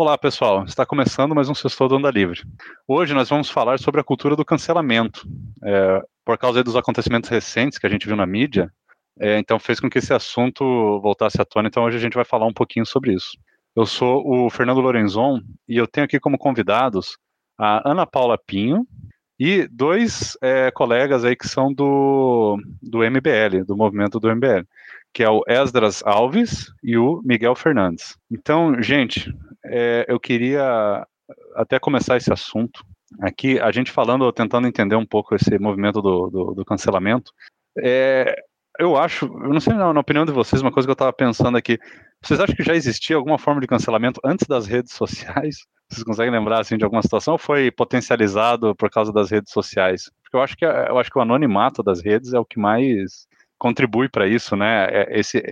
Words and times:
Olá, 0.00 0.16
pessoal. 0.16 0.64
Está 0.64 0.86
começando 0.86 1.34
mais 1.34 1.48
um 1.48 1.54
Sextou 1.56 1.88
do 1.88 1.96
Onda 1.96 2.08
Livre. 2.08 2.44
Hoje 2.86 3.12
nós 3.12 3.28
vamos 3.28 3.50
falar 3.50 3.80
sobre 3.80 4.00
a 4.00 4.04
cultura 4.04 4.36
do 4.36 4.44
cancelamento. 4.44 5.28
É, 5.60 6.00
por 6.24 6.38
causa 6.38 6.62
dos 6.62 6.76
acontecimentos 6.76 7.28
recentes 7.28 7.78
que 7.78 7.86
a 7.86 7.90
gente 7.90 8.06
viu 8.06 8.14
na 8.14 8.24
mídia, 8.24 8.72
é, 9.18 9.40
então 9.40 9.58
fez 9.58 9.80
com 9.80 9.90
que 9.90 9.98
esse 9.98 10.14
assunto 10.14 11.00
voltasse 11.00 11.42
à 11.42 11.44
tona. 11.44 11.66
Então 11.66 11.82
hoje 11.82 11.96
a 11.96 12.00
gente 12.00 12.14
vai 12.14 12.24
falar 12.24 12.46
um 12.46 12.52
pouquinho 12.52 12.86
sobre 12.86 13.12
isso. 13.12 13.36
Eu 13.74 13.84
sou 13.84 14.22
o 14.24 14.48
Fernando 14.48 14.80
Lorenzon 14.80 15.40
e 15.68 15.76
eu 15.76 15.88
tenho 15.88 16.04
aqui 16.04 16.20
como 16.20 16.38
convidados 16.38 17.18
a 17.58 17.90
Ana 17.90 18.06
Paula 18.06 18.38
Pinho 18.38 18.86
e 19.36 19.66
dois 19.66 20.38
é, 20.40 20.70
colegas 20.70 21.24
aí 21.24 21.34
que 21.34 21.48
são 21.48 21.74
do, 21.74 22.56
do 22.80 22.98
MBL, 22.98 23.64
do 23.66 23.76
movimento 23.76 24.20
do 24.20 24.32
MBL 24.32 24.64
que 25.12 25.22
é 25.22 25.30
o 25.30 25.42
Esdras 25.46 26.02
Alves 26.04 26.72
e 26.82 26.96
o 26.96 27.20
Miguel 27.24 27.54
Fernandes. 27.54 28.16
Então, 28.30 28.80
gente, 28.80 29.32
é, 29.68 30.06
eu 30.08 30.18
queria 30.18 31.06
até 31.54 31.78
começar 31.78 32.16
esse 32.16 32.32
assunto 32.32 32.84
aqui, 33.20 33.58
a 33.60 33.70
gente 33.70 33.90
falando, 33.90 34.30
tentando 34.32 34.66
entender 34.66 34.96
um 34.96 35.06
pouco 35.06 35.34
esse 35.34 35.58
movimento 35.58 36.00
do, 36.02 36.30
do, 36.30 36.54
do 36.54 36.64
cancelamento. 36.64 37.32
É, 37.78 38.34
eu 38.78 38.96
acho, 38.96 39.26
eu 39.26 39.52
não 39.52 39.60
sei 39.60 39.74
na, 39.74 39.92
na, 39.92 40.00
opinião 40.00 40.24
de 40.24 40.32
vocês, 40.32 40.62
uma 40.62 40.70
coisa 40.70 40.86
que 40.86 40.90
eu 40.90 40.94
estava 40.94 41.12
pensando 41.12 41.56
aqui, 41.56 41.78
vocês 42.22 42.38
acham 42.38 42.54
que 42.54 42.62
já 42.62 42.74
existia 42.74 43.16
alguma 43.16 43.38
forma 43.38 43.60
de 43.60 43.66
cancelamento 43.66 44.20
antes 44.24 44.46
das 44.46 44.66
redes 44.66 44.92
sociais? 44.92 45.66
Vocês 45.88 46.04
conseguem 46.04 46.32
lembrar 46.32 46.60
assim 46.60 46.76
de 46.76 46.84
alguma 46.84 47.02
situação 47.02 47.32
ou 47.32 47.38
foi 47.38 47.70
potencializado 47.70 48.74
por 48.76 48.90
causa 48.90 49.12
das 49.12 49.30
redes 49.30 49.52
sociais? 49.52 50.10
Porque 50.22 50.36
eu 50.36 50.42
acho 50.42 50.56
que 50.56 50.64
eu 50.64 50.98
acho 50.98 51.10
que 51.10 51.18
o 51.18 51.22
anonimato 51.22 51.82
das 51.82 52.02
redes 52.02 52.34
é 52.34 52.38
o 52.38 52.44
que 52.44 52.58
mais 52.58 53.26
contribui 53.58 54.08
para 54.08 54.28
isso, 54.28 54.54
né? 54.54 54.86
É, 54.90 55.18
esse, 55.18 55.42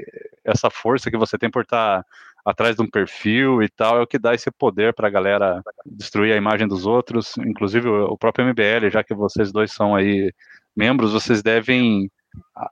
essa 0.45 0.71
força 0.71 1.11
que 1.11 1.17
você 1.17 1.39
tem 1.39 1.51
por 1.51 1.63
estar 1.63 2.03
tá 2.03 2.09
atrás 2.47 2.77
de 2.77 2.83
um 2.83 2.89
perfil 2.89 3.61
e 3.61 3.69
tal 3.69 3.99
é 3.99 4.03
o 4.03 4.07
que 4.07 4.21
dá 4.21 4.33
esse 4.33 4.51
poder 4.53 4.95
para 4.95 5.09
a 5.09 5.11
galera 5.11 5.61
destruir 5.85 6.33
a 6.33 6.37
imagem 6.37 6.69
dos 6.69 6.87
outros, 6.87 7.37
inclusive 7.39 7.89
o 7.89 8.17
próprio 8.17 8.47
MBL, 8.47 8.89
já 8.89 9.03
que 9.03 9.15
vocês 9.15 9.51
dois 9.51 9.73
são 9.73 9.97
aí 9.97 10.33
membros, 10.77 11.13
vocês 11.13 11.43
devem 11.43 12.09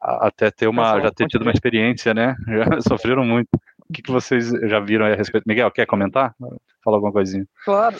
até 0.01 0.51
ter 0.51 0.69
uma 0.69 1.01
já 1.01 1.11
ter 1.11 1.27
tido 1.27 1.43
uma 1.43 1.51
experiência, 1.51 2.15
né? 2.15 2.37
Já 2.47 2.81
sofreram 2.83 3.25
muito. 3.25 3.49
O 3.89 3.93
que, 3.93 4.03
que 4.03 4.13
vocês 4.13 4.51
já 4.51 4.81
viram 4.81 5.05
a 5.07 5.15
respeito? 5.15 5.45
Miguel, 5.47 5.71
quer 5.71 5.87
comentar? 5.87 6.35
Fala 6.83 6.97
alguma 6.97 7.13
coisinha. 7.13 7.47
Claro. 7.65 7.97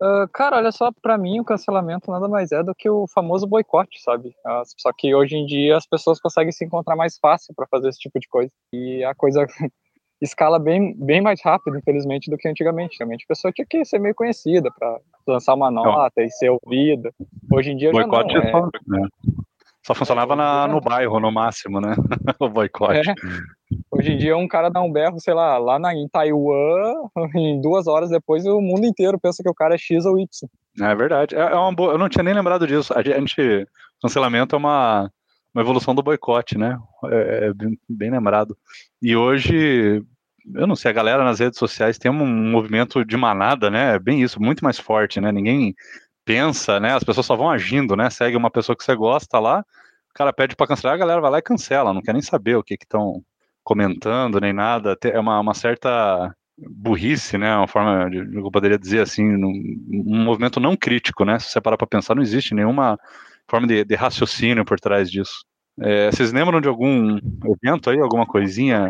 Uh, 0.00 0.28
cara, 0.32 0.56
olha 0.56 0.72
só, 0.72 0.90
para 1.00 1.16
mim 1.16 1.40
o 1.40 1.44
cancelamento 1.44 2.10
nada 2.10 2.28
mais 2.28 2.52
é 2.52 2.62
do 2.62 2.74
que 2.74 2.88
o 2.88 3.06
famoso 3.08 3.46
boicote, 3.46 4.02
sabe? 4.02 4.28
Uh, 4.28 4.62
só 4.78 4.90
que 4.96 5.14
hoje 5.14 5.36
em 5.36 5.46
dia 5.46 5.76
as 5.76 5.86
pessoas 5.86 6.20
conseguem 6.20 6.52
se 6.52 6.64
encontrar 6.64 6.96
mais 6.96 7.18
fácil 7.18 7.54
para 7.54 7.66
fazer 7.66 7.88
esse 7.88 7.98
tipo 7.98 8.18
de 8.18 8.28
coisa. 8.28 8.50
E 8.72 9.04
a 9.04 9.14
coisa 9.14 9.46
escala 10.20 10.58
bem, 10.58 10.94
bem 10.98 11.20
mais 11.20 11.40
rápido, 11.42 11.78
infelizmente, 11.78 12.30
do 12.30 12.36
que 12.36 12.48
antigamente. 12.48 12.94
Antigamente 12.94 13.24
a 13.24 13.28
pessoa 13.28 13.52
tinha 13.52 13.66
que 13.68 13.84
ser 13.84 13.98
meio 13.98 14.14
conhecida 14.14 14.70
para 14.78 14.98
lançar 15.26 15.54
uma 15.54 15.70
nota 15.70 16.12
não. 16.16 16.24
e 16.24 16.30
ser 16.30 16.50
ouvida. 16.50 17.12
Hoje 17.52 17.70
em 17.70 17.76
dia 17.76 17.90
boicote 17.90 18.32
já 18.32 18.40
não. 18.40 18.48
É... 18.48 18.52
Só, 18.52 18.70
né? 18.86 19.08
só 19.86 19.94
funcionava 19.94 20.34
na, 20.34 20.66
no 20.66 20.80
bairro, 20.80 21.20
no 21.20 21.30
máximo, 21.30 21.80
né? 21.80 21.94
o 22.40 22.48
boicote. 22.48 23.10
É. 23.10 23.14
Hoje 23.90 24.12
em 24.12 24.18
dia, 24.18 24.36
um 24.36 24.48
cara 24.48 24.68
dá 24.68 24.80
um 24.80 24.90
berro, 24.90 25.20
sei 25.20 25.34
lá, 25.34 25.58
lá 25.58 25.78
na, 25.78 25.94
em 25.94 26.08
Taiwan, 26.08 26.94
em 27.34 27.60
duas 27.60 27.86
horas 27.86 28.10
depois, 28.10 28.44
o 28.46 28.60
mundo 28.60 28.86
inteiro 28.86 29.18
pensa 29.20 29.42
que 29.42 29.48
o 29.48 29.54
cara 29.54 29.74
é 29.74 29.78
X 29.78 30.04
ou 30.06 30.18
Y. 30.18 30.26
É 30.80 30.94
verdade. 30.94 31.34
É, 31.34 31.40
é 31.40 31.54
uma 31.54 31.74
boa, 31.74 31.92
eu 31.92 31.98
não 31.98 32.08
tinha 32.08 32.22
nem 32.22 32.34
lembrado 32.34 32.66
disso. 32.66 32.92
A 32.96 33.02
gente, 33.02 33.66
cancelamento 34.00 34.54
é 34.54 34.58
uma, 34.58 35.10
uma 35.56 35.62
evolução 35.62 35.94
do 35.94 36.02
boicote, 36.02 36.58
né? 36.58 36.78
É, 37.06 37.46
é 37.46 37.54
bem, 37.54 37.78
bem, 37.88 38.10
lembrado. 38.10 38.54
E 39.00 39.16
hoje, 39.16 40.04
eu 40.54 40.66
não 40.66 40.76
sei, 40.76 40.90
a 40.90 40.94
galera 40.94 41.24
nas 41.24 41.40
redes 41.40 41.58
sociais 41.58 41.96
tem 41.96 42.10
um 42.10 42.26
movimento 42.50 43.02
de 43.02 43.16
manada, 43.16 43.70
né? 43.70 43.94
É 43.94 43.98
bem 43.98 44.22
isso, 44.22 44.40
muito 44.40 44.62
mais 44.62 44.78
forte, 44.78 45.18
né? 45.18 45.32
Ninguém 45.32 45.74
pensa, 46.26 46.78
né? 46.78 46.92
As 46.92 47.02
pessoas 47.02 47.24
só 47.24 47.34
vão 47.34 47.48
agindo, 47.48 47.96
né? 47.96 48.10
Segue 48.10 48.36
uma 48.36 48.50
pessoa 48.50 48.76
que 48.76 48.84
você 48.84 48.94
gosta 48.94 49.38
lá, 49.38 49.60
o 50.10 50.14
cara 50.14 50.30
pede 50.30 50.54
para 50.54 50.66
cancelar, 50.66 50.94
a 50.94 50.98
galera 50.98 51.22
vai 51.22 51.30
lá 51.30 51.38
e 51.38 51.42
cancela, 51.42 51.94
não 51.94 52.02
quer 52.02 52.12
nem 52.12 52.20
saber 52.22 52.56
o 52.56 52.62
que 52.62 52.74
estão 52.74 53.22
comentando 53.64 54.38
nem 54.38 54.52
nada, 54.52 54.96
é 55.04 55.18
uma, 55.18 55.40
uma 55.40 55.54
certa 55.54 56.34
burrice, 56.58 57.38
né? 57.38 57.56
Uma 57.56 57.66
forma 57.66 58.10
de, 58.10 58.18
eu 58.36 58.50
poderia 58.50 58.78
dizer 58.78 59.00
assim, 59.00 59.24
um 59.24 60.22
movimento 60.22 60.60
não 60.60 60.76
crítico, 60.76 61.24
né? 61.24 61.38
Se 61.38 61.48
você 61.48 61.62
parar 61.62 61.78
para 61.78 61.86
pensar, 61.86 62.14
não 62.14 62.22
existe 62.22 62.54
nenhuma 62.54 62.98
forma 63.48 63.66
de, 63.66 63.84
de 63.84 63.94
raciocínio 63.94 64.64
por 64.64 64.78
trás 64.78 65.10
disso. 65.10 65.44
É, 65.78 66.10
vocês 66.10 66.32
lembram 66.32 66.58
de 66.58 66.68
algum 66.68 67.18
evento 67.62 67.90
aí, 67.90 68.00
alguma 68.00 68.26
coisinha 68.26 68.88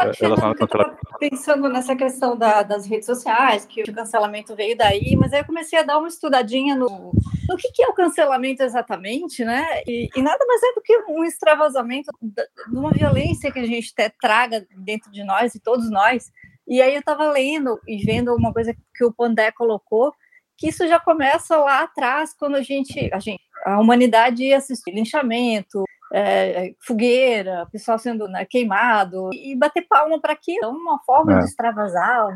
é, 0.00 0.10
relacionada 0.18 0.66
com 0.66 1.18
Pensando 1.18 1.68
nessa 1.68 1.94
questão 1.94 2.38
da, 2.38 2.62
das 2.62 2.86
redes 2.86 3.04
sociais, 3.04 3.66
que 3.66 3.82
o 3.82 3.92
cancelamento 3.92 4.56
veio 4.56 4.74
daí, 4.74 5.14
mas 5.14 5.30
aí 5.34 5.40
eu 5.40 5.44
comecei 5.44 5.78
a 5.78 5.82
dar 5.82 5.98
uma 5.98 6.08
estudadinha 6.08 6.74
no, 6.74 7.12
no 7.46 7.56
que, 7.58 7.70
que 7.72 7.82
é 7.82 7.88
o 7.88 7.92
cancelamento 7.92 8.62
exatamente, 8.62 9.44
né? 9.44 9.82
E, 9.86 10.08
e, 10.16 10.22
nada 10.22 10.42
mais 10.46 10.62
é 10.62 10.72
do 10.74 10.80
que 10.80 10.96
um 11.06 11.22
extravasamento 11.22 12.10
de 12.22 12.46
uma 12.72 12.90
violência 12.92 13.52
que 13.52 13.58
a 13.58 13.66
gente 13.66 13.92
traga 14.18 14.66
dentro 14.78 15.10
de 15.10 15.22
nós 15.22 15.54
e 15.54 15.60
todos 15.60 15.90
nós. 15.90 16.30
E 16.66 16.80
aí 16.80 16.94
eu 16.94 17.00
estava 17.00 17.30
lendo 17.30 17.78
e 17.86 18.02
vendo 18.02 18.34
uma 18.34 18.54
coisa 18.54 18.74
que 18.94 19.04
o 19.04 19.12
Pandé 19.12 19.52
colocou, 19.52 20.14
que 20.56 20.68
isso 20.68 20.86
já 20.86 20.98
começa 20.98 21.56
lá 21.56 21.82
atrás, 21.82 22.32
quando 22.32 22.54
a 22.54 22.62
gente, 22.62 23.10
a 23.12 23.18
gente, 23.18 23.42
a 23.64 23.78
humanidade 23.80 24.44
ia 24.44 24.58
assistir 24.58 24.92
linchamento, 24.92 25.84
é, 26.12 26.74
fogueira, 26.80 27.66
pessoal 27.70 27.98
sendo 27.98 28.26
né, 28.26 28.44
queimado, 28.44 29.30
e 29.32 29.54
bater 29.54 29.86
palma 29.88 30.20
para 30.20 30.32
aquilo. 30.32 30.58
Então, 30.58 30.72
uma 30.72 30.98
forma 31.04 31.34
é. 31.34 31.38
de 31.38 31.44
extravasar, 31.44 32.28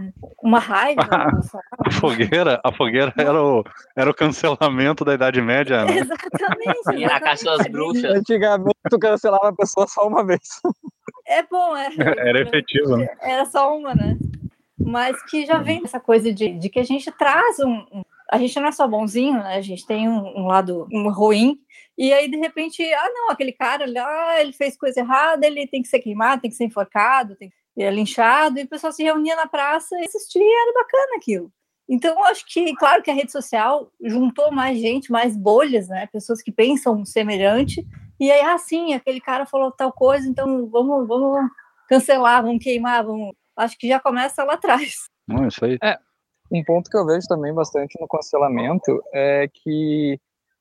uma 0.42 0.58
raiva. 0.58 1.02
a 1.78 1.90
fogueira, 1.90 2.60
a 2.64 2.72
fogueira 2.72 3.12
era 3.16 3.42
o, 3.42 3.64
era 3.96 4.10
o 4.10 4.14
cancelamento 4.14 5.04
da 5.04 5.14
Idade 5.14 5.42
Média, 5.42 5.84
né? 5.84 5.98
Exatamente. 5.98 7.02
E 7.02 7.06
na 7.06 7.20
caixa 7.20 7.44
das 7.44 7.66
bruxas. 7.66 8.04
Antigamente, 8.04 8.76
tu 8.88 8.98
cancelava 8.98 9.48
a 9.48 9.54
pessoa 9.54 9.86
só 9.88 10.06
uma 10.06 10.24
vez. 10.24 10.60
É 11.26 11.42
bom, 11.42 11.76
é. 11.76 11.88
Era 12.28 12.42
efetivo, 12.42 12.96
né? 12.96 13.08
Era 13.20 13.44
só 13.46 13.76
uma, 13.76 13.94
né? 13.94 14.16
Mas 14.78 15.20
que 15.24 15.46
já 15.46 15.58
vem 15.58 15.82
essa 15.84 15.98
coisa 15.98 16.32
de, 16.32 16.50
de 16.58 16.68
que 16.68 16.78
a 16.78 16.84
gente 16.84 17.10
traz 17.12 17.58
um, 17.60 17.86
um 17.90 18.02
a 18.30 18.38
gente 18.38 18.58
não 18.58 18.68
é 18.68 18.72
só 18.72 18.86
bonzinho, 18.88 19.34
né? 19.34 19.56
A 19.56 19.60
gente 19.60 19.86
tem 19.86 20.08
um, 20.08 20.38
um 20.38 20.46
lado 20.46 20.86
um 20.92 21.10
ruim 21.10 21.58
e 21.96 22.12
aí, 22.12 22.28
de 22.28 22.36
repente, 22.36 22.82
ah, 22.82 23.10
não, 23.12 23.30
aquele 23.30 23.52
cara 23.52 23.86
lá, 23.90 24.40
ele 24.40 24.52
fez 24.52 24.76
coisa 24.76 25.00
errada, 25.00 25.46
ele 25.46 25.66
tem 25.66 25.80
que 25.80 25.88
ser 25.88 26.00
queimado, 26.00 26.42
tem 26.42 26.50
que 26.50 26.56
ser 26.56 26.64
enforcado, 26.64 27.36
tem 27.36 27.50
que 27.50 27.56
ser 27.74 27.92
linchado, 27.92 28.58
e 28.58 28.64
o 28.64 28.68
pessoal 28.68 28.92
se 28.92 29.02
reunia 29.02 29.36
na 29.36 29.46
praça 29.46 29.96
e 30.00 30.04
assistia, 30.04 30.42
e 30.42 30.62
era 30.62 30.72
bacana 30.72 31.16
aquilo. 31.16 31.52
Então, 31.88 32.18
eu 32.18 32.24
acho 32.24 32.44
que, 32.46 32.74
claro 32.74 33.02
que 33.02 33.10
a 33.10 33.14
rede 33.14 33.30
social 33.30 33.92
juntou 34.02 34.50
mais 34.50 34.78
gente, 34.78 35.12
mais 35.12 35.36
bolhas, 35.36 35.88
né? 35.88 36.08
Pessoas 36.08 36.42
que 36.42 36.50
pensam 36.50 37.04
semelhante, 37.04 37.86
e 38.18 38.30
aí, 38.30 38.40
ah, 38.40 38.58
sim, 38.58 38.92
aquele 38.92 39.20
cara 39.20 39.46
falou 39.46 39.70
tal 39.70 39.92
coisa, 39.92 40.28
então 40.28 40.68
vamos, 40.68 41.06
vamos 41.06 41.48
cancelar, 41.88 42.42
vamos 42.42 42.62
queimar, 42.62 43.04
vamos. 43.04 43.36
Acho 43.56 43.78
que 43.78 43.86
já 43.86 44.00
começa 44.00 44.42
lá 44.42 44.54
atrás. 44.54 45.08
Não, 45.28 45.46
isso 45.46 45.64
aí. 45.64 45.78
É, 45.80 45.96
um 46.54 46.64
ponto 46.64 46.90
que 46.90 46.96
eu 46.96 47.06
vejo 47.06 47.26
também 47.26 47.52
bastante 47.52 47.98
no 48.00 48.08
cancelamento 48.08 49.02
é 49.12 49.48
que 49.52 50.18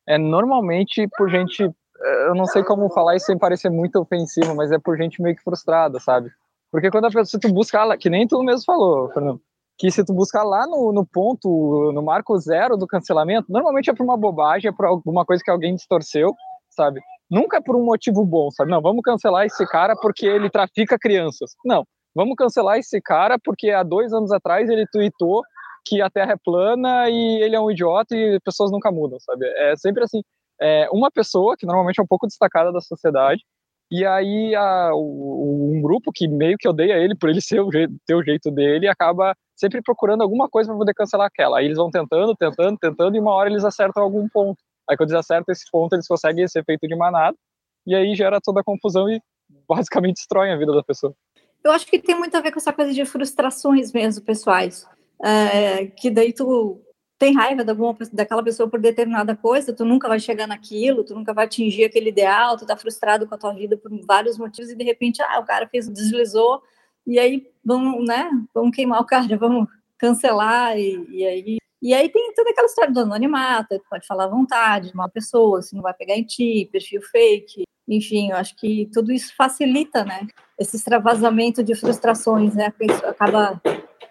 é 0.08 0.18
normalmente 0.18 1.08
por 1.18 1.30
gente, 1.30 1.64
eh, 1.64 2.28
eu 2.28 2.36
não 2.36 2.46
sei 2.46 2.64
como 2.64 2.90
falar 2.90 3.16
isso 3.16 3.28
sem 3.28 3.38
parecer 3.38 3.70
muito 3.70 4.00
ofensivo, 4.00 4.56
mas 4.56 4.72
é 4.72 4.80
por 4.80 4.98
gente 4.98 5.22
meio 5.22 5.36
que 5.36 5.44
frustrada, 5.44 6.00
sabe? 6.00 6.30
Porque 6.72 6.90
quando 6.90 7.06
a 7.06 7.08
pessoa, 7.08 7.26
se 7.26 7.40
tu 7.40 7.54
buscar 7.54 7.84
lá, 7.84 7.98
que 7.98 8.10
nem 8.10 8.28
tu 8.28 8.42
mesmo 8.44 8.66
falou, 8.66 9.10
Fernando, 9.10 9.40
que 9.78 9.92
se 9.92 10.04
tu 10.04 10.14
buscar 10.14 10.44
lá 10.44 10.66
no, 10.68 10.92
no 10.92 11.06
ponto, 11.06 11.92
no 11.94 12.02
marco 12.02 12.38
zero 12.38 12.78
do 12.78 12.88
cancelamento, 12.88 13.52
normalmente 13.52 13.90
é 13.90 13.94
por 13.94 14.04
uma 14.04 14.18
bobagem, 14.18 14.70
é 14.70 14.74
por 14.74 14.86
alguma 14.86 15.26
coisa 15.26 15.44
que 15.44 15.52
alguém 15.52 15.76
distorceu, 15.76 16.34
sabe? 16.70 17.00
Nunca 17.30 17.58
é 17.58 17.62
por 17.62 17.76
um 17.76 17.84
motivo 17.84 18.26
bom, 18.26 18.52
sabe? 18.52 18.72
Não, 18.72 18.82
vamos 18.82 19.02
cancelar 19.04 19.46
esse 19.46 19.66
cara 19.68 19.96
porque 19.96 20.26
ele 20.26 20.50
trafica 20.50 20.98
crianças. 21.00 21.52
Não, 21.66 21.86
vamos 22.14 22.36
cancelar 22.36 22.78
esse 22.78 23.02
cara 23.02 23.38
porque 23.44 23.72
há 23.72 23.84
dois 23.84 24.14
anos 24.14 24.32
atrás 24.32 24.70
ele 24.70 24.86
tweetou 24.92 25.42
que 25.86 26.02
a 26.02 26.10
Terra 26.10 26.34
é 26.34 26.38
plana 26.38 27.10
e 27.10 27.42
ele 27.42 27.56
é 27.56 27.60
um 27.60 27.70
idiota 27.70 28.16
e 28.16 28.40
pessoas 28.40 28.72
nunca 28.72 28.92
mudam, 28.92 29.20
sabe? 29.20 29.46
É 29.46 29.76
sempre 29.76 30.04
assim, 30.04 30.22
é 30.60 30.88
uma 30.92 31.12
pessoa 31.12 31.56
que 31.58 31.66
normalmente 31.66 32.00
é 32.00 32.04
um 32.04 32.08
pouco 32.08 32.28
destacada 32.28 32.72
da 32.72 32.82
sociedade 32.82 33.44
e 33.92 34.06
aí 34.06 34.56
a, 34.56 34.92
o, 34.94 35.72
um 35.76 35.82
grupo 35.82 36.12
que 36.12 36.28
meio 36.28 36.58
que 36.58 36.68
odeia 36.68 36.98
ele 36.98 37.16
por 37.16 37.30
ele 37.30 37.42
ser 37.42 37.60
o 37.60 37.70
ter 37.70 38.16
o 38.16 38.24
jeito 38.24 38.50
dele 38.50 38.88
acaba 38.88 39.36
sempre 39.56 39.82
procurando 39.82 40.24
alguma 40.24 40.50
coisa 40.50 40.70
para 40.70 40.78
poder 40.78 40.94
cancelar 40.94 41.28
aquela. 41.28 41.60
Aí 41.60 41.66
eles 41.66 41.78
vão 41.78 41.92
tentando, 41.92 42.36
tentando, 42.36 42.78
tentando 42.78 43.16
e 43.16 43.20
uma 43.20 43.34
hora 43.34 43.50
eles 43.50 43.64
acertam 43.64 44.02
algum 44.02 44.28
ponto. 44.30 44.58
Aí 44.90 44.98
quando 44.98 45.12
eles 45.12 45.20
acertam 45.20 45.52
esse 45.52 45.66
ponto, 45.72 45.94
eles 45.94 46.08
conseguem 46.08 46.44
esse 46.44 46.60
efeito 46.60 46.88
de 46.88 46.96
manada 46.96 47.38
e 47.86 47.94
aí 47.94 48.16
gera 48.16 48.40
toda 48.42 48.62
a 48.62 48.64
confusão 48.64 49.10
e 49.10 49.22
basicamente 49.68 50.16
destrói 50.16 50.52
a 50.52 50.58
vida 50.58 50.74
da 50.74 50.84
pessoa. 50.84 51.14
Eu 51.64 51.72
acho 51.72 51.86
que 51.86 52.00
tem 52.00 52.18
muito 52.18 52.36
a 52.36 52.42
ver 52.42 52.52
com 52.52 52.60
essa 52.60 52.74
coisa 52.74 52.92
de 52.94 53.06
frustrações 53.06 53.94
mesmo 53.94 54.24
pessoais 54.26 54.86
é, 55.24 55.86
que 55.88 56.12
daí 56.12 56.34
tu 56.34 56.82
tem 57.18 57.34
raiva 57.34 57.64
daquela 58.12 58.44
pessoa 58.44 58.70
por 58.70 58.82
determinada 58.82 59.34
coisa, 59.34 59.72
tu 59.72 59.86
nunca 59.86 60.10
vai 60.10 60.20
chegar 60.20 60.46
naquilo, 60.46 61.06
tu 61.06 61.16
nunca 61.16 61.34
vai 61.34 61.46
atingir 61.46 61.86
aquele 61.86 62.10
ideal, 62.10 62.58
tu 62.58 62.66
tá 62.66 62.76
frustrado 62.76 63.26
com 63.26 63.34
a 63.34 63.38
tua 63.38 63.54
vida 63.54 63.78
por 63.78 63.90
vários 64.06 64.38
motivos 64.38 64.70
e 64.70 64.76
de 64.76 64.84
repente, 64.84 65.22
ah, 65.22 65.40
o 65.40 65.46
cara 65.46 65.66
fez, 65.70 65.88
deslizou, 65.88 66.62
e 67.08 67.18
aí 67.18 67.48
vamos, 67.64 68.06
né, 68.06 68.30
vamos 68.54 68.76
queimar 68.76 69.00
o 69.00 69.06
cara, 69.06 69.26
vamos 69.38 69.68
cancelar 69.98 70.78
e, 70.78 71.06
e 71.10 71.26
aí 71.26 71.58
e 71.82 71.94
aí 71.94 72.08
tem 72.08 72.34
toda 72.34 72.50
aquela 72.50 72.68
história 72.68 72.94
do 72.94 73.02
anonimato, 73.02 73.82
pode 73.90 74.08
falar 74.08 74.24
à 74.24 74.30
vontade 74.30 74.88
de 74.88 74.94
uma 74.94 75.10
pessoa, 75.10 75.62
se 75.62 75.76
não 75.76 75.82
vai 75.82 75.94
pegar 75.94 76.16
em 76.16 76.24
ti, 76.24 76.70
perfil 76.72 77.02
fake, 77.02 77.64
enfim, 77.88 78.32
eu 78.32 78.38
acho 78.38 78.56
que 78.56 78.90
tudo 78.94 79.12
isso 79.12 79.34
facilita, 79.36 80.06
né, 80.06 80.28
esse 80.58 80.78
extravasamento 80.78 81.62
de 81.62 81.76
frustrações, 81.76 82.56
né, 82.56 82.74
acaba 83.06 83.62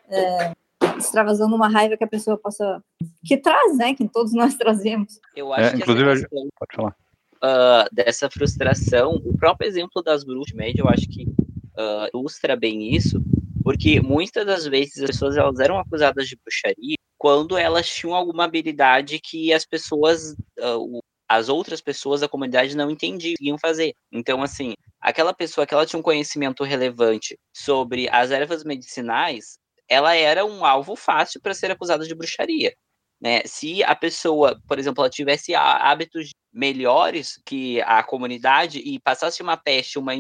é, 0.09 0.53
extravasando 0.99 1.55
uma 1.55 1.69
raiva 1.69 1.97
que 1.97 2.05
a 2.05 2.09
pessoa 2.09 2.37
possa, 2.37 2.83
que 3.25 3.37
traz, 3.37 3.77
né, 3.77 3.95
que 3.95 4.09
todos 4.09 4.33
nós 4.33 4.55
trazemos. 4.57 5.19
Eu 5.35 5.53
acho 5.53 5.69
é, 5.69 5.71
que 5.73 5.77
inclusive, 5.79 6.11
questão, 6.11 6.49
pode 6.59 6.77
falar. 6.77 6.97
Uh, 7.45 7.89
dessa 7.93 8.31
frustração, 8.31 9.21
o 9.25 9.37
próprio 9.37 9.69
exemplo 9.69 10.03
das 10.03 10.25
bruxas 10.25 10.55
média, 10.55 10.81
eu 10.81 10.89
acho 10.89 11.09
que 11.09 11.25
uh, 11.25 12.09
ilustra 12.15 12.55
bem 12.55 12.95
isso, 12.95 13.21
porque 13.65 14.01
muitas 14.01 14.47
das 14.47 14.67
vezes 14.67 15.03
as 15.03 15.11
pessoas 15.11 15.37
elas 15.37 15.59
eram 15.59 15.79
acusadas 15.79 16.29
de 16.29 16.37
bruxaria 16.37 16.97
quando 17.23 17.57
elas 17.57 17.89
tinham 17.89 18.17
alguma 18.17 18.45
habilidade 18.45 19.21
que 19.21 19.53
as 19.53 19.65
pessoas, 19.65 20.33
uh, 20.59 21.01
as 21.29 21.49
outras 21.49 21.81
pessoas 21.81 22.21
da 22.21 22.29
comunidade 22.29 22.77
não 22.77 22.91
entendiam 22.91 23.57
fazer. 23.61 23.95
Então, 24.11 24.43
assim, 24.43 24.75
aquela 25.01 25.33
pessoa 25.33 25.65
que 25.65 25.73
ela 25.73 25.87
tinha 25.87 26.01
um 26.01 26.03
conhecimento 26.03 26.65
relevante 26.65 27.39
sobre 27.53 28.09
as 28.09 28.33
ervas 28.33 28.65
medicinais, 28.65 29.57
ela 29.89 30.15
era 30.15 30.45
um 30.45 30.65
alvo 30.65 30.97
fácil 30.97 31.41
para 31.41 31.55
ser 31.55 31.71
acusada 31.71 32.07
de 32.07 32.15
bruxaria. 32.15 32.75
Né? 33.21 33.43
Se 33.45 33.85
a 33.85 33.95
pessoa, 33.95 34.61
por 34.67 34.79
exemplo, 34.79 35.03
ela 35.03 35.11
tivesse 35.11 35.55
hábitos 35.55 36.31
melhores 36.53 37.41
que 37.47 37.81
a 37.83 38.03
comunidade 38.03 38.79
e 38.79 38.99
passasse 38.99 39.43
uma 39.43 39.57
peste, 39.57 39.99
uma, 39.99 40.13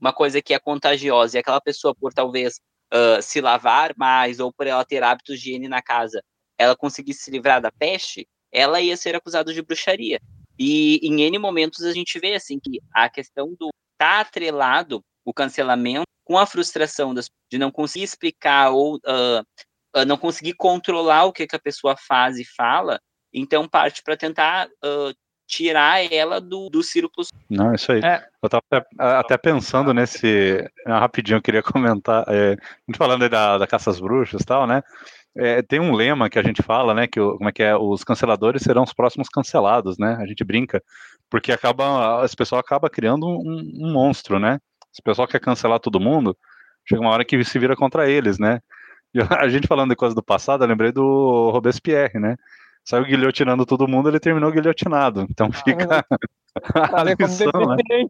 uma 0.00 0.12
coisa 0.12 0.42
que 0.42 0.52
é 0.52 0.58
contagiosa, 0.58 1.36
e 1.36 1.40
aquela 1.40 1.60
pessoa, 1.60 1.94
por 1.94 2.12
talvez 2.12 2.56
uh, 2.92 3.22
se 3.22 3.40
lavar 3.40 3.94
mais 3.96 4.40
ou 4.40 4.52
por 4.52 4.66
ela 4.66 4.84
ter 4.84 5.02
hábitos 5.02 5.40
de 5.40 5.50
higiene 5.50 5.68
na 5.68 5.80
casa, 5.80 6.22
ela 6.58 6.76
conseguisse 6.76 7.22
se 7.22 7.30
livrar 7.30 7.60
da 7.62 7.70
peste, 7.70 8.26
ela 8.50 8.80
ia 8.80 8.96
ser 8.96 9.14
acusada 9.14 9.52
de 9.54 9.62
bruxaria. 9.62 10.20
E 10.58 10.98
em 11.02 11.22
N 11.22 11.38
momentos 11.38 11.84
a 11.84 11.92
gente 11.92 12.18
vê 12.18 12.34
assim 12.34 12.58
que 12.58 12.80
a 12.92 13.08
questão 13.08 13.54
do 13.54 13.68
tá 13.96 14.20
atrelado 14.20 15.02
o 15.24 15.32
cancelamento 15.32 16.06
com 16.28 16.36
a 16.36 16.44
frustração 16.44 17.14
das, 17.14 17.30
de 17.50 17.56
não 17.56 17.70
conseguir 17.70 18.04
explicar 18.04 18.70
ou 18.70 18.96
uh, 18.96 19.40
uh, 19.96 20.04
não 20.06 20.18
conseguir 20.18 20.52
controlar 20.52 21.24
o 21.24 21.32
que, 21.32 21.46
que, 21.46 21.56
a 21.56 21.58
pessoa 21.58 21.96
faz 21.96 22.38
e 22.38 22.44
fala, 22.44 23.00
então 23.32 23.66
parte 23.66 24.02
para 24.02 24.14
tentar 24.14 24.68
uh, 24.68 25.14
tirar 25.46 26.04
ela 26.12 26.38
do, 26.38 26.68
do 26.68 26.82
círculo. 26.82 27.26
Não, 27.48 27.74
isso 27.74 27.90
aí. 27.90 28.00
É. 28.04 28.26
Eu 28.42 28.46
estava 28.46 28.62
até, 28.70 28.86
até, 28.98 29.38
pensando 29.38 29.94
nesse. 29.94 30.70
Rapidinho, 30.86 31.38
eu 31.38 31.42
queria 31.42 31.62
comentar. 31.62 32.26
É, 32.28 32.52
a 32.52 32.90
gente 32.90 32.98
falando 32.98 33.22
aí 33.22 33.30
da, 33.30 33.56
da 33.56 33.66
caça 33.66 33.88
às 33.88 33.98
bruxas 33.98 34.42
e 34.42 34.44
tal, 34.44 34.66
né? 34.66 34.82
É, 35.34 35.62
tem 35.62 35.80
um 35.80 35.94
lema 35.94 36.28
que 36.28 36.38
a 36.38 36.42
gente 36.42 36.62
fala, 36.62 36.92
né? 36.92 37.06
Que 37.06 37.18
como 37.18 37.48
é 37.48 37.52
que 37.52 37.62
é? 37.62 37.74
Os 37.74 38.04
canceladores 38.04 38.60
serão 38.62 38.82
os 38.82 38.92
próximos 38.92 39.30
cancelados, 39.30 39.96
né? 39.96 40.18
A 40.20 40.26
gente 40.26 40.44
brinca, 40.44 40.82
porque 41.30 41.50
acaba, 41.50 42.22
esse 42.22 42.36
pessoal 42.36 42.60
acaba 42.60 42.90
criando 42.90 43.26
um, 43.26 43.72
um 43.80 43.92
monstro, 43.92 44.38
né? 44.38 44.60
Se 44.98 45.00
o 45.00 45.04
pessoal 45.04 45.28
quer 45.28 45.38
cancelar 45.38 45.78
todo 45.78 46.00
mundo, 46.00 46.36
chega 46.84 47.00
uma 47.00 47.10
hora 47.10 47.24
que 47.24 47.44
se 47.44 47.56
vira 47.56 47.76
contra 47.76 48.10
eles, 48.10 48.36
né? 48.36 48.60
E 49.14 49.20
a 49.44 49.48
gente 49.48 49.68
falando 49.68 49.90
de 49.90 49.96
coisa 49.96 50.12
do 50.12 50.22
passado, 50.22 50.64
eu 50.64 50.68
lembrei 50.68 50.90
do 50.90 51.50
Robespierre, 51.50 52.18
né? 52.18 52.34
Saiu 52.84 53.04
guilhotinando 53.04 53.64
todo 53.64 53.86
mundo, 53.86 54.08
ele 54.08 54.18
terminou 54.18 54.50
guilhotinado. 54.50 55.24
Então 55.30 55.52
fica 55.52 56.04
ah, 56.74 57.00
a 57.00 57.04
lição, 57.04 57.76
né? 57.76 58.08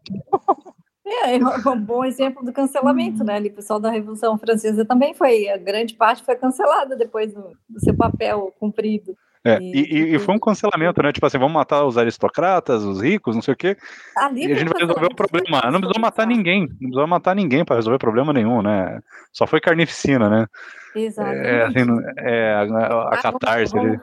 É, 1.05 1.35
é 1.35 1.69
um 1.69 1.79
bom 1.79 2.03
exemplo 2.03 2.43
do 2.43 2.51
cancelamento, 2.51 3.23
né? 3.23 3.39
O 3.39 3.53
pessoal 3.53 3.79
da 3.79 3.91
Revolução 3.91 4.35
Francesa 4.39 4.83
também 4.83 5.13
foi, 5.13 5.47
a 5.47 5.57
grande 5.57 5.93
parte 5.93 6.23
foi 6.23 6.35
cancelada 6.37 6.95
depois 6.95 7.31
do, 7.31 7.55
do 7.69 7.79
seu 7.79 7.95
papel 7.95 8.51
cumprido. 8.59 9.15
É, 9.45 9.57
e, 9.61 10.15
e, 10.15 10.19
foi 10.19 10.35
um 10.35 10.39
cancelamento, 10.39 11.01
né? 11.01 11.13
Tipo 11.13 11.25
assim, 11.25 11.37
vamos 11.37 11.53
matar 11.53 11.85
os 11.85 11.97
aristocratas, 11.97 12.83
os 12.83 13.01
ricos, 13.01 13.35
não 13.35 13.41
sei 13.41 13.53
o 13.53 13.57
quê. 13.57 13.77
Ali 14.17 14.45
e 14.45 14.51
a 14.51 14.55
gente 14.55 14.67
vai 14.67 14.81
resolver 14.81 15.05
o 15.05 15.15
problema. 15.15 15.61
Não 15.71 15.79
precisou 15.79 16.01
matar 16.01 16.27
ninguém. 16.27 16.61
Não 16.61 16.77
precisou 16.77 17.07
matar 17.07 17.35
ninguém 17.35 17.63
para 17.63 17.77
resolver 17.77 17.97
problema 17.97 18.33
nenhum, 18.33 18.61
né? 18.61 18.99
Só 19.31 19.47
foi 19.47 19.61
carnificina, 19.61 20.29
né? 20.29 20.45
Exatamente. 20.93 21.47
É, 21.47 21.63
assim, 21.63 21.85
é, 22.17 22.53
a, 22.53 22.61
a, 22.61 23.13
a 23.13 23.17
catarse 23.21 23.77
ali 23.77 23.99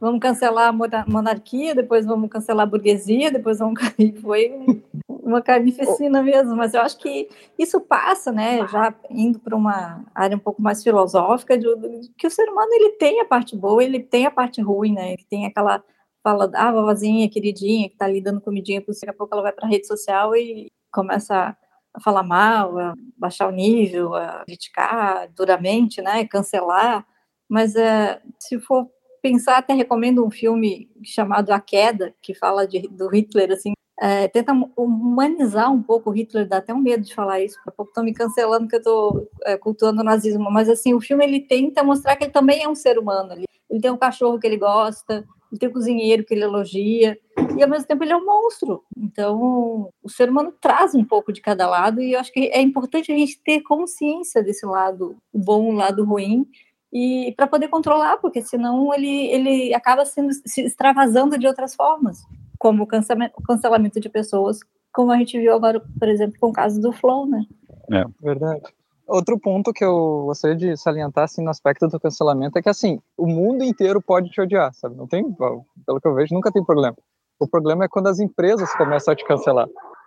vamos 0.00 0.20
cancelar 0.20 0.68
a 0.68 1.04
monarquia, 1.06 1.74
depois 1.74 2.06
vamos 2.06 2.30
cancelar 2.30 2.66
a 2.66 2.70
burguesia, 2.70 3.30
depois 3.30 3.58
vamos. 3.58 3.80
Foi 4.22 4.82
uma 5.08 5.42
carnificina 5.42 6.22
mesmo, 6.22 6.56
mas 6.56 6.72
eu 6.72 6.80
acho 6.80 6.98
que 6.98 7.28
isso 7.58 7.80
passa, 7.80 8.32
né, 8.32 8.66
já 8.68 8.94
indo 9.10 9.38
para 9.38 9.54
uma 9.54 10.04
área 10.14 10.36
um 10.36 10.40
pouco 10.40 10.62
mais 10.62 10.82
filosófica, 10.82 11.58
de, 11.58 11.68
que 12.16 12.26
o 12.26 12.30
ser 12.30 12.48
humano 12.48 12.72
ele 12.72 12.92
tem 12.92 13.20
a 13.20 13.26
parte 13.26 13.54
boa, 13.54 13.84
ele 13.84 14.00
tem 14.00 14.24
a 14.24 14.30
parte 14.30 14.62
ruim, 14.62 14.94
né, 14.94 15.12
ele 15.12 15.26
tem 15.28 15.44
aquela 15.44 15.84
fala, 16.22 16.50
ah, 16.54 16.72
vovozinha, 16.72 17.28
queridinha, 17.28 17.88
que 17.88 17.94
está 17.94 18.06
ali 18.06 18.20
dando 18.20 18.40
comidinha 18.40 18.80
para 18.80 18.92
daqui 18.92 19.10
a 19.10 19.14
pouco 19.14 19.34
ela 19.34 19.42
vai 19.42 19.52
para 19.52 19.66
a 19.66 19.70
rede 19.70 19.86
social 19.86 20.34
e 20.34 20.70
começa 20.92 21.56
a 21.94 22.00
falar 22.00 22.22
mal, 22.22 22.78
a 22.78 22.94
baixar 23.16 23.48
o 23.48 23.52
nível, 23.52 24.14
a 24.14 24.44
criticar 24.44 25.28
duramente, 25.34 26.00
né, 26.02 26.26
cancelar, 26.26 27.06
mas 27.48 27.76
é, 27.76 28.20
se 28.38 28.58
for 28.60 28.90
pensar, 29.22 29.58
até 29.58 29.74
recomendo 29.74 30.24
um 30.24 30.30
filme 30.30 30.90
chamado 31.02 31.50
A 31.50 31.60
Queda, 31.60 32.14
que 32.22 32.34
fala 32.34 32.66
de, 32.66 32.88
do 32.88 33.08
Hitler, 33.08 33.52
assim, 33.52 33.72
é, 34.00 34.28
tenta 34.28 34.52
humanizar 34.76 35.72
um 35.72 35.82
pouco 35.82 36.10
o 36.10 36.12
Hitler, 36.12 36.46
dá 36.46 36.58
até 36.58 36.72
um 36.72 36.78
medo 36.78 37.04
de 37.04 37.14
falar 37.14 37.40
isso, 37.40 37.56
daqui 37.56 37.70
a 37.70 37.72
pouco 37.72 37.90
estão 37.90 38.04
me 38.04 38.14
cancelando 38.14 38.68
que 38.68 38.76
eu 38.76 38.78
estou 38.78 39.28
é, 39.44 39.56
cultuando 39.56 40.00
o 40.00 40.04
nazismo, 40.04 40.50
mas 40.50 40.68
assim, 40.68 40.94
o 40.94 41.00
filme 41.00 41.24
ele 41.24 41.40
tenta 41.40 41.82
mostrar 41.82 42.14
que 42.14 42.24
ele 42.24 42.32
também 42.32 42.62
é 42.62 42.68
um 42.68 42.76
ser 42.76 42.98
humano, 42.98 43.32
ele, 43.32 43.44
ele 43.68 43.80
tem 43.80 43.90
um 43.90 43.96
cachorro 43.96 44.38
que 44.38 44.46
ele 44.46 44.56
gosta, 44.56 45.26
ele 45.50 45.58
tem 45.58 45.68
um 45.68 45.72
cozinheiro 45.72 46.24
que 46.24 46.32
ele 46.32 46.44
elogia, 46.44 47.18
e 47.56 47.62
ao 47.62 47.68
mesmo 47.68 47.88
tempo 47.88 48.04
ele 48.04 48.12
é 48.12 48.16
um 48.16 48.24
monstro, 48.24 48.84
então 48.96 49.90
o 50.00 50.08
ser 50.08 50.30
humano 50.30 50.54
traz 50.60 50.94
um 50.94 51.04
pouco 51.04 51.32
de 51.32 51.40
cada 51.40 51.68
lado, 51.68 52.00
e 52.00 52.12
eu 52.12 52.20
acho 52.20 52.32
que 52.32 52.50
é 52.52 52.60
importante 52.60 53.10
a 53.10 53.16
gente 53.16 53.40
ter 53.42 53.62
consciência 53.62 54.44
desse 54.44 54.64
lado 54.64 55.16
bom, 55.34 55.70
o 55.70 55.72
lado 55.72 56.04
ruim, 56.04 56.46
e 56.92 57.34
para 57.36 57.46
poder 57.46 57.68
controlar, 57.68 58.16
porque 58.18 58.42
senão 58.42 58.92
ele, 58.94 59.26
ele 59.26 59.74
acaba 59.74 60.04
sendo, 60.04 60.30
se 60.32 60.62
extravasando 60.62 61.38
de 61.38 61.46
outras 61.46 61.74
formas, 61.74 62.22
como 62.58 62.84
o 62.84 62.86
cancelamento, 62.86 63.34
o 63.38 63.42
cancelamento 63.42 64.00
de 64.00 64.08
pessoas, 64.08 64.60
como 64.92 65.12
a 65.12 65.16
gente 65.18 65.38
viu 65.38 65.54
agora, 65.54 65.82
por 65.98 66.08
exemplo, 66.08 66.38
com 66.40 66.48
o 66.48 66.52
caso 66.52 66.80
do 66.80 66.92
Flow, 66.92 67.26
né? 67.26 67.44
É. 67.92 68.04
Verdade. 68.20 68.62
Outro 69.06 69.38
ponto 69.38 69.72
que 69.72 69.84
eu 69.84 70.24
gostaria 70.26 70.56
de 70.56 70.76
salientar, 70.76 71.24
assim, 71.24 71.42
no 71.42 71.50
aspecto 71.50 71.88
do 71.88 71.98
cancelamento 71.98 72.58
é 72.58 72.62
que, 72.62 72.68
assim, 72.68 73.00
o 73.16 73.26
mundo 73.26 73.64
inteiro 73.64 74.02
pode 74.02 74.28
te 74.28 74.40
odiar, 74.40 74.74
sabe? 74.74 74.96
Não 74.96 75.06
tem, 75.06 75.24
pelo 75.32 76.00
que 76.00 76.06
eu 76.06 76.14
vejo, 76.14 76.34
nunca 76.34 76.52
tem 76.52 76.62
problema. 76.62 76.96
O 77.40 77.48
problema 77.48 77.84
é 77.84 77.88
quando 77.88 78.08
as 78.08 78.18
empresas 78.18 78.70
começam 78.74 79.12
a 79.12 79.16
te 79.16 79.24
cancelar. 79.24 79.66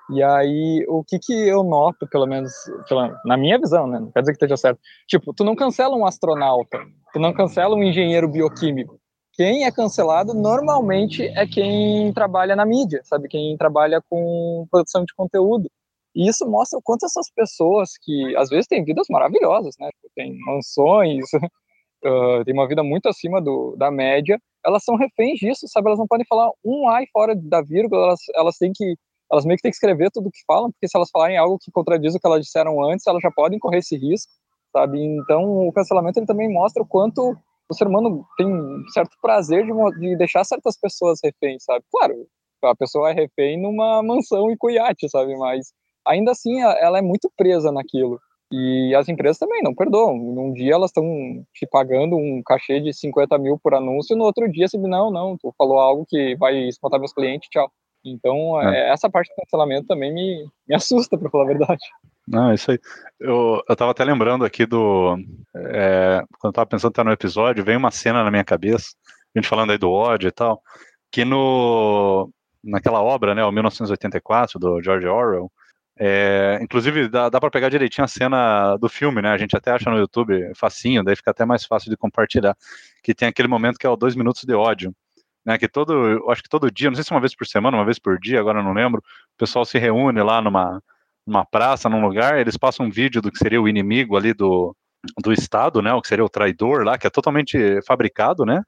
E 0.10 0.22
aí, 0.24 0.86
o 0.90 1.04
que 1.04 1.20
que 1.20 1.34
eu 1.34 1.64
noto, 1.64 2.08
pelo 2.08 2.26
menos, 2.26 2.52
pela, 2.88 3.18
na 3.26 3.38
minha 3.38 3.58
visão, 3.58 3.88
né? 3.88 4.00
Não 4.00 4.12
quer 4.12 4.22
dizer 4.22 4.34
que 4.34 4.38
esteja 4.38 4.58
certo. 4.58 4.80
Tipo, 5.08 5.34
tu 5.34 5.44
não 5.44 5.56
cancela 5.56 5.96
um 5.96 6.06
astronauta, 6.06 6.80
tu 7.14 7.20
não 7.20 7.34
cancela 7.34 7.76
um 7.76 7.84
engenheiro 7.84 8.28
bioquímico. 8.28 9.00
Quem 9.34 9.66
é 9.66 9.72
cancelado 9.72 10.34
normalmente 10.34 11.24
é 11.24 11.48
quem 11.48 12.12
trabalha 12.14 12.56
na 12.56 12.66
mídia, 12.66 13.02
sabe? 13.06 13.30
Quem 13.30 13.56
trabalha 13.58 14.02
com 14.10 14.68
produção 14.70 15.06
de 15.06 15.14
conteúdo. 15.16 15.70
E 16.14 16.28
isso 16.28 16.46
mostra 16.50 16.78
o 16.78 16.82
quanto 16.82 17.06
essas 17.06 17.32
pessoas 17.34 17.92
que 18.02 18.36
às 18.36 18.50
vezes 18.50 18.68
têm 18.68 18.84
vidas 18.84 19.08
maravilhosas, 19.10 19.76
né? 19.80 19.90
Tipo, 19.96 20.14
tem 20.14 20.38
mansões, 20.46 21.26
uh, 22.06 22.44
tem 22.44 22.54
uma 22.54 22.68
vida 22.68 22.84
muito 22.84 23.08
acima 23.08 23.42
do, 23.42 23.76
da 23.78 23.90
média, 23.90 24.38
elas 24.66 24.84
são 24.84 24.96
reféns 24.96 25.40
disso, 25.40 25.68
sabe? 25.68 25.88
Elas 25.88 26.00
não 26.00 26.08
podem 26.08 26.26
falar 26.28 26.50
um 26.64 26.90
ai 26.90 27.06
fora 27.14 27.34
da 27.36 27.62
vírgula, 27.62 28.08
elas, 28.08 28.20
elas 28.36 28.58
têm 28.58 28.72
que 28.76 28.96
elas 29.32 29.46
meio 29.46 29.58
que 29.58 29.64
têm 29.64 29.72
que 29.72 29.76
escrever 29.76 30.12
tudo 30.12 30.28
o 30.28 30.32
que 30.32 30.44
falam, 30.46 30.72
porque 30.72 30.88
se 30.88 30.98
elas 30.98 31.10
falarem 31.10 31.38
algo 31.38 31.58
que 31.58 31.72
contradiz 31.72 32.14
o 32.14 32.20
que 32.20 32.28
elas 32.28 32.42
disseram 32.42 32.84
antes, 32.84 33.08
elas 33.08 33.22
já 33.22 33.32
podem 33.32 33.58
correr 33.58 33.78
esse 33.78 33.96
risco, 33.96 34.32
sabe? 34.72 35.00
Então, 35.00 35.68
o 35.68 35.72
cancelamento 35.72 36.20
ele 36.20 36.26
também 36.26 36.52
mostra 36.52 36.84
o 36.84 36.88
quanto 36.88 37.36
o 37.70 37.74
ser 37.74 37.88
humano 37.88 38.26
tem 38.38 38.48
certo 38.94 39.16
prazer 39.22 39.66
de, 39.66 40.00
de 40.00 40.18
deixar 40.18 40.44
certas 40.44 40.78
pessoas 40.78 41.20
reféns, 41.24 41.64
sabe? 41.64 41.86
Claro, 41.90 42.28
a 42.64 42.76
pessoa 42.76 43.10
é 43.10 43.14
refém 43.14 43.60
numa 43.60 44.04
mansão 44.04 44.52
e 44.52 44.58
cuiate, 44.58 45.10
sabe? 45.10 45.36
Mas 45.38 45.72
ainda 46.06 46.32
assim 46.32 46.62
ela 46.62 46.98
é 46.98 47.02
muito 47.02 47.32
presa 47.38 47.72
naquilo. 47.72 48.20
E 48.52 48.94
as 48.96 49.08
empresas 49.08 49.38
também 49.38 49.64
não 49.64 49.74
perdoam. 49.74 50.18
Num 50.18 50.52
dia 50.52 50.74
elas 50.74 50.90
estão 50.90 51.06
te 51.54 51.66
pagando 51.66 52.18
um 52.18 52.42
cachê 52.46 52.82
de 52.82 52.94
50 52.94 53.38
mil 53.38 53.58
por 53.58 53.74
anúncio, 53.74 54.16
no 54.18 54.26
outro 54.26 54.52
dia 54.52 54.66
diz, 54.66 54.74
não, 54.82 55.10
não, 55.10 55.38
tu 55.38 55.54
falou 55.58 55.80
algo 55.80 56.06
que 56.06 56.36
vai 56.36 56.68
espantar 56.68 57.00
meus 57.00 57.14
clientes, 57.14 57.50
tchau. 57.50 57.72
Então, 58.04 58.62
é. 58.62 58.90
é. 58.90 58.92
essa 58.92 59.10
parte 59.10 59.30
do 59.30 59.36
cancelamento 59.36 59.88
também 59.88 60.14
me, 60.14 60.48
me 60.68 60.76
assusta, 60.76 61.18
para 61.18 61.30
falar 61.30 61.44
a 61.44 61.48
verdade. 61.48 61.82
Não, 62.28 62.54
isso 62.54 62.72
aí. 62.72 62.80
Eu, 63.20 63.62
eu 63.68 63.76
tava 63.76 63.92
até 63.92 64.04
lembrando 64.04 64.46
aqui 64.46 64.66
do. 64.66 65.18
É, 65.56 66.24
quando 66.40 66.52
eu 66.52 66.54
tava 66.54 66.66
pensando 66.66 66.92
até 66.92 67.04
no 67.04 67.12
episódio, 67.12 67.64
veio 67.64 67.80
uma 67.80 67.92
cena 67.92 68.24
na 68.24 68.32
minha 68.32 68.44
cabeça, 68.44 68.96
a 69.36 69.40
gente 69.40 69.50
falando 69.50 69.72
aí 69.72 69.78
do 69.78 69.92
ódio 69.92 70.28
e 70.28 70.32
tal, 70.32 70.62
que 71.12 71.26
no, 71.26 72.32
naquela 72.64 73.02
obra, 73.02 73.36
né, 73.36 73.44
o 73.44 73.52
1984, 73.52 74.60
do 74.60 74.82
George 74.82 75.08
Orwell, 75.08 75.52
É, 76.00 76.58
inclusive, 76.62 77.10
dá, 77.10 77.30
dá 77.30 77.40
para 77.40 77.52
pegar 77.52 77.70
direitinho 77.70 78.06
a 78.06 78.08
cena 78.08 78.76
do 78.78 78.90
filme, 78.90 79.22
né? 79.22 79.30
A 79.30 79.38
gente 79.38 79.56
até 79.56 79.72
acha 79.72 79.90
no 79.90 79.98
YouTube 79.98 80.52
facinho, 80.56 81.04
daí 81.04 81.16
fica 81.16 81.32
até 81.32 81.46
mais 81.46 81.66
fácil 81.66 81.92
de 81.92 81.98
compartilhar. 81.98 82.56
Que 83.04 83.14
tem 83.14 83.28
aquele 83.28 83.48
momento 83.48 83.78
que 83.78 83.86
é 83.86 83.90
o 83.90 83.96
dois 83.96 84.16
minutos 84.16 84.44
de 84.44 84.54
ódio. 84.56 84.96
Né, 85.46 85.58
que 85.58 85.68
todo, 85.68 86.30
acho 86.30 86.44
que 86.44 86.50
todo 86.50 86.72
dia, 86.72 86.90
não 86.90 86.96
sei 86.96 87.04
se 87.04 87.12
uma 87.12 87.20
vez 87.20 87.36
por 87.36 87.48
semana, 87.48 87.78
uma 87.78 87.86
vez 87.86 87.98
por 87.98 88.20
dia, 88.20 88.40
agora 88.40 88.62
não 88.62 88.74
lembro, 88.74 89.00
o 89.00 89.38
pessoal 89.38 89.66
se 89.66 89.80
reúne 89.80 90.22
lá 90.22 90.40
numa, 90.40 90.82
numa 91.26 91.44
praça, 91.44 91.90
num 91.90 92.02
lugar, 92.02 92.40
eles 92.40 92.58
passam 92.58 92.86
um 92.86 92.92
vídeo 92.92 93.22
do 93.22 93.32
que 93.32 93.40
seria 93.40 93.60
o 93.60 93.68
inimigo 93.68 94.16
ali 94.16 94.34
do, 94.34 94.76
do 95.20 95.34
Estado, 95.34 95.82
né, 95.82 95.92
o 95.94 96.02
que 96.02 96.08
seria 96.08 96.24
o 96.24 96.30
traidor 96.30 96.84
lá, 96.84 96.96
que 96.96 97.08
é 97.08 97.10
totalmente 97.10 97.82
fabricado, 97.88 98.46
né, 98.46 98.62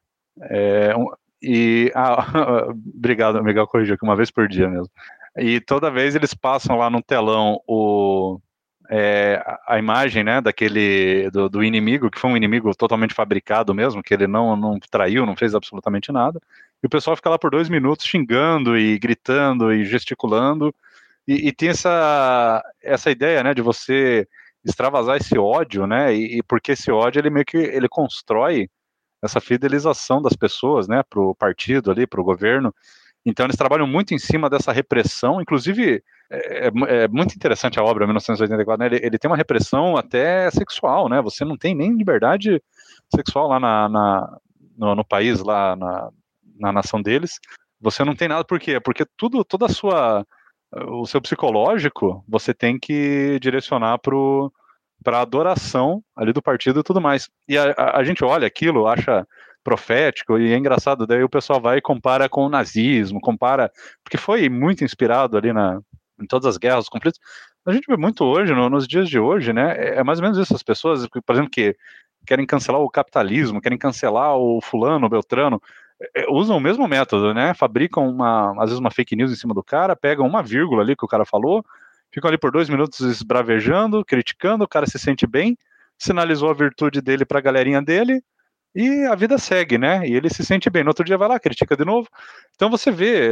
é, 0.50 0.96
um, 0.98 1.06
e, 1.40 1.92
ah, 1.96 2.68
obrigado, 2.96 3.44
Miguel, 3.44 3.68
corrigiu 3.68 3.94
aqui, 3.94 4.04
uma 4.04 4.16
vez 4.16 4.32
por 4.32 4.48
dia 4.48 4.68
mesmo, 4.68 4.90
e 5.38 5.62
toda 5.62 5.92
vez 5.92 6.16
eles 6.16 6.34
passam 6.34 6.76
lá 6.76 6.90
no 6.90 7.04
telão 7.04 7.60
o, 7.68 8.40
é, 8.90 9.42
a 9.68 9.80
imagem, 9.80 10.24
né, 10.24 10.42
daquele, 10.42 11.30
do, 11.32 11.50
do, 11.50 11.64
inimigo, 11.64 12.10
que 12.10 12.20
foi 12.20 12.30
um 12.30 12.38
inimigo 12.38 12.74
totalmente 12.76 13.14
fabricado 13.14 13.74
mesmo, 13.74 14.04
que 14.04 14.14
ele 14.14 14.28
não, 14.28 14.56
não 14.56 14.80
traiu, 14.80 15.26
não 15.26 15.36
fez 15.36 15.56
absolutamente 15.56 16.12
nada, 16.12 16.40
e 16.82 16.88
o 16.88 16.90
pessoal 16.90 17.16
fica 17.16 17.30
lá 17.30 17.40
por 17.40 17.52
dois 17.52 17.70
minutos 17.70 18.06
xingando 18.06 18.78
e 18.78 19.00
gritando 19.00 19.74
e 19.74 19.86
gesticulando, 19.86 20.74
e, 21.28 21.48
e 21.48 21.52
tem 21.52 21.70
essa, 21.70 22.64
essa 22.82 23.10
ideia, 23.10 23.44
né, 23.44 23.54
de 23.54 23.62
você 23.62 24.28
extravasar 24.66 25.18
esse 25.18 25.38
ódio, 25.38 25.88
né, 25.88 26.14
e, 26.14 26.40
e 26.40 26.44
porque 26.44 26.74
esse 26.74 26.92
ódio, 26.92 27.20
ele 27.20 27.30
meio 27.30 27.46
que, 27.46 27.58
ele 27.58 27.88
constrói 27.88 28.70
essa 29.22 29.40
fidelização 29.40 30.22
das 30.22 30.34
pessoas, 30.34 30.88
né, 30.88 31.02
para 31.10 31.22
o 31.22 31.34
partido 31.34 31.90
ali, 31.90 32.06
para 32.06 32.20
o 32.20 32.26
governo, 32.26 32.74
então 33.26 33.46
eles 33.46 33.56
trabalham 33.56 33.88
muito 33.88 34.14
em 34.14 34.20
cima 34.20 34.50
dessa 34.50 34.74
repressão, 34.74 35.42
inclusive 35.42 36.04
é, 36.34 36.68
é, 36.68 37.04
é 37.04 37.08
muito 37.08 37.36
interessante 37.36 37.80
a 37.80 37.84
obra 37.84 38.06
1984, 38.06 38.80
né? 38.80 38.86
ele, 38.88 39.06
ele, 39.06 39.18
tem 39.20 39.30
uma 39.30 39.38
repressão 39.38 39.96
até 39.96 40.50
sexual, 40.50 41.08
né? 41.08 41.22
Você 41.22 41.46
não 41.46 41.56
tem 41.56 41.76
nem 41.76 41.96
liberdade 41.96 42.62
sexual 43.14 43.48
lá 43.48 43.60
na, 43.60 43.88
na 43.88 44.40
no, 44.78 44.96
no, 44.96 45.06
país, 45.06 45.40
lá 45.42 45.76
na, 45.76 46.10
na 46.60 46.72
nação 46.72 47.02
deles. 47.02 47.40
Você 47.80 48.04
não 48.04 48.16
tem 48.16 48.28
nada, 48.28 48.44
por 48.44 48.60
quê? 48.60 48.80
Porque 48.80 49.06
tudo, 49.16 49.44
toda 49.44 49.68
a 49.68 49.70
sua, 49.70 50.26
o 50.72 51.06
seu 51.06 51.22
psicológico, 51.22 52.24
você 52.28 52.54
tem 52.54 52.80
que 52.80 53.38
direcionar 53.40 54.00
para 54.00 55.18
a 55.18 55.22
adoração 55.22 56.04
ali 56.16 56.34
do 56.34 56.42
partido 56.42 56.80
e 56.80 56.84
tudo 56.84 57.00
mais. 57.00 57.30
E 57.48 57.58
a, 57.58 57.72
a, 57.78 57.98
a 58.00 58.04
gente 58.04 58.24
olha 58.26 58.48
aquilo, 58.48 58.88
acha 58.88 59.28
profético, 59.64 60.38
e 60.38 60.52
é 60.52 60.58
engraçado, 60.58 61.08
daí 61.08 61.24
o 61.24 61.30
pessoal 61.30 61.62
vai 61.62 61.78
e 61.78 61.82
compara 61.82 62.28
com 62.28 62.46
o 62.46 62.50
nazismo, 62.50 63.22
compara, 63.22 63.72
porque 64.04 64.18
foi 64.18 64.50
muito 64.50 64.84
inspirado 64.84 65.38
ali 65.38 65.54
na, 65.54 65.80
em 66.20 66.26
todas 66.26 66.48
as 66.48 66.58
guerras, 66.58 66.86
os 66.86 66.90
conflitos. 66.90 67.20
A 67.66 67.72
gente 67.72 67.86
vê 67.88 67.96
muito 67.96 68.24
hoje, 68.24 68.54
no, 68.54 68.70
nos 68.70 68.88
dias 68.88 69.08
de 69.08 69.18
hoje, 69.20 69.54
né, 69.54 69.76
é, 69.78 70.00
é 70.00 70.04
mais 70.04 70.20
ou 70.20 70.24
menos 70.24 70.38
isso, 70.38 70.54
as 70.56 70.64
pessoas, 70.64 71.08
por 71.08 71.34
exemplo, 71.34 71.50
que 71.50 71.76
querem 72.26 72.46
cancelar 72.46 72.82
o 72.82 72.90
capitalismo, 72.90 73.62
querem 73.62 73.78
cancelar 73.78 74.36
o 74.38 74.60
fulano, 74.62 75.06
o 75.06 75.10
beltrano, 75.10 75.62
é, 76.02 76.24
é, 76.24 76.26
usam 76.30 76.58
o 76.58 76.60
mesmo 76.60 76.88
método, 76.88 77.34
né, 77.34 77.54
fabricam 77.54 78.08
uma, 78.10 78.52
às 78.58 78.70
vezes 78.70 78.80
uma 78.80 78.92
fake 78.92 79.16
news 79.16 79.32
em 79.32 79.36
cima 79.36 79.54
do 79.54 79.64
cara, 79.64 79.96
pegam 79.96 80.28
uma 80.28 80.44
vírgula 80.44 80.82
ali 80.82 80.96
que 80.96 81.06
o 81.06 81.08
cara 81.08 81.26
falou, 81.26 81.64
ficam 82.12 82.28
ali 82.28 82.38
por 82.38 82.52
dois 82.52 82.70
minutos 82.70 83.00
esbravejando, 83.00 84.04
criticando, 84.06 84.64
o 84.64 84.68
cara 84.68 84.86
se 84.86 85.00
sente 85.00 85.26
bem, 85.26 85.58
sinalizou 85.98 86.50
a 86.50 86.54
virtude 86.54 87.02
dele 87.02 87.26
para 87.26 87.40
a 87.40 87.42
galerinha 87.42 87.82
dele, 87.82 88.22
e 88.76 89.06
a 89.06 89.16
vida 89.16 89.38
segue, 89.38 89.78
né? 89.78 90.08
E 90.08 90.16
ele 90.16 90.30
se 90.30 90.44
sente 90.44 90.70
bem. 90.70 90.84
No 90.84 90.90
outro 90.90 91.06
dia 91.06 91.18
vai 91.18 91.28
lá, 91.28 91.40
critica 91.40 91.78
de 91.78 91.86
novo. 91.86 92.08
Então 92.56 92.70
você 92.70 92.90
vê, 92.90 93.30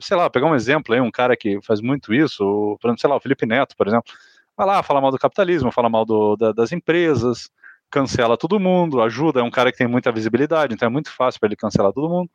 sei 0.00 0.16
lá, 0.16 0.28
pegar 0.28 0.46
um 0.46 0.54
exemplo 0.54 0.94
aí, 0.94 1.00
um 1.00 1.10
cara 1.10 1.36
que 1.36 1.60
faz 1.62 1.80
muito 1.80 2.12
isso, 2.12 2.76
por 2.80 2.88
exemplo, 2.88 3.00
sei 3.00 3.10
lá, 3.10 3.16
o 3.16 3.20
Felipe 3.20 3.46
Neto, 3.46 3.76
por 3.76 3.86
exemplo, 3.86 4.12
vai 4.56 4.66
lá, 4.66 4.82
fala 4.82 5.00
mal 5.00 5.10
do 5.10 5.18
capitalismo, 5.18 5.70
fala 5.70 5.88
mal 5.88 6.04
do, 6.04 6.36
da, 6.36 6.52
das 6.52 6.72
empresas, 6.72 7.50
cancela 7.90 8.36
todo 8.36 8.60
mundo, 8.60 9.02
ajuda, 9.02 9.40
é 9.40 9.42
um 9.42 9.50
cara 9.50 9.72
que 9.72 9.78
tem 9.78 9.86
muita 9.86 10.12
visibilidade, 10.12 10.74
então 10.74 10.86
é 10.86 10.90
muito 10.90 11.10
fácil 11.10 11.40
para 11.40 11.48
ele 11.48 11.56
cancelar 11.56 11.92
todo 11.92 12.08
mundo. 12.08 12.30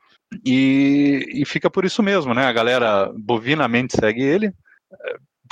E, 0.45 1.25
e 1.33 1.45
fica 1.45 1.69
por 1.69 1.85
isso 1.85 2.01
mesmo, 2.01 2.33
né? 2.33 2.45
A 2.45 2.53
galera 2.53 3.11
bovinamente 3.15 3.95
segue 3.95 4.21
ele, 4.21 4.53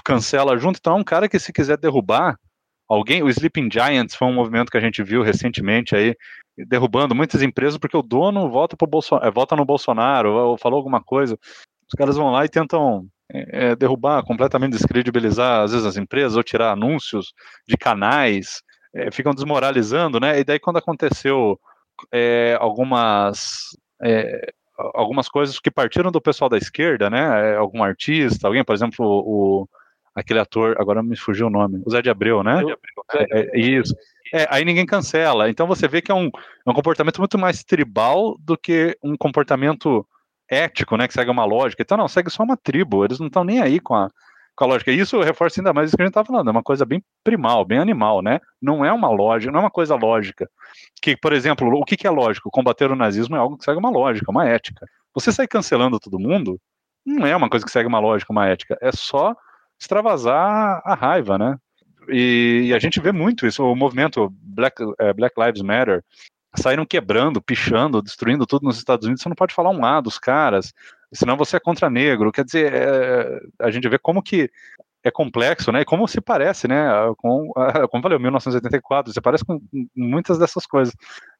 cancela 0.03 0.57
junto, 0.57 0.79
então 0.79 0.97
é 0.97 0.99
um 0.99 1.03
cara 1.03 1.29
que 1.29 1.39
se 1.39 1.53
quiser 1.53 1.77
derrubar 1.77 2.37
alguém, 2.87 3.23
o 3.23 3.29
Sleeping 3.29 3.69
Giants 3.71 4.15
foi 4.15 4.27
um 4.27 4.33
movimento 4.33 4.69
que 4.69 4.77
a 4.77 4.81
gente 4.81 5.01
viu 5.01 5.23
recentemente 5.23 5.95
aí, 5.95 6.15
derrubando 6.57 7.15
muitas 7.15 7.41
empresas 7.41 7.77
porque 7.77 7.97
o 7.97 8.01
dono 8.01 8.49
vota, 8.49 8.77
pro 8.77 8.87
Bolson, 8.87 9.19
é, 9.21 9.31
vota 9.31 9.55
no 9.55 9.65
Bolsonaro 9.65 10.31
ou, 10.31 10.49
ou, 10.51 10.57
falou 10.57 10.77
alguma 10.77 11.01
coisa. 11.01 11.37
Os 11.87 11.97
caras 11.97 12.15
vão 12.15 12.31
lá 12.31 12.45
e 12.45 12.49
tentam 12.49 13.07
é, 13.31 13.71
é, 13.71 13.75
derrubar, 13.75 14.23
completamente 14.23 14.73
descredibilizar, 14.73 15.63
às 15.63 15.71
vezes, 15.71 15.85
as 15.85 15.97
empresas 15.97 16.35
ou 16.35 16.43
tirar 16.43 16.71
anúncios 16.71 17.33
de 17.67 17.77
canais, 17.77 18.61
é, 18.93 19.11
ficam 19.11 19.33
desmoralizando, 19.33 20.19
né? 20.19 20.39
E 20.39 20.43
daí, 20.43 20.59
quando 20.59 20.77
aconteceu 20.77 21.59
é, 22.11 22.57
algumas. 22.59 23.69
É, 24.01 24.53
algumas 24.95 25.29
coisas 25.29 25.59
que 25.59 25.69
partiram 25.69 26.11
do 26.11 26.19
pessoal 26.19 26.49
da 26.49 26.57
esquerda, 26.57 27.09
né? 27.09 27.55
Algum 27.55 27.83
artista, 27.83 28.47
alguém, 28.47 28.63
por 28.63 28.73
exemplo, 28.73 29.05
o, 29.05 29.69
aquele 30.15 30.39
ator, 30.39 30.75
agora 30.79 31.01
me 31.03 31.15
fugiu 31.15 31.47
o 31.47 31.49
nome, 31.49 31.81
o 31.85 31.91
Zé 31.91 32.01
de 32.01 32.09
Abreu, 32.09 32.43
né? 32.43 32.61
É, 33.13 33.59
isso. 33.59 33.95
É, 34.33 34.47
aí 34.49 34.65
ninguém 34.65 34.85
cancela. 34.85 35.47
Então 35.47 35.67
você 35.67 35.87
vê 35.87 36.01
que 36.01 36.11
é 36.11 36.15
um, 36.15 36.25
é 36.25 36.69
um 36.69 36.73
comportamento 36.73 37.19
muito 37.19 37.37
mais 37.37 37.63
tribal 37.63 38.35
do 38.39 38.57
que 38.57 38.97
um 39.03 39.15
comportamento 39.15 40.03
ético, 40.49 40.97
né? 40.97 41.07
Que 41.07 41.13
segue 41.13 41.29
uma 41.29 41.45
lógica. 41.45 41.83
Então, 41.83 41.97
não, 41.97 42.07
segue 42.07 42.31
só 42.31 42.41
uma 42.41 42.57
tribo. 42.57 43.05
Eles 43.05 43.19
não 43.19 43.27
estão 43.27 43.43
nem 43.43 43.61
aí 43.61 43.79
com 43.79 43.93
a, 43.93 44.09
com 44.55 44.63
a 44.63 44.67
lógica. 44.67 44.91
E 44.91 44.99
isso 44.99 45.21
reforça 45.21 45.61
ainda 45.61 45.71
mais 45.71 45.89
isso 45.89 45.95
que 45.95 46.01
a 46.01 46.05
gente 46.05 46.11
está 46.11 46.25
falando. 46.25 46.47
É 46.47 46.51
uma 46.51 46.63
coisa 46.63 46.83
bem 46.83 47.03
primal, 47.23 47.63
bem 47.63 47.77
animal, 47.77 48.23
né? 48.23 48.39
Não 48.59 48.83
é 48.83 48.91
uma 48.91 49.09
lógica, 49.09 49.51
não 49.51 49.59
é 49.59 49.63
uma 49.63 49.71
coisa 49.71 49.95
lógica. 49.95 50.49
Que, 50.99 51.15
por 51.15 51.31
exemplo, 51.31 51.69
o 51.69 51.85
que, 51.85 51.95
que 51.95 52.07
é 52.07 52.09
lógico? 52.09 52.49
Combater 52.51 52.89
o 52.89 52.95
nazismo 52.95 53.35
é 53.35 53.39
algo 53.39 53.55
que 53.55 53.63
segue 53.63 53.77
uma 53.77 53.91
lógica, 53.91 54.31
uma 54.31 54.49
ética. 54.49 54.87
Você 55.13 55.31
sair 55.31 55.47
cancelando 55.47 55.99
todo 55.99 56.19
mundo 56.19 56.59
não 57.05 57.27
é 57.27 57.35
uma 57.35 57.49
coisa 57.49 57.63
que 57.63 57.71
segue 57.71 57.87
uma 57.87 57.99
lógica, 57.99 58.31
uma 58.31 58.47
ética. 58.47 58.77
É 58.81 58.91
só 58.91 59.35
extravasar 59.79 60.81
a 60.83 60.95
raiva, 60.95 61.37
né? 61.37 61.55
E, 62.09 62.67
e, 62.67 62.73
a 62.73 62.79
gente 62.79 62.99
vê 62.99 63.11
muito 63.11 63.45
isso, 63.45 63.63
o 63.63 63.75
movimento 63.75 64.29
Black, 64.41 64.83
é, 64.99 65.13
Black 65.13 65.39
Lives 65.39 65.61
Matter 65.61 66.03
saíram 66.55 66.85
quebrando, 66.85 67.41
pichando, 67.41 68.01
destruindo 68.01 68.45
tudo 68.45 68.63
nos 68.63 68.77
Estados 68.77 69.05
Unidos, 69.05 69.23
você 69.23 69.29
não 69.29 69.35
pode 69.35 69.53
falar 69.53 69.71
um 69.71 69.83
A 69.83 69.99
dos 69.99 70.19
caras, 70.19 70.73
senão 71.13 71.35
você 71.35 71.57
é 71.57 71.59
contra 71.59 71.89
negro, 71.89 72.31
quer 72.31 72.45
dizer, 72.45 72.73
é, 72.73 73.39
a 73.59 73.71
gente 73.71 73.87
vê 73.89 73.97
como 73.97 74.21
que 74.21 74.49
é 75.03 75.11
complexo, 75.11 75.71
né, 75.71 75.81
e 75.81 75.85
como 75.85 76.07
se 76.07 76.21
parece, 76.21 76.67
né, 76.67 76.85
com, 77.17 77.51
como 77.89 77.99
eu 77.99 78.01
falei, 78.01 78.19
1984, 78.19 79.11
você 79.11 79.21
parece 79.21 79.43
com 79.43 79.59
muitas 79.95 80.37
dessas 80.37 80.65
coisas, 80.65 80.95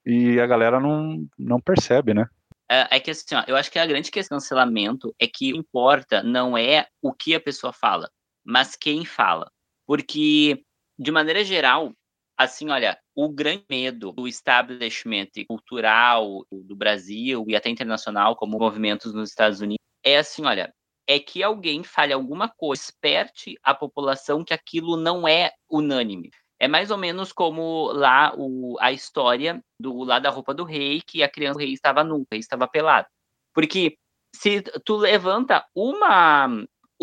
e 0.05 0.39
a 0.39 0.47
galera 0.47 0.79
não, 0.79 1.25
não 1.37 1.61
percebe, 1.61 2.13
né. 2.13 2.27
É, 2.69 2.97
é 2.97 2.99
que 2.99 3.11
assim, 3.11 3.35
ó, 3.35 3.43
eu 3.47 3.55
acho 3.55 3.71
que 3.71 3.77
a 3.77 3.85
grande 3.85 4.09
questão 4.09 4.37
do 4.37 4.41
cancelamento 4.41 5.13
é 5.19 5.27
que 5.27 5.49
importa 5.49 6.23
não 6.23 6.57
é 6.57 6.87
o 7.01 7.13
que 7.13 7.35
a 7.35 7.39
pessoa 7.39 7.71
fala, 7.71 8.09
mas 8.43 8.75
quem 8.75 9.05
fala. 9.05 9.51
Porque, 9.85 10.63
de 10.97 11.11
maneira 11.11 11.43
geral, 11.43 11.93
assim, 12.37 12.69
olha, 12.69 12.99
o 13.15 13.29
grande 13.29 13.65
medo 13.69 14.11
do 14.11 14.27
establishment 14.27 15.29
cultural 15.47 16.45
do 16.51 16.75
Brasil 16.75 17.45
e 17.47 17.55
até 17.55 17.69
internacional, 17.69 18.35
como 18.35 18.57
movimentos 18.57 19.13
nos 19.13 19.29
Estados 19.29 19.61
Unidos, 19.61 19.83
é 20.03 20.17
assim, 20.17 20.45
olha, 20.45 20.73
é 21.07 21.19
que 21.19 21.43
alguém 21.43 21.83
fale 21.83 22.13
alguma 22.13 22.49
coisa, 22.49 22.83
esperte 22.83 23.57
a 23.63 23.73
população 23.73 24.43
que 24.43 24.53
aquilo 24.53 24.95
não 24.97 25.27
é 25.27 25.51
unânime. 25.69 26.29
É 26.59 26.67
mais 26.67 26.91
ou 26.91 26.97
menos 26.97 27.33
como 27.33 27.91
lá 27.91 28.33
o, 28.37 28.77
a 28.79 28.91
história 28.91 29.61
do 29.79 30.03
lá 30.03 30.19
da 30.19 30.29
roupa 30.29 30.53
do 30.53 30.63
rei, 30.63 31.01
que 31.01 31.21
a 31.21 31.29
criança 31.29 31.55
do 31.55 31.59
rei 31.59 31.73
estava 31.73 32.03
nua, 32.03 32.19
o 32.19 32.27
rei 32.31 32.39
estava 32.39 32.67
pelado. 32.67 33.07
Porque 33.53 33.97
se 34.33 34.61
tu 34.85 34.95
levanta 34.95 35.65
uma 35.75 36.47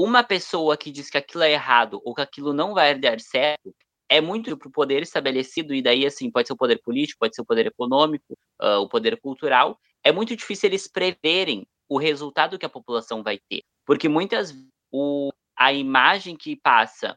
uma 0.05 0.23
pessoa 0.23 0.77
que 0.77 0.91
diz 0.91 1.11
que 1.11 1.19
aquilo 1.19 1.43
é 1.43 1.53
errado 1.53 2.01
ou 2.05 2.15
que 2.15 2.23
aquilo 2.23 2.53
não 2.53 2.75
vai 2.75 2.99
dar 2.99 3.21
certo, 3.21 3.75
é 4.09 4.21
muito 4.21 4.57
para 4.57 4.69
o 4.69 4.73
poder 4.73 5.03
estabelecido, 5.03 5.73
e 5.73 5.83
daí, 5.83 6.05
assim, 6.05 6.31
pode 6.31 6.49
ser 6.49 6.55
o 6.55 6.57
poder 6.57 6.81
político, 6.83 7.21
pode 7.21 7.35
ser 7.35 7.43
o 7.43 7.47
poder 7.47 7.67
econômico, 7.67 8.35
uh, 8.61 8.81
o 8.81 8.89
poder 8.89 9.21
cultural, 9.21 9.79
é 10.03 10.11
muito 10.11 10.35
difícil 10.35 10.69
eles 10.69 10.89
preverem 10.89 11.67
o 11.89 11.99
resultado 11.99 12.59
que 12.59 12.67
a 12.67 12.71
população 12.71 13.23
vai 13.23 13.39
ter. 13.49 13.63
Porque 13.85 14.09
muitas 14.09 14.55
o, 14.91 15.31
a 15.57 15.73
imagem 15.73 16.37
que 16.37 16.57
passa 16.57 17.17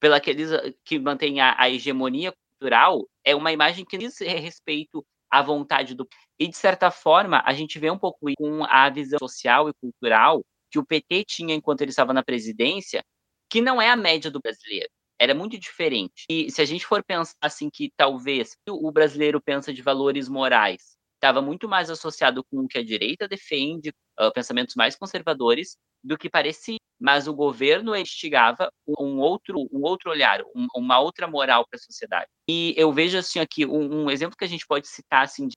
pela 0.00 0.16
aqueles 0.16 0.50
que 0.84 0.98
mantém 0.98 1.40
a, 1.40 1.54
a 1.58 1.70
hegemonia 1.70 2.32
cultural 2.32 3.06
é 3.24 3.34
uma 3.34 3.52
imagem 3.52 3.84
que 3.84 3.96
diz 3.96 4.18
respeito 4.18 5.04
à 5.30 5.40
vontade 5.40 5.94
do. 5.94 6.06
E, 6.38 6.48
de 6.48 6.56
certa 6.56 6.90
forma, 6.90 7.42
a 7.46 7.54
gente 7.54 7.78
vê 7.78 7.90
um 7.90 7.98
pouco 7.98 8.18
com 8.36 8.64
a 8.64 8.90
visão 8.90 9.18
social 9.18 9.68
e 9.68 9.74
cultural 9.80 10.44
que 10.74 10.78
o 10.80 10.84
PT 10.84 11.24
tinha 11.24 11.54
enquanto 11.54 11.82
ele 11.82 11.90
estava 11.90 12.12
na 12.12 12.24
presidência, 12.24 13.04
que 13.48 13.60
não 13.60 13.80
é 13.80 13.88
a 13.88 13.96
média 13.96 14.28
do 14.28 14.40
brasileiro. 14.40 14.88
Era 15.16 15.32
muito 15.32 15.56
diferente. 15.56 16.24
E 16.28 16.50
se 16.50 16.60
a 16.60 16.64
gente 16.64 16.84
for 16.84 17.04
pensar 17.04 17.36
assim 17.40 17.70
que 17.70 17.92
talvez 17.96 18.56
o 18.68 18.90
brasileiro 18.90 19.40
pensa 19.40 19.72
de 19.72 19.80
valores 19.80 20.28
morais, 20.28 20.96
estava 21.14 21.40
muito 21.40 21.68
mais 21.68 21.90
associado 21.90 22.42
com 22.50 22.58
o 22.58 22.66
que 22.66 22.78
a 22.78 22.84
direita 22.84 23.28
defende, 23.28 23.90
uh, 24.18 24.32
pensamentos 24.34 24.74
mais 24.74 24.96
conservadores, 24.96 25.76
do 26.02 26.18
que 26.18 26.28
parecia. 26.28 26.76
mas 27.00 27.28
o 27.28 27.34
governo 27.34 27.94
instigava 27.94 28.70
um 28.86 29.18
outro, 29.20 29.68
um 29.72 29.82
outro 29.82 30.10
olhar, 30.10 30.42
um, 30.54 30.66
uma 30.74 30.98
outra 30.98 31.28
moral 31.28 31.66
para 31.68 31.78
a 31.78 31.82
sociedade. 31.82 32.28
E 32.48 32.74
eu 32.76 32.92
vejo 32.92 33.16
assim 33.18 33.38
aqui 33.38 33.64
um, 33.64 34.04
um, 34.04 34.10
exemplo 34.10 34.36
que 34.36 34.44
a 34.44 34.48
gente 34.48 34.66
pode 34.66 34.88
citar 34.88 35.22
assim 35.24 35.46
de 35.46 35.54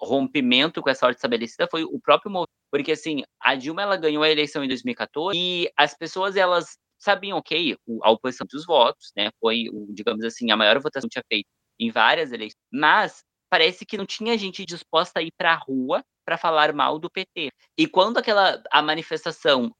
rompimento 0.00 0.80
com 0.82 0.90
essa 0.90 1.06
ordem 1.06 1.16
estabelecida 1.16 1.68
foi 1.70 1.84
o 1.84 2.00
próprio 2.00 2.30
movimento, 2.30 2.50
porque 2.70 2.92
assim 2.92 3.22
a 3.40 3.54
Dilma 3.54 3.82
ela 3.82 3.96
ganhou 3.96 4.22
a 4.22 4.30
eleição 4.30 4.64
em 4.64 4.68
2014 4.68 5.36
e 5.36 5.70
as 5.76 5.94
pessoas 5.94 6.36
elas 6.36 6.76
sabiam, 6.98 7.38
ok, 7.38 7.76
a 8.02 8.10
oposição 8.10 8.46
dos 8.50 8.64
votos, 8.64 9.12
né, 9.16 9.30
foi, 9.40 9.64
digamos 9.90 10.24
assim, 10.24 10.50
a 10.50 10.56
maior 10.56 10.78
votação 10.80 11.08
que 11.08 11.14
tinha 11.14 11.24
feito 11.28 11.46
em 11.78 11.90
várias 11.90 12.32
eleições, 12.32 12.56
mas 12.72 13.22
parece 13.50 13.84
que 13.84 13.98
não 13.98 14.06
tinha 14.06 14.38
gente 14.38 14.64
disposta 14.64 15.20
a 15.20 15.22
ir 15.22 15.32
para 15.36 15.52
a 15.52 15.56
rua 15.56 16.02
para 16.24 16.38
falar 16.38 16.72
mal 16.72 16.98
do 16.98 17.10
PT. 17.10 17.50
E 17.78 17.86
quando 17.86 18.18
aquela 18.18 18.62
a 18.70 18.80
manifestação 18.80 19.70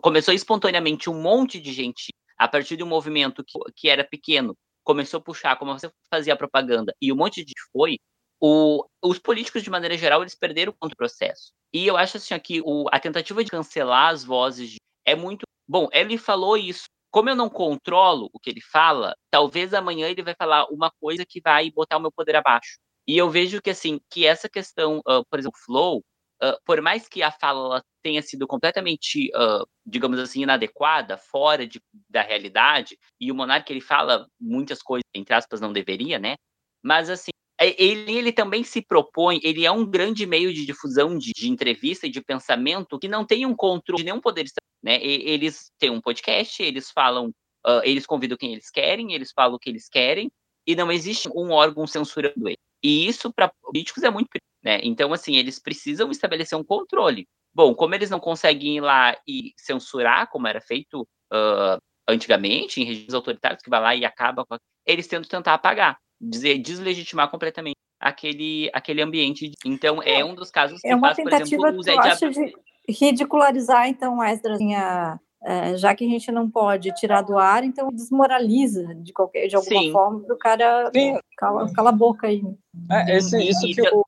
começou 0.00 0.32
espontaneamente 0.32 1.10
um 1.10 1.20
monte 1.20 1.60
de 1.60 1.72
gente 1.72 2.12
a 2.38 2.48
partir 2.48 2.76
de 2.76 2.82
um 2.82 2.88
movimento 2.88 3.44
que, 3.44 3.58
que 3.76 3.88
era 3.88 4.02
pequeno, 4.02 4.56
começou 4.82 5.18
a 5.18 5.22
puxar, 5.22 5.56
como 5.56 5.72
você 5.72 5.90
fazia 6.12 6.36
propaganda, 6.36 6.94
e 7.00 7.12
um 7.12 7.16
monte 7.16 7.36
de 7.36 7.48
gente 7.48 7.62
foi, 7.72 7.98
o, 8.44 8.84
os 9.00 9.20
políticos, 9.20 9.62
de 9.62 9.70
maneira 9.70 9.96
geral, 9.96 10.20
eles 10.20 10.34
perderam 10.34 10.72
contra 10.72 10.94
o 10.94 10.96
processo. 10.96 11.52
E 11.72 11.86
eu 11.86 11.96
acho 11.96 12.16
assim 12.16 12.36
que 12.40 12.60
a 12.90 12.98
tentativa 12.98 13.44
de 13.44 13.50
cancelar 13.50 14.08
as 14.08 14.24
vozes 14.24 14.74
é 15.06 15.14
muito. 15.14 15.44
Bom, 15.68 15.88
ele 15.92 16.18
falou 16.18 16.56
isso. 16.56 16.86
Como 17.08 17.30
eu 17.30 17.36
não 17.36 17.48
controlo 17.48 18.28
o 18.32 18.40
que 18.40 18.50
ele 18.50 18.60
fala, 18.60 19.14
talvez 19.30 19.72
amanhã 19.72 20.08
ele 20.08 20.22
vai 20.22 20.34
falar 20.34 20.66
uma 20.70 20.90
coisa 21.00 21.24
que 21.24 21.40
vai 21.40 21.70
botar 21.70 21.98
o 21.98 22.00
meu 22.00 22.10
poder 22.10 22.34
abaixo. 22.34 22.78
E 23.06 23.16
eu 23.16 23.30
vejo 23.30 23.62
que 23.62 23.70
assim, 23.70 24.00
que 24.10 24.26
essa 24.26 24.48
questão, 24.48 24.98
uh, 25.00 25.24
por 25.30 25.38
exemplo, 25.38 25.58
flow, 25.64 25.98
uh, 26.42 26.58
por 26.64 26.80
mais 26.80 27.06
que 27.08 27.22
a 27.22 27.30
fala 27.30 27.82
tenha 28.02 28.22
sido 28.22 28.46
completamente, 28.46 29.30
uh, 29.36 29.64
digamos 29.86 30.18
assim, 30.18 30.42
inadequada, 30.42 31.16
fora 31.16 31.66
de, 31.66 31.80
da 32.08 32.22
realidade, 32.22 32.98
e 33.20 33.30
o 33.30 33.34
monarca 33.34 33.72
ele 33.72 33.80
fala 33.80 34.26
muitas 34.40 34.82
coisas, 34.82 35.04
entre 35.14 35.34
aspas, 35.34 35.60
não 35.60 35.72
deveria, 35.72 36.18
né? 36.18 36.36
Mas 36.82 37.10
assim, 37.10 37.31
ele, 37.66 38.16
ele 38.16 38.32
também 38.32 38.64
se 38.64 38.80
propõe, 38.80 39.40
ele 39.42 39.66
é 39.66 39.70
um 39.70 39.84
grande 39.84 40.26
meio 40.26 40.52
de 40.52 40.64
difusão 40.64 41.16
de, 41.16 41.32
de 41.32 41.50
entrevista 41.50 42.06
e 42.06 42.10
de 42.10 42.20
pensamento 42.20 42.98
que 42.98 43.08
não 43.08 43.24
tem 43.24 43.44
um 43.44 43.54
controle 43.54 43.98
de 43.98 44.04
nenhum 44.04 44.20
poder, 44.20 44.46
né? 44.82 44.98
Eles 45.02 45.70
têm 45.78 45.90
um 45.90 46.00
podcast, 46.00 46.62
eles 46.62 46.90
falam, 46.90 47.28
uh, 47.66 47.82
eles 47.84 48.06
convidam 48.06 48.38
quem 48.38 48.52
eles 48.52 48.70
querem, 48.70 49.12
eles 49.12 49.32
falam 49.32 49.56
o 49.56 49.58
que 49.58 49.68
eles 49.68 49.88
querem, 49.88 50.30
e 50.66 50.74
não 50.74 50.90
existe 50.90 51.28
um 51.34 51.50
órgão 51.50 51.86
censurando 51.86 52.48
ele. 52.48 52.58
E 52.82 53.06
isso 53.06 53.32
para 53.32 53.52
políticos 53.62 54.02
é 54.02 54.10
muito, 54.10 54.28
né? 54.62 54.80
Então 54.82 55.12
assim, 55.12 55.36
eles 55.36 55.58
precisam 55.58 56.10
estabelecer 56.10 56.58
um 56.58 56.64
controle. 56.64 57.28
Bom, 57.54 57.74
como 57.74 57.94
eles 57.94 58.08
não 58.08 58.18
conseguem 58.18 58.78
ir 58.78 58.80
lá 58.80 59.16
e 59.28 59.52
censurar, 59.56 60.28
como 60.30 60.48
era 60.48 60.60
feito 60.60 61.02
uh, 61.02 61.78
antigamente, 62.08 62.80
em 62.80 62.84
regimes 62.84 63.14
autoritários, 63.14 63.62
que 63.62 63.70
vai 63.70 63.80
lá 63.80 63.94
e 63.94 64.04
acaba 64.04 64.44
com. 64.46 64.56
Eles 64.86 65.06
tentam 65.06 65.28
tentar 65.28 65.54
apagar 65.54 65.98
deslegitimar 66.22 67.30
completamente 67.30 67.76
aquele, 68.00 68.70
aquele 68.72 69.02
ambiente. 69.02 69.52
Então, 69.64 70.02
é, 70.02 70.20
é 70.20 70.24
um 70.24 70.34
dos 70.34 70.50
casos 70.50 70.80
que 70.80 70.88
é 70.88 70.94
uma 70.94 71.14
faz, 71.14 71.16
tentativa, 71.16 71.62
por 71.62 71.68
exemplo, 71.68 71.80
o 71.80 71.82
Zé 71.82 71.94
acho, 71.94 72.30
de 72.30 72.54
ridicularizar, 72.88 73.88
então, 73.88 74.22
Esdras, 74.22 74.60
é, 75.44 75.76
já 75.76 75.94
que 75.94 76.04
a 76.04 76.08
gente 76.08 76.30
não 76.30 76.48
pode 76.48 76.92
tirar 76.94 77.22
do 77.22 77.36
ar, 77.36 77.64
então 77.64 77.88
desmoraliza 77.92 78.94
de 78.96 79.12
qualquer 79.12 79.48
de 79.48 79.56
alguma 79.56 79.80
Sim. 79.80 79.92
forma 79.92 80.20
para 80.20 80.34
o 80.34 80.38
cara 80.38 80.90
cala, 81.36 81.72
cala, 81.72 81.88
a 81.90 81.92
boca 81.92 82.28
aí. 82.28 82.42
É, 82.90 83.16
esse, 83.16 83.42
isso 83.42 83.66
que 83.66 83.80
eu... 83.80 84.04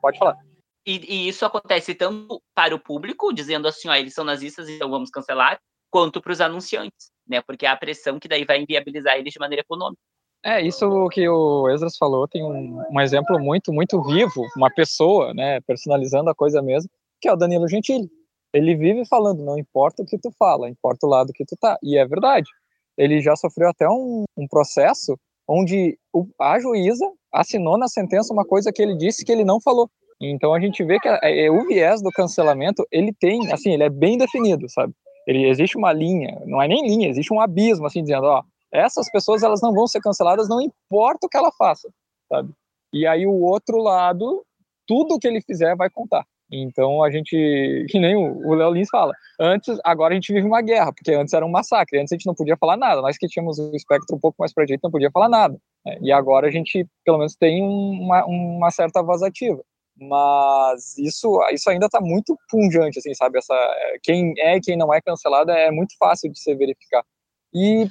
Pode 0.00 0.18
falar. 0.18 0.38
E, 0.86 1.14
e, 1.14 1.28
isso 1.28 1.44
acontece 1.44 1.94
tanto 1.94 2.40
para 2.54 2.74
o 2.74 2.80
público, 2.80 3.34
dizendo 3.34 3.68
assim, 3.68 3.88
ó, 3.88 3.94
eles 3.94 4.14
são 4.14 4.24
nazistas, 4.24 4.68
então 4.68 4.90
vamos 4.90 5.10
cancelar, 5.10 5.60
quanto 5.90 6.22
para 6.22 6.32
os 6.32 6.40
anunciantes, 6.40 7.10
né? 7.28 7.42
Porque 7.42 7.66
é 7.66 7.68
a 7.68 7.76
pressão 7.76 8.18
que 8.18 8.26
daí 8.26 8.44
vai 8.44 8.62
inviabilizar 8.62 9.18
eles 9.18 9.32
de 9.32 9.38
maneira 9.38 9.60
econômica. 9.60 10.00
É, 10.44 10.62
isso 10.62 11.08
que 11.10 11.28
o 11.28 11.68
Esdras 11.68 11.96
falou 11.98 12.26
tem 12.26 12.42
um, 12.42 12.82
um, 12.90 13.00
exemplo 13.00 13.38
muito, 13.38 13.72
muito 13.72 14.02
vivo, 14.02 14.42
uma 14.56 14.70
pessoa, 14.70 15.34
né, 15.34 15.60
personalizando 15.60 16.30
a 16.30 16.34
coisa 16.34 16.62
mesmo, 16.62 16.88
que 17.20 17.28
é 17.28 17.32
o 17.32 17.36
Danilo 17.36 17.68
Gentili. 17.68 18.08
Ele 18.52 18.74
vive 18.74 19.04
falando, 19.04 19.44
não 19.44 19.58
importa 19.58 20.02
o 20.02 20.06
que 20.06 20.18
tu 20.18 20.30
fala, 20.38 20.68
importa 20.68 21.06
o 21.06 21.10
lado 21.10 21.32
que 21.32 21.44
tu 21.44 21.56
tá. 21.60 21.78
E 21.82 21.96
é 21.96 22.06
verdade. 22.06 22.48
Ele 22.96 23.20
já 23.20 23.36
sofreu 23.36 23.68
até 23.68 23.88
um, 23.88 24.24
um 24.36 24.48
processo 24.48 25.16
onde 25.46 25.98
o, 26.12 26.26
a 26.40 26.58
juíza 26.58 27.06
assinou 27.32 27.76
na 27.76 27.86
sentença 27.86 28.32
uma 28.32 28.44
coisa 28.44 28.72
que 28.72 28.82
ele 28.82 28.96
disse 28.96 29.24
que 29.24 29.30
ele 29.30 29.44
não 29.44 29.60
falou. 29.60 29.90
Então 30.20 30.52
a 30.54 30.60
gente 30.60 30.82
vê 30.84 30.98
que 30.98 31.08
a, 31.08 31.20
é, 31.22 31.50
o 31.50 31.66
viés 31.66 32.02
do 32.02 32.10
cancelamento, 32.10 32.86
ele 32.90 33.12
tem, 33.12 33.52
assim, 33.52 33.72
ele 33.72 33.84
é 33.84 33.90
bem 33.90 34.18
definido, 34.18 34.68
sabe? 34.68 34.92
Ele 35.26 35.48
existe 35.48 35.76
uma 35.76 35.92
linha, 35.92 36.42
não 36.46 36.60
é 36.60 36.66
nem 36.66 36.86
linha, 36.86 37.08
existe 37.08 37.32
um 37.32 37.40
abismo, 37.40 37.86
assim, 37.86 38.02
dizendo, 38.02 38.24
ó, 38.24 38.42
essas 38.72 39.10
pessoas 39.10 39.42
elas 39.42 39.60
não 39.60 39.72
vão 39.72 39.86
ser 39.86 40.00
canceladas, 40.00 40.48
não 40.48 40.60
importa 40.60 41.26
o 41.26 41.28
que 41.28 41.36
ela 41.36 41.50
faça, 41.52 41.88
sabe? 42.28 42.52
E 42.92 43.06
aí 43.06 43.26
o 43.26 43.40
outro 43.40 43.78
lado, 43.78 44.44
tudo 44.86 45.18
que 45.18 45.26
ele 45.26 45.40
fizer 45.40 45.76
vai 45.76 45.88
contar. 45.90 46.24
Então 46.52 47.02
a 47.02 47.10
gente, 47.10 47.86
que 47.88 47.98
nem 48.00 48.16
o 48.16 48.54
Léo 48.54 48.72
Lins 48.72 48.88
fala, 48.90 49.14
antes, 49.38 49.78
agora 49.84 50.12
a 50.12 50.16
gente 50.16 50.32
vive 50.32 50.46
uma 50.46 50.60
guerra, 50.60 50.92
porque 50.92 51.12
antes 51.12 51.32
era 51.32 51.46
um 51.46 51.50
massacre, 51.50 52.00
antes 52.00 52.12
a 52.12 52.16
gente 52.16 52.26
não 52.26 52.34
podia 52.34 52.56
falar 52.56 52.76
nada, 52.76 53.00
nós 53.00 53.16
que 53.16 53.28
tínhamos 53.28 53.58
o 53.58 53.74
espectro 53.74 54.16
um 54.16 54.20
pouco 54.20 54.36
mais 54.40 54.52
para 54.52 54.64
direita 54.64 54.86
não 54.86 54.90
podia 54.90 55.10
falar 55.12 55.28
nada. 55.28 55.56
Né? 55.86 55.98
E 56.02 56.12
agora 56.12 56.48
a 56.48 56.50
gente, 56.50 56.86
pelo 57.04 57.18
menos, 57.18 57.36
tem 57.36 57.62
uma, 57.62 58.24
uma 58.26 58.70
certa 58.70 59.02
vazativa. 59.02 59.62
Mas 59.96 60.96
isso, 60.98 61.38
isso 61.52 61.68
ainda 61.68 61.86
está 61.86 62.00
muito 62.00 62.36
punjante, 62.50 62.98
assim, 62.98 63.12
sabe? 63.12 63.38
Essa, 63.38 63.54
quem 64.02 64.32
é 64.38 64.56
e 64.56 64.60
quem 64.60 64.76
não 64.76 64.92
é 64.92 65.00
cancelado 65.00 65.50
é 65.50 65.70
muito 65.70 65.94
fácil 65.98 66.32
de 66.32 66.40
se 66.40 66.54
verificar. 66.54 67.04
E 67.52 67.86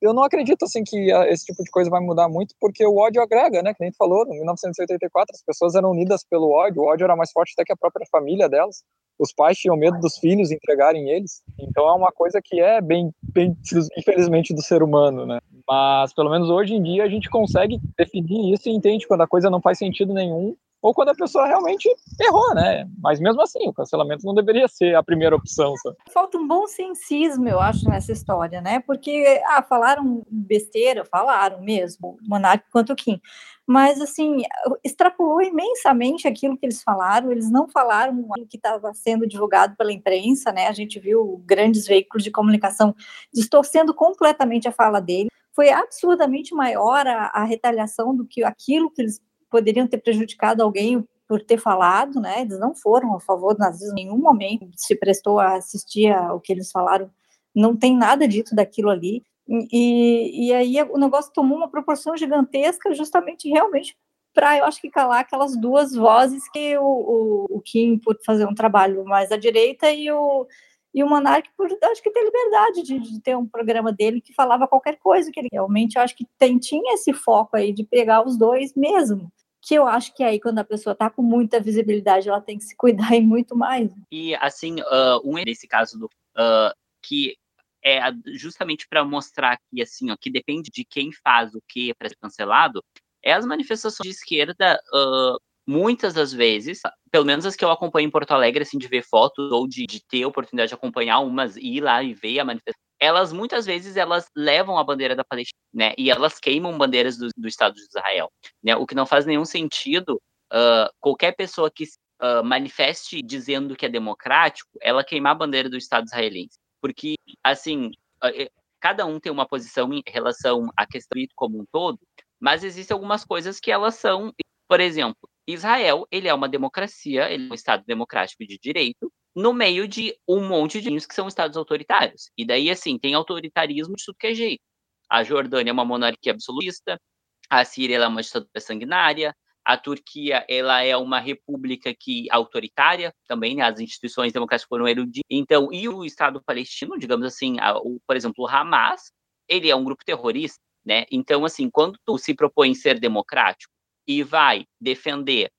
eu 0.00 0.14
não 0.14 0.22
acredito 0.22 0.64
assim 0.64 0.82
que 0.84 1.10
esse 1.28 1.46
tipo 1.46 1.62
de 1.62 1.70
coisa 1.70 1.90
vai 1.90 2.00
mudar 2.00 2.28
muito, 2.28 2.54
porque 2.60 2.86
o 2.86 2.96
ódio 2.96 3.22
agrega, 3.22 3.62
né? 3.62 3.74
Que 3.74 3.82
nem 3.82 3.90
tu 3.90 3.96
falou, 3.96 4.24
em 4.26 4.38
1984 4.38 5.34
as 5.34 5.42
pessoas 5.42 5.74
eram 5.74 5.90
unidas 5.90 6.24
pelo 6.28 6.50
ódio, 6.50 6.82
o 6.82 6.86
ódio 6.86 7.04
era 7.04 7.16
mais 7.16 7.30
forte 7.32 7.52
até 7.56 7.64
que 7.64 7.72
a 7.72 7.76
própria 7.76 8.06
família 8.10 8.48
delas. 8.48 8.82
Os 9.18 9.32
pais 9.32 9.58
tinham 9.58 9.76
medo 9.76 9.98
dos 9.98 10.16
filhos 10.16 10.52
entregarem 10.52 11.10
eles. 11.10 11.42
Então 11.58 11.88
é 11.88 11.92
uma 11.92 12.12
coisa 12.12 12.40
que 12.42 12.60
é 12.60 12.80
bem, 12.80 13.12
bem 13.34 13.56
infelizmente 13.96 14.54
do 14.54 14.62
ser 14.62 14.80
humano, 14.80 15.26
né? 15.26 15.40
Mas 15.66 16.14
pelo 16.14 16.30
menos 16.30 16.48
hoje 16.48 16.74
em 16.74 16.82
dia 16.82 17.02
a 17.02 17.08
gente 17.08 17.28
consegue 17.28 17.80
definir 17.98 18.54
isso 18.54 18.68
e 18.68 18.72
entende 18.72 19.08
quando 19.08 19.22
a 19.22 19.28
coisa 19.28 19.50
não 19.50 19.60
faz 19.60 19.78
sentido 19.78 20.14
nenhum 20.14 20.54
ou 20.80 20.94
quando 20.94 21.08
a 21.10 21.14
pessoa 21.14 21.46
realmente 21.46 21.88
errou, 22.20 22.54
né? 22.54 22.88
Mas 23.00 23.20
mesmo 23.20 23.42
assim, 23.42 23.68
o 23.68 23.72
cancelamento 23.72 24.24
não 24.24 24.34
deveria 24.34 24.68
ser 24.68 24.94
a 24.94 25.02
primeira 25.02 25.34
opção. 25.34 25.74
Sabe? 25.76 25.96
Falta 26.10 26.38
um 26.38 26.46
bom 26.46 26.66
sensismo, 26.66 27.48
eu 27.48 27.58
acho, 27.58 27.88
nessa 27.88 28.12
história, 28.12 28.60
né? 28.60 28.80
Porque, 28.80 29.42
ah, 29.46 29.62
falaram 29.62 30.22
besteira, 30.30 31.04
falaram 31.04 31.60
mesmo, 31.60 32.16
Monarque 32.22 32.70
quanto 32.70 32.94
Kim. 32.94 33.20
Mas, 33.66 34.00
assim, 34.00 34.42
extrapolou 34.82 35.42
imensamente 35.42 36.26
aquilo 36.26 36.56
que 36.56 36.64
eles 36.64 36.82
falaram, 36.82 37.30
eles 37.30 37.50
não 37.50 37.68
falaram 37.68 38.26
o 38.38 38.46
que 38.46 38.56
estava 38.56 38.94
sendo 38.94 39.26
divulgado 39.26 39.76
pela 39.76 39.92
imprensa, 39.92 40.50
né? 40.50 40.68
A 40.68 40.72
gente 40.72 40.98
viu 40.98 41.42
grandes 41.44 41.86
veículos 41.86 42.24
de 42.24 42.30
comunicação 42.30 42.94
distorcendo 43.30 43.92
completamente 43.92 44.66
a 44.66 44.72
fala 44.72 45.00
dele. 45.00 45.28
Foi 45.54 45.68
absurdamente 45.70 46.54
maior 46.54 47.06
a, 47.06 47.26
a 47.34 47.44
retaliação 47.44 48.16
do 48.16 48.24
que 48.24 48.42
aquilo 48.42 48.90
que 48.90 49.02
eles 49.02 49.20
poderiam 49.50 49.86
ter 49.86 49.98
prejudicado 49.98 50.62
alguém 50.62 51.04
por 51.26 51.42
ter 51.42 51.58
falado, 51.58 52.20
né? 52.20 52.40
Eles 52.42 52.58
não 52.58 52.74
foram 52.74 53.14
a 53.14 53.20
favor 53.20 53.54
do 53.54 53.60
nazismo 53.60 53.98
em 53.98 54.04
nenhum 54.04 54.18
momento, 54.18 54.68
se 54.76 54.96
prestou 54.96 55.38
a 55.38 55.56
assistir 55.56 56.10
ao 56.12 56.40
que 56.40 56.52
eles 56.52 56.70
falaram, 56.70 57.10
não 57.54 57.76
tem 57.76 57.96
nada 57.96 58.26
dito 58.26 58.54
daquilo 58.54 58.90
ali. 58.90 59.22
E, 59.48 60.48
e 60.48 60.52
aí 60.52 60.82
o 60.90 60.98
negócio 60.98 61.32
tomou 61.32 61.56
uma 61.56 61.68
proporção 61.68 62.16
gigantesca, 62.16 62.94
justamente 62.94 63.48
realmente 63.48 63.96
para, 64.34 64.58
eu 64.58 64.64
acho 64.64 64.80
que, 64.80 64.90
calar 64.90 65.20
aquelas 65.20 65.56
duas 65.56 65.94
vozes 65.94 66.48
que 66.50 66.78
o, 66.78 66.84
o, 66.84 67.46
o 67.56 67.60
Kim, 67.60 67.98
por 67.98 68.16
fazer 68.24 68.46
um 68.46 68.54
trabalho 68.54 69.04
mais 69.04 69.32
à 69.32 69.36
direita, 69.36 69.90
e 69.90 70.10
o, 70.12 70.46
e 70.94 71.02
o 71.02 71.08
Monark, 71.08 71.50
por 71.56 71.66
acho 71.66 72.02
que 72.02 72.10
ter 72.10 72.24
liberdade 72.24 72.82
de, 72.82 72.98
de, 73.00 73.20
ter 73.20 73.36
um 73.36 73.46
programa 73.46 73.92
dele 73.92 74.20
que 74.20 74.32
falava 74.32 74.68
qualquer 74.68 74.96
coisa 74.98 75.32
que 75.32 75.40
ele 75.40 75.48
realmente 75.50 75.98
acho 75.98 76.16
que 76.16 76.24
tem, 76.38 76.58
tinha 76.58 76.94
esse 76.94 77.12
foco 77.12 77.56
aí 77.56 77.72
de 77.72 77.82
pegar 77.82 78.24
os 78.24 78.38
dois 78.38 78.74
mesmo. 78.76 79.28
Que 79.60 79.74
eu 79.74 79.86
acho 79.86 80.14
que 80.14 80.22
aí, 80.22 80.40
quando 80.40 80.58
a 80.58 80.64
pessoa 80.64 80.94
tá 80.94 81.10
com 81.10 81.22
muita 81.22 81.60
visibilidade, 81.60 82.28
ela 82.28 82.40
tem 82.40 82.58
que 82.58 82.64
se 82.64 82.76
cuidar 82.76 83.10
e 83.14 83.20
muito 83.20 83.56
mais. 83.56 83.90
E 84.10 84.34
assim, 84.36 84.80
uh, 84.80 85.20
um 85.24 85.34
nesse 85.34 85.66
caso 85.66 85.98
do 85.98 86.06
uh, 86.06 86.74
que 87.02 87.36
é 87.84 88.00
justamente 88.34 88.86
para 88.88 89.04
mostrar 89.04 89.58
que 89.70 89.80
assim, 89.80 90.10
ó, 90.10 90.16
que 90.20 90.30
depende 90.30 90.70
de 90.72 90.84
quem 90.84 91.10
faz 91.12 91.54
o 91.54 91.62
que 91.68 91.94
para 91.94 92.08
ser 92.08 92.16
cancelado, 92.16 92.82
é 93.22 93.32
as 93.32 93.46
manifestações 93.46 94.04
de 94.04 94.10
esquerda 94.10 94.80
uh, 94.92 95.38
muitas 95.66 96.14
das 96.14 96.32
vezes, 96.32 96.80
pelo 97.10 97.26
menos 97.26 97.44
as 97.44 97.54
que 97.54 97.64
eu 97.64 97.70
acompanho 97.70 98.08
em 98.08 98.10
Porto 98.10 98.32
Alegre, 98.32 98.62
assim, 98.62 98.78
de 98.78 98.88
ver 98.88 99.02
fotos 99.02 99.52
ou 99.52 99.68
de, 99.68 99.86
de 99.86 100.02
ter 100.06 100.24
oportunidade 100.24 100.68
de 100.68 100.74
acompanhar 100.74 101.20
umas 101.20 101.56
e 101.56 101.76
ir 101.76 101.80
lá 101.82 102.02
e 102.02 102.14
ver 102.14 102.40
a 102.40 102.44
manifestação, 102.44 102.87
elas 103.00 103.32
muitas 103.32 103.66
vezes 103.66 103.96
elas 103.96 104.28
levam 104.36 104.78
a 104.78 104.84
bandeira 104.84 105.14
da 105.14 105.24
Palestina, 105.24 105.60
né? 105.72 105.94
E 105.96 106.10
elas 106.10 106.38
queimam 106.38 106.76
bandeiras 106.76 107.16
do, 107.16 107.28
do 107.36 107.48
Estado 107.48 107.74
de 107.74 107.82
Israel, 107.82 108.30
né? 108.62 108.76
O 108.76 108.86
que 108.86 108.94
não 108.94 109.06
faz 109.06 109.24
nenhum 109.26 109.44
sentido 109.44 110.20
uh, 110.52 110.92
qualquer 111.00 111.32
pessoa 111.32 111.70
que 111.70 111.84
uh, 111.84 112.44
manifeste 112.44 113.22
dizendo 113.22 113.76
que 113.76 113.86
é 113.86 113.88
democrático, 113.88 114.70
ela 114.80 115.04
queimar 115.04 115.32
a 115.32 115.38
bandeira 115.38 115.68
do 115.68 115.76
Estado 115.76 116.06
israelense. 116.06 116.58
porque, 116.80 117.14
assim, 117.42 117.90
é, 118.24 118.50
cada 118.80 119.06
um 119.06 119.18
tem 119.20 119.32
uma 119.32 119.46
posição 119.46 119.92
em 119.92 120.02
relação 120.06 120.68
à 120.76 120.86
questão 120.86 121.18
como 121.34 121.60
um 121.60 121.64
todo, 121.72 121.98
mas 122.40 122.64
existem 122.64 122.94
algumas 122.94 123.24
coisas 123.24 123.60
que 123.60 123.70
elas 123.70 123.96
são, 123.96 124.32
por 124.68 124.80
exemplo, 124.80 125.28
Israel, 125.46 126.06
ele 126.10 126.28
é 126.28 126.34
uma 126.34 126.48
democracia, 126.48 127.30
ele 127.30 127.46
é 127.48 127.50
um 127.50 127.54
Estado 127.54 127.84
democrático 127.86 128.44
de 128.46 128.58
direito, 128.58 129.12
no 129.34 129.52
meio 129.52 129.86
de 129.86 130.16
um 130.26 130.46
monte 130.46 130.80
de 130.80 130.90
que 131.06 131.14
são 131.14 131.28
estados 131.28 131.56
autoritários. 131.56 132.30
E 132.36 132.44
daí, 132.44 132.70
assim, 132.70 132.98
tem 132.98 133.14
autoritarismo 133.14 133.94
de 133.96 134.04
tudo 134.04 134.18
que 134.18 134.26
é 134.28 134.34
jeito. 134.34 134.62
A 135.08 135.22
Jordânia 135.22 135.70
é 135.70 135.72
uma 135.72 135.84
monarquia 135.84 136.32
absolutista, 136.32 137.00
a 137.48 137.64
Síria 137.64 137.96
é 137.96 138.06
uma 138.06 138.22
ditadura 138.22 138.60
sanguinária, 138.60 139.34
a 139.64 139.76
Turquia 139.76 140.44
ela 140.48 140.82
é 140.82 140.96
uma 140.96 141.20
república 141.20 141.94
que 141.94 142.26
autoritária 142.30 143.12
também, 143.26 143.54
né? 143.56 143.62
as 143.64 143.78
instituições 143.80 144.32
democráticas 144.32 144.68
foram 144.68 144.88
erudidas. 144.88 145.26
Então, 145.30 145.72
e 145.72 145.88
o 145.88 146.04
Estado 146.04 146.42
palestino, 146.42 146.98
digamos 146.98 147.26
assim, 147.26 147.58
a, 147.60 147.76
o, 147.76 148.00
por 148.06 148.16
exemplo, 148.16 148.44
o 148.44 148.48
Hamas, 148.48 149.12
ele 149.46 149.70
é 149.70 149.76
um 149.76 149.84
grupo 149.84 150.04
terrorista, 150.04 150.58
né? 150.84 151.04
Então, 151.10 151.44
assim, 151.44 151.68
quando 151.70 151.98
tu 152.04 152.16
se 152.16 152.34
propõe 152.34 152.74
ser 152.74 152.98
democrático 152.98 153.72
e 154.06 154.22
vai 154.22 154.64
defender 154.80 155.50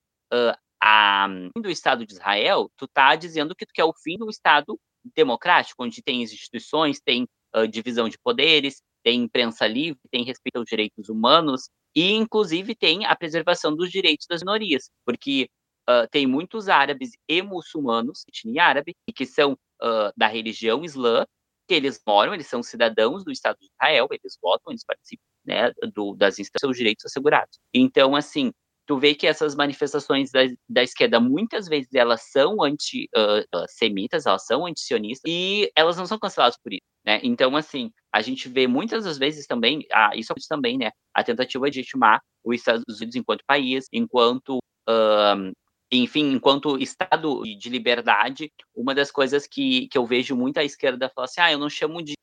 a, 0.82 1.28
do 1.56 1.70
Estado 1.70 2.06
de 2.06 2.12
Israel, 2.12 2.70
tu 2.76 2.88
tá 2.88 3.14
dizendo 3.14 3.54
que 3.54 3.66
tu 3.66 3.72
quer 3.74 3.84
o 3.84 3.94
fim 3.94 4.16
do 4.16 4.30
Estado 4.30 4.78
democrático, 5.14 5.84
onde 5.84 6.02
tem 6.02 6.22
instituições, 6.22 7.00
tem 7.00 7.26
uh, 7.54 7.66
divisão 7.66 8.08
de 8.08 8.18
poderes, 8.18 8.82
tem 9.02 9.22
imprensa 9.22 9.66
livre, 9.66 10.00
tem 10.10 10.24
respeito 10.24 10.56
aos 10.56 10.66
direitos 10.66 11.08
humanos, 11.08 11.68
e, 11.94 12.12
inclusive, 12.12 12.74
tem 12.74 13.04
a 13.04 13.16
preservação 13.16 13.74
dos 13.74 13.90
direitos 13.90 14.26
das 14.28 14.42
minorias, 14.42 14.90
porque 15.04 15.48
uh, 15.88 16.08
tem 16.10 16.26
muitos 16.26 16.68
árabes 16.68 17.10
e 17.28 17.42
muçulmanos, 17.42 18.24
etnia 18.28 18.64
árabe, 18.64 18.94
que 19.14 19.26
são 19.26 19.52
uh, 19.52 20.12
da 20.16 20.26
religião 20.26 20.84
islã, 20.84 21.26
que 21.66 21.74
eles 21.74 22.00
moram, 22.06 22.34
eles 22.34 22.46
são 22.46 22.62
cidadãos 22.62 23.24
do 23.24 23.30
Estado 23.30 23.56
de 23.60 23.66
Israel, 23.66 24.08
eles 24.10 24.36
votam, 24.40 24.72
eles 24.72 24.84
participam 24.84 25.22
né, 25.44 25.72
do, 25.94 26.14
das 26.14 26.38
instâncias, 26.38 26.60
seus 26.60 26.76
direitos 26.76 27.04
assegurados. 27.04 27.58
Então, 27.72 28.14
assim, 28.14 28.52
tu 28.90 28.98
vê 28.98 29.14
que 29.14 29.24
essas 29.24 29.54
manifestações 29.54 30.32
da, 30.32 30.40
da 30.68 30.82
esquerda, 30.82 31.20
muitas 31.20 31.68
vezes, 31.68 31.94
elas 31.94 32.22
são 32.22 32.60
anti-semitas, 32.60 34.24
uh, 34.24 34.30
elas 34.30 34.44
são 34.44 34.66
anti-sionistas, 34.66 35.30
e 35.30 35.70
elas 35.76 35.96
não 35.96 36.06
são 36.06 36.18
canceladas 36.18 36.58
por 36.60 36.72
isso, 36.72 36.82
né? 37.06 37.20
Então, 37.22 37.54
assim, 37.54 37.92
a 38.12 38.20
gente 38.20 38.48
vê 38.48 38.66
muitas 38.66 39.04
das 39.04 39.16
vezes 39.16 39.46
também, 39.46 39.86
ah, 39.92 40.10
isso 40.16 40.34
também, 40.48 40.76
né, 40.76 40.90
a 41.14 41.22
tentativa 41.22 41.70
de 41.70 41.82
estimar 41.82 42.20
os 42.42 42.56
Estados 42.56 42.82
Unidos 42.96 43.14
enquanto 43.14 43.44
país, 43.46 43.86
enquanto, 43.92 44.58
enfim, 45.92 46.32
enquanto 46.32 46.76
Estado 46.76 47.44
de 47.44 47.68
liberdade, 47.68 48.50
uma 48.74 48.92
das 48.92 49.12
coisas 49.12 49.46
que, 49.46 49.86
que 49.86 49.96
eu 49.96 50.04
vejo 50.04 50.34
muita 50.34 50.64
esquerda 50.64 51.08
falar 51.14 51.26
assim, 51.26 51.40
ah, 51.40 51.52
eu 51.52 51.58
não 51.60 51.70
chamo 51.70 52.02
de 52.02 52.14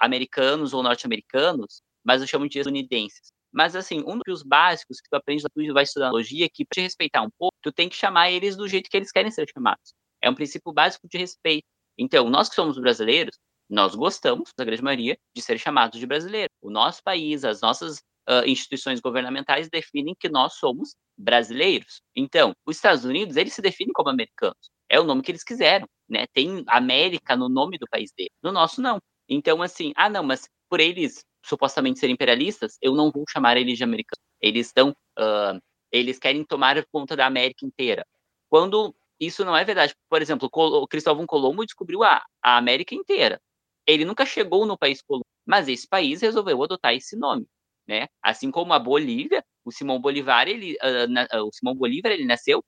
americanos 0.00 0.72
ou 0.72 0.84
norte-americanos, 0.84 1.82
mas 2.04 2.20
eu 2.20 2.28
chamo 2.28 2.48
de 2.48 2.60
estadunidenses. 2.60 3.32
Mas, 3.52 3.74
assim, 3.74 4.02
um 4.06 4.18
dos 4.26 4.42
básicos 4.42 5.00
que 5.00 5.08
tu 5.08 5.14
aprende 5.16 5.42
quando 5.42 5.66
tu 5.66 5.74
vai 5.74 5.82
estudar 5.82 6.06
analogia, 6.06 6.48
que 6.48 6.64
para 6.64 6.74
te 6.76 6.80
respeitar 6.82 7.22
um 7.22 7.30
pouco, 7.38 7.56
tu 7.62 7.72
tem 7.72 7.88
que 7.88 7.96
chamar 7.96 8.30
eles 8.30 8.56
do 8.56 8.68
jeito 8.68 8.88
que 8.88 8.96
eles 8.96 9.10
querem 9.10 9.30
ser 9.30 9.46
chamados. 9.52 9.92
É 10.22 10.30
um 10.30 10.34
princípio 10.34 10.72
básico 10.72 11.08
de 11.08 11.18
respeito. 11.18 11.66
Então, 11.98 12.30
nós 12.30 12.48
que 12.48 12.54
somos 12.54 12.78
brasileiros, 12.78 13.36
nós 13.68 13.94
gostamos, 13.94 14.50
a 14.58 14.64
grande 14.64 14.82
maioria, 14.82 15.16
de 15.34 15.42
ser 15.42 15.58
chamados 15.58 15.98
de 15.98 16.06
brasileiro. 16.06 16.50
O 16.62 16.70
nosso 16.70 17.02
país, 17.02 17.44
as 17.44 17.60
nossas 17.60 17.98
uh, 18.28 18.46
instituições 18.46 19.00
governamentais 19.00 19.68
definem 19.68 20.14
que 20.18 20.28
nós 20.28 20.54
somos 20.54 20.94
brasileiros. 21.16 22.00
Então, 22.16 22.52
os 22.66 22.76
Estados 22.76 23.04
Unidos, 23.04 23.36
eles 23.36 23.54
se 23.54 23.62
definem 23.62 23.92
como 23.92 24.08
americanos. 24.08 24.70
É 24.88 24.98
o 24.98 25.04
nome 25.04 25.22
que 25.22 25.30
eles 25.30 25.44
quiseram, 25.44 25.86
né? 26.08 26.26
Tem 26.32 26.64
América 26.66 27.36
no 27.36 27.48
nome 27.48 27.78
do 27.78 27.86
país 27.88 28.10
dele. 28.16 28.30
No 28.42 28.50
nosso, 28.52 28.80
não. 28.80 28.98
Então, 29.28 29.62
assim, 29.62 29.92
ah, 29.96 30.08
não, 30.08 30.24
mas 30.24 30.48
por 30.68 30.80
eles 30.80 31.24
supostamente 31.44 31.98
serem 31.98 32.14
imperialistas, 32.14 32.76
eu 32.82 32.94
não 32.94 33.10
vou 33.10 33.24
chamar 33.28 33.56
eles 33.56 33.78
de 33.78 33.84
americanos. 33.84 34.22
Eles 34.40 34.66
estão, 34.68 34.90
uh, 35.18 35.60
eles 35.92 36.18
querem 36.18 36.44
tomar 36.44 36.84
conta 36.92 37.16
da 37.16 37.26
América 37.26 37.64
inteira. 37.64 38.06
Quando 38.48 38.94
isso 39.20 39.44
não 39.44 39.56
é 39.56 39.62
verdade. 39.64 39.94
Por 40.08 40.22
exemplo, 40.22 40.50
Cristóvão 40.88 41.26
Colombo 41.26 41.64
descobriu 41.64 42.02
a, 42.02 42.24
a 42.42 42.56
América 42.56 42.94
inteira. 42.94 43.38
Ele 43.86 44.04
nunca 44.04 44.24
chegou 44.24 44.64
no 44.64 44.78
país 44.78 45.02
Colombo, 45.02 45.26
mas 45.46 45.68
esse 45.68 45.86
país 45.86 46.22
resolveu 46.22 46.62
adotar 46.62 46.94
esse 46.94 47.16
nome, 47.16 47.46
né? 47.86 48.06
Assim 48.22 48.50
como 48.50 48.72
a 48.72 48.78
Bolívia, 48.78 49.44
o 49.64 49.70
Simão 49.70 50.00
Bolívar, 50.00 50.48
ele, 50.48 50.76
uh, 50.82 51.06
na, 51.08 51.24
uh, 51.24 51.46
o 51.46 51.52
Simão 51.52 51.74
Bolívar, 51.74 52.12
ele 52.12 52.24
nasceu 52.24 52.64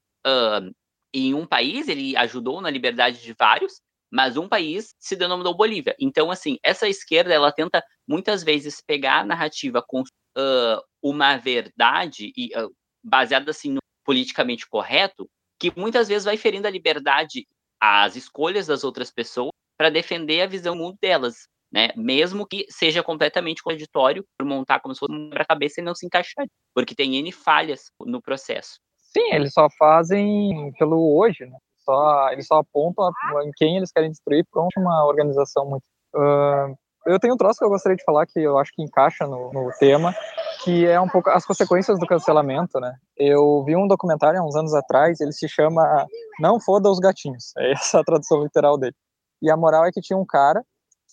em 1.12 1.35
um 1.35 1.44
país, 1.44 1.88
ele 1.88 2.16
ajudou 2.16 2.61
na 2.61 2.70
liberdade 2.70 3.20
de 3.20 3.32
vários, 3.32 3.80
mas 4.12 4.37
um 4.37 4.46
país 4.46 4.94
se 5.01 5.16
denominou 5.16 5.57
Bolívia. 5.57 5.96
Então, 5.98 6.31
assim, 6.31 6.59
essa 6.62 6.87
esquerda, 6.87 7.33
ela 7.33 7.51
tenta 7.51 7.83
muitas 8.07 8.44
vezes 8.44 8.83
pegar 8.87 9.20
a 9.20 9.25
narrativa 9.25 9.83
com 9.87 10.01
uh, 10.03 10.83
uma 11.03 11.38
verdade 11.38 12.31
e 12.37 12.51
uh, 12.59 12.70
baseada 13.03 13.51
assim 13.51 13.72
no 13.72 13.81
politicamente 14.05 14.68
correto, 14.68 15.29
que 15.59 15.72
muitas 15.75 16.09
vezes 16.09 16.25
vai 16.25 16.37
ferindo 16.37 16.66
a 16.66 16.70
liberdade, 16.70 17.46
as 17.81 18.14
escolhas 18.14 18.66
das 18.66 18.85
outras 18.85 19.11
pessoas 19.11 19.51
para 19.79 19.88
defender 19.88 20.42
a 20.42 20.46
visão 20.46 20.75
mundo 20.75 20.98
delas, 21.01 21.48
né? 21.72 21.88
Mesmo 21.96 22.46
que 22.46 22.66
seja 22.68 23.03
completamente 23.03 23.62
contraditório 23.62 24.25
por 24.37 24.46
montar 24.46 24.81
como 24.81 24.94
se 24.94 24.98
fosse 24.98 25.12
um 25.12 25.31
quebra-cabeça 25.31 25.81
e 25.81 25.85
não 25.85 25.94
se 25.94 26.05
encaixar, 26.05 26.46
porque 26.75 26.94
tem 26.94 27.16
N 27.16 27.33
falhas 27.33 27.90
no 28.01 28.20
processo. 28.20 28.79
Sim, 28.98 29.33
eles 29.33 29.53
só 29.53 29.68
fazem 29.79 30.72
pelo 30.79 31.16
hoje, 31.16 31.46
né? 31.46 31.57
Só, 31.85 32.31
eles 32.31 32.47
só 32.47 32.59
apontam 32.59 33.11
em 33.45 33.51
quem 33.57 33.77
eles 33.77 33.90
querem 33.90 34.11
destruir, 34.11 34.47
pronto, 34.51 34.71
uma 34.79 35.05
organização 35.05 35.66
muito. 35.66 35.83
Uh, 36.14 36.77
eu 37.07 37.18
tenho 37.18 37.35
um 37.35 37.37
troço 37.37 37.59
que 37.59 37.64
eu 37.64 37.68
gostaria 37.68 37.97
de 37.97 38.05
falar 38.05 38.27
que 38.27 38.40
eu 38.40 38.59
acho 38.59 38.71
que 38.73 38.83
encaixa 38.83 39.27
no, 39.27 39.53
no 39.53 39.71
tema, 39.79 40.14
que 40.62 40.87
é 40.87 41.01
um 41.01 41.09
pouco 41.09 41.31
as 41.31 41.45
consequências 41.45 41.99
do 41.99 42.07
cancelamento, 42.07 42.79
né? 42.79 42.95
Eu 43.16 43.64
vi 43.64 43.75
um 43.77 43.88
documentário 43.88 44.40
há 44.40 44.45
uns 44.45 44.55
anos 44.55 44.73
atrás, 44.73 45.21
ele 45.21 45.33
se 45.33 45.49
chama 45.49 46.07
Não 46.38 46.61
Foda 46.61 46.88
os 46.88 47.01
Gatinhos, 47.01 47.53
é 47.59 47.73
essa 47.73 48.01
a 48.01 48.05
tradução 48.05 48.42
literal 48.42 48.79
dele. 48.79 48.95
E 49.40 49.51
a 49.51 49.57
moral 49.57 49.85
é 49.85 49.90
que 49.90 50.01
tinha 50.01 50.16
um 50.16 50.25
cara 50.25 50.62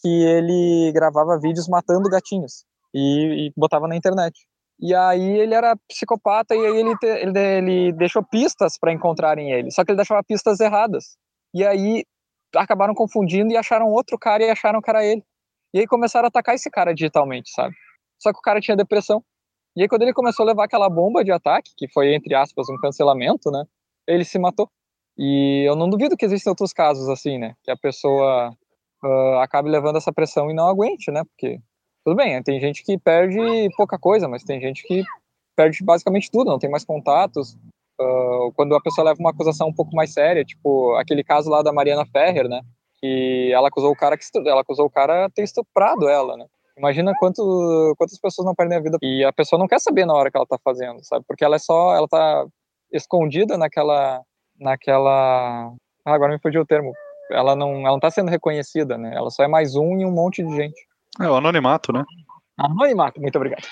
que 0.02 0.24
ele 0.24 0.92
gravava 0.94 1.40
vídeos 1.40 1.68
matando 1.68 2.10
gatinhos 2.10 2.64
e, 2.94 3.48
e 3.48 3.54
botava 3.58 3.88
na 3.88 3.96
internet. 3.96 4.48
E 4.80 4.96
aí 4.96 5.40
ele 5.40 5.54
era 5.54 5.76
psicopata 5.88 6.56
e 6.56 6.66
aí 6.66 6.78
ele, 6.78 6.96
ele, 7.04 7.40
ele 7.40 7.92
deixou 7.94 8.24
pistas 8.24 8.78
para 8.80 8.94
encontrarem 8.94 9.52
ele. 9.52 9.72
Só 9.72 9.84
que 9.84 9.92
ele 9.92 9.98
deixava 9.98 10.24
pistas 10.24 10.60
erradas. 10.60 11.18
E 11.54 11.66
aí 11.66 12.06
acabaram 12.56 12.94
confundindo 12.94 13.52
e 13.52 13.58
acharam 13.58 13.88
outro 13.88 14.18
cara 14.18 14.44
e 14.44 14.50
acharam 14.50 14.82
que 14.82 14.90
era 14.90 15.06
ele. 15.06 15.24
E 15.74 15.80
aí 15.80 15.88
começaram 15.88 16.26
a 16.26 16.30
atacar 16.30 16.56
esse 16.56 16.70
cara 16.70 16.94
digitalmente, 16.94 17.52
sabe? 17.52 17.76
Só 18.18 18.32
que 18.32 18.40
o 18.40 18.42
cara 18.42 18.62
tinha 18.62 18.78
depressão. 18.78 19.24
E 19.76 19.82
aí 19.82 19.88
quando 19.88 20.04
ele 20.04 20.14
começou 20.14 20.44
a 20.44 20.48
levar 20.48 20.66
aquela 20.66 20.90
bomba 20.90 21.24
de 21.24 21.32
ataque, 21.32 21.72
que 21.78 21.88
foi 21.90 22.14
entre 22.16 22.34
aspas 22.34 22.70
um 22.70 22.78
cancelamento, 22.78 23.52
né? 23.52 23.66
Ele 24.08 24.24
se 24.24 24.40
matou. 24.40 24.70
E 25.18 25.68
eu 25.68 25.76
não 25.76 25.90
duvido 25.90 26.16
que 26.16 26.26
existem 26.26 26.50
outros 26.50 26.72
casos 26.72 27.10
assim, 27.10 27.38
né? 27.38 27.54
Que 27.64 27.72
a 27.72 27.78
pessoa 27.78 28.56
uh, 29.04 29.40
acabe 29.40 29.70
levando 29.70 29.98
essa 29.98 30.14
pressão 30.14 30.50
e 30.50 30.54
não 30.54 30.68
aguente, 30.68 31.12
né? 31.12 31.24
Porque 31.26 31.60
tudo 32.04 32.16
bem, 32.16 32.42
tem 32.44 32.60
gente 32.60 32.84
que 32.84 32.98
perde 32.98 33.70
pouca 33.76 33.98
coisa, 33.98 34.28
mas 34.28 34.44
tem 34.44 34.60
gente 34.60 34.84
que 34.84 35.04
perde 35.56 35.84
basicamente 35.84 36.32
tudo, 36.32 36.50
não 36.50 36.60
tem 36.60 36.70
mais 36.70 36.86
contatos. 36.86 37.58
Uh, 38.00 38.52
quando 38.56 38.74
a 38.76 38.82
pessoa 38.82 39.06
leva 39.06 39.20
uma 39.20 39.32
acusação 39.32 39.68
um 39.68 39.74
pouco 39.74 39.94
mais 39.94 40.14
séria, 40.14 40.46
tipo 40.46 40.96
aquele 40.96 41.24
caso 41.24 41.50
lá 41.50 41.62
da 41.62 41.74
Mariana 41.74 42.06
Ferrer, 42.06 42.48
né? 42.48 42.62
Que 43.02 43.52
ela 43.54 43.68
acusou 43.68 43.92
o 43.92 43.96
cara 43.96 44.18
que 44.18 44.24
ela 44.38 44.62
acusou 44.62 44.86
o 44.86 44.90
cara 44.90 45.30
ter 45.30 45.44
estuprado 45.44 46.08
ela, 46.08 46.38
né? 46.38 46.46
Imagina 46.78 47.14
quanto, 47.20 47.94
quantas 47.98 48.18
pessoas 48.18 48.46
não 48.46 48.56
perdem 48.56 48.78
a 48.78 48.82
vida 48.82 48.98
e 49.02 49.22
a 49.26 49.34
pessoa 49.34 49.60
não 49.60 49.68
quer 49.68 49.82
saber 49.82 50.06
na 50.06 50.14
hora 50.14 50.32
que 50.32 50.38
ela 50.38 50.48
tá 50.48 50.58
fazendo, 50.64 51.04
sabe? 51.04 51.26
Porque 51.28 51.44
ela 51.44 51.58
é 51.58 51.60
só, 51.60 51.94
ela 51.94 52.08
tá 52.08 52.48
escondida 52.90 53.58
naquela, 53.58 54.22
naquela, 54.58 55.74
ah, 56.06 56.14
agora 56.14 56.32
me 56.32 56.40
fugiu 56.40 56.62
o 56.62 56.66
termo. 56.66 56.94
Ela 57.30 57.54
não, 57.54 57.82
ela 57.82 57.92
não 57.92 58.00
tá 58.00 58.10
sendo 58.10 58.32
reconhecida, 58.32 58.98
né? 58.98 59.14
Ela 59.14 59.30
só 59.30 59.44
é 59.44 59.48
mais 59.48 59.76
um 59.76 59.98
em 59.98 60.06
um 60.06 60.12
monte 60.12 60.42
de 60.42 60.56
gente. 60.56 60.88
É 61.20 61.30
o 61.30 61.36
anonimato, 61.36 61.92
né? 61.92 62.04
Anonimato, 62.58 63.20
muito 63.20 63.36
obrigado. 63.36 63.64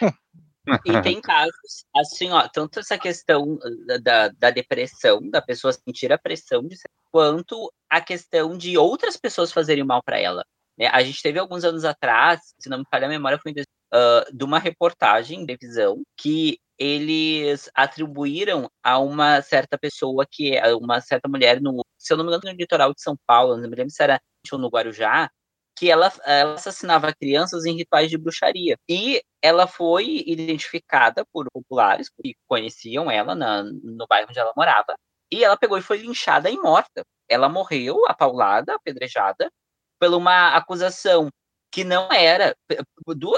E 0.86 1.02
tem 1.02 1.22
casos, 1.22 1.86
assim, 1.96 2.30
ó, 2.32 2.48
tanto 2.48 2.80
essa 2.80 2.98
questão 2.98 3.58
da, 4.02 4.30
da 4.30 4.52
depressão, 4.52 5.22
da 5.30 5.42
pessoa 5.42 5.72
sentir 5.72 6.12
a 6.12 6.18
pressão, 6.18 6.62
de, 6.62 6.76
quanto 7.10 7.72
a 7.90 8.02
questão 8.02 8.58
de 8.58 8.78
outras 8.78 9.16
pessoas 9.16 9.52
fazerem 9.52 9.86
mal 9.86 10.04
para 10.04 10.20
ela. 10.20 10.44
Né? 10.78 10.88
A 10.88 11.02
gente 11.04 11.22
teve 11.22 11.40
alguns 11.40 11.64
anos 11.64 11.86
atrás, 11.86 12.54
se 12.60 12.70
não 12.70 12.80
me 12.80 12.86
falha 12.92 13.06
a 13.06 13.10
memória, 13.10 13.40
foi 13.42 13.54
uh, 13.54 14.36
de 14.36 14.44
uma 14.44 14.60
reportagem 14.60 15.46
de 15.46 15.56
visão 15.56 16.04
que 16.18 16.60
eles 16.78 17.70
atribuíram 17.74 18.70
a 18.84 19.00
uma 19.00 19.42
certa 19.42 19.78
pessoa 19.78 20.28
que 20.30 20.56
é 20.56 20.76
uma 20.76 21.02
certa 21.02 21.28
mulher 21.28 21.60
no, 21.60 21.84
se 21.98 22.14
eu 22.14 22.18
não 22.18 22.24
me 22.24 22.30
engano, 22.30 22.52
no 22.54 22.58
litoral 22.58 22.94
de 22.94 23.02
São 23.02 23.18
Paulo, 23.26 23.58
não 23.58 23.68
me 23.70 23.76
lembro 23.76 23.90
se 23.90 24.04
era 24.04 24.22
no 24.54 24.70
Guarujá, 24.70 25.30
que 25.78 25.92
ela, 25.92 26.12
ela 26.26 26.56
assassinava 26.56 27.14
crianças 27.14 27.66
em 27.66 27.76
rituais 27.76 28.10
de 28.10 28.18
bruxaria. 28.18 28.78
E 28.90 29.22
ela 29.42 29.68
foi 29.68 30.24
identificada 30.26 31.24
por 31.32 31.46
populares 31.54 32.10
que 32.10 32.36
conheciam 32.48 33.12
ela 33.12 33.36
na, 33.36 33.64
no 33.64 34.08
bairro 34.08 34.28
onde 34.30 34.40
ela 34.40 34.54
morava. 34.58 34.96
E 35.32 35.44
ela 35.44 35.56
pegou 35.56 35.78
e 35.78 35.82
foi 35.82 35.98
linchada 35.98 36.50
e 36.50 36.58
morta. 36.58 37.04
Ela 37.30 37.48
morreu 37.48 38.06
apaulada, 38.08 38.74
apedrejada, 38.76 39.52
por 40.00 40.14
uma 40.14 40.56
acusação 40.56 41.30
que 41.72 41.84
não 41.84 42.12
era 42.12 42.56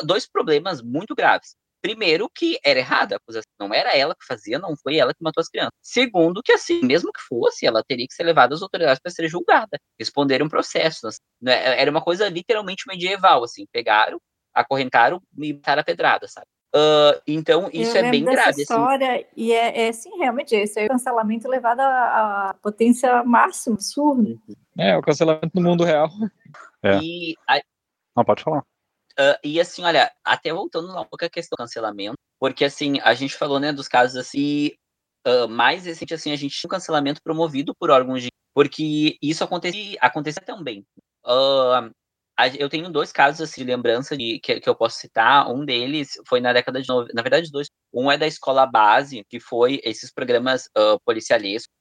dois 0.06 0.28
problemas 0.28 0.82
muito 0.82 1.14
graves. 1.16 1.56
Primeiro, 1.82 2.30
que 2.30 2.60
era 2.64 2.80
errada 2.80 3.16
a 3.16 3.18
acusação, 3.18 3.50
não 3.60 3.74
era 3.74 3.96
ela 3.96 4.14
que 4.14 4.26
fazia, 4.26 4.60
não 4.60 4.76
foi 4.76 4.98
ela 4.98 5.14
que 5.14 5.24
matou 5.24 5.42
as 5.42 5.48
crianças. 5.48 5.72
Segundo, 5.82 6.44
que 6.44 6.52
assim, 6.52 6.82
mesmo 6.84 7.12
que 7.12 7.22
fosse, 7.22 7.66
ela 7.66 7.84
teria 7.88 8.06
que 8.06 8.14
ser 8.14 8.24
levada 8.24 8.54
às 8.54 8.62
autoridades 8.62 9.02
para 9.02 9.12
ser 9.12 9.28
julgada, 9.30 9.80
responder 9.98 10.44
um 10.44 10.50
processo. 10.50 11.08
Assim, 11.08 11.20
né? 11.42 11.80
Era 11.80 11.90
uma 11.90 12.02
coisa 12.02 12.28
literalmente 12.28 12.84
medieval, 12.88 13.44
assim, 13.44 13.66
pegaram, 13.72 14.20
acorrentaram 14.54 15.22
e 15.38 15.54
mataram 15.54 15.82
a 15.82 15.86
pedrada, 15.86 16.28
sabe? 16.28 16.48
Uh, 16.76 17.20
então, 17.26 17.68
isso 17.74 17.98
Eu 17.98 18.06
é 18.06 18.12
bem 18.12 18.24
grave. 18.24 18.50
Assim. 18.50 18.62
história, 18.62 19.16
assim. 19.16 19.26
e 19.36 19.52
é, 19.52 19.88
é 19.88 19.92
sim, 19.92 20.12
realmente, 20.20 20.56
esse 20.56 20.80
é 20.80 20.86
o 20.86 20.90
cancelamento 20.90 21.48
levado 21.48 21.80
à, 21.80 22.56
potência 22.62 23.24
máxima, 23.24 23.76
absurdo. 23.76 24.40
É, 24.78 24.96
o 24.96 25.02
cancelamento 25.02 25.50
no 25.56 25.62
mundo 25.62 25.84
real. 25.84 26.10
É. 26.84 27.00
E 27.02 27.36
a... 27.48 27.60
Não, 28.16 28.24
pode 28.24 28.44
falar. 28.44 28.64
Uh, 29.20 29.36
e 29.44 29.60
assim, 29.60 29.84
olha, 29.84 30.10
até 30.24 30.54
voltando 30.54 30.88
na 30.94 31.04
pouca 31.04 31.30
questão 31.30 31.56
do 31.58 31.60
cancelamento, 31.60 32.16
porque 32.40 32.64
assim, 32.64 33.00
a 33.02 33.14
gente 33.14 33.36
falou, 33.36 33.60
né, 33.60 33.74
dos 33.74 33.90
casos 33.90 34.16
assim, 34.16 34.72
uh, 35.28 35.48
mais 35.50 35.86
recente, 35.86 36.14
assim, 36.14 36.32
a 36.32 36.38
gente 36.38 36.56
tinha 36.58 36.70
um 36.70 36.72
cancelamento 36.72 37.22
promovido 37.22 37.76
por 37.76 37.90
órgãos 37.90 38.22
de. 38.22 38.30
Porque 38.54 39.18
isso 39.22 39.44
acontecia, 39.44 39.98
acontecia 40.02 40.42
também. 40.44 40.86
Uh, 41.26 41.92
eu 42.58 42.70
tenho 42.70 42.90
dois 42.90 43.12
casos 43.12 43.42
assim, 43.42 43.62
de 43.62 43.68
lembrança 43.68 44.16
de, 44.16 44.40
que, 44.40 44.60
que 44.62 44.70
eu 44.70 44.76
posso 44.76 44.98
citar. 44.98 45.52
Um 45.52 45.66
deles 45.66 46.14
foi 46.28 46.40
na 46.40 46.54
década 46.54 46.82
de. 46.82 46.88
Na 47.14 47.22
verdade, 47.22 47.52
dois. 47.52 47.68
Um 47.94 48.12
é 48.12 48.18
da 48.18 48.28
escola 48.28 48.66
base, 48.66 49.26
que 49.30 49.40
foi 49.40 49.82
esses 49.84 50.12
programas 50.12 50.66
uh, 50.78 51.00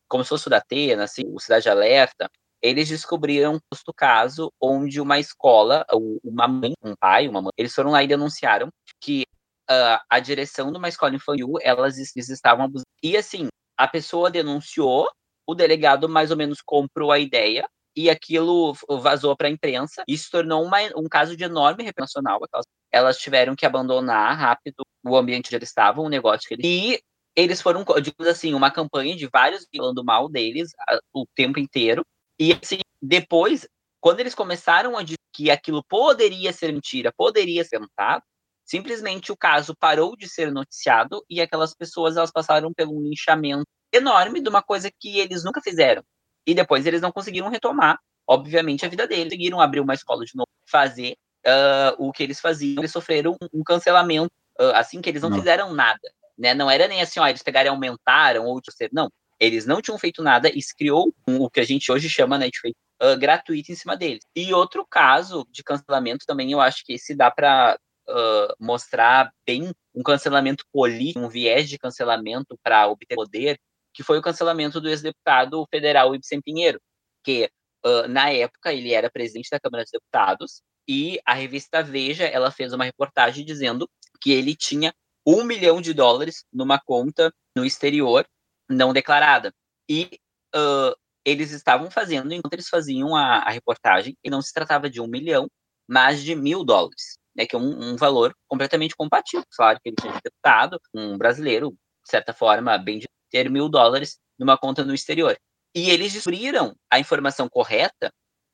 como 0.08 0.24
se 0.24 0.28
fosse 0.28 0.46
o 0.48 0.50
da 0.50 0.58
Atena, 0.58 1.04
assim, 1.04 1.22
o 1.26 1.38
Cidade 1.38 1.68
Alerta, 1.68 2.28
eles 2.62 2.88
descobriram 2.88 3.54
um 3.54 3.60
posto 3.70 3.92
caso 3.94 4.52
onde 4.60 5.00
uma 5.00 5.18
escola, 5.18 5.86
uma 6.24 6.48
mãe, 6.48 6.74
um 6.82 6.94
pai, 6.96 7.28
uma 7.28 7.40
mãe, 7.40 7.52
eles 7.56 7.74
foram 7.74 7.90
lá 7.90 8.02
e 8.02 8.08
denunciaram 8.08 8.68
que 9.00 9.24
uh, 9.70 10.00
a 10.08 10.18
direção 10.18 10.72
de 10.72 10.78
uma 10.78 10.88
escola 10.88 11.14
infantil, 11.14 11.54
elas 11.62 11.96
eles 11.98 12.28
estavam 12.28 12.64
abusando. 12.64 12.86
E 13.02 13.16
assim, 13.16 13.48
a 13.76 13.86
pessoa 13.86 14.30
denunciou, 14.30 15.08
o 15.46 15.54
delegado 15.54 16.08
mais 16.08 16.30
ou 16.30 16.36
menos 16.36 16.60
comprou 16.60 17.12
a 17.12 17.18
ideia 17.18 17.66
e 17.96 18.10
aquilo 18.10 18.74
vazou 19.00 19.36
para 19.36 19.48
a 19.48 19.50
imprensa 19.50 20.04
se 20.08 20.30
tornou 20.30 20.64
uma, 20.64 20.78
um 20.96 21.08
caso 21.08 21.36
de 21.36 21.44
enorme 21.44 21.82
repercussão 21.82 22.22
nacional. 22.22 22.64
Elas 22.92 23.18
tiveram 23.18 23.56
que 23.56 23.66
abandonar 23.66 24.36
rápido 24.36 24.84
o 25.04 25.16
ambiente 25.16 25.48
onde 25.48 25.56
eles 25.56 25.68
estavam, 25.68 26.04
o 26.04 26.08
negócio 26.08 26.46
que 26.46 26.54
eles... 26.54 26.64
E 26.64 27.02
eles 27.34 27.62
foram, 27.62 27.84
digamos 28.02 28.26
assim, 28.26 28.52
uma 28.52 28.70
campanha 28.70 29.16
de 29.16 29.28
vários 29.32 29.66
falando 29.74 30.04
mal 30.04 30.28
deles 30.28 30.70
o 31.12 31.24
tempo 31.34 31.58
inteiro. 31.58 32.04
E 32.38 32.52
assim, 32.52 32.78
depois, 33.02 33.68
quando 34.00 34.20
eles 34.20 34.34
começaram 34.34 34.96
a 34.96 35.02
dizer 35.02 35.18
que 35.32 35.50
aquilo 35.50 35.82
poderia 35.84 36.52
ser 36.52 36.72
mentira, 36.72 37.12
poderia 37.16 37.64
ser 37.64 37.78
montado, 37.78 38.22
simplesmente 38.64 39.32
o 39.32 39.36
caso 39.36 39.74
parou 39.78 40.16
de 40.16 40.28
ser 40.28 40.52
noticiado 40.52 41.24
e 41.28 41.40
aquelas 41.40 41.74
pessoas 41.74 42.16
elas 42.16 42.30
passaram 42.30 42.72
por 42.72 42.86
um 42.86 43.00
linchamento 43.00 43.66
enorme 43.92 44.40
de 44.40 44.48
uma 44.48 44.62
coisa 44.62 44.90
que 44.90 45.18
eles 45.18 45.44
nunca 45.44 45.60
fizeram. 45.60 46.02
E 46.46 46.54
depois 46.54 46.86
eles 46.86 47.00
não 47.00 47.12
conseguiram 47.12 47.48
retomar, 47.48 47.98
obviamente, 48.26 48.84
a 48.84 48.88
vida 48.88 49.06
deles. 49.06 49.24
Conseguiram 49.24 49.60
abrir 49.60 49.80
uma 49.80 49.94
escola 49.94 50.24
de 50.24 50.34
novo, 50.34 50.48
fazer 50.66 51.16
uh, 51.46 51.94
o 51.98 52.12
que 52.12 52.22
eles 52.22 52.40
faziam. 52.40 52.80
Eles 52.80 52.92
sofreram 52.92 53.36
um, 53.52 53.62
cancelamento, 53.62 54.32
uh, 54.60 54.74
assim, 54.74 55.00
que 55.00 55.08
eles 55.08 55.22
não, 55.22 55.30
não, 55.30 55.38
fizeram 55.38 55.72
nada. 55.74 56.12
Né? 56.36 56.54
Não 56.54 56.70
era 56.70 56.86
nem 56.88 57.00
assim, 57.00 57.20
ó, 57.20 57.26
eles 57.26 57.42
pegaram 57.42 57.68
e 57.68 57.70
aumentaram, 57.70 58.44
ou 58.44 58.60
não. 58.92 59.10
Eles 59.40 59.66
não 59.66 59.80
tinham 59.80 59.98
feito 59.98 60.22
nada 60.22 60.50
e 60.52 60.60
se 60.60 60.74
criou 60.74 61.14
o 61.26 61.48
que 61.48 61.60
a 61.60 61.64
gente 61.64 61.90
hoje 61.92 62.08
chama 62.08 62.38
né, 62.38 62.50
de 62.50 62.60
feito 62.60 62.76
uh, 63.02 63.16
gratuito 63.18 63.72
em 63.72 63.74
cima 63.74 63.96
deles. 63.96 64.24
E 64.34 64.52
outro 64.52 64.86
caso 64.86 65.46
de 65.50 65.62
cancelamento 65.62 66.26
também, 66.26 66.52
eu 66.52 66.60
acho 66.60 66.84
que 66.84 66.94
esse 66.94 67.14
dá 67.14 67.30
para 67.30 67.78
uh, 68.08 68.54
mostrar 68.58 69.32
bem 69.46 69.72
um 69.94 70.02
cancelamento 70.02 70.64
político, 70.72 71.20
um 71.20 71.28
viés 71.28 71.68
de 71.68 71.78
cancelamento 71.78 72.58
para 72.62 72.88
obter 72.88 73.14
poder, 73.14 73.58
que 73.92 74.02
foi 74.02 74.18
o 74.18 74.22
cancelamento 74.22 74.80
do 74.80 74.88
ex-deputado 74.88 75.64
federal 75.70 76.14
Ibsen 76.14 76.40
Pinheiro, 76.40 76.80
que 77.24 77.50
uh, 77.84 78.08
na 78.08 78.30
época 78.30 78.72
ele 78.72 78.92
era 78.92 79.10
presidente 79.10 79.50
da 79.50 79.60
Câmara 79.60 79.84
dos 79.84 79.92
Deputados 79.92 80.62
e 80.88 81.20
a 81.24 81.34
revista 81.34 81.82
Veja 81.82 82.24
ela 82.24 82.50
fez 82.50 82.72
uma 82.72 82.84
reportagem 82.84 83.44
dizendo 83.44 83.88
que 84.20 84.32
ele 84.32 84.56
tinha 84.56 84.92
um 85.26 85.44
milhão 85.44 85.80
de 85.80 85.92
dólares 85.92 86.44
numa 86.52 86.78
conta 86.78 87.32
no 87.54 87.64
exterior 87.64 88.26
não 88.68 88.92
declarada. 88.92 89.52
E 89.88 90.18
uh, 90.54 90.94
eles 91.24 91.50
estavam 91.50 91.90
fazendo, 91.90 92.32
enquanto 92.32 92.52
eles 92.54 92.68
faziam 92.68 93.14
a, 93.14 93.38
a, 93.38 93.50
reportagem, 93.50 94.16
e 94.24 94.30
não 94.30 94.42
se 94.42 94.52
tratava 94.52 94.88
de 94.88 95.00
um 95.00 95.06
milhão, 95.06 95.48
mas 95.88 96.22
de 96.22 96.34
mil 96.34 96.64
dólares, 96.64 97.18
né, 97.36 97.46
que 97.46 97.56
é 97.56 97.58
um, 97.58 97.92
um 97.92 97.96
valor 97.96 98.34
completamente 98.46 98.94
compatível. 98.96 99.44
Claro 99.56 99.78
que 99.82 99.90
ele 99.90 99.96
tinha 100.00 100.20
deputado, 100.22 100.80
um 100.94 101.16
brasileiro, 101.16 101.70
de 101.70 102.10
certa 102.10 102.32
forma, 102.32 102.76
bem 102.78 102.98
de 102.98 103.06
ter 103.30 103.50
mil 103.50 103.68
dólares 103.68 104.18
numa 104.38 104.56
conta 104.56 104.84
no 104.84 104.94
exterior. 104.94 105.36
E 105.74 105.90
eles 105.90 106.12
descobriram 106.12 106.74
a 106.90 106.98
informação 106.98 107.48
correta 107.48 108.12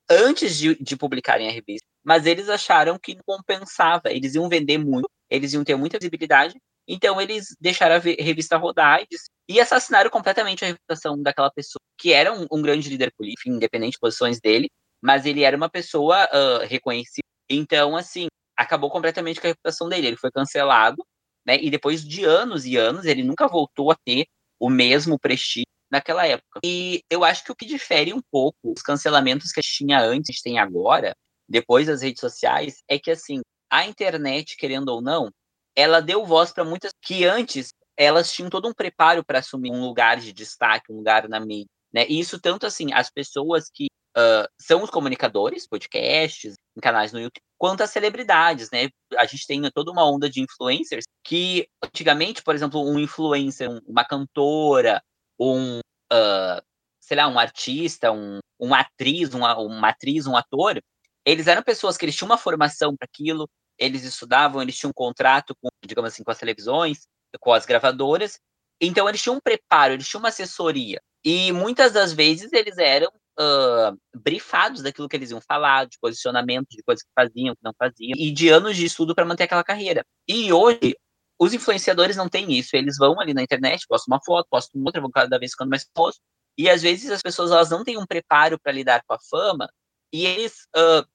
antes 0.09 0.57
de, 0.57 0.75
de 0.75 0.95
publicarem 0.97 1.47
a 1.47 1.51
revista, 1.51 1.87
mas 2.03 2.25
eles 2.25 2.49
acharam 2.49 2.99
que 2.99 3.15
não 3.15 3.23
compensava, 3.25 4.11
eles 4.11 4.35
iam 4.35 4.47
vender 4.47 4.77
muito, 4.77 5.09
eles 5.29 5.53
iam 5.53 5.63
ter 5.63 5.75
muita 5.75 5.97
visibilidade, 5.97 6.55
então 6.87 7.19
eles 7.19 7.55
deixaram 7.59 7.95
a 7.95 7.99
revista 7.99 8.57
rodar 8.57 9.03
e, 9.49 9.59
assassinaram 9.59 10.09
completamente 10.09 10.63
a 10.63 10.67
reputação 10.67 11.21
daquela 11.21 11.51
pessoa, 11.51 11.81
que 11.97 12.13
era 12.13 12.33
um, 12.33 12.45
um 12.51 12.61
grande 12.61 12.89
líder 12.89 13.11
político, 13.17 13.49
independente 13.49 13.93
de 13.93 13.99
posições 13.99 14.39
dele, 14.39 14.69
mas 15.01 15.25
ele 15.25 15.43
era 15.43 15.57
uma 15.57 15.69
pessoa 15.69 16.25
uh, 16.25 16.65
reconhecida. 16.65 17.25
Então, 17.49 17.95
assim, 17.95 18.27
acabou 18.57 18.89
completamente 18.89 19.39
com 19.39 19.47
a 19.47 19.49
reputação 19.49 19.89
dele. 19.89 20.07
Ele 20.07 20.17
foi 20.17 20.31
cancelado, 20.31 21.03
né? 21.45 21.57
E 21.61 21.69
depois 21.69 22.03
de 22.03 22.23
anos 22.23 22.65
e 22.65 22.75
anos, 22.75 23.05
ele 23.05 23.23
nunca 23.23 23.47
voltou 23.47 23.91
a 23.91 23.95
ter 24.03 24.25
o 24.59 24.69
mesmo 24.69 25.19
prestígio 25.19 25.65
naquela 25.91 26.25
época. 26.25 26.59
E 26.63 27.01
eu 27.09 27.23
acho 27.23 27.43
que 27.43 27.51
o 27.51 27.55
que 27.55 27.65
difere 27.65 28.13
um 28.13 28.21
pouco 28.31 28.73
os 28.75 28.81
cancelamentos 28.81 29.51
que 29.51 29.59
a 29.59 29.63
gente 29.63 29.77
tinha 29.77 29.99
antes, 29.99 30.29
a 30.29 30.33
gente 30.33 30.43
tem 30.43 30.59
agora, 30.59 31.15
depois 31.47 31.87
das 31.87 32.01
redes 32.01 32.19
sociais, 32.19 32.81
é 32.89 32.97
que, 32.97 33.11
assim, 33.11 33.41
a 33.69 33.85
internet, 33.85 34.57
querendo 34.57 34.89
ou 34.89 35.01
não, 35.01 35.29
ela 35.75 36.01
deu 36.01 36.25
voz 36.25 36.51
para 36.51 36.63
muitas 36.63 36.91
que 37.01 37.25
antes 37.25 37.73
elas 37.97 38.31
tinham 38.31 38.49
todo 38.49 38.67
um 38.67 38.73
preparo 38.73 39.23
para 39.23 39.39
assumir 39.39 39.71
um 39.71 39.81
lugar 39.81 40.19
de 40.19 40.33
destaque, 40.33 40.91
um 40.91 40.97
lugar 40.97 41.27
na 41.29 41.39
mídia. 41.39 41.67
Né? 41.93 42.05
E 42.07 42.19
isso 42.19 42.39
tanto 42.39 42.65
assim, 42.65 42.93
as 42.93 43.09
pessoas 43.09 43.69
que 43.73 43.87
uh, 44.17 44.47
são 44.59 44.83
os 44.83 44.89
comunicadores, 44.89 45.67
podcasts, 45.67 46.55
em 46.75 46.81
canais 46.81 47.13
no 47.13 47.19
YouTube, 47.19 47.41
quanto 47.57 47.83
as 47.83 47.91
celebridades, 47.91 48.69
né? 48.69 48.89
A 49.17 49.25
gente 49.25 49.47
tem 49.47 49.61
toda 49.71 49.91
uma 49.91 50.09
onda 50.09 50.29
de 50.29 50.41
influencers 50.41 51.05
que 51.23 51.67
antigamente, 51.83 52.43
por 52.43 52.53
exemplo, 52.53 52.81
um 52.81 52.99
influencer, 52.99 53.69
uma 53.87 54.03
cantora, 54.03 55.01
um, 55.39 55.79
uh, 55.79 56.61
sei 56.99 57.15
lá, 57.17 57.27
um 57.27 57.39
artista, 57.39 58.11
um, 58.11 58.39
uma 58.59 58.81
atriz, 58.81 59.33
uma, 59.33 59.57
uma 59.57 59.89
atriz, 59.89 60.27
um 60.27 60.35
ator, 60.35 60.81
eles 61.25 61.47
eram 61.47 61.63
pessoas 61.63 61.97
que 61.97 62.05
eles 62.05 62.15
tinham 62.15 62.29
uma 62.29 62.37
formação 62.37 62.95
para 62.95 63.05
aquilo, 63.05 63.49
eles 63.77 64.03
estudavam, 64.03 64.61
eles 64.61 64.77
tinham 64.77 64.89
um 64.89 64.93
contrato 64.93 65.55
com, 65.61 65.69
digamos 65.85 66.11
assim, 66.11 66.23
com 66.23 66.31
as 66.31 66.37
televisões, 66.37 67.07
com 67.39 67.53
as 67.53 67.65
gravadoras. 67.65 68.39
Então 68.79 69.07
eles 69.07 69.21
tinham 69.21 69.35
um 69.35 69.41
preparo, 69.41 69.93
eles 69.93 70.07
tinham 70.07 70.21
uma 70.21 70.29
assessoria. 70.29 71.01
E 71.23 71.51
muitas 71.51 71.93
das 71.93 72.13
vezes 72.13 72.51
eles 72.53 72.77
eram 72.77 73.09
uh, 73.39 73.97
brifados 74.15 74.81
daquilo 74.81 75.09
que 75.09 75.15
eles 75.15 75.31
iam 75.31 75.41
falar, 75.41 75.85
de 75.85 75.97
posicionamento, 75.99 76.67
de 76.69 76.83
coisas 76.83 77.03
que 77.03 77.11
faziam, 77.15 77.55
que 77.55 77.63
não 77.63 77.73
faziam, 77.77 78.13
e 78.17 78.31
de 78.31 78.49
anos 78.49 78.75
de 78.75 78.85
estudo 78.85 79.15
para 79.15 79.25
manter 79.25 79.43
aquela 79.43 79.63
carreira. 79.63 80.05
E 80.27 80.51
hoje, 80.53 80.95
os 81.39 81.53
influenciadores 81.53 82.15
não 82.15 82.29
têm 82.29 82.53
isso. 82.53 82.75
Eles 82.75 82.97
vão 82.97 83.19
ali 83.19 83.33
na 83.33 83.43
internet, 83.43 83.85
postam 83.87 84.13
uma 84.13 84.23
foto, 84.23 84.47
postam 84.49 84.81
outra, 84.83 85.01
vão 85.01 85.11
cada 85.11 85.37
vez 85.39 85.51
ficando 85.51 85.69
mais 85.69 85.85
famosos. 85.93 86.19
E 86.57 86.69
às 86.69 86.81
vezes 86.81 87.11
as 87.11 87.21
pessoas 87.21 87.51
elas 87.51 87.69
não 87.69 87.83
têm 87.83 87.97
um 87.97 88.05
preparo 88.05 88.59
para 88.59 88.71
lidar 88.71 89.03
com 89.05 89.13
a 89.13 89.19
fama 89.29 89.69
e 90.13 90.25
eles 90.25 90.67
uh, 90.75 91.05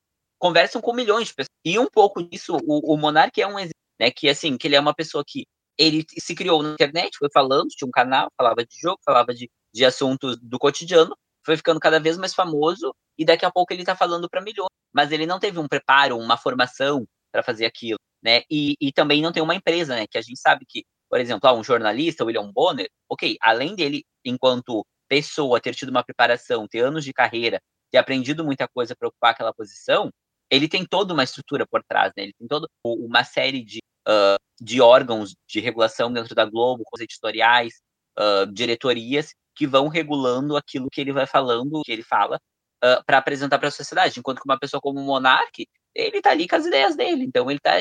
conversam 0.40 0.80
com 0.80 0.92
milhões 0.94 1.28
de 1.28 1.34
pessoas. 1.34 1.50
E 1.64 1.78
um 1.78 1.86
pouco 1.86 2.22
disso, 2.22 2.56
o, 2.66 2.94
o 2.94 2.96
Monark 2.96 3.40
é 3.40 3.46
um 3.46 3.58
exemplo, 3.58 3.74
né? 4.00 4.10
Que 4.10 4.28
assim, 4.28 4.56
que 4.56 4.66
ele 4.66 4.74
é 4.74 4.80
uma 4.80 4.94
pessoa 4.94 5.22
que 5.24 5.44
ele 5.78 6.04
se 6.18 6.34
criou 6.34 6.62
na 6.62 6.72
internet, 6.72 7.16
foi 7.18 7.28
falando, 7.32 7.68
tinha 7.68 7.86
um 7.86 7.92
canal, 7.92 8.28
falava 8.36 8.64
de 8.64 8.74
jogo, 8.80 8.98
falava 9.04 9.32
de, 9.34 9.48
de 9.72 9.84
assuntos 9.84 10.38
do 10.40 10.58
cotidiano, 10.58 11.14
foi 11.44 11.56
ficando 11.56 11.78
cada 11.78 12.00
vez 12.00 12.16
mais 12.18 12.34
famoso 12.34 12.92
e 13.16 13.24
daqui 13.24 13.44
a 13.44 13.50
pouco 13.50 13.72
ele 13.72 13.84
tá 13.84 13.94
falando 13.94 14.28
para 14.28 14.40
milhões. 14.40 14.70
Mas 14.92 15.12
ele 15.12 15.26
não 15.26 15.38
teve 15.38 15.58
um 15.58 15.68
preparo, 15.68 16.18
uma 16.18 16.36
formação 16.36 17.06
para 17.30 17.42
fazer 17.42 17.66
aquilo, 17.66 17.98
né? 18.22 18.42
E, 18.50 18.76
e 18.80 18.90
também 18.92 19.22
não 19.22 19.32
tem 19.32 19.42
uma 19.42 19.54
empresa, 19.54 19.94
né? 19.94 20.06
Que 20.06 20.18
a 20.18 20.22
gente 20.22 20.40
sabe 20.40 20.64
que, 20.66 20.84
por 21.08 21.20
exemplo, 21.20 21.48
ah, 21.48 21.52
um 21.52 21.62
jornalista, 21.62 22.24
William 22.24 22.50
Bonner, 22.50 22.88
ok, 23.08 23.36
além 23.40 23.74
dele, 23.74 24.04
enquanto 24.24 24.84
pessoa, 25.08 25.60
ter 25.60 25.74
tido 25.74 25.90
uma 25.90 26.04
preparação, 26.04 26.66
ter 26.68 26.80
anos 26.80 27.04
de 27.04 27.12
carreira, 27.12 27.60
ter 27.90 27.98
aprendido 27.98 28.44
muita 28.44 28.68
coisa 28.68 28.94
para 28.96 29.08
ocupar 29.08 29.32
aquela 29.32 29.52
posição, 29.52 30.10
ele 30.50 30.68
tem 30.68 30.84
toda 30.84 31.14
uma 31.14 31.22
estrutura 31.22 31.66
por 31.66 31.82
trás, 31.84 32.12
né? 32.16 32.24
Ele 32.24 32.34
tem 32.36 32.48
toda 32.48 32.66
uma 32.84 33.22
série 33.22 33.62
de, 33.62 33.78
uh, 34.08 34.36
de 34.60 34.80
órgãos 34.80 35.34
de 35.48 35.60
regulação 35.60 36.12
dentro 36.12 36.34
da 36.34 36.44
Globo, 36.44 36.82
com 36.84 37.00
editoriais, 37.00 37.74
uh, 38.18 38.52
diretorias, 38.52 39.32
que 39.54 39.66
vão 39.66 39.88
regulando 39.88 40.56
aquilo 40.56 40.90
que 40.90 41.00
ele 41.00 41.12
vai 41.12 41.26
falando, 41.26 41.82
que 41.84 41.92
ele 41.92 42.02
fala, 42.02 42.36
uh, 42.84 43.04
para 43.06 43.18
apresentar 43.18 43.58
para 43.58 43.68
a 43.68 43.72
sociedade, 43.72 44.18
enquanto 44.18 44.40
que 44.40 44.48
uma 44.48 44.58
pessoa 44.58 44.80
como 44.80 44.98
o 44.98 45.04
monarca, 45.04 45.62
ele 45.94 46.18
está 46.18 46.30
ali 46.30 46.48
com 46.48 46.56
as 46.56 46.66
ideias 46.66 46.96
dele, 46.96 47.24
então 47.24 47.50
ele 47.50 47.58
está 47.58 47.76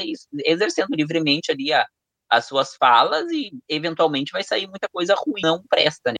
exercendo 0.45 0.89
livremente 0.95 1.51
ali 1.51 1.73
a, 1.73 1.85
as 2.29 2.45
suas 2.45 2.75
falas 2.75 3.31
e 3.31 3.51
eventualmente 3.67 4.31
vai 4.31 4.43
sair 4.43 4.67
muita 4.67 4.87
coisa 4.89 5.15
ruim, 5.15 5.41
não 5.41 5.63
presta, 5.69 6.11
né? 6.11 6.17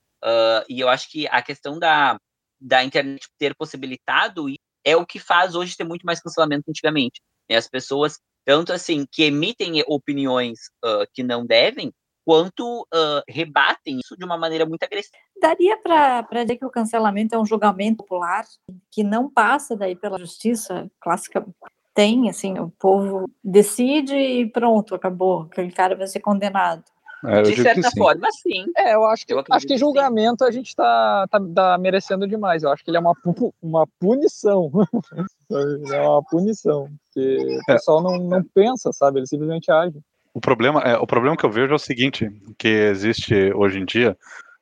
E 0.70 0.80
eu 0.80 0.90
acho 0.90 1.10
que 1.10 1.28
a 1.28 1.42
questão 1.42 1.80
da, 1.80 2.20
da 2.62 2.84
internet 2.84 3.28
ter 3.40 3.56
possibilitado 3.56 4.48
é 4.90 4.98
o 4.98 5.06
que 5.06 5.20
faz 5.20 5.56
hoje 5.56 5.78
ter 5.78 5.84
muito 5.84 6.04
mais 6.04 6.22
cancelamento 6.22 6.64
que 6.66 6.72
antigamente. 6.72 7.22
Né? 7.50 7.56
As 7.56 7.68
pessoas, 7.68 8.20
tanto 8.46 8.74
assim, 8.74 9.06
que 9.12 9.24
emitem 9.24 9.84
opiniões 9.88 10.60
uh, 10.84 11.06
que 11.14 11.24
não 11.24 11.46
devem, 11.46 11.94
quanto 12.26 12.82
uh, 12.82 13.24
rebatem 13.28 14.00
isso 14.00 14.16
de 14.16 14.24
uma 14.24 14.38
maneira 14.38 14.66
muito 14.66 14.84
agressiva. 14.84 15.18
Daria 15.42 15.78
para 15.78 16.44
dizer 16.44 16.58
que 16.58 16.66
o 16.66 16.70
cancelamento 16.70 17.34
é 17.34 17.40
um 17.40 17.46
julgamento 17.46 17.98
popular 17.98 18.46
que 18.92 19.04
não 19.04 19.30
passa 19.30 19.76
daí 19.76 19.96
pela 19.96 20.20
justiça 20.20 20.90
clássica. 21.00 21.46
Tem, 21.94 22.30
assim, 22.30 22.60
o 22.60 22.70
povo 22.70 23.30
decide 23.44 24.16
e 24.16 24.50
pronto, 24.50 24.94
acabou. 24.94 25.44
Aquele 25.52 25.72
cara 25.72 25.96
vai 25.96 26.08
ser 26.08 26.20
condenado. 26.20 26.84
É, 27.26 27.42
de 27.42 27.62
certa 27.62 27.92
forma, 27.92 28.28
sim. 28.32 28.66
É, 28.78 28.96
eu 28.96 29.06
acho 29.06 29.26
que, 29.26 29.34
eu 29.34 29.44
acho 29.52 29.68
que 29.68 29.78
julgamento 29.78 30.44
a 30.44 30.52
gente 30.52 30.76
tá, 30.76 31.28
tá, 31.30 31.40
tá, 31.54 31.78
merecendo 31.78 32.28
demais. 32.28 32.64
Eu 32.64 32.72
acho 32.72 32.84
que 32.84 32.90
ele 32.90 32.98
é 32.98 33.00
uma, 33.00 33.14
uma 33.62 33.88
punição. 34.00 34.72
é 35.92 36.02
uma 36.02 36.24
punição. 36.24 36.90
Porque 37.14 37.60
o 37.62 37.66
pessoal 37.66 38.02
não, 38.02 38.18
não 38.18 38.44
pensa, 38.44 38.92
sabe? 38.94 39.20
Ele 39.20 39.28
simplesmente 39.28 39.72
age. 39.72 40.00
O 40.34 40.40
problema, 40.40 40.82
é, 40.82 40.98
o 40.98 41.08
problema 41.08 41.36
que 41.36 41.46
eu 41.46 41.52
vejo 41.52 41.74
é 41.74 41.76
o 41.76 41.80
seguinte, 41.80 42.30
que 42.58 42.68
existe 42.68 43.52
hoje 43.54 43.80
em 43.80 43.86
dia, 43.86 44.16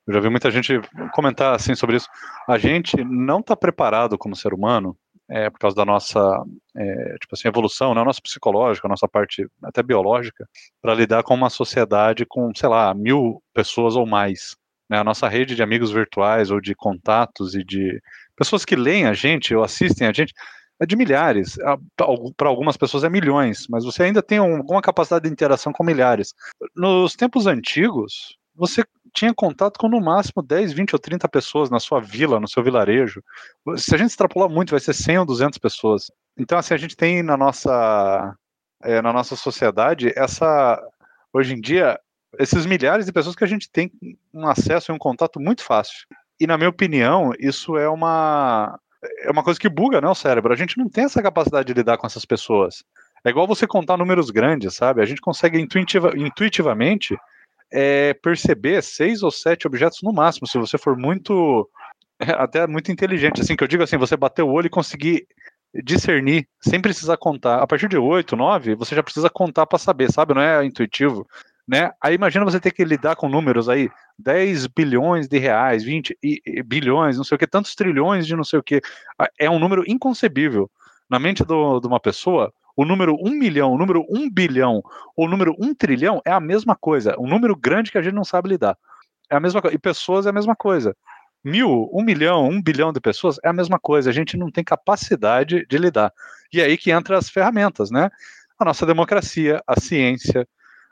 eu 0.08 0.14
já 0.14 0.20
vi 0.20 0.30
muita 0.30 0.50
gente 0.50 0.80
comentar 1.14 1.54
assim 1.54 1.76
sobre 1.76 1.98
isso. 1.98 2.08
A 2.48 2.58
gente 2.58 3.04
não 3.04 3.40
está 3.40 3.56
preparado 3.56 4.18
como 4.18 4.36
ser 4.36 4.54
humano, 4.54 4.98
é, 5.30 5.50
por 5.50 5.60
causa 5.60 5.76
da 5.76 5.86
nossa, 5.86 6.20
é, 6.76 7.16
tipo 7.20 7.34
assim, 7.34 7.48
evolução, 7.48 7.94
né, 7.94 8.02
a 8.02 8.06
nossa 8.06 8.22
psicológica, 8.22 8.88
a 8.88 8.90
nossa 8.90 9.08
parte 9.08 9.46
até 9.64 9.84
biológica, 9.84 10.48
para 10.82 10.96
lidar 10.96 11.24
com 11.24 11.34
uma 11.34 11.50
sociedade 11.50 12.26
com, 12.26 12.52
sei 12.56 12.70
lá, 12.70 12.94
mil 12.94 13.42
pessoas 13.54 13.96
ou 13.96 14.06
mais. 14.06 14.56
Né, 14.90 14.98
a 14.98 15.04
nossa 15.04 15.28
rede 15.28 15.56
de 15.56 15.62
amigos 15.62 15.92
virtuais 15.92 16.50
ou 16.50 16.62
de 16.62 16.74
contatos 16.74 17.56
e 17.56 17.64
de 17.64 18.02
pessoas 18.36 18.64
que 18.64 18.76
leem 18.76 19.06
a 19.06 19.14
gente 19.14 19.54
ou 19.54 19.64
assistem 19.64 20.08
a 20.08 20.14
gente, 20.14 20.34
é 20.80 20.86
de 20.86 20.96
milhares. 20.96 21.58
Para 22.38 22.48
algumas 22.48 22.78
pessoas 22.78 23.04
é 23.04 23.10
milhões, 23.10 23.66
mas 23.70 23.84
você 23.84 24.04
ainda 24.04 24.22
tem 24.22 24.38
alguma 24.38 24.82
capacidade 24.82 25.26
de 25.26 25.32
interação 25.32 25.74
com 25.74 25.84
milhares. 25.84 26.34
Nos 26.76 27.16
tempos 27.16 27.48
antigos, 27.48 28.38
você 28.56 28.84
tinha 29.14 29.34
contato 29.34 29.78
com 29.78 29.88
no 29.88 30.00
máximo 30.00 30.42
10, 30.42 30.74
20 30.74 30.94
ou 30.94 31.00
30 31.00 31.28
pessoas 31.30 31.70
na 31.70 31.80
sua 31.80 32.00
vila, 32.00 32.40
no 32.40 32.48
seu 32.48 32.64
vilarejo. 32.64 33.24
Se 33.78 33.94
a 33.94 33.98
gente 33.98 34.10
extrapolar 34.10 34.50
muito, 34.50 34.72
vai 34.72 34.80
ser 34.80 34.94
100 34.94 35.20
ou 35.20 35.26
200 35.26 35.58
pessoas. 35.58 36.12
Então, 36.38 36.58
assim, 36.58 36.74
a 36.74 36.78
gente 36.78 36.96
tem 36.96 37.24
na 37.24 37.36
nossa, 37.36 38.36
é, 38.84 39.02
na 39.02 39.12
nossa 39.12 39.36
sociedade 39.36 40.12
essa. 40.16 40.82
Hoje 41.34 41.54
em 41.54 41.62
dia, 41.62 42.00
esses 42.40 42.66
milhares 42.66 43.06
de 43.06 43.12
pessoas 43.12 43.36
que 43.36 43.44
a 43.44 43.48
gente 43.48 43.70
tem 43.70 43.92
um 44.34 44.48
acesso 44.48 44.92
e 44.92 44.96
um 44.96 44.98
contato 44.98 45.40
muito 45.40 45.64
fácil. 45.64 46.08
E, 46.40 46.48
na 46.48 46.58
minha 46.58 46.70
opinião, 46.70 47.32
isso 47.40 47.78
é 47.78 47.90
uma, 47.90 48.80
é 49.22 49.32
uma 49.32 49.44
coisa 49.44 49.60
que 49.60 49.70
buga, 49.70 50.00
né, 50.00 50.08
o 50.08 50.16
cérebro. 50.16 50.54
A 50.54 50.56
gente 50.56 50.78
não 50.78 50.88
tem 50.88 51.06
essa 51.06 51.22
capacidade 51.22 51.68
de 51.68 51.74
lidar 51.74 51.98
com 51.98 52.08
essas 52.08 52.26
pessoas. 52.26 52.84
É 53.26 53.30
igual 53.30 53.48
você 53.48 53.66
contar 53.66 53.98
números 53.98 54.30
grandes, 54.30 54.76
sabe? 54.76 55.02
A 55.02 55.06
gente 55.06 55.22
consegue 55.22 55.60
intuitiva, 55.60 56.12
intuitivamente 56.16 57.18
é, 57.72 58.14
perceber 58.14 58.82
seis 58.82 59.24
ou 59.24 59.32
sete 59.32 59.68
objetos 59.68 60.00
no 60.02 60.14
máximo, 60.14 60.48
se 60.48 60.58
você 60.58 60.78
for 60.78 60.98
muito, 60.98 61.70
até 62.20 62.66
muito 62.68 62.92
inteligente. 62.92 63.42
Assim, 63.42 63.56
que 63.56 63.64
eu 63.64 63.68
digo 63.68 63.84
assim, 63.84 63.98
você 63.98 64.16
bater 64.16 64.44
o 64.44 64.50
olho 64.50 64.68
e 64.68 64.72
conseguir 64.72 65.28
discernir, 65.84 66.48
sem 66.62 66.82
precisar 66.82 67.18
contar. 67.18 67.62
A 67.62 67.68
partir 67.68 67.90
de 67.90 67.98
oito, 67.98 68.36
nove, 68.36 68.76
você 68.76 68.96
já 68.96 69.04
precisa 69.04 69.30
contar 69.30 69.66
para 69.66 69.78
saber, 69.78 70.12
sabe? 70.12 70.34
Não 70.34 70.42
é 70.42 70.66
intuitivo 70.66 71.28
né? 71.68 71.92
Aí 72.02 72.16
imagina 72.16 72.46
você 72.46 72.60
ter 72.60 72.72
que 72.72 72.86
lidar 72.86 73.16
com 73.18 73.28
números 73.28 73.68
aí, 73.68 73.90
10 74.18 74.68
bilhões 74.68 75.28
de 75.28 75.38
reais, 75.38 75.84
20 75.84 76.18
bilhões, 76.66 77.18
não 77.18 77.26
sei 77.26 77.36
o 77.36 77.38
que, 77.38 77.46
tantos 77.46 77.76
trilhões 77.76 78.26
de 78.26 78.36
não 78.36 78.44
sei 78.44 78.58
o 78.58 78.64
que. 78.64 78.82
É 79.38 79.50
um 79.50 79.60
número 79.60 79.84
inconcebível. 79.86 80.72
Na 81.10 81.20
mente 81.20 81.44
do, 81.44 81.80
de 81.80 81.88
uma 81.88 82.00
pessoa, 82.00 82.54
o 82.78 82.86
número 82.86 83.18
1 83.20 83.32
milhão, 83.32 83.74
o 83.74 83.78
número 83.78 84.06
1 84.08 84.30
bilhão, 84.30 84.84
ou 85.16 85.26
o 85.26 85.28
número 85.28 85.56
1 85.60 85.74
trilhão 85.74 86.22
é 86.24 86.32
a 86.32 86.40
mesma 86.40 86.76
coisa. 86.76 87.16
Um 87.20 87.28
número 87.28 87.56
grande 87.56 87.92
que 87.92 87.98
a 87.98 88.02
gente 88.04 88.14
não 88.14 88.24
sabe 88.24 88.50
lidar. 88.50 88.78
É 89.32 89.36
a 89.36 89.40
mesma 89.40 89.60
coisa. 89.62 89.76
E 89.76 89.80
pessoas 89.80 90.28
é 90.28 90.30
a 90.30 90.34
mesma 90.34 90.56
coisa. 90.56 90.96
Mil, 91.44 91.90
um 91.92 92.04
milhão, 92.04 92.48
um 92.48 92.62
bilhão 92.62 92.94
de 92.94 93.02
pessoas 93.02 93.40
é 93.44 93.50
a 93.50 93.54
mesma 93.54 93.80
coisa. 93.80 94.12
A 94.12 94.14
gente 94.14 94.38
não 94.38 94.52
tem 94.52 94.64
capacidade 94.64 95.66
de 95.66 95.78
lidar. 95.78 96.14
E 96.54 96.62
é 96.62 96.66
aí 96.66 96.78
que 96.78 96.92
entra 96.92 97.18
as 97.18 97.30
ferramentas, 97.30 97.90
né? 97.90 98.12
A 98.60 98.66
nossa 98.66 98.86
democracia, 98.86 99.60
a 99.66 99.80
ciência, 99.80 100.48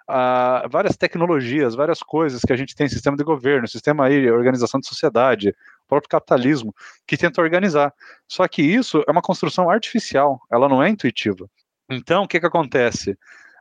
a 0.07 0.67
várias 0.69 0.97
tecnologias, 0.97 1.75
várias 1.75 1.99
coisas 2.01 2.41
que 2.41 2.53
a 2.53 2.55
gente 2.55 2.75
tem, 2.75 2.89
sistema 2.89 3.15
de 3.15 3.23
governo, 3.23 3.67
sistema 3.67 4.05
aí, 4.05 4.29
organização 4.31 4.79
de 4.79 4.87
sociedade, 4.87 5.55
próprio 5.87 6.09
capitalismo, 6.09 6.73
que 7.07 7.15
tenta 7.15 7.41
organizar. 7.41 7.93
Só 8.27 8.47
que 8.47 8.63
isso 8.63 9.03
é 9.07 9.11
uma 9.11 9.21
construção 9.21 9.69
artificial, 9.69 10.39
ela 10.51 10.67
não 10.67 10.81
é 10.81 10.89
intuitiva. 10.89 11.47
Então, 11.89 12.23
o 12.23 12.27
que, 12.27 12.39
que 12.39 12.45
acontece? 12.45 13.17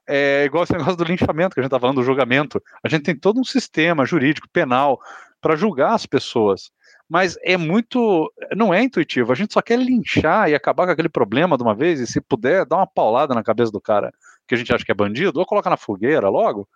É 0.07 0.45
igual 0.45 0.65
esse 0.65 0.73
negócio 0.77 0.97
do 0.97 1.05
linchamento 1.05 1.55
que 1.55 1.61
a 1.61 1.63
gente 1.63 1.69
está 1.69 1.81
falando, 1.81 1.97
do 1.97 2.03
julgamento. 2.03 2.63
A 2.83 2.89
gente 2.89 3.05
tem 3.05 3.17
todo 3.17 3.41
um 3.41 3.45
sistema 3.45 4.05
jurídico, 4.05 4.49
penal, 4.53 4.99
para 5.41 5.57
julgar 5.57 5.95
as 5.95 6.07
pessoas. 6.07 6.71
Mas 7.09 7.37
é 7.43 7.57
muito. 7.57 8.33
Não 8.57 8.73
é 8.73 8.83
intuitivo. 8.83 9.31
A 9.31 9.35
gente 9.35 9.53
só 9.53 9.61
quer 9.61 9.79
linchar 9.79 10.49
e 10.49 10.55
acabar 10.55 10.87
com 10.87 10.93
aquele 10.93 11.09
problema 11.09 11.57
de 11.57 11.63
uma 11.63 11.75
vez, 11.75 12.01
e 12.01 12.07
se 12.07 12.21
puder, 12.21 12.65
dar 12.65 12.77
uma 12.77 12.87
paulada 12.87 13.35
na 13.35 13.43
cabeça 13.43 13.71
do 13.71 13.81
cara 13.81 14.13
que 14.49 14.55
a 14.55 14.59
gente 14.59 14.75
acha 14.75 14.85
que 14.85 14.93
é 14.93 14.95
bandido, 14.95 15.39
ou 15.39 15.47
coloca 15.47 15.71
na 15.71 15.77
fogueira 15.77 16.29
logo 16.29 16.69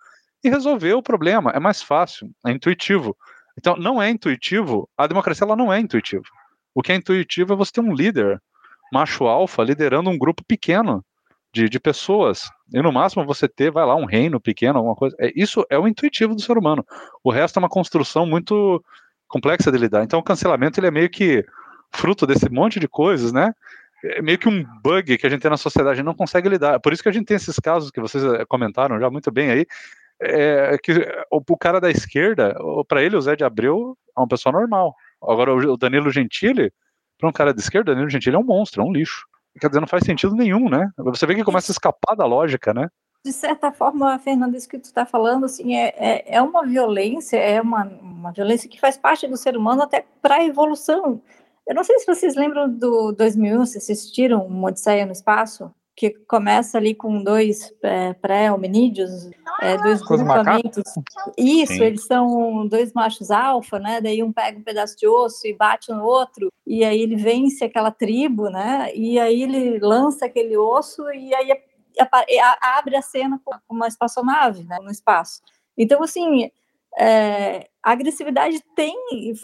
e 0.43 0.49
resolver 0.49 0.93
o 0.93 1.03
problema. 1.03 1.51
É 1.51 1.59
mais 1.59 1.81
fácil, 1.81 2.29
é 2.45 2.51
intuitivo. 2.51 3.15
Então, 3.57 3.75
não 3.75 4.01
é 4.01 4.09
intuitivo, 4.09 4.89
a 4.97 5.05
democracia 5.05 5.45
ela 5.45 5.55
não 5.55 5.71
é 5.71 5.79
intuitiva. 5.79 6.23
O 6.73 6.81
que 6.81 6.91
é 6.91 6.95
intuitivo 6.95 7.53
é 7.53 7.55
você 7.55 7.73
ter 7.73 7.81
um 7.81 7.93
líder, 7.93 8.41
macho 8.93 9.25
alfa, 9.25 9.63
liderando 9.63 10.09
um 10.09 10.17
grupo 10.17 10.43
pequeno 10.47 11.03
de, 11.53 11.69
de 11.69 11.79
pessoas. 11.79 12.49
E 12.73 12.81
no 12.81 12.91
máximo 12.91 13.25
você 13.25 13.47
ter, 13.47 13.71
vai 13.71 13.85
lá, 13.85 13.95
um 13.95 14.05
reino 14.05 14.39
pequeno, 14.39 14.77
alguma 14.77 14.95
coisa. 14.95 15.15
É, 15.19 15.31
isso 15.35 15.65
é 15.69 15.77
o 15.77 15.87
intuitivo 15.87 16.35
do 16.35 16.41
ser 16.41 16.57
humano. 16.57 16.85
O 17.23 17.31
resto 17.31 17.57
é 17.57 17.61
uma 17.61 17.69
construção 17.69 18.25
muito 18.25 18.83
complexa 19.27 19.71
de 19.71 19.77
lidar. 19.77 20.03
Então, 20.03 20.19
o 20.19 20.23
cancelamento 20.23 20.79
ele 20.79 20.87
é 20.87 20.91
meio 20.91 21.09
que 21.09 21.45
fruto 21.91 22.27
desse 22.27 22.49
monte 22.49 22.79
de 22.79 22.87
coisas, 22.87 23.31
né? 23.31 23.53
é 24.03 24.21
meio 24.21 24.37
que 24.37 24.47
um 24.47 24.63
bug 24.81 25.17
que 25.17 25.27
a 25.27 25.29
gente 25.29 25.41
tem 25.41 25.51
na 25.51 25.57
sociedade, 25.57 25.93
a 25.93 25.95
gente 25.95 26.05
não 26.05 26.15
consegue 26.15 26.49
lidar. 26.49 26.79
Por 26.79 26.93
isso 26.93 27.03
que 27.03 27.09
a 27.09 27.11
gente 27.11 27.25
tem 27.25 27.37
esses 27.37 27.57
casos 27.57 27.91
que 27.91 27.99
vocês 27.99 28.23
eh, 28.23 28.45
comentaram 28.47 28.99
já 28.99 29.09
muito 29.09 29.31
bem 29.31 29.51
aí, 29.51 29.65
é 30.21 30.77
que 30.77 30.91
o, 31.31 31.41
o 31.47 31.57
cara 31.57 31.79
da 31.79 31.89
esquerda, 31.89 32.55
para 32.87 33.01
ele 33.01 33.15
o 33.15 33.21
Zé 33.21 33.35
de 33.35 33.43
Abreu 33.43 33.97
é 34.17 34.19
uma 34.19 34.27
pessoa 34.27 34.51
normal. 34.53 34.93
Agora 35.21 35.53
o 35.53 35.77
Danilo 35.77 36.11
Gentili, 36.11 36.71
para 37.17 37.29
um 37.29 37.31
cara 37.31 37.53
de 37.53 37.61
esquerda, 37.61 37.93
Danilo 37.93 38.09
Gentili 38.09 38.35
é 38.35 38.39
um 38.39 38.43
monstro, 38.43 38.81
é 38.81 38.85
um 38.85 38.91
lixo. 38.91 39.25
Quer 39.59 39.67
dizer, 39.67 39.79
não 39.79 39.87
faz 39.87 40.03
sentido 40.03 40.35
nenhum, 40.35 40.69
né? 40.69 40.89
Você 40.97 41.25
vê 41.25 41.35
que 41.35 41.43
começa 41.43 41.71
a 41.71 41.73
escapar 41.73 42.15
da 42.15 42.25
lógica, 42.25 42.73
né? 42.73 42.89
De 43.25 43.33
certa 43.33 43.71
forma, 43.71 44.17
Fernanda, 44.19 44.57
isso 44.57 44.69
que 44.69 44.79
tu 44.79 44.85
está 44.85 45.05
falando, 45.05 45.45
assim, 45.45 45.75
é, 45.75 45.93
é, 45.97 46.35
é, 46.35 46.41
uma 46.41 46.65
violência, 46.65 47.37
é 47.37 47.59
uma, 47.59 47.83
uma 48.01 48.31
violência 48.31 48.69
que 48.69 48.79
faz 48.79 48.97
parte 48.97 49.27
do 49.27 49.35
ser 49.35 49.57
humano 49.57 49.83
até 49.83 50.05
para 50.21 50.35
a 50.35 50.45
evolução. 50.45 51.21
Eu 51.67 51.75
não 51.75 51.83
sei 51.83 51.99
se 51.99 52.05
vocês 52.05 52.35
lembram 52.35 52.69
do 52.69 53.11
2001, 53.11 53.65
se 53.65 53.77
assistiram 53.77 54.45
uma 54.45 54.69
Odisseia 54.69 55.05
no 55.05 55.11
Espaço, 55.11 55.73
que 55.99 56.11
começa 56.29 56.77
ali 56.77 56.95
com 56.95 57.21
dois 57.21 57.73
é, 57.83 58.13
pré-hominídeos, 58.13 59.29
é, 59.61 59.75
dois 59.79 60.01
grupamentos. 60.01 60.81
Isso, 61.37 61.73
Sim. 61.73 61.83
eles 61.83 62.05
são 62.05 62.65
dois 62.69 62.93
machos 62.93 63.29
alfa, 63.29 63.77
né? 63.79 63.99
Daí 63.99 64.23
um 64.23 64.31
pega 64.31 64.57
um 64.57 64.63
pedaço 64.63 64.95
de 64.97 65.05
osso 65.05 65.45
e 65.45 65.53
bate 65.53 65.91
no 65.91 66.05
outro, 66.05 66.53
e 66.65 66.85
aí 66.85 67.01
ele 67.01 67.17
vence 67.17 67.65
aquela 67.65 67.91
tribo, 67.91 68.49
né? 68.49 68.95
E 68.95 69.19
aí 69.19 69.43
ele 69.43 69.77
lança 69.79 70.25
aquele 70.25 70.55
osso 70.55 71.03
e 71.11 71.35
aí 71.35 71.51
abre 72.61 72.95
a 72.95 73.01
cena 73.01 73.37
com 73.43 73.53
uma 73.69 73.89
espaçonave, 73.89 74.63
né? 74.63 74.77
No 74.81 74.89
espaço. 74.89 75.41
Então, 75.77 76.01
assim, 76.01 76.49
é, 76.97 77.67
a 77.83 77.91
agressividade 77.91 78.63
tem 78.73 78.95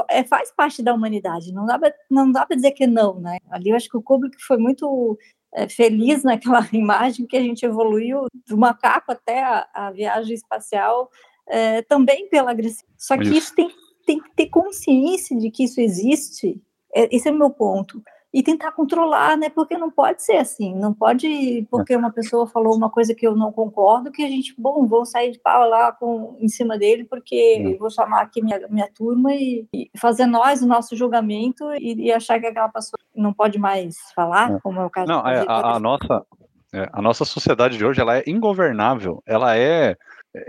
é, 0.10 0.24
faz 0.24 0.54
parte 0.56 0.82
da 0.82 0.94
humanidade, 0.94 1.52
não 1.52 1.66
dá, 1.66 1.78
não 2.10 2.32
dá 2.32 2.46
para 2.46 2.56
dizer 2.56 2.72
que 2.72 2.88
não, 2.88 3.20
né? 3.20 3.40
Ali 3.52 3.72
eu 3.72 3.76
acho 3.76 3.90
que 3.90 3.98
o 3.98 4.02
Kubrick 4.02 4.42
foi 4.42 4.58
muito 4.58 5.18
é, 5.18 5.45
feliz 5.70 6.24
naquela 6.24 6.68
imagem 6.74 7.26
que 7.26 7.38
a 7.38 7.42
gente 7.42 7.66
evoluiu 7.66 8.26
do 8.48 8.58
macaco 8.58 9.12
até 9.12 9.44
a, 9.44 9.68
a 9.74 9.92
viagem 9.92 10.34
espacial 10.34 11.10
é, 11.48 11.82
também 11.84 12.28
pela 12.30 12.52
agressividade. 12.52 12.96
Só 12.98 13.18
que 13.18 13.24
isso, 13.24 13.34
isso 13.34 13.56
tem, 13.56 13.70
tem 14.06 14.20
que 14.20 14.30
ter 14.36 14.48
consciência 14.48 15.38
de 15.38 15.50
que 15.50 15.64
isso 15.64 15.80
existe, 15.80 16.62
é, 16.94 17.14
esse 17.16 17.28
é 17.28 17.32
o 17.32 17.38
meu 17.38 17.50
ponto. 17.50 18.02
E 18.36 18.44
tentar 18.44 18.74
controlar, 18.74 19.38
né? 19.38 19.50
Porque 19.50 19.78
não 19.78 19.90
pode 19.90 20.22
ser 20.22 20.36
assim, 20.36 20.76
não 20.76 20.94
pode, 20.94 21.66
porque 21.72 21.96
uma 21.96 22.12
pessoa 22.12 22.46
falou 22.46 22.76
uma 22.76 22.90
coisa 22.90 23.16
que 23.16 23.26
eu 23.26 23.34
não 23.34 23.50
concordo, 23.50 24.12
que 24.12 24.22
a 24.26 24.28
gente, 24.28 24.54
bom, 24.58 24.86
vou 24.86 25.06
sair 25.06 25.32
de 25.32 25.40
pau 25.40 25.70
lá 25.70 25.94
com, 25.94 26.36
em 26.42 26.50
cima 26.50 26.78
dele, 26.78 27.06
porque 27.06 27.78
vou 27.80 27.90
chamar 27.90 28.24
aqui 28.24 28.44
minha, 28.44 28.60
minha 28.68 28.90
turma 28.94 29.34
e, 29.34 29.66
e 29.74 29.90
fazer 29.98 30.26
nós 30.26 30.62
o 30.62 30.68
nosso 30.68 30.98
julgamento 30.98 31.64
e, 31.76 32.08
e, 32.08 32.12
achar 32.12 32.38
que 32.38 32.48
aquela 32.48 32.68
pessoa 32.68 33.00
não 33.16 33.32
pode 33.32 33.58
mais 33.58 33.96
falar, 34.14 34.52
é. 34.52 34.60
como 34.60 34.82
é 34.82 34.86
o 34.86 34.90
caso 34.90 35.08
Não, 35.08 35.26
é, 35.26 35.46
a, 35.48 35.76
a 35.76 35.80
nossa. 35.80 36.26
É, 36.74 36.90
a 36.92 37.02
nossa 37.02 37.24
sociedade 37.24 37.78
de 37.78 37.86
hoje 37.86 38.02
ela 38.02 38.18
é 38.18 38.24
ingovernável, 38.28 39.24
ela 39.26 39.58
é 39.58 39.96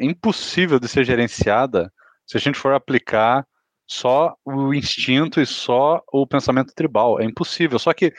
impossível 0.01 0.81
de 0.81 0.89
ser 0.89 1.05
gerenciada 1.05 1.93
se 2.27 2.37
a 2.37 2.41
gente 2.41 2.59
for 2.59 2.75
aplicar 2.75 3.47
só 3.87 4.35
o 4.45 4.75
instinto 4.75 5.41
e 5.41 5.47
só 5.47 6.03
o 6.13 6.27
pensamento 6.27 6.75
tribal. 6.75 7.21
É 7.21 7.25
impossível. 7.25 7.79
Só 7.79 7.93
que 7.93 8.13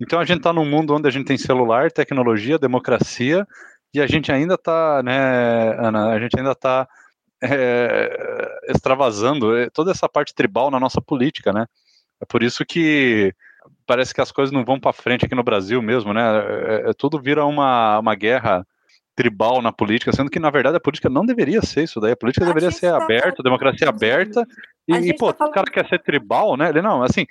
então 0.00 0.18
a 0.18 0.24
gente 0.24 0.38
está 0.38 0.52
num 0.52 0.68
mundo 0.68 0.94
onde 0.94 1.08
a 1.08 1.10
gente 1.10 1.26
tem 1.26 1.38
celular, 1.38 1.90
tecnologia, 1.90 2.58
democracia 2.58 3.46
e 3.92 4.00
a 4.00 4.06
gente 4.06 4.32
ainda 4.32 4.54
está, 4.54 5.02
né, 5.02 5.76
Ana? 5.78 6.10
A 6.10 6.18
gente 6.18 6.36
ainda 6.36 6.52
está 6.52 6.88
é, 7.42 8.60
extravasando 8.68 9.56
é, 9.56 9.70
toda 9.70 9.90
essa 9.90 10.08
parte 10.08 10.34
tribal 10.34 10.70
na 10.70 10.80
nossa 10.80 11.00
política, 11.00 11.52
né? 11.52 11.66
É 12.20 12.24
por 12.26 12.42
isso 12.42 12.64
que 12.64 13.34
parece 13.86 14.14
que 14.14 14.20
as 14.20 14.32
coisas 14.32 14.52
não 14.52 14.64
vão 14.64 14.80
para 14.80 14.92
frente 14.92 15.24
aqui 15.24 15.34
no 15.34 15.42
Brasil 15.44 15.80
mesmo, 15.82 16.12
né? 16.12 16.22
É, 16.22 16.90
é, 16.90 16.92
tudo 16.92 17.20
vira 17.20 17.44
uma, 17.44 17.98
uma 17.98 18.14
guerra 18.14 18.66
tribal 19.14 19.62
na 19.62 19.72
política, 19.72 20.12
sendo 20.12 20.30
que 20.30 20.40
na 20.40 20.50
verdade 20.50 20.76
a 20.76 20.80
política 20.80 21.08
não 21.08 21.24
deveria 21.24 21.62
ser 21.62 21.84
isso 21.84 22.00
daí. 22.00 22.12
A 22.12 22.16
política 22.16 22.44
a 22.44 22.48
deveria 22.48 22.70
ser 22.70 22.90
tá 22.90 23.02
aberta, 23.02 23.42
democracia 23.42 23.88
aberta. 23.88 24.46
E, 24.86 24.94
e 24.94 25.16
pô, 25.16 25.32
tá 25.32 25.46
o 25.46 25.50
cara 25.50 25.70
quer 25.70 25.86
ser 25.88 26.02
tribal, 26.02 26.56
né? 26.56 26.68
Ele 26.68 26.82
não, 26.82 27.02
assim, 27.02 27.26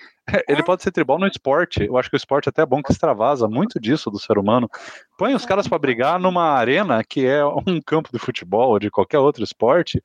ele 0.47 0.61
é. 0.61 0.63
pode 0.63 0.81
ser 0.81 0.91
tribal 0.91 1.19
no 1.19 1.27
esporte. 1.27 1.84
Eu 1.84 1.97
acho 1.97 2.09
que 2.09 2.15
o 2.15 2.17
esporte 2.17 2.49
até 2.49 2.61
é 2.61 2.65
bom 2.65 2.81
que 2.81 2.91
extravasa 2.91 3.47
muito 3.47 3.79
disso 3.79 4.09
do 4.09 4.19
ser 4.19 4.38
humano. 4.38 4.69
Põe 5.17 5.36
os 5.36 5.45
caras 5.45 5.67
para 5.67 5.77
brigar 5.77 6.19
numa 6.19 6.51
arena 6.51 7.03
que 7.03 7.25
é 7.25 7.45
um 7.45 7.81
campo 7.86 8.09
de 8.11 8.19
futebol 8.19 8.71
ou 8.71 8.79
de 8.79 8.89
qualquer 8.89 9.19
outro 9.19 9.43
esporte. 9.43 10.01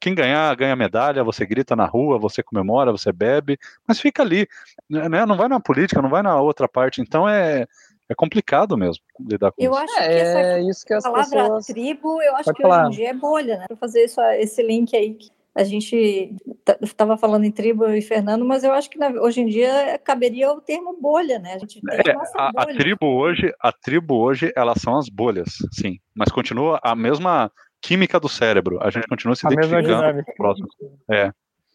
Quem 0.00 0.14
ganhar, 0.14 0.54
ganha 0.54 0.76
medalha, 0.76 1.24
você 1.24 1.44
grita 1.44 1.74
na 1.74 1.84
rua, 1.84 2.20
você 2.20 2.40
comemora, 2.40 2.92
você 2.92 3.12
bebe, 3.12 3.58
mas 3.86 4.00
fica 4.00 4.22
ali, 4.22 4.46
né? 4.88 5.26
Não 5.26 5.36
vai 5.36 5.48
na 5.48 5.58
política, 5.58 6.00
não 6.00 6.08
vai 6.08 6.22
na 6.22 6.40
outra 6.40 6.68
parte. 6.68 7.00
Então 7.00 7.28
é, 7.28 7.66
é 8.08 8.14
complicado 8.14 8.76
mesmo 8.76 9.02
lidar 9.20 9.52
com 9.52 9.62
eu 9.62 9.72
isso. 9.72 9.80
Acho 9.80 9.94
que 9.94 10.00
essa 10.00 10.38
é, 10.40 10.62
isso 10.62 10.86
que 10.86 10.94
as 10.94 11.04
palavra 11.04 11.42
pessoas... 11.42 11.66
tribo, 11.66 12.22
eu 12.22 12.34
acho 12.36 12.44
Pode 12.44 12.56
que 12.56 12.62
falar. 12.62 12.88
hoje 12.88 12.94
em 12.94 12.96
dia 12.96 13.10
é 13.10 13.14
bolha, 13.14 13.58
né? 13.58 13.66
Para 13.66 13.76
fazer 13.76 14.04
isso, 14.04 14.20
esse 14.20 14.62
link 14.62 14.96
aí 14.96 15.14
que 15.14 15.30
a 15.54 15.64
gente 15.64 16.36
estava 16.82 17.16
falando 17.16 17.44
em 17.44 17.50
tribo 17.50 17.86
e 17.88 18.00
Fernando, 18.00 18.44
mas 18.44 18.62
eu 18.62 18.72
acho 18.72 18.88
que 18.88 18.98
hoje 19.20 19.40
em 19.40 19.46
dia 19.46 19.98
caberia 20.04 20.52
o 20.52 20.60
termo 20.60 20.96
bolha, 21.00 21.38
né? 21.38 21.54
A 21.54 21.58
gente 21.58 21.80
tem 21.80 21.96
é, 21.96 22.14
a, 22.36 22.62
a, 22.62 22.66
tribo 22.66 23.06
hoje, 23.06 23.52
a 23.60 23.72
tribo 23.72 24.14
hoje, 24.14 24.52
elas 24.54 24.80
são 24.80 24.96
as 24.96 25.08
bolhas, 25.08 25.56
sim, 25.72 25.98
mas 26.14 26.30
continua 26.30 26.78
a 26.82 26.94
mesma 26.94 27.50
química 27.82 28.20
do 28.20 28.28
cérebro. 28.28 28.78
A 28.80 28.90
gente 28.90 29.08
continua 29.08 29.34
se 29.34 29.46
a 29.46 29.50
identificando. 29.52 30.24
É. 31.10 31.32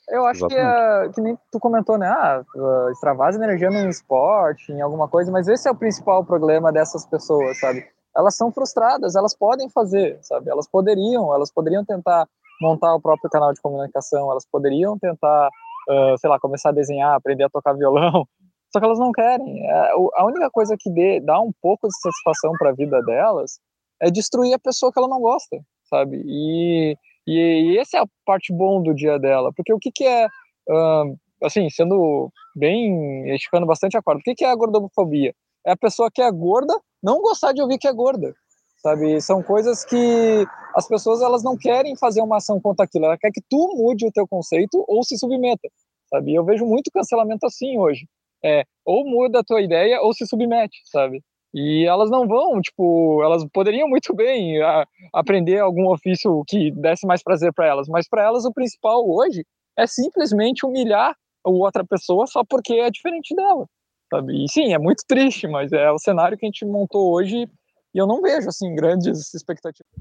Eu 0.09 0.25
acho 0.25 0.47
que, 0.47 0.55
é, 0.55 1.09
que 1.13 1.21
nem 1.21 1.37
tu 1.51 1.59
comentou, 1.59 1.97
né? 1.97 2.07
Ah, 2.07 2.43
extravasa 2.91 3.37
energia 3.37 3.69
no 3.69 3.89
esporte, 3.89 4.71
em 4.71 4.81
alguma 4.81 5.07
coisa, 5.07 5.31
mas 5.31 5.47
esse 5.47 5.67
é 5.67 5.71
o 5.71 5.75
principal 5.75 6.25
problema 6.25 6.71
dessas 6.71 7.05
pessoas, 7.05 7.59
sabe? 7.59 7.85
Elas 8.15 8.35
são 8.35 8.51
frustradas, 8.51 9.15
elas 9.15 9.35
podem 9.35 9.69
fazer, 9.69 10.19
sabe? 10.21 10.49
Elas 10.49 10.67
poderiam, 10.67 11.33
elas 11.33 11.51
poderiam 11.51 11.85
tentar 11.85 12.27
montar 12.61 12.93
o 12.95 13.01
próprio 13.01 13.29
canal 13.29 13.53
de 13.53 13.61
comunicação, 13.61 14.29
elas 14.29 14.45
poderiam 14.45 14.97
tentar, 14.99 15.47
uh, 15.89 16.17
sei 16.17 16.29
lá, 16.29 16.39
começar 16.39 16.69
a 16.69 16.73
desenhar, 16.73 17.15
aprender 17.15 17.45
a 17.45 17.49
tocar 17.49 17.73
violão, 17.73 18.27
só 18.71 18.79
que 18.79 18.85
elas 18.85 18.99
não 18.99 19.11
querem. 19.11 19.65
É, 19.67 19.91
a 20.15 20.25
única 20.25 20.49
coisa 20.51 20.75
que 20.77 20.89
dê, 20.91 21.19
dá 21.19 21.39
um 21.39 21.51
pouco 21.61 21.87
de 21.87 21.99
satisfação 21.99 22.53
para 22.57 22.69
a 22.69 22.73
vida 22.73 23.01
delas 23.01 23.59
é 24.01 24.11
destruir 24.11 24.53
a 24.53 24.59
pessoa 24.59 24.91
que 24.91 24.99
ela 24.99 25.07
não 25.07 25.21
gosta, 25.21 25.59
sabe? 25.89 26.21
E 26.25 26.97
e, 27.27 27.73
e 27.73 27.77
essa 27.77 27.97
é 27.97 28.01
a 28.01 28.07
parte 28.25 28.53
bom 28.53 28.81
do 28.81 28.93
dia 28.93 29.17
dela, 29.17 29.51
porque 29.55 29.73
o 29.73 29.79
que, 29.79 29.91
que 29.91 30.05
é, 30.05 30.25
uh, 30.25 31.17
assim, 31.41 31.69
sendo 31.69 32.31
bem, 32.55 33.33
esticando 33.33 33.65
bastante 33.65 33.97
a 33.97 34.01
corda, 34.01 34.19
o 34.19 34.23
que, 34.23 34.35
que 34.35 34.45
é 34.45 34.49
a 34.49 34.55
gordofobia? 34.55 35.33
É 35.65 35.71
a 35.71 35.77
pessoa 35.77 36.09
que 36.11 36.21
é 36.21 36.31
gorda 36.31 36.73
não 37.01 37.21
gostar 37.21 37.53
de 37.53 37.61
ouvir 37.61 37.77
que 37.77 37.87
é 37.87 37.93
gorda, 37.93 38.33
sabe? 38.77 39.21
São 39.21 39.41
coisas 39.41 39.85
que 39.85 40.45
as 40.75 40.87
pessoas 40.87 41.21
elas 41.21 41.43
não 41.43 41.57
querem 41.57 41.95
fazer 41.95 42.21
uma 42.21 42.37
ação 42.37 42.59
contra 42.59 42.85
aquilo, 42.85 43.05
ela 43.05 43.17
quer 43.17 43.31
que 43.31 43.41
tu 43.49 43.75
mude 43.75 44.05
o 44.05 44.11
teu 44.11 44.27
conceito 44.27 44.83
ou 44.87 45.03
se 45.03 45.17
submeta, 45.17 45.69
sabe? 46.09 46.33
Eu 46.33 46.43
vejo 46.43 46.65
muito 46.65 46.91
cancelamento 46.91 47.45
assim 47.45 47.77
hoje. 47.77 48.05
É, 48.45 48.65
ou 48.85 49.05
muda 49.05 49.39
a 49.39 49.43
tua 49.43 49.61
ideia 49.61 50.01
ou 50.01 50.13
se 50.13 50.27
submete, 50.27 50.81
sabe? 50.91 51.23
E 51.53 51.85
elas 51.85 52.09
não 52.09 52.27
vão, 52.27 52.59
tipo, 52.61 53.21
elas 53.23 53.45
poderiam 53.53 53.87
muito 53.87 54.13
bem 54.15 54.61
a, 54.61 54.87
aprender 55.13 55.59
algum 55.59 55.91
ofício 55.91 56.43
que 56.47 56.71
desse 56.71 57.05
mais 57.05 57.21
prazer 57.21 57.53
para 57.53 57.67
elas, 57.67 57.87
mas 57.87 58.07
para 58.07 58.23
elas 58.23 58.45
o 58.45 58.53
principal 58.53 59.07
hoje 59.07 59.45
é 59.77 59.85
simplesmente 59.85 60.65
humilhar 60.65 61.15
a 61.43 61.49
outra 61.49 61.85
pessoa 61.85 62.25
só 62.25 62.43
porque 62.43 62.73
é 62.73 62.89
diferente 62.89 63.35
dela, 63.35 63.67
sabe? 64.09 64.43
E 64.43 64.49
sim, 64.49 64.73
é 64.73 64.79
muito 64.79 65.03
triste, 65.07 65.47
mas 65.47 65.71
é 65.71 65.91
o 65.91 65.99
cenário 65.99 66.37
que 66.37 66.45
a 66.45 66.47
gente 66.47 66.65
montou 66.65 67.13
hoje 67.13 67.47
e 67.93 67.97
eu 67.97 68.07
não 68.07 68.21
vejo, 68.21 68.49
assim, 68.49 68.73
grandes 68.73 69.33
expectativas. 69.33 69.91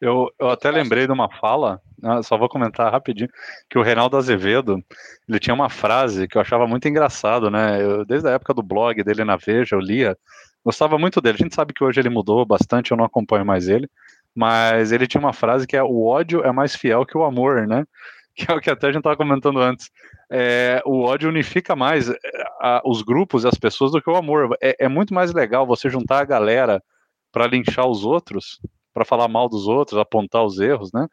Eu, 0.00 0.30
eu 0.38 0.50
até 0.50 0.70
lembrei 0.70 1.06
de 1.06 1.12
uma 1.12 1.30
fala, 1.30 1.80
né, 1.98 2.22
só 2.22 2.36
vou 2.36 2.48
comentar 2.48 2.92
rapidinho, 2.92 3.28
que 3.70 3.78
o 3.78 3.82
Reinaldo 3.82 4.16
Azevedo, 4.16 4.82
ele 5.28 5.38
tinha 5.38 5.54
uma 5.54 5.70
frase 5.70 6.26
que 6.26 6.36
eu 6.36 6.42
achava 6.42 6.66
muito 6.66 6.88
engraçado, 6.88 7.50
né? 7.50 7.82
Eu, 7.82 8.04
desde 8.04 8.28
a 8.28 8.32
época 8.32 8.52
do 8.52 8.62
blog 8.62 9.02
dele 9.02 9.24
na 9.24 9.36
Veja, 9.36 9.76
eu 9.76 9.80
lia, 9.80 10.16
Gostava 10.64 10.98
muito 10.98 11.20
dele. 11.20 11.36
A 11.38 11.42
gente 11.42 11.54
sabe 11.54 11.74
que 11.74 11.84
hoje 11.84 12.00
ele 12.00 12.08
mudou 12.08 12.44
bastante, 12.46 12.90
eu 12.90 12.96
não 12.96 13.04
acompanho 13.04 13.44
mais 13.44 13.68
ele. 13.68 13.88
Mas 14.34 14.90
ele 14.90 15.06
tinha 15.06 15.20
uma 15.20 15.32
frase 15.32 15.66
que 15.66 15.76
é: 15.76 15.82
o 15.82 16.06
ódio 16.06 16.42
é 16.42 16.50
mais 16.50 16.74
fiel 16.74 17.04
que 17.06 17.16
o 17.16 17.24
amor, 17.24 17.66
né? 17.66 17.84
Que 18.36 18.50
é 18.50 18.54
o 18.56 18.60
que 18.60 18.68
até 18.68 18.88
a 18.88 18.90
gente 18.90 18.98
estava 18.98 19.16
comentando 19.16 19.60
antes. 19.60 19.92
É, 20.28 20.82
o 20.84 21.02
ódio 21.02 21.28
unifica 21.28 21.76
mais 21.76 22.10
é, 22.10 22.16
a, 22.60 22.82
os 22.84 23.00
grupos 23.00 23.44
e 23.44 23.46
as 23.46 23.54
pessoas 23.54 23.92
do 23.92 24.02
que 24.02 24.10
o 24.10 24.16
amor. 24.16 24.58
É, 24.60 24.86
é 24.86 24.88
muito 24.88 25.14
mais 25.14 25.32
legal 25.32 25.64
você 25.64 25.88
juntar 25.88 26.18
a 26.18 26.24
galera 26.24 26.82
para 27.30 27.46
linchar 27.46 27.86
os 27.86 28.04
outros, 28.04 28.60
para 28.92 29.04
falar 29.04 29.28
mal 29.28 29.48
dos 29.48 29.68
outros, 29.68 30.00
apontar 30.00 30.44
os 30.44 30.58
erros, 30.58 30.90
né? 30.92 31.06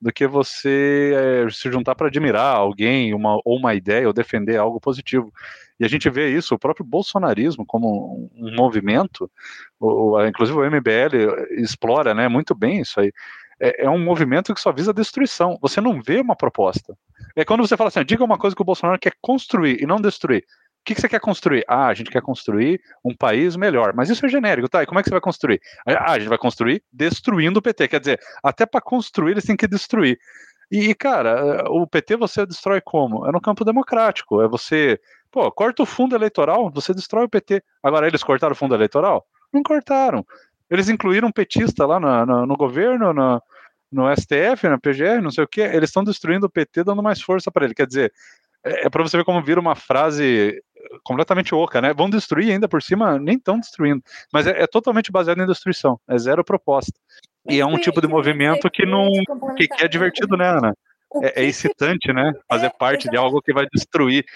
Do 0.00 0.12
que 0.12 0.26
você 0.26 1.12
é, 1.14 1.50
se 1.50 1.70
juntar 1.70 1.94
para 1.94 2.06
admirar 2.06 2.56
alguém, 2.56 3.12
uma, 3.12 3.40
ou 3.44 3.56
uma 3.58 3.74
ideia, 3.74 4.06
ou 4.06 4.12
defender 4.12 4.56
algo 4.56 4.80
positivo. 4.80 5.32
E 5.78 5.84
a 5.84 5.88
gente 5.88 6.08
vê 6.10 6.30
isso, 6.30 6.54
o 6.54 6.58
próprio 6.58 6.84
bolsonarismo 6.84 7.64
como 7.66 8.30
um, 8.34 8.54
movimento, 8.54 9.30
o, 9.78 10.20
inclusive 10.24 10.58
o 10.58 10.64
MBL 10.64 11.52
explora 11.60 12.14
né, 12.14 12.28
muito 12.28 12.54
bem 12.54 12.80
isso 12.80 13.00
aí. 13.00 13.12
É, 13.60 13.84
é, 13.84 13.90
um 13.90 13.98
movimento 13.98 14.54
que 14.54 14.60
só 14.60 14.72
visa 14.72 14.92
destruição. 14.92 15.58
Você 15.60 15.80
não 15.80 16.00
vê 16.00 16.20
uma 16.20 16.36
proposta. 16.36 16.96
É 17.34 17.44
quando 17.44 17.66
você 17.66 17.76
fala 17.76 17.88
assim, 17.88 18.04
diga 18.04 18.24
uma 18.24 18.38
coisa 18.38 18.54
que 18.54 18.62
o 18.62 18.64
Bolsonaro 18.64 18.98
quer 18.98 19.12
construir 19.20 19.82
e 19.82 19.86
não 19.86 20.00
destruir 20.00 20.44
que, 20.88 20.94
que 20.94 21.00
você 21.02 21.08
quer 21.08 21.20
construir? 21.20 21.64
Ah, 21.68 21.88
a 21.88 21.94
gente 21.94 22.10
quer 22.10 22.22
construir 22.22 22.80
um 23.04 23.14
país 23.14 23.56
melhor. 23.56 23.92
Mas 23.94 24.08
isso 24.08 24.24
é 24.24 24.28
genérico, 24.28 24.68
tá? 24.68 24.82
E 24.82 24.86
como 24.86 24.98
é 24.98 25.02
que 25.02 25.08
você 25.08 25.14
vai 25.14 25.20
construir? 25.20 25.60
Ah, 25.86 26.12
a 26.12 26.18
gente 26.18 26.28
vai 26.28 26.38
construir 26.38 26.82
destruindo 26.90 27.58
o 27.58 27.62
PT. 27.62 27.88
Quer 27.88 28.00
dizer, 28.00 28.20
até 28.42 28.64
para 28.64 28.80
construir 28.80 29.32
eles 29.32 29.44
têm 29.44 29.56
que 29.56 29.68
destruir. 29.68 30.18
E, 30.70 30.94
cara, 30.94 31.64
o 31.68 31.86
PT 31.86 32.16
você 32.16 32.46
destrói 32.46 32.80
como? 32.80 33.26
É 33.26 33.32
no 33.32 33.40
campo 33.40 33.64
democrático. 33.64 34.40
É 34.40 34.48
você, 34.48 34.98
pô, 35.30 35.50
corta 35.52 35.82
o 35.82 35.86
fundo 35.86 36.16
eleitoral, 36.16 36.70
você 36.70 36.94
destrói 36.94 37.26
o 37.26 37.28
PT. 37.28 37.62
Agora, 37.82 38.06
eles 38.06 38.22
cortaram 38.22 38.52
o 38.52 38.56
fundo 38.56 38.74
eleitoral? 38.74 39.26
Não 39.52 39.62
cortaram. 39.62 40.24
Eles 40.70 40.88
incluíram 40.88 41.28
um 41.28 41.32
petista 41.32 41.86
lá 41.86 42.00
no, 42.00 42.26
no, 42.26 42.46
no 42.46 42.56
governo, 42.56 43.12
no, 43.12 43.42
no 43.92 44.14
STF, 44.14 44.68
na 44.68 44.78
PGR, 44.78 45.20
não 45.22 45.30
sei 45.30 45.44
o 45.44 45.48
que. 45.48 45.60
Eles 45.60 45.90
estão 45.90 46.04
destruindo 46.04 46.46
o 46.46 46.50
PT, 46.50 46.84
dando 46.84 47.02
mais 47.02 47.20
força 47.20 47.50
para 47.50 47.64
ele. 47.64 47.74
Quer 47.74 47.86
dizer, 47.86 48.12
é, 48.64 48.86
é 48.86 48.90
para 48.90 49.02
você 49.02 49.16
ver 49.16 49.24
como 49.24 49.42
vira 49.42 49.60
uma 49.60 49.74
frase 49.74 50.62
completamente 51.02 51.54
oca, 51.54 51.80
né? 51.80 51.92
Vão 51.92 52.10
destruir 52.10 52.52
ainda 52.52 52.68
por 52.68 52.82
cima, 52.82 53.18
nem 53.18 53.36
estão 53.36 53.58
destruindo. 53.58 54.02
Mas 54.32 54.46
é, 54.46 54.62
é, 54.62 54.66
totalmente 54.66 55.12
baseado 55.12 55.40
em 55.40 55.46
destruição, 55.46 55.98
é 56.08 56.18
zero 56.18 56.44
proposta. 56.44 56.98
E 57.48 57.60
é 57.60 57.66
um 57.66 57.78
tipo 57.78 58.00
de 58.00 58.06
movimento 58.06 58.70
que 58.70 58.84
não 58.84 59.10
que, 59.56 59.66
que 59.68 59.84
é 59.84 59.88
divertido, 59.88 60.36
né, 60.36 60.50
Ana? 60.50 60.74
É, 61.22 61.42
é, 61.42 61.44
excitante, 61.44 62.12
né? 62.12 62.34
Fazer 62.46 62.66
é, 62.66 62.70
parte 62.70 63.08
de 63.08 63.16
algo 63.16 63.40
que 63.40 63.52
vai 63.52 63.66
destruir. 63.72 64.26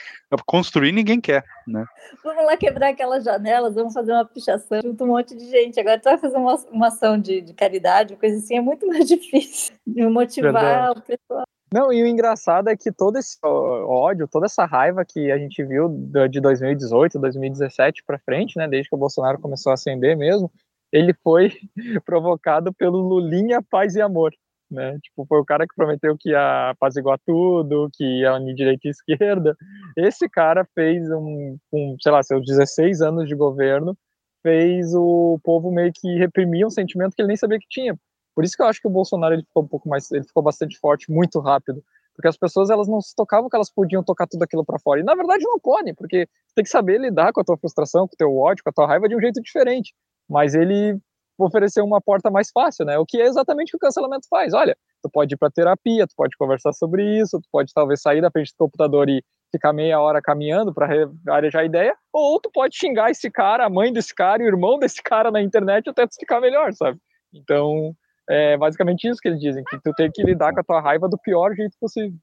Construir 0.47 0.93
ninguém 0.93 1.20
quer, 1.20 1.45
né? 1.66 1.84
Vamos 2.24 2.47
lá 2.47 2.57
quebrar 2.57 2.88
aquelas 2.88 3.24
janelas, 3.24 3.74
vamos 3.74 3.93
fazer 3.93 4.12
uma 4.12 4.24
pichação 4.24 4.80
junto 4.82 5.05
um 5.05 5.09
monte 5.09 5.36
de 5.36 5.51
gente. 5.51 5.78
Agora 5.78 5.99
tu 5.99 6.05
vai 6.05 6.16
fazer 6.16 6.38
uma, 6.38 6.55
uma 6.70 6.86
ação 6.88 7.18
de, 7.18 7.43
de 7.43 7.53
caridade, 7.53 8.16
coisa 8.16 8.38
assim, 8.38 8.57
é 8.57 8.61
muito 8.62 8.86
mais 8.88 9.07
difícil 9.07 9.74
de 9.86 10.07
motivar 10.07 10.53
Verdade. 10.53 10.99
o 10.99 11.03
pessoal. 11.03 11.45
Não, 11.72 11.90
e 11.90 12.02
o 12.02 12.06
engraçado 12.06 12.68
é 12.68 12.76
que 12.76 12.92
todo 12.92 13.16
esse 13.16 13.38
ódio, 13.42 14.28
toda 14.28 14.44
essa 14.44 14.66
raiva 14.66 15.04
que 15.06 15.32
a 15.32 15.38
gente 15.38 15.64
viu 15.64 15.88
de 16.28 16.38
2018, 16.38 17.18
2017 17.18 18.02
para 18.04 18.18
frente, 18.18 18.58
né, 18.58 18.68
desde 18.68 18.90
que 18.90 18.94
o 18.94 18.98
Bolsonaro 18.98 19.40
começou 19.40 19.70
a 19.70 19.74
ascender 19.74 20.14
mesmo, 20.14 20.52
ele 20.92 21.14
foi 21.24 21.50
provocado 22.04 22.74
pelo 22.74 22.98
Lulinha 22.98 23.62
Paz 23.62 23.94
e 23.94 24.02
Amor, 24.02 24.32
né? 24.70 24.98
Tipo, 25.02 25.24
foi 25.26 25.38
o 25.40 25.44
cara 25.44 25.66
que 25.66 25.74
prometeu 25.74 26.14
que 26.18 26.30
ia 26.30 26.70
apaziguar 26.70 27.18
tudo, 27.24 27.88
que 27.94 28.04
ia 28.20 28.34
unir 28.34 28.54
direita 28.54 28.88
e 28.88 28.90
esquerda. 28.90 29.56
Esse 29.96 30.28
cara 30.28 30.66
fez 30.74 31.10
um, 31.10 31.56
um, 31.72 31.96
sei 32.02 32.12
lá, 32.12 32.22
seus 32.22 32.44
16 32.44 33.00
anos 33.00 33.26
de 33.26 33.34
governo, 33.34 33.96
fez 34.42 34.94
o 34.94 35.38
povo 35.42 35.70
meio 35.70 35.90
que 35.94 36.18
reprimir 36.18 36.66
um 36.66 36.70
sentimento 36.70 37.14
que 37.14 37.22
ele 37.22 37.28
nem 37.28 37.36
sabia 37.36 37.58
que 37.58 37.68
tinha. 37.68 37.96
Por 38.35 38.45
isso 38.45 38.57
que 38.57 38.62
eu 38.62 38.66
acho 38.66 38.80
que 38.80 38.89
o 38.89 38.91
Bolsonaro 38.91 39.35
ele 39.35 39.45
ficou 39.45 39.62
um 39.62 39.68
pouco 39.68 39.89
mais, 39.89 40.11
ele 40.11 40.24
ficou 40.24 40.43
bastante 40.43 40.78
forte, 40.78 41.11
muito 41.11 41.39
rápido, 41.41 41.83
porque 42.14 42.28
as 42.28 42.37
pessoas 42.37 42.70
elas 42.70 42.89
não 42.89 43.01
se 43.01 43.14
tocavam 43.14 43.49
que 43.49 43.57
elas 43.57 43.70
podiam 43.70 44.03
tocar 44.03 44.26
tudo 44.26 44.43
aquilo 44.43 44.64
para 44.64 44.78
fora. 44.78 45.01
E 45.01 45.05
na 45.05 45.14
verdade 45.14 45.45
não 45.45 45.59
podem, 45.59 45.95
porque 45.95 46.28
tem 46.55 46.64
que 46.64 46.70
saber 46.70 47.01
lidar 47.01 47.33
com 47.33 47.41
a 47.41 47.45
tua 47.45 47.57
frustração, 47.57 48.07
com 48.07 48.14
o 48.14 48.18
teu 48.18 48.37
ódio, 48.37 48.62
com 48.64 48.70
a 48.70 48.72
tua 48.72 48.87
raiva 48.87 49.09
de 49.09 49.16
um 49.16 49.20
jeito 49.20 49.41
diferente. 49.41 49.95
Mas 50.28 50.55
ele 50.55 50.99
oferecer 51.39 51.80
uma 51.83 52.01
porta 52.01 52.30
mais 52.30 52.51
fácil, 52.51 52.85
né? 52.85 52.99
O 52.99 53.07
que 53.07 53.20
é 53.20 53.26
exatamente 53.26 53.70
o 53.70 53.72
que 53.72 53.76
o 53.76 53.80
cancelamento 53.80 54.26
faz. 54.28 54.53
Olha, 54.55 54.76
tu 55.03 55.11
pode 55.11 55.35
ir 55.35 55.37
para 55.37 55.51
terapia, 55.51 56.07
tu 56.07 56.14
pode 56.16 56.37
conversar 56.37 56.72
sobre 56.72 57.18
isso, 57.18 57.41
tu 57.41 57.49
pode 57.51 57.72
talvez 57.72 58.01
sair 58.01 58.20
da 58.20 58.30
frente 58.30 58.53
do 58.53 58.59
computador 58.59 59.09
e 59.09 59.24
ficar 59.51 59.72
meia 59.72 60.01
hora 60.01 60.22
caminhando 60.22 60.72
para 60.72 60.89
arejar 61.28 61.64
ideia, 61.64 61.95
ou 62.12 62.41
tu 62.41 62.51
pode 62.51 62.76
xingar 62.76 63.11
esse 63.11 63.30
cara, 63.30 63.66
a 63.66 63.70
mãe 63.70 63.93
desse 63.93 64.14
cara 64.14 64.43
o 64.43 64.47
irmão 64.47 64.78
desse 64.78 65.03
cara 65.03 65.30
na 65.30 65.43
internet 65.43 65.91
até 65.91 66.07
tu 66.07 66.14
ficar 66.18 66.41
melhor, 66.41 66.72
sabe? 66.72 66.99
Então, 67.35 67.95
é 68.28 68.56
basicamente 68.56 69.08
isso 69.08 69.20
que 69.20 69.28
eles 69.28 69.40
dizem, 69.40 69.64
que 69.64 69.78
tu 69.80 69.92
tem 69.94 70.10
que 70.10 70.22
lidar 70.22 70.52
com 70.52 70.60
a 70.60 70.64
tua 70.64 70.80
raiva 70.80 71.08
do 71.08 71.18
pior 71.18 71.54
jeito 71.54 71.76
possível. 71.78 72.16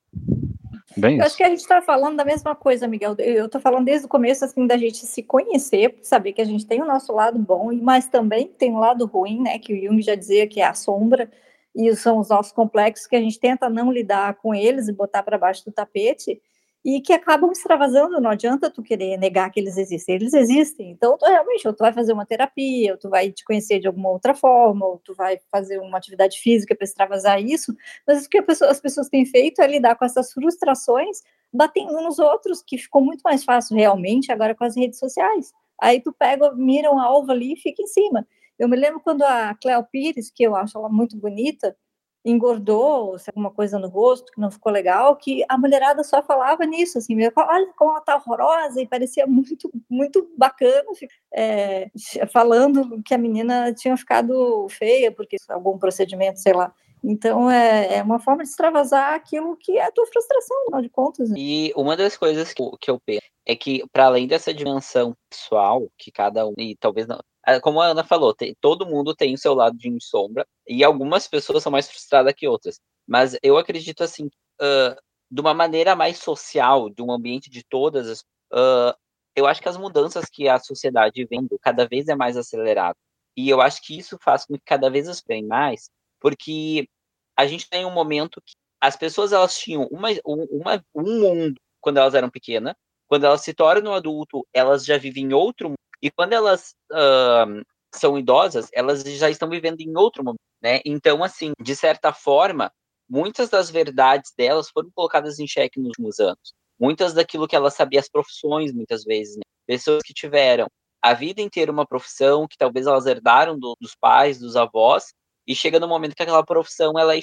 Bem 0.97 1.17
eu 1.17 1.25
acho 1.25 1.37
que 1.37 1.43
a 1.43 1.49
gente 1.49 1.59
está 1.59 1.81
falando 1.81 2.17
da 2.17 2.25
mesma 2.25 2.55
coisa, 2.55 2.87
Miguel. 2.87 3.15
Eu 3.19 3.45
estou 3.45 3.61
falando 3.61 3.85
desde 3.85 4.05
o 4.05 4.09
começo 4.09 4.43
assim 4.43 4.65
da 4.65 4.75
gente 4.75 5.05
se 5.05 5.21
conhecer, 5.21 5.99
saber 6.01 6.33
que 6.33 6.41
a 6.41 6.45
gente 6.45 6.65
tem 6.65 6.81
o 6.81 6.85
nosso 6.85 7.13
lado 7.13 7.37
bom, 7.37 7.71
mas 7.81 8.07
também 8.07 8.47
tem 8.47 8.71
um 8.71 8.79
lado 8.79 9.05
ruim, 9.05 9.41
né? 9.41 9.59
Que 9.59 9.73
o 9.73 9.81
Jung 9.81 10.01
já 10.01 10.15
dizia 10.15 10.47
que 10.47 10.61
é 10.61 10.65
a 10.65 10.73
sombra 10.73 11.29
e 11.75 11.95
são 11.95 12.17
os 12.17 12.29
nossos 12.29 12.51
complexos 12.51 13.05
que 13.05 13.15
a 13.15 13.21
gente 13.21 13.39
tenta 13.39 13.69
não 13.69 13.91
lidar 13.91 14.35
com 14.35 14.53
eles 14.55 14.87
e 14.87 14.93
botar 14.93 15.21
para 15.21 15.37
baixo 15.37 15.63
do 15.63 15.71
tapete 15.71 16.41
e 16.83 17.01
que 17.01 17.13
acabam 17.13 17.51
extravasando. 17.51 18.21
Não 18.21 18.29
adianta 18.29 18.69
tu 18.69 18.81
querer 18.81 19.17
negar 19.17 19.49
que 19.51 19.59
eles 19.59 19.77
existem, 19.77 20.15
eles 20.15 20.33
existem. 20.33 20.91
Então, 20.91 21.17
tu, 21.17 21.25
realmente, 21.25 21.67
ou 21.67 21.73
tu 21.73 21.79
vai 21.79 21.93
fazer 21.93 22.13
uma 22.13 22.25
terapia, 22.25 22.93
ou 22.93 22.97
tu 22.97 23.09
vai 23.09 23.31
te 23.31 23.43
conhecer 23.43 23.79
de 23.79 23.87
alguma 23.87 24.09
outra 24.09 24.33
forma, 24.33 24.85
ou 24.85 24.99
tu 24.99 25.13
vai 25.13 25.39
fazer 25.51 25.79
uma 25.79 25.97
atividade 25.97 26.39
física 26.39 26.75
para 26.75 26.85
extravasar 26.85 27.41
isso. 27.41 27.75
Mas 28.07 28.25
o 28.25 28.29
que 28.29 28.41
pessoa, 28.41 28.71
as 28.71 28.79
pessoas 28.79 29.09
têm 29.09 29.25
feito 29.25 29.61
é 29.61 29.67
lidar 29.67 29.95
com 29.95 30.05
essas 30.05 30.31
frustrações, 30.31 31.21
batendo 31.53 31.97
uns 31.97 32.03
nos 32.03 32.19
outros, 32.19 32.63
que 32.65 32.77
ficou 32.77 33.03
muito 33.03 33.21
mais 33.21 33.43
fácil 33.43 33.75
realmente 33.75 34.31
agora 34.31 34.55
com 34.55 34.63
as 34.63 34.75
redes 34.75 34.99
sociais. 34.99 35.51
Aí 35.81 36.01
tu 36.01 36.13
pega, 36.13 36.53
mira 36.55 36.91
um 36.91 36.99
alvo 36.99 37.31
ali 37.31 37.53
e 37.53 37.57
fica 37.57 37.81
em 37.81 37.87
cima. 37.87 38.27
Eu 38.57 38.67
me 38.67 38.75
lembro 38.75 38.99
quando 38.99 39.23
a 39.23 39.55
Cleo 39.55 39.83
Pires, 39.89 40.29
que 40.29 40.43
eu 40.43 40.55
acho 40.55 40.77
ela 40.77 40.89
muito 40.89 41.15
bonita, 41.17 41.75
engordou, 42.23 43.17
se 43.17 43.29
alguma 43.29 43.51
coisa 43.51 43.79
no 43.79 43.87
rosto 43.87 44.31
que 44.31 44.41
não 44.41 44.51
ficou 44.51 44.71
legal, 44.71 45.15
que 45.15 45.43
a 45.47 45.57
mulherada 45.57 46.03
só 46.03 46.21
falava 46.21 46.65
nisso, 46.65 46.97
assim, 46.97 47.15
olha 47.35 47.73
como 47.75 47.91
ela 47.91 48.01
tá 48.01 48.15
horrorosa, 48.15 48.81
e 48.81 48.87
parecia 48.87 49.25
muito, 49.25 49.71
muito 49.89 50.29
bacana, 50.37 50.85
é, 51.33 51.89
falando 52.31 53.01
que 53.03 53.13
a 53.13 53.17
menina 53.17 53.73
tinha 53.73 53.95
ficado 53.95 54.67
feia, 54.69 55.11
porque 55.11 55.37
algum 55.49 55.77
procedimento, 55.77 56.39
sei 56.39 56.53
lá. 56.53 56.73
Então, 57.01 57.49
é, 57.49 57.97
é 57.97 58.03
uma 58.03 58.19
forma 58.19 58.43
de 58.43 58.49
extravasar 58.49 59.13
aquilo 59.13 59.55
que 59.55 59.77
é 59.77 59.85
a 59.85 59.91
tua 59.91 60.05
frustração, 60.05 60.57
afinal 60.63 60.81
de 60.81 60.89
contas. 60.89 61.29
Né? 61.29 61.35
E 61.39 61.73
uma 61.75 61.95
das 61.95 62.17
coisas 62.17 62.53
que, 62.53 62.63
que 62.81 62.91
eu 62.91 62.99
penso 62.99 63.21
é 63.49 63.55
que, 63.55 63.83
para 63.91 64.05
além 64.05 64.27
dessa 64.27 64.53
dimensão 64.53 65.17
pessoal, 65.27 65.89
que 65.97 66.11
cada 66.11 66.45
um, 66.47 66.53
e 66.55 66.75
talvez 66.77 67.07
não, 67.07 67.19
é, 67.47 67.59
como 67.59 67.81
a 67.81 67.87
Ana 67.87 68.03
falou, 68.03 68.31
tem, 68.31 68.55
todo 68.61 68.85
mundo 68.85 69.15
tem 69.15 69.33
o 69.33 69.39
seu 69.39 69.55
lado 69.55 69.75
de 69.75 69.89
sombra, 69.99 70.45
e 70.67 70.83
algumas 70.83 71.27
pessoas 71.27 71.63
são 71.63 71.71
mais 71.71 71.89
frustradas 71.89 72.31
que 72.37 72.47
outras. 72.47 72.79
Mas 73.07 73.35
eu 73.41 73.57
acredito, 73.57 74.03
assim, 74.03 74.27
uh, 74.61 74.95
de 75.31 75.41
uma 75.41 75.51
maneira 75.55 75.95
mais 75.95 76.19
social, 76.19 76.91
de 76.91 77.01
um 77.01 77.11
ambiente 77.11 77.49
de 77.49 77.63
todas 77.63 78.07
as. 78.07 78.19
Uh, 78.53 78.93
eu 79.35 79.47
acho 79.47 79.61
que 79.61 79.69
as 79.69 79.77
mudanças 79.77 80.25
que 80.25 80.47
a 80.47 80.59
sociedade 80.59 81.25
vendo 81.25 81.57
cada 81.59 81.87
vez 81.87 82.07
é 82.07 82.15
mais 82.15 82.37
acelerado. 82.37 82.97
E 83.35 83.49
eu 83.49 83.61
acho 83.61 83.81
que 83.81 83.97
isso 83.97 84.17
faz 84.21 84.45
com 84.45 84.53
que 84.53 84.63
cada 84.63 84.91
vez 84.91 85.07
esperem 85.07 85.47
mais, 85.47 85.89
porque 86.19 86.87
a 87.35 87.47
gente 87.47 87.67
tem 87.67 87.83
um 87.83 87.91
momento 87.91 88.41
que 88.45 88.53
as 88.79 88.95
pessoas 88.95 89.33
elas 89.33 89.57
tinham 89.57 89.87
uma, 89.91 90.09
uma, 90.23 90.85
um 90.93 91.19
mundo 91.19 91.55
quando 91.81 91.97
elas 91.97 92.13
eram 92.13 92.29
pequenas, 92.29 92.75
quando 93.09 93.25
elas 93.25 93.41
se 93.41 93.53
tornam 93.53 93.93
adulto, 93.93 94.47
elas 94.53 94.85
já 94.85 94.97
vivem 94.97 95.25
em 95.25 95.33
outro 95.33 95.69
mundo 95.69 95.79
e 96.01 96.09
quando 96.09 96.33
elas 96.33 96.73
uh, 96.91 97.61
são 97.93 98.17
idosas, 98.17 98.69
elas 98.71 99.03
já 99.03 99.29
estão 99.29 99.49
vivendo 99.49 99.81
em 99.81 99.97
outro 99.97 100.23
momento, 100.23 100.39
né? 100.61 100.79
Então, 100.85 101.23
assim, 101.23 101.51
de 101.59 101.75
certa 101.75 102.13
forma, 102.13 102.71
muitas 103.09 103.49
das 103.49 103.69
verdades 103.69 104.31
delas 104.37 104.69
foram 104.69 104.89
colocadas 104.95 105.39
em 105.39 105.47
xeque 105.47 105.79
nos 105.79 105.89
últimos 105.89 106.19
anos. 106.19 106.53
Muitas 106.79 107.13
daquilo 107.13 107.47
que 107.47 107.55
elas 107.55 107.73
sabiam, 107.73 107.99
as 107.99 108.07
profissões, 108.07 108.71
muitas 108.71 109.03
vezes, 109.03 109.35
né? 109.35 109.41
Pessoas 109.65 110.01
que 110.03 110.13
tiveram 110.13 110.67
a 111.01 111.13
vida 111.13 111.41
inteira 111.41 111.71
uma 111.71 111.85
profissão 111.85 112.47
que 112.47 112.57
talvez 112.57 112.85
elas 112.85 113.05
herdaram 113.05 113.57
do, 113.57 113.75
dos 113.81 113.95
pais, 113.95 114.39
dos 114.39 114.55
avós, 114.55 115.13
e 115.47 115.55
chega 115.55 115.79
no 115.79 115.87
momento 115.87 116.15
que 116.15 116.23
aquela 116.23 116.45
profissão 116.45 116.93
ela 116.97 117.13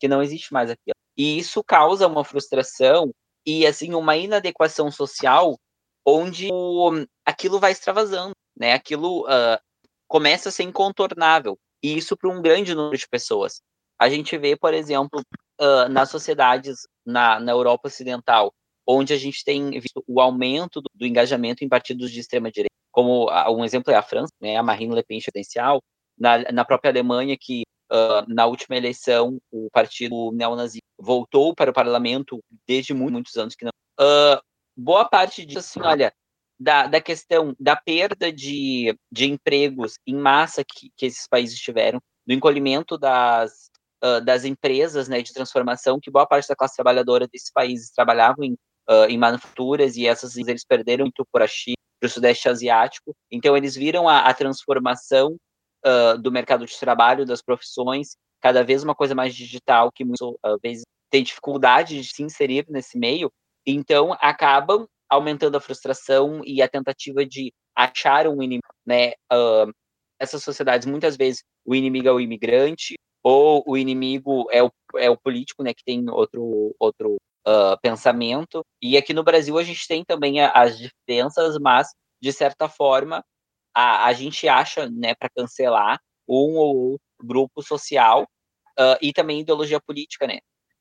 que 0.00 0.08
não 0.08 0.22
existe 0.22 0.52
mais 0.52 0.70
aquilo. 0.70 0.94
E 1.16 1.38
isso 1.38 1.62
causa 1.64 2.06
uma 2.06 2.24
frustração 2.24 3.10
e 3.48 3.66
assim 3.66 3.94
uma 3.94 4.14
inadequação 4.14 4.90
social 4.90 5.58
onde 6.06 6.50
o, 6.52 7.06
aquilo 7.24 7.58
vai 7.58 7.72
extravasando, 7.72 8.32
né? 8.54 8.74
Aquilo 8.74 9.22
uh, 9.22 9.58
começa 10.06 10.50
a 10.50 10.52
ser 10.52 10.64
incontornável. 10.64 11.58
E 11.82 11.96
isso 11.96 12.14
para 12.14 12.28
um 12.28 12.42
grande 12.42 12.74
número 12.74 12.98
de 12.98 13.08
pessoas. 13.08 13.62
A 13.98 14.10
gente 14.10 14.36
vê, 14.36 14.54
por 14.54 14.74
exemplo, 14.74 15.22
uh, 15.58 15.88
nas 15.88 16.10
sociedades 16.10 16.86
na, 17.06 17.40
na 17.40 17.52
Europa 17.52 17.88
Ocidental, 17.88 18.52
onde 18.86 19.14
a 19.14 19.16
gente 19.16 19.42
tem 19.42 19.70
visto 19.80 20.04
o 20.06 20.20
aumento 20.20 20.82
do, 20.82 20.90
do 20.94 21.06
engajamento 21.06 21.64
em 21.64 21.68
partidos 21.70 22.10
de 22.10 22.20
extrema 22.20 22.50
direita, 22.50 22.74
como 22.92 23.30
um 23.50 23.64
exemplo 23.64 23.90
é 23.90 23.96
a 23.96 24.02
França, 24.02 24.32
né, 24.38 24.56
a 24.56 24.62
Marine 24.62 24.94
Le 24.94 25.02
Pen 25.02 25.20
presidencial, 25.20 25.80
na, 26.18 26.52
na 26.52 26.64
própria 26.66 26.90
Alemanha, 26.90 27.36
que 27.38 27.62
uh, 27.90 28.24
na 28.32 28.46
última 28.46 28.76
eleição 28.76 29.38
o 29.50 29.68
partido 29.70 30.32
neonazi 30.32 30.78
voltou 30.98 31.54
para 31.54 31.70
o 31.70 31.74
parlamento 31.74 32.40
desde 32.66 32.94
muito, 32.94 33.12
muitos 33.12 33.36
anos 33.36 33.54
que 33.54 33.64
não. 33.64 33.70
Uh, 34.00 34.40
boa 34.76 35.08
parte 35.08 35.44
disso, 35.44 35.58
assim, 35.58 35.80
olha, 35.82 36.12
da, 36.58 36.86
da 36.86 37.00
questão 37.00 37.54
da 37.58 37.76
perda 37.76 38.32
de, 38.32 38.96
de 39.10 39.26
empregos 39.26 39.94
em 40.06 40.14
massa 40.14 40.64
que, 40.64 40.90
que 40.96 41.06
esses 41.06 41.26
países 41.28 41.58
tiveram, 41.58 42.00
do 42.26 42.34
encolhimento 42.34 42.98
das, 42.98 43.70
uh, 44.04 44.20
das 44.24 44.44
empresas 44.44 45.08
né, 45.08 45.22
de 45.22 45.32
transformação, 45.32 46.00
que 46.00 46.10
boa 46.10 46.26
parte 46.26 46.48
da 46.48 46.56
classe 46.56 46.76
trabalhadora 46.76 47.28
desses 47.28 47.50
países 47.50 47.90
trabalhavam 47.90 48.44
em, 48.44 48.56
em 49.08 49.18
manufaturas 49.18 49.96
e 49.96 50.06
essas 50.06 50.36
eles 50.36 50.64
perderam 50.64 51.04
muito 51.04 51.26
por 51.30 51.42
a 51.42 51.46
China, 51.46 51.76
para 52.00 52.06
o 52.06 52.10
Sudeste 52.10 52.48
Asiático. 52.48 53.14
Então, 53.30 53.56
eles 53.56 53.74
viram 53.74 54.08
a, 54.08 54.20
a 54.20 54.34
transformação 54.34 55.36
uh, 55.84 56.18
do 56.18 56.30
mercado 56.30 56.64
de 56.66 56.78
trabalho, 56.78 57.26
das 57.26 57.42
profissões, 57.42 58.16
cada 58.40 58.62
vez 58.62 58.82
uma 58.82 58.94
coisa 58.94 59.14
mais 59.14 59.34
digital, 59.34 59.90
que 59.92 60.04
muitas 60.04 60.34
vezes 60.62 60.84
tem 61.10 61.22
dificuldade 61.22 62.00
de 62.00 62.08
se 62.08 62.22
inserir 62.22 62.66
nesse 62.68 62.98
meio, 62.98 63.30
então, 63.66 64.16
acabam 64.20 64.86
aumentando 65.10 65.56
a 65.56 65.60
frustração 65.60 66.40
e 66.44 66.62
a 66.62 66.68
tentativa 66.68 67.24
de 67.24 67.52
achar 67.76 68.26
um 68.26 68.42
inimigo, 68.42 68.62
né? 68.86 69.12
Uh, 69.32 69.72
essas 70.18 70.42
sociedades, 70.42 70.86
muitas 70.86 71.16
vezes, 71.16 71.42
o 71.64 71.74
inimigo 71.74 72.08
é 72.08 72.12
o 72.12 72.20
imigrante, 72.20 72.94
ou 73.22 73.62
o 73.66 73.76
inimigo 73.76 74.46
é 74.50 74.62
o, 74.62 74.70
é 74.96 75.10
o 75.10 75.16
político, 75.16 75.62
né, 75.62 75.74
que 75.74 75.84
tem 75.84 76.08
outro, 76.08 76.74
outro 76.78 77.16
uh, 77.46 77.78
pensamento. 77.82 78.62
E 78.82 78.96
aqui 78.96 79.12
no 79.12 79.22
Brasil 79.22 79.58
a 79.58 79.62
gente 79.62 79.86
tem 79.86 80.02
também 80.04 80.40
as 80.40 80.78
diferenças, 80.78 81.58
mas, 81.58 81.88
de 82.20 82.32
certa 82.32 82.68
forma, 82.68 83.22
a, 83.78 84.06
a 84.06 84.12
gente 84.12 84.48
acha, 84.48 84.90
né, 84.90 85.14
para 85.14 85.28
cancelar 85.28 86.00
um 86.28 86.56
ou 86.56 86.76
outro 86.76 87.06
grupo 87.22 87.62
social 87.62 88.24
uh, 88.78 88.98
e 89.00 89.12
também 89.12 89.40
ideologia 89.40 89.80
política, 89.80 90.26
né? 90.26 90.38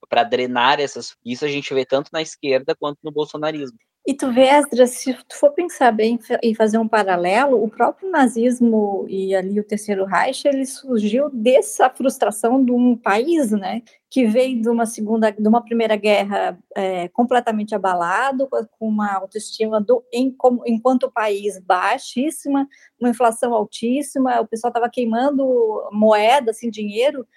para 0.09 0.23
drenar 0.23 0.79
essas. 0.79 1.15
Isso 1.23 1.45
a 1.45 1.47
gente 1.47 1.73
vê 1.73 1.85
tanto 1.85 2.09
na 2.13 2.21
esquerda 2.21 2.75
quanto 2.75 2.99
no 3.03 3.11
bolsonarismo. 3.11 3.77
E 4.07 4.13
tu 4.13 4.31
vê, 4.31 4.43
Esdras, 4.43 4.91
se 4.91 5.13
tu 5.13 5.35
for 5.35 5.51
pensar 5.51 5.91
bem 5.91 6.17
e 6.41 6.55
fazer 6.55 6.77
um 6.77 6.87
paralelo, 6.87 7.61
o 7.61 7.69
próprio 7.69 8.09
nazismo 8.09 9.05
e 9.09 9.35
ali 9.35 9.59
o 9.59 9.63
terceiro 9.65 10.05
Reich, 10.05 10.47
ele 10.47 10.65
surgiu 10.65 11.29
dessa 11.29 11.89
frustração 11.89 12.63
de 12.63 12.71
um 12.71 12.95
país, 12.95 13.51
né, 13.51 13.81
que 14.09 14.25
veio 14.25 14.61
de 14.61 14.69
uma 14.69 14.85
segunda, 14.85 15.29
de 15.29 15.45
uma 15.45 15.61
primeira 15.61 15.97
guerra 15.97 16.57
é, 16.73 17.09
completamente 17.09 17.75
abalado, 17.75 18.47
com 18.79 18.87
uma 18.87 19.13
autoestima 19.13 19.81
do, 19.81 20.01
em, 20.13 20.31
como, 20.31 20.63
enquanto 20.65 21.11
país 21.11 21.59
baixíssima, 21.59 22.65
uma 22.97 23.09
inflação 23.09 23.53
altíssima, 23.53 24.39
o 24.39 24.47
pessoal 24.47 24.69
estava 24.69 24.89
queimando 24.89 25.45
moeda, 25.91 26.51
assim, 26.51 26.69
dinheiro, 26.69 27.27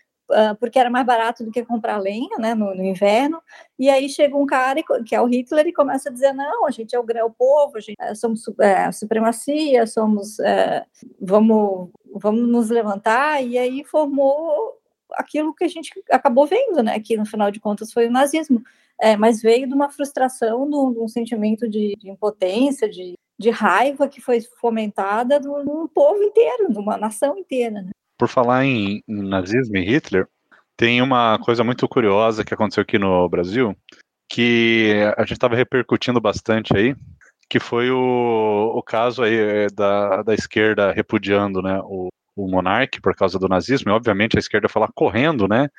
porque 0.59 0.79
era 0.79 0.91
mais 0.91 1.07
barato 1.07 1.45
do 1.45 1.51
que 1.51 1.65
comprar 1.65 1.99
lenha, 1.99 2.39
né, 2.39 2.55
no, 2.55 2.75
no, 2.75 2.85
inverno, 2.85 3.43
e 3.79 3.89
aí 3.89 4.09
chega 4.09 4.37
um 4.37 4.47
cara, 4.47 4.81
que 5.05 5.15
é 5.15 5.21
o 5.21 5.27
Hitler, 5.27 5.67
e 5.67 5.73
começa 5.73 6.09
a 6.09 6.13
dizer, 6.13 6.33
não, 6.33 6.67
a 6.67 6.71
gente 6.71 6.95
é 6.95 7.01
o, 7.01 7.05
é 7.15 7.25
o 7.25 7.31
povo, 7.31 7.77
a 7.77 7.81
gente, 7.81 7.97
é, 8.01 8.15
somos 8.15 8.45
é, 8.61 8.91
supremacia, 8.93 9.87
somos, 9.87 10.39
é, 10.41 10.85
vamos, 11.21 11.91
vamos 12.15 12.49
nos 12.49 12.71
levantar, 12.71 13.43
e 13.43 13.59
aí 13.59 13.85
formou 13.85 14.81
aquilo 15.15 15.55
que 15.55 15.65
a 15.65 15.69
gente 15.69 15.91
acabou 16.11 16.47
vendo, 16.47 16.83
né? 16.83 16.99
Que 17.01 17.17
no 17.17 17.27
final 17.27 17.51
de 17.51 17.61
contas 17.61 17.93
foi 17.93 18.07
o 18.07 18.11
nazismo. 18.11 18.63
É, 19.01 19.17
mas 19.17 19.41
veio 19.41 19.67
de 19.67 19.75
uma 19.75 19.89
frustração, 19.89 20.69
de 20.69 20.77
um, 20.77 20.93
de 20.93 20.99
um 20.99 21.09
sentimento 21.09 21.69
de, 21.69 21.97
de, 21.99 22.11
impotência, 22.11 22.89
de, 22.89 23.15
de 23.39 23.51
raiva 23.51 24.07
que 24.07 24.21
foi 24.21 24.41
fomentada 24.61 25.41
num 25.41 25.89
povo 25.89 26.23
inteiro, 26.23 26.71
numa 26.71 26.99
nação 26.99 27.39
inteira. 27.39 27.83
Né? 27.83 27.91
Por 28.21 28.29
falar 28.29 28.67
em, 28.67 29.03
nazismo 29.09 29.79
e 29.79 29.81
Hitler, 29.81 30.29
tem 30.77 31.01
uma 31.01 31.39
coisa 31.39 31.65
muito 31.65 31.89
curiosa 31.89 32.45
que 32.45 32.53
aconteceu 32.53 32.83
aqui 32.83 32.99
no 32.99 33.27
Brasil, 33.31 33.75
que 34.31 34.93
a 35.17 35.23
gente 35.23 35.33
estava 35.33 35.57
repercutindo 35.57 36.21
bastante 36.21 36.77
aí, 36.77 36.95
que 37.49 37.59
foi 37.59 37.91
o, 37.91 38.73
o 38.77 38.83
caso 38.83 39.23
aí 39.23 39.35
eh, 39.35 39.67
da, 39.73 40.23
da 40.23 40.35
esquerda 40.35 40.93
repudiando 40.93 41.63
né, 41.63 41.81
o, 41.83 42.09
o 42.37 42.47
monarca 42.47 42.99
por 43.03 43.17
causa 43.17 43.39
do 43.39 43.49
nazismo, 43.49 43.91
e 43.91 43.95
obviamente 43.95 44.37
a 44.37 44.39
esquerda 44.39 44.69
foi 44.69 44.83
lá 44.83 44.91
correndo, 44.95 45.49
né? 45.49 45.71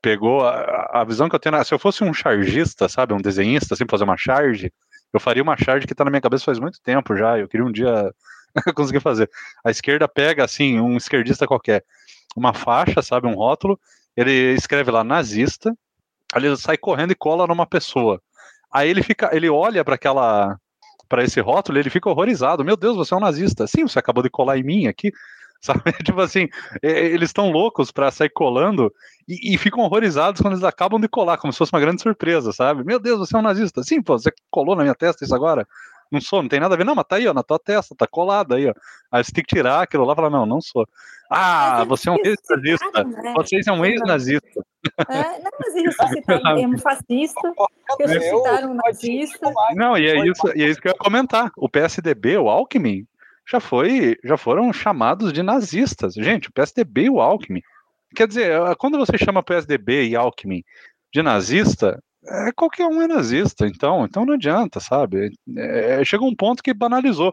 Pegou 0.00 0.46
a, 0.46 1.00
a 1.00 1.04
visão 1.04 1.28
que 1.28 1.34
eu 1.34 1.40
tenho. 1.40 1.64
Se 1.64 1.74
eu 1.74 1.80
fosse 1.80 2.04
um 2.04 2.14
chargista, 2.14 2.88
sabe, 2.88 3.12
um 3.12 3.20
desenhista, 3.20 3.74
assim, 3.74 3.86
fazer 3.90 4.04
uma 4.04 4.16
charge, 4.16 4.72
eu 5.12 5.18
faria 5.18 5.42
uma 5.42 5.56
charge 5.56 5.84
que 5.84 5.94
está 5.94 6.04
na 6.04 6.10
minha 6.10 6.22
cabeça 6.22 6.44
faz 6.44 6.60
muito 6.60 6.80
tempo 6.80 7.16
já. 7.16 7.36
Eu 7.36 7.48
queria 7.48 7.66
um 7.66 7.72
dia 7.72 8.14
conseguir 8.74 9.00
fazer. 9.00 9.30
A 9.64 9.70
esquerda 9.70 10.08
pega, 10.08 10.44
assim, 10.44 10.80
um 10.80 10.96
esquerdista 10.96 11.46
qualquer, 11.46 11.84
uma 12.36 12.52
faixa, 12.54 13.02
sabe, 13.02 13.26
um 13.26 13.34
rótulo, 13.34 13.78
ele 14.16 14.54
escreve 14.54 14.90
lá 14.90 15.04
nazista, 15.04 15.76
aí 16.32 16.44
ele 16.44 16.56
sai 16.56 16.76
correndo 16.76 17.12
e 17.12 17.16
cola 17.16 17.46
numa 17.46 17.66
pessoa. 17.66 18.20
Aí 18.72 18.88
ele 18.88 19.02
fica, 19.02 19.30
ele 19.32 19.48
olha 19.48 19.84
para 19.84 19.94
aquela 19.94 20.58
para 21.08 21.24
esse 21.24 21.40
rótulo, 21.40 21.78
ele 21.78 21.88
fica 21.88 22.10
horrorizado. 22.10 22.64
Meu 22.64 22.76
Deus, 22.76 22.96
você 22.96 23.14
é 23.14 23.16
um 23.16 23.20
nazista. 23.20 23.66
Sim, 23.66 23.88
você 23.88 23.98
acabou 23.98 24.22
de 24.22 24.28
colar 24.28 24.58
em 24.58 24.62
mim 24.62 24.86
aqui. 24.86 25.10
Sabe? 25.60 25.80
Tipo 26.04 26.20
assim, 26.20 26.48
eles 26.82 27.30
estão 27.30 27.50
loucos 27.50 27.90
para 27.90 28.12
sair 28.12 28.28
colando 28.28 28.92
e, 29.26 29.54
e, 29.54 29.58
ficam 29.58 29.82
horrorizados 29.82 30.40
quando 30.40 30.52
eles 30.52 30.62
acabam 30.62 31.00
de 31.00 31.08
colar, 31.08 31.36
como 31.36 31.52
se 31.52 31.58
fosse 31.58 31.72
uma 31.72 31.80
grande 31.80 32.00
surpresa, 32.00 32.52
sabe? 32.52 32.84
Meu 32.84 33.00
Deus, 33.00 33.18
você 33.18 33.34
é 33.34 33.38
um 33.40 33.42
nazista. 33.42 33.82
Sim, 33.82 34.00
pô, 34.00 34.16
você 34.16 34.30
colou 34.50 34.76
na 34.76 34.82
minha 34.82 34.94
testa 34.94 35.24
isso 35.24 35.34
agora? 35.34 35.66
Não 36.10 36.20
sou, 36.20 36.42
não 36.42 36.48
tem 36.48 36.60
nada 36.60 36.74
a 36.74 36.78
ver. 36.78 36.84
Não, 36.84 36.94
mas 36.94 37.04
tá 37.06 37.16
aí, 37.16 37.26
ó, 37.26 37.34
na 37.34 37.42
tua 37.42 37.58
testa, 37.58 37.94
tá 37.96 38.06
colado 38.06 38.54
aí, 38.54 38.66
ó. 38.66 38.74
Aí 39.12 39.22
você 39.22 39.32
tem 39.32 39.44
que 39.44 39.54
tirar 39.54 39.82
aquilo 39.82 40.04
lá 40.04 40.12
e 40.12 40.16
falar, 40.16 40.30
não, 40.30 40.46
não 40.46 40.60
sou. 40.60 40.86
Ah, 41.30 41.84
você 41.84 42.08
é 42.08 42.12
um 42.12 42.18
ex-nazista. 42.24 43.04
Né? 43.04 43.32
Vocês 43.36 43.64
são 43.64 43.76
um 43.76 43.84
ex-nazista. 43.84 44.64
É, 45.08 45.22
não, 45.42 45.50
mas 45.60 45.74
eles 45.76 45.96
ressuscitaram 45.98 46.56
termo 46.56 46.78
fascista, 46.78 47.52
ressuscitaram 47.98 48.74
nazista. 48.74 49.52
Não, 49.74 49.98
e 49.98 50.06
é, 50.06 50.26
isso, 50.26 50.48
e 50.56 50.62
é 50.62 50.68
isso 50.68 50.80
que 50.80 50.88
eu 50.88 50.92
ia 50.92 50.98
comentar. 50.98 51.50
O 51.56 51.68
PSDB, 51.68 52.38
o 52.38 52.48
Alckmin, 52.48 53.06
já 53.50 53.60
foi, 53.60 54.16
já 54.24 54.36
foram 54.36 54.72
chamados 54.72 55.32
de 55.32 55.42
nazistas. 55.42 56.14
Gente, 56.14 56.48
o 56.48 56.52
PSDB 56.52 57.04
e 57.04 57.10
o 57.10 57.20
Alckmin. 57.20 57.62
Quer 58.16 58.26
dizer, 58.26 58.76
quando 58.76 58.96
você 58.96 59.18
chama 59.18 59.42
PSDB 59.42 60.08
e 60.08 60.16
Alckmin 60.16 60.62
de 61.12 61.22
nazista, 61.22 62.02
é, 62.26 62.52
qualquer 62.52 62.86
um 62.86 63.00
é 63.00 63.06
nazista, 63.06 63.66
então, 63.66 64.04
então 64.04 64.26
não 64.26 64.34
adianta, 64.34 64.80
sabe? 64.80 65.32
É, 65.56 66.04
chega 66.04 66.24
um 66.24 66.34
ponto 66.34 66.62
que 66.62 66.74
banalizou. 66.74 67.32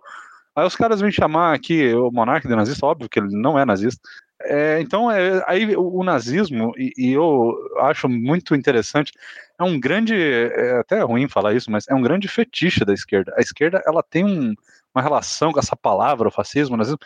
Aí 0.56 0.66
os 0.66 0.76
caras 0.76 1.02
vêm 1.02 1.12
chamar 1.12 1.54
aqui 1.54 1.94
o 1.94 2.12
monarca 2.12 2.48
de 2.48 2.56
nazista, 2.56 2.86
óbvio 2.86 3.10
que 3.10 3.20
ele 3.20 3.36
não 3.36 3.60
é 3.60 3.66
nazista. 3.66 4.00
É, 4.42 4.80
então, 4.80 5.10
é, 5.10 5.44
aí 5.48 5.76
o, 5.76 6.00
o 6.00 6.04
nazismo, 6.04 6.74
e, 6.78 6.94
e, 6.98 7.14
eu 7.14 7.54
acho 7.80 8.08
muito 8.08 8.56
interessante, 8.56 9.12
é 9.60 9.64
um 9.64 9.80
grande, 9.80 10.14
é 10.14 10.80
até 10.80 11.02
ruim 11.02 11.28
falar 11.28 11.54
isso, 11.54 11.72
mas 11.72 11.88
é 11.88 11.96
um 11.96 12.02
grande 12.02 12.28
fetiche 12.28 12.86
da 12.86 12.94
esquerda. 12.94 13.34
A 13.38 13.42
esquerda, 13.42 13.82
ela 13.86 14.04
tem 14.04 14.24
um, 14.24 14.54
uma 14.94 15.02
relação 15.02 15.52
com 15.52 15.60
essa 15.60 15.76
palavra, 15.76 16.28
o 16.28 16.32
fascismo, 16.32 16.76
o 16.76 16.78
nazismo, 16.78 17.00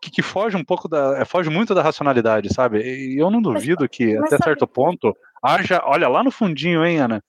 que, 0.00 0.10
que, 0.10 0.22
foge 0.22 0.56
um 0.56 0.64
pouco 0.64 0.88
da, 0.88 1.18
é, 1.18 1.24
foge 1.24 1.48
muito 1.48 1.74
da 1.74 1.82
racionalidade, 1.82 2.52
sabe? 2.52 2.80
E 2.82 3.18
eu 3.18 3.30
não 3.30 3.40
duvido 3.40 3.88
que, 3.88 4.14
mas 4.14 4.24
até 4.24 4.36
sabe... 4.36 4.44
certo 4.44 4.66
ponto, 4.66 5.16
haja, 5.44 5.82
olha 5.84 6.08
lá 6.08 6.22
no 6.22 6.30
fundinho, 6.30 6.84
hein, 6.84 6.98
Ana, 6.98 7.22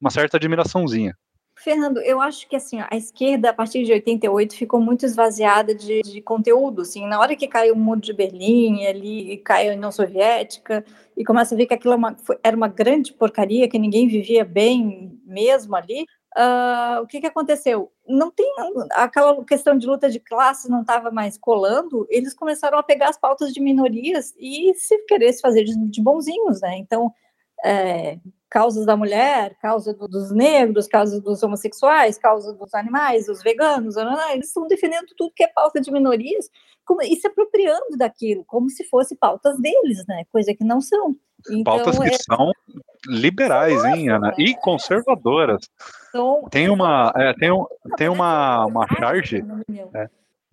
uma 0.00 0.10
certa 0.10 0.36
admiraçãozinha. 0.36 1.16
Fernando, 1.56 2.00
eu 2.00 2.20
acho 2.20 2.48
que 2.48 2.56
assim, 2.56 2.80
a 2.80 2.96
esquerda, 2.96 3.50
a 3.50 3.52
partir 3.52 3.84
de 3.84 3.92
88, 3.92 4.56
ficou 4.56 4.80
muito 4.80 5.06
esvaziada 5.06 5.74
de, 5.74 6.02
de 6.02 6.20
conteúdo. 6.20 6.82
Assim, 6.82 7.06
na 7.06 7.20
hora 7.20 7.36
que 7.36 7.46
caiu 7.46 7.74
o 7.74 7.78
muro 7.78 8.00
de 8.00 8.12
Berlim, 8.12 8.84
ali 8.86 9.36
caiu 9.38 9.72
a 9.72 9.76
União 9.76 9.92
Soviética, 9.92 10.84
e 11.16 11.24
começa 11.24 11.54
a 11.54 11.58
ver 11.58 11.66
que 11.66 11.74
aquilo 11.74 11.92
era 11.92 12.00
é 12.00 12.04
uma, 12.04 12.16
era 12.42 12.56
uma 12.56 12.68
grande 12.68 13.12
porcaria, 13.12 13.68
que 13.68 13.78
ninguém 13.78 14.08
vivia 14.08 14.44
bem 14.44 15.20
mesmo 15.24 15.76
ali, 15.76 16.04
Uh, 16.34 17.02
o 17.02 17.06
que, 17.06 17.20
que 17.20 17.26
aconteceu? 17.26 17.92
Não 18.08 18.30
tem 18.30 18.50
aquela 18.92 19.44
questão 19.44 19.76
de 19.76 19.86
luta 19.86 20.08
de 20.08 20.18
classes 20.18 20.70
não 20.70 20.80
estava 20.80 21.10
mais 21.10 21.36
colando, 21.36 22.06
eles 22.08 22.32
começaram 22.32 22.78
a 22.78 22.82
pegar 22.82 23.10
as 23.10 23.18
pautas 23.18 23.52
de 23.52 23.60
minorias 23.60 24.32
e 24.38 24.72
se 24.74 24.96
queresse 25.04 25.42
fazer 25.42 25.64
de, 25.64 25.76
de 25.90 26.02
bonzinhos, 26.02 26.62
né? 26.62 26.78
Então, 26.78 27.12
é, 27.64 28.18
causas 28.50 28.84
da 28.84 28.96
mulher, 28.96 29.56
causa 29.60 29.94
do, 29.94 30.06
dos 30.06 30.30
negros, 30.30 30.86
causa 30.86 31.20
dos 31.20 31.42
homossexuais, 31.42 32.18
causa 32.18 32.52
dos 32.52 32.74
animais, 32.74 33.26
dos 33.26 33.42
veganos, 33.42 33.96
eles 34.32 34.48
estão 34.48 34.66
defendendo 34.66 35.06
tudo 35.16 35.32
que 35.34 35.44
é 35.44 35.48
pauta 35.48 35.80
de 35.80 35.90
minorias 35.90 36.50
como, 36.84 37.02
e 37.02 37.16
se 37.16 37.26
apropriando 37.26 37.96
daquilo, 37.96 38.44
como 38.44 38.68
se 38.68 38.84
fosse 38.84 39.16
pautas 39.16 39.58
deles, 39.58 40.04
né? 40.06 40.24
Coisa 40.30 40.54
que 40.54 40.64
não 40.64 40.80
são. 40.80 41.16
Então, 41.50 41.64
pautas 41.64 41.98
que 41.98 42.08
é... 42.08 42.18
são 42.18 42.52
liberais, 43.06 43.84
hein, 43.84 44.10
Ana? 44.10 44.34
E 44.38 44.54
conservadoras. 44.56 45.68
Então, 46.08 46.46
tem 46.50 46.68
uma, 46.68 47.12
é, 47.16 47.32
tem, 47.34 47.50
um, 47.50 47.66
tem 47.96 48.08
uma, 48.08 48.66
uma 48.66 48.86
charge, 48.86 49.44
é, 49.94 50.08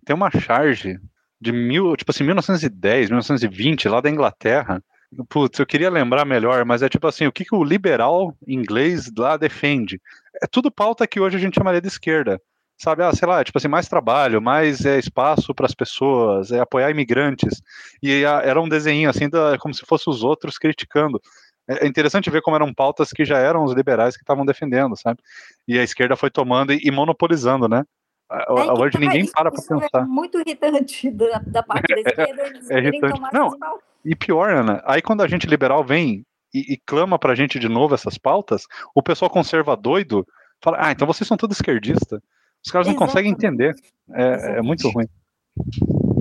tem 0.05 0.16
uma 0.16 0.32
charge 0.32 0.99
de 1.39 1.51
mil, 1.51 1.95
tipo 1.95 2.12
assim, 2.12 2.24
1910, 2.24 3.10
1920, 3.10 3.88
lá 3.88 4.01
da 4.01 4.10
Inglaterra, 4.10 4.84
Putz, 5.28 5.57
eu 5.57 5.66
queria 5.66 5.89
lembrar 5.89 6.24
melhor, 6.24 6.64
mas 6.66 6.84
é 6.84 6.89
tipo 6.89 7.07
assim, 7.07 7.26
o 7.26 7.32
que, 7.32 7.43
que 7.43 7.55
o 7.55 7.64
liberal 7.64 8.36
inglês 8.47 9.12
lá 9.18 9.38
defende? 9.38 9.99
É 10.41 10.45
tudo 10.45 10.72
pauta 10.72 11.07
que 11.07 11.20
hoje 11.20 11.36
a 11.36 11.39
gente 11.39 11.55
chamaria 11.55 11.82
de 11.82 11.88
esquerda. 11.88 12.39
Sabe, 12.78 13.03
ah, 13.03 13.12
sei 13.12 13.28
lá, 13.28 13.43
tipo 13.43 13.57
assim, 13.57 13.68
mais 13.68 13.89
trabalho, 13.89 14.41
mais 14.41 14.86
é, 14.86 14.97
espaço 14.97 15.53
para 15.53 15.66
as 15.66 15.74
pessoas, 15.74 16.51
é 16.51 16.60
apoiar 16.60 16.89
imigrantes. 16.91 17.62
E 18.01 18.24
a, 18.24 18.41
era 18.41 18.62
um 18.62 18.70
desenho 18.70 19.10
assim, 19.10 19.28
da, 19.28 19.57
como 19.57 19.74
se 19.74 19.86
fosse 19.86 20.10
os 20.10 20.24
outros 20.24 20.57
criticando. 20.57 21.20
É, 21.68 21.86
é 21.86 21.88
interessante 21.88 22.30
ver 22.30 22.41
como 22.41 22.55
eram 22.55 22.74
pautas 22.74 23.12
que 23.12 23.26
já 23.26 23.38
eram 23.38 23.66
os 23.66 23.74
liberais 23.74 24.16
que 24.16 24.24
estavam 24.24 24.45
defendendo, 24.45 24.95
sabe? 24.95 25.20
E 25.68 25.78
a 25.78 25.84
esquerda 25.84 26.16
foi 26.16 26.30
tomando 26.30 26.72
e, 26.72 26.80
e 26.84 26.91
monopolizando, 26.91 27.68
né? 27.68 27.84
É, 28.32 28.51
hoje 28.51 28.93
tá, 28.93 28.99
ninguém 28.99 29.30
para 29.30 29.51
para 29.51 29.60
é 29.60 29.68
pensar. 29.68 30.01
É 30.01 30.05
muito 30.05 30.39
irritante 30.39 31.10
da, 31.12 31.39
da 31.39 31.64
parte 31.64 31.95
da 31.95 31.99
esquerda. 32.07 32.43
é, 32.70 32.76
é 32.76 32.78
irritante. 32.78 33.20
Não, 33.34 33.57
e 34.04 34.16
pior, 34.16 34.50
Ana, 34.50 34.82
aí 34.86 35.02
quando 35.02 35.22
a 35.22 35.28
gente 35.28 35.47
liberal 35.47 35.84
vem 35.84 36.26
e, 36.54 36.74
e 36.74 36.78
clama 36.86 37.20
pra 37.20 37.36
gente 37.36 37.60
de 37.60 37.70
novo 37.70 37.93
essas 37.93 38.18
pautas, 38.18 38.64
o 38.95 39.04
pessoal 39.04 39.30
conserva 39.30 39.76
doido 39.76 40.26
fala, 40.62 40.78
ah, 40.80 40.91
então 40.91 41.08
vocês 41.08 41.28
são 41.28 41.38
todos 41.38 41.58
esquerdistas. 41.58 42.20
Os 42.66 42.72
caras 42.72 42.88
não 42.88 42.95
conseguem 42.95 43.32
entender. 43.32 43.74
É, 44.12 44.58
é, 44.58 44.62
muito 44.62 44.89
ruim. 44.89 45.08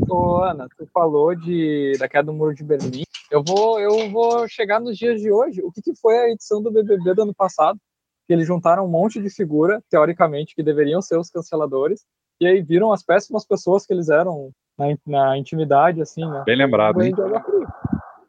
Ô, 0.08 0.42
Ana, 0.42 0.68
tu 0.76 0.86
falou 0.92 1.34
de, 1.34 1.94
da 1.98 2.08
queda 2.08 2.24
do 2.24 2.32
muro 2.32 2.54
de 2.54 2.62
Berlim. 2.62 3.02
Eu 3.30 3.42
vou, 3.42 3.80
eu 3.80 4.10
vou 4.10 4.48
chegar 4.48 4.80
nos 4.80 4.96
dias 4.96 5.20
de 5.20 5.30
hoje. 5.30 5.60
O 5.62 5.70
que, 5.70 5.82
que 5.82 5.94
foi 5.96 6.16
a 6.16 6.30
edição 6.30 6.62
do 6.62 6.70
BBB 6.70 7.14
do 7.14 7.22
ano 7.22 7.34
passado? 7.34 7.78
Que 8.26 8.32
eles 8.32 8.46
juntaram 8.46 8.84
um 8.84 8.90
monte 8.90 9.20
de 9.20 9.30
figura, 9.30 9.82
teoricamente, 9.90 10.54
que 10.54 10.62
deveriam 10.62 11.02
ser 11.02 11.18
os 11.18 11.30
canceladores, 11.30 12.04
e 12.40 12.46
aí 12.46 12.62
viram 12.62 12.92
as 12.92 13.02
péssimas 13.02 13.44
pessoas 13.44 13.84
que 13.84 13.92
eles 13.92 14.08
eram 14.08 14.50
na, 14.78 14.86
na 15.06 15.38
intimidade, 15.38 16.00
assim, 16.00 16.24
né? 16.24 16.42
Bem 16.46 16.56
lembrado, 16.56 17.02
hein? 17.02 17.12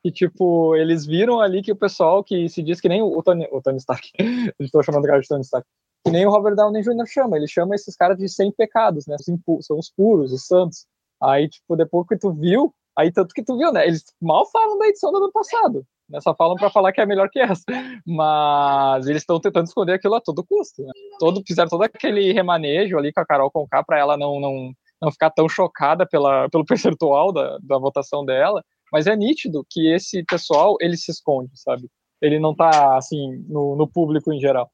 Que, 0.03 0.11
tipo, 0.11 0.75
eles 0.75 1.05
viram 1.05 1.41
ali 1.41 1.61
que 1.61 1.71
o 1.71 1.75
pessoal 1.75 2.23
que 2.23 2.47
se 2.47 2.63
diz 2.63 2.79
que 2.79 2.87
nem 2.87 3.01
o 3.01 3.21
Tony, 3.21 3.47
o 3.51 3.61
Tony 3.61 3.77
Stark, 3.77 4.09
estou 4.59 4.81
chamando 4.83 5.03
o 5.03 5.07
cara 5.07 5.19
de 5.19 5.27
Tony 5.27 5.41
Stark, 5.41 5.67
que 6.05 6.11
nem 6.11 6.25
o 6.25 6.29
Robert 6.29 6.55
Downey 6.55 6.81
Jr. 6.81 7.05
chama, 7.05 7.37
ele 7.37 7.47
chama 7.47 7.75
esses 7.75 7.95
caras 7.95 8.17
de 8.17 8.29
sem 8.29 8.51
pecados, 8.51 9.05
né? 9.07 9.15
São 9.61 9.77
os 9.77 9.89
puros, 9.89 10.31
os 10.31 10.45
santos. 10.45 10.85
Aí, 11.21 11.49
tipo, 11.49 11.75
depois 11.75 12.07
que 12.07 12.17
tu 12.17 12.31
viu, 12.31 12.73
aí 12.97 13.11
tanto 13.11 13.33
que 13.33 13.43
tu 13.43 13.57
viu, 13.57 13.73
né? 13.73 13.85
Eles 13.85 14.05
mal 14.21 14.49
falam 14.49 14.77
da 14.77 14.87
edição 14.87 15.11
do 15.11 15.17
ano 15.17 15.31
passado, 15.31 15.85
né? 16.09 16.21
Só 16.21 16.33
falam 16.33 16.55
para 16.55 16.69
falar 16.69 16.93
que 16.93 17.01
é 17.01 17.05
melhor 17.05 17.29
que 17.29 17.39
essa. 17.39 17.65
Mas 18.05 19.05
eles 19.07 19.21
estão 19.21 19.39
tentando 19.39 19.67
esconder 19.67 19.93
aquilo 19.93 20.15
a 20.15 20.21
todo 20.21 20.45
custo, 20.45 20.81
né? 20.83 20.91
Todo, 21.19 21.43
fizeram 21.45 21.69
todo 21.69 21.83
aquele 21.83 22.31
remanejo 22.31 22.97
ali 22.97 23.11
com 23.11 23.19
a 23.19 23.25
Carol 23.25 23.51
Conká 23.51 23.83
para 23.83 23.99
ela 23.99 24.15
não, 24.15 24.39
não 24.39 24.73
não 25.01 25.11
ficar 25.11 25.29
tão 25.29 25.47
chocada 25.47 26.05
pela, 26.05 26.49
pelo 26.49 26.65
percentual 26.65 27.31
da, 27.31 27.57
da 27.61 27.77
votação 27.77 28.25
dela, 28.25 28.63
mas 28.91 29.07
é 29.07 29.15
nítido 29.15 29.65
que 29.69 29.93
esse 29.93 30.23
pessoal, 30.23 30.75
ele 30.79 30.97
se 30.97 31.11
esconde, 31.11 31.51
sabe? 31.55 31.89
Ele 32.21 32.39
não 32.39 32.55
tá, 32.55 32.97
assim, 32.97 33.43
no, 33.47 33.75
no 33.75 33.87
público 33.87 34.31
em 34.33 34.39
geral. 34.39 34.69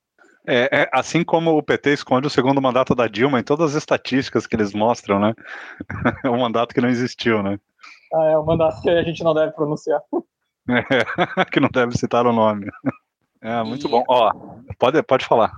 É, 0.47 0.69
é, 0.71 0.89
assim 0.93 1.23
como 1.23 1.57
o 1.57 1.63
PT 1.63 1.93
esconde 1.93 2.27
o 2.27 2.29
segundo 2.29 2.61
mandato 2.61 2.93
da 2.93 3.07
Dilma 3.07 3.39
em 3.39 3.43
todas 3.43 3.71
as 3.71 3.77
estatísticas 3.77 4.45
que 4.45 4.55
eles 4.55 4.73
mostram, 4.73 5.19
né? 5.19 5.33
É 6.23 6.29
um 6.29 6.39
mandato 6.39 6.73
que 6.73 6.81
não 6.81 6.89
existiu, 6.89 7.41
né? 7.41 7.59
Ah, 8.13 8.25
é 8.25 8.37
um 8.37 8.45
mandato 8.45 8.81
que 8.81 8.89
a 8.89 9.03
gente 9.03 9.23
não 9.23 9.33
deve 9.33 9.51
pronunciar. 9.53 10.01
É, 10.67 11.45
que 11.53 11.59
não 11.59 11.69
deve 11.69 11.95
citar 11.95 12.25
o 12.25 12.33
nome. 12.33 12.65
É, 13.39 13.61
muito 13.61 13.85
e... 13.85 13.89
bom. 13.91 14.03
Ó, 14.07 14.31
pode, 14.79 15.03
pode 15.03 15.23
falar. 15.23 15.51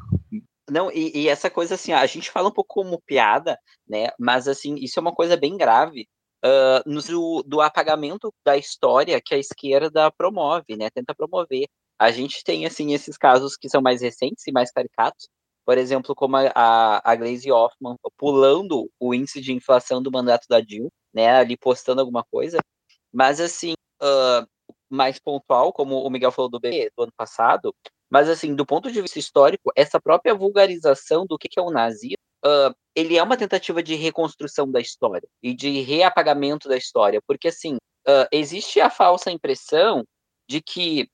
Não, 0.70 0.92
e, 0.92 1.18
e, 1.18 1.30
essa 1.30 1.50
coisa 1.50 1.76
assim, 1.76 1.94
a 1.94 2.06
gente 2.06 2.30
fala 2.30 2.50
um 2.50 2.52
pouco 2.52 2.74
como 2.74 3.02
piada, 3.06 3.58
né? 3.88 4.10
Mas 4.20 4.50
assim, 4.50 4.76
isso 4.76 5.00
é 5.00 5.02
uma 5.02 5.14
coisa 5.14 5.38
bem 5.38 5.56
grave, 5.56 6.10
uh, 6.46 7.44
do 7.46 7.62
apagamento 7.62 8.34
da 8.46 8.58
história 8.58 9.22
que 9.24 9.34
a 9.36 9.38
esquerda 9.38 10.12
promove, 10.12 10.76
né? 10.78 10.90
Tenta 10.90 11.16
promover. 11.16 11.68
A 12.00 12.12
gente 12.12 12.44
tem, 12.44 12.66
assim, 12.66 12.94
esses 12.94 13.18
casos 13.18 13.58
que 13.58 13.70
são 13.70 13.82
mais 13.82 14.02
recentes 14.02 14.46
e 14.48 14.52
mais 14.52 14.72
caricatos, 14.72 15.28
por 15.66 15.78
exemplo, 15.78 16.16
como 16.16 16.38
a, 16.38 16.52
a, 16.56 17.12
a 17.12 17.16
Glaze 17.16 17.52
Hoffman 17.52 17.98
pulando 18.18 18.90
o 19.00 19.14
índice 19.14 19.42
de 19.42 19.52
inflação 19.52 20.02
do 20.02 20.12
mandato 20.12 20.46
da 20.48 20.62
Dilma, 20.62 20.90
né, 21.14 21.30
ali 21.30 21.58
postando 21.58 22.00
alguma 22.00 22.24
coisa, 22.24 22.60
mas 23.12 23.42
assim, 23.42 23.74
uh, 24.02 24.48
mais 24.90 25.20
pontual, 25.20 25.74
como 25.74 26.02
o 26.02 26.10
Miguel 26.10 26.32
falou 26.32 26.50
do 26.50 26.60
BB 26.60 26.92
do 26.96 27.04
ano 27.04 27.12
passado, 27.18 27.76
mas 28.10 28.30
assim, 28.30 28.56
do 28.56 28.66
ponto 28.66 28.92
de 28.92 29.02
vista 29.02 29.20
histórico, 29.20 29.72
essa 29.76 30.00
própria 30.00 30.34
vulgarização 30.34 31.26
do 31.26 31.38
que, 31.38 31.50
que 31.50 31.60
é 31.60 31.62
o 31.62 31.72
nazismo, 31.72 32.18
uh, 32.48 32.74
ele 32.96 33.18
é 33.18 33.24
uma 33.24 33.38
tentativa 33.38 33.84
de 33.84 33.96
reconstrução 33.96 34.70
da 34.72 34.80
história 34.80 35.28
e 35.44 35.54
de 35.54 35.82
reapagamento 35.82 36.68
da 36.68 36.78
história, 36.78 37.22
porque 37.28 37.50
assim, 37.50 37.76
uh, 37.76 38.28
existe 38.32 38.80
a 38.80 38.90
falsa 38.90 39.30
impressão 39.30 40.04
de 40.50 40.62
que 40.62 41.08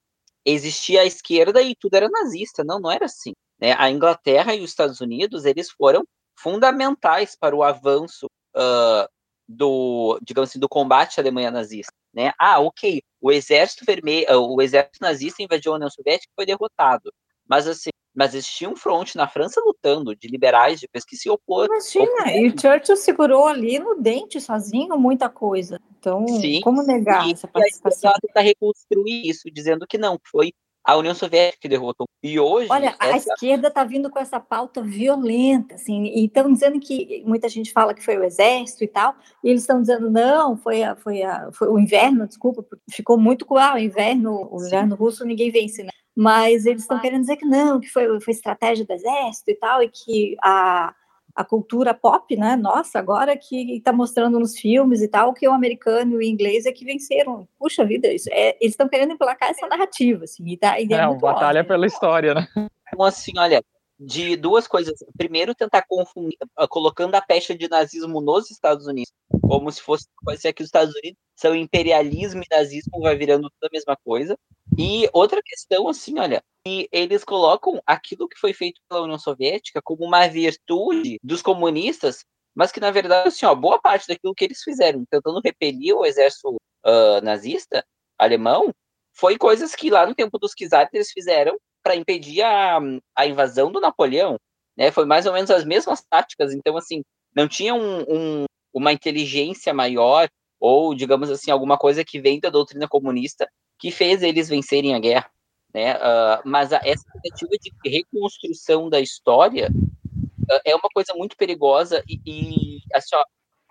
existia 0.45 1.01
a 1.01 1.05
esquerda 1.05 1.61
e 1.61 1.75
tudo 1.75 1.95
era 1.95 2.09
nazista, 2.09 2.63
não, 2.63 2.79
não 2.79 2.91
era 2.91 3.05
assim. 3.05 3.33
Né? 3.59 3.75
A 3.77 3.89
Inglaterra 3.89 4.53
e 4.53 4.61
os 4.61 4.69
Estados 4.69 5.01
Unidos, 5.01 5.45
eles 5.45 5.71
foram 5.71 6.03
fundamentais 6.37 7.35
para 7.35 7.55
o 7.55 7.63
avanço 7.63 8.27
uh, 8.55 9.07
do, 9.47 10.19
digamos 10.21 10.49
assim, 10.49 10.59
do 10.59 10.69
combate 10.69 11.19
à 11.19 11.23
Alemanha 11.23 11.51
nazista. 11.51 11.93
Né? 12.13 12.31
Ah, 12.37 12.59
ok, 12.59 13.01
o 13.19 13.31
exército 13.31 13.85
vermelho, 13.85 14.27
o 14.29 14.61
exército 14.61 14.99
nazista 15.01 15.41
invadiu 15.41 15.71
a 15.71 15.75
União 15.75 15.89
Soviética 15.89 16.31
e 16.31 16.35
foi 16.35 16.45
derrotado. 16.45 17.11
Mas 17.47 17.67
assim, 17.67 17.89
mas 18.13 18.33
existia 18.33 18.69
um 18.69 18.75
fronte 18.75 19.17
na 19.17 19.27
França 19.27 19.61
lutando, 19.65 20.15
de 20.15 20.27
liberais, 20.27 20.79
de 20.79 20.87
pessoas 20.87 21.09
que 21.09 21.15
se 21.17 21.29
opor. 21.29 21.65
Imagina, 21.65 22.31
e 22.37 22.47
o 22.47 22.59
Churchill 22.59 22.97
segurou 22.97 23.47
ali 23.47 23.79
no 23.79 23.95
dente 23.95 24.39
sozinho 24.39 24.97
muita 24.97 25.29
coisa. 25.29 25.79
Então, 25.99 26.27
Sim, 26.27 26.61
como 26.61 26.83
negar 26.83 27.27
e, 27.27 27.33
essa 27.33 27.47
participação? 27.47 28.11
E 28.17 28.27
tentar 28.27 28.41
reconstruir 28.41 29.27
isso, 29.27 29.49
dizendo 29.51 29.87
que 29.87 29.97
não, 29.97 30.19
foi 30.29 30.53
a 30.83 30.97
União 30.97 31.15
Soviética 31.15 31.59
que 31.61 31.69
derrotou. 31.69 32.07
E 32.21 32.39
hoje. 32.39 32.67
Olha, 32.69 32.95
essa... 32.99 33.31
a 33.31 33.35
esquerda 33.35 33.69
está 33.69 33.83
vindo 33.83 34.09
com 34.09 34.19
essa 34.19 34.39
pauta 34.39 34.81
violenta, 34.81 35.75
assim, 35.75 36.03
e 36.03 36.25
estão 36.25 36.51
dizendo 36.51 36.79
que 36.79 37.23
muita 37.25 37.47
gente 37.47 37.71
fala 37.71 37.93
que 37.93 38.03
foi 38.03 38.17
o 38.17 38.23
exército 38.23 38.83
e 38.83 38.87
tal, 38.87 39.15
e 39.43 39.49
eles 39.49 39.61
estão 39.61 39.81
dizendo 39.81 40.11
não, 40.11 40.57
foi, 40.57 40.83
a, 40.83 40.95
foi, 40.95 41.23
a, 41.23 41.49
foi 41.53 41.69
o 41.69 41.79
inverno, 41.79 42.27
desculpa, 42.27 42.65
ficou 42.91 43.17
muito 43.17 43.45
claro, 43.45 43.77
o 43.77 43.79
inverno, 43.79 44.49
o 44.51 44.65
inverno 44.65 44.95
russo 44.95 45.25
ninguém 45.25 45.49
vence, 45.49 45.83
né? 45.83 45.91
Mas 46.15 46.65
eles 46.65 46.83
estão 46.83 46.99
querendo 46.99 47.21
dizer 47.21 47.37
que 47.37 47.45
não, 47.45 47.79
que 47.79 47.87
foi, 47.89 48.19
foi 48.21 48.33
estratégia 48.33 48.85
do 48.85 48.93
exército 48.93 49.49
e 49.49 49.55
tal, 49.55 49.81
e 49.81 49.89
que 49.89 50.35
a, 50.43 50.93
a 51.35 51.43
cultura 51.43 51.93
pop, 51.93 52.35
né? 52.35 52.55
Nossa, 52.55 52.99
agora 52.99 53.35
que 53.35 53.77
está 53.77 53.91
mostrando 53.91 54.39
nos 54.39 54.57
filmes 54.57 55.01
e 55.01 55.07
tal, 55.07 55.33
que 55.33 55.47
o 55.47 55.53
americano 55.53 56.13
e 56.13 56.17
o 56.17 56.21
inglês 56.21 56.65
é 56.65 56.71
que 56.71 56.85
venceram. 56.85 57.47
Puxa 57.57 57.83
vida, 57.83 58.07
isso 58.13 58.29
é, 58.31 58.55
eles 58.61 58.73
estão 58.73 58.87
querendo 58.87 59.13
emplacar 59.13 59.49
essa 59.49 59.67
narrativa, 59.67 60.25
assim, 60.25 60.47
e, 60.47 60.57
tá, 60.57 60.79
e 60.79 60.87
é, 60.91 60.95
é 60.95 61.07
uma 61.07 61.17
batalha 61.17 61.61
óbvio. 61.61 61.73
pela 61.73 61.87
história, 61.87 62.33
né? 62.35 62.47
Então, 62.93 63.05
assim, 63.05 63.31
olha, 63.37 63.63
de 64.05 64.35
duas 64.35 64.67
coisas. 64.67 64.93
Primeiro, 65.17 65.55
tentar 65.55 65.83
confundir, 65.87 66.37
ah, 66.57 66.67
colocando 66.67 67.15
a 67.15 67.21
pecha 67.21 67.55
de 67.55 67.67
nazismo 67.69 68.21
nos 68.21 68.51
Estados 68.51 68.85
Unidos, 68.85 69.11
como 69.41 69.71
se 69.71 69.81
fosse 69.81 70.07
parecer 70.23 70.53
que 70.53 70.61
os 70.61 70.67
Estados 70.67 70.93
Unidos 70.95 71.17
são 71.35 71.55
imperialismo 71.55 72.41
e 72.43 72.55
nazismo, 72.55 72.99
vai 73.01 73.15
virando 73.15 73.49
tudo 73.49 73.69
a 73.69 73.73
mesma 73.73 73.97
coisa. 74.03 74.37
E 74.77 75.09
outra 75.13 75.41
questão, 75.43 75.87
assim, 75.87 76.19
olha, 76.19 76.43
e 76.67 76.87
eles 76.91 77.23
colocam 77.23 77.81
aquilo 77.85 78.27
que 78.27 78.39
foi 78.39 78.53
feito 78.53 78.81
pela 78.89 79.03
União 79.03 79.19
Soviética 79.19 79.81
como 79.83 80.05
uma 80.05 80.27
virtude 80.27 81.19
dos 81.23 81.41
comunistas, 81.41 82.23
mas 82.55 82.71
que 82.71 82.79
na 82.79 82.91
verdade, 82.91 83.29
assim, 83.29 83.45
ó, 83.45 83.55
boa 83.55 83.79
parte 83.81 84.07
daquilo 84.07 84.35
que 84.35 84.45
eles 84.45 84.61
fizeram, 84.61 85.05
tentando 85.09 85.41
repelir 85.43 85.95
o 85.95 86.05
exército 86.05 86.55
uh, 86.85 87.21
nazista 87.23 87.85
alemão, 88.17 88.73
foi 89.13 89.37
coisas 89.37 89.75
que 89.75 89.89
lá 89.89 90.05
no 90.05 90.15
tempo 90.15 90.37
dos 90.37 90.53
czares 90.53 90.93
eles 90.93 91.11
fizeram 91.11 91.57
para 91.83 91.95
impedir 91.95 92.41
a, 92.41 92.79
a 93.15 93.27
invasão 93.27 93.71
do 93.71 93.81
Napoleão, 93.81 94.39
né? 94.75 94.91
Foi 94.91 95.05
mais 95.05 95.25
ou 95.25 95.33
menos 95.33 95.51
as 95.51 95.65
mesmas 95.65 96.01
táticas, 96.01 96.53
então 96.53 96.77
assim, 96.77 97.03
não 97.35 97.47
tinha 97.47 97.73
um, 97.75 98.01
um, 98.01 98.45
uma 98.73 98.93
inteligência 98.93 99.73
maior 99.73 100.29
ou, 100.59 100.95
digamos 100.95 101.29
assim, 101.29 101.51
alguma 101.51 101.77
coisa 101.77 102.05
que 102.05 102.21
vem 102.21 102.39
da 102.39 102.49
doutrina 102.49 102.87
comunista 102.87 103.47
que 103.77 103.91
fez 103.91 104.23
eles 104.23 104.47
vencerem 104.47 104.95
a 104.95 104.99
guerra. 104.99 105.29
Né? 105.73 105.95
Uh, 105.95 106.41
mas 106.45 106.71
a, 106.71 106.77
essa 106.85 107.03
tentativa 107.11 107.51
de 107.59 107.89
reconstrução 107.89 108.89
da 108.89 109.01
história 109.01 109.69
uh, 109.69 110.59
é 110.63 110.73
uma 110.73 110.89
coisa 110.93 111.13
muito 111.15 111.35
perigosa 111.35 112.03
e, 112.07 112.21
e 112.25 112.79
assim, 112.93 113.15
ó, 113.15 113.23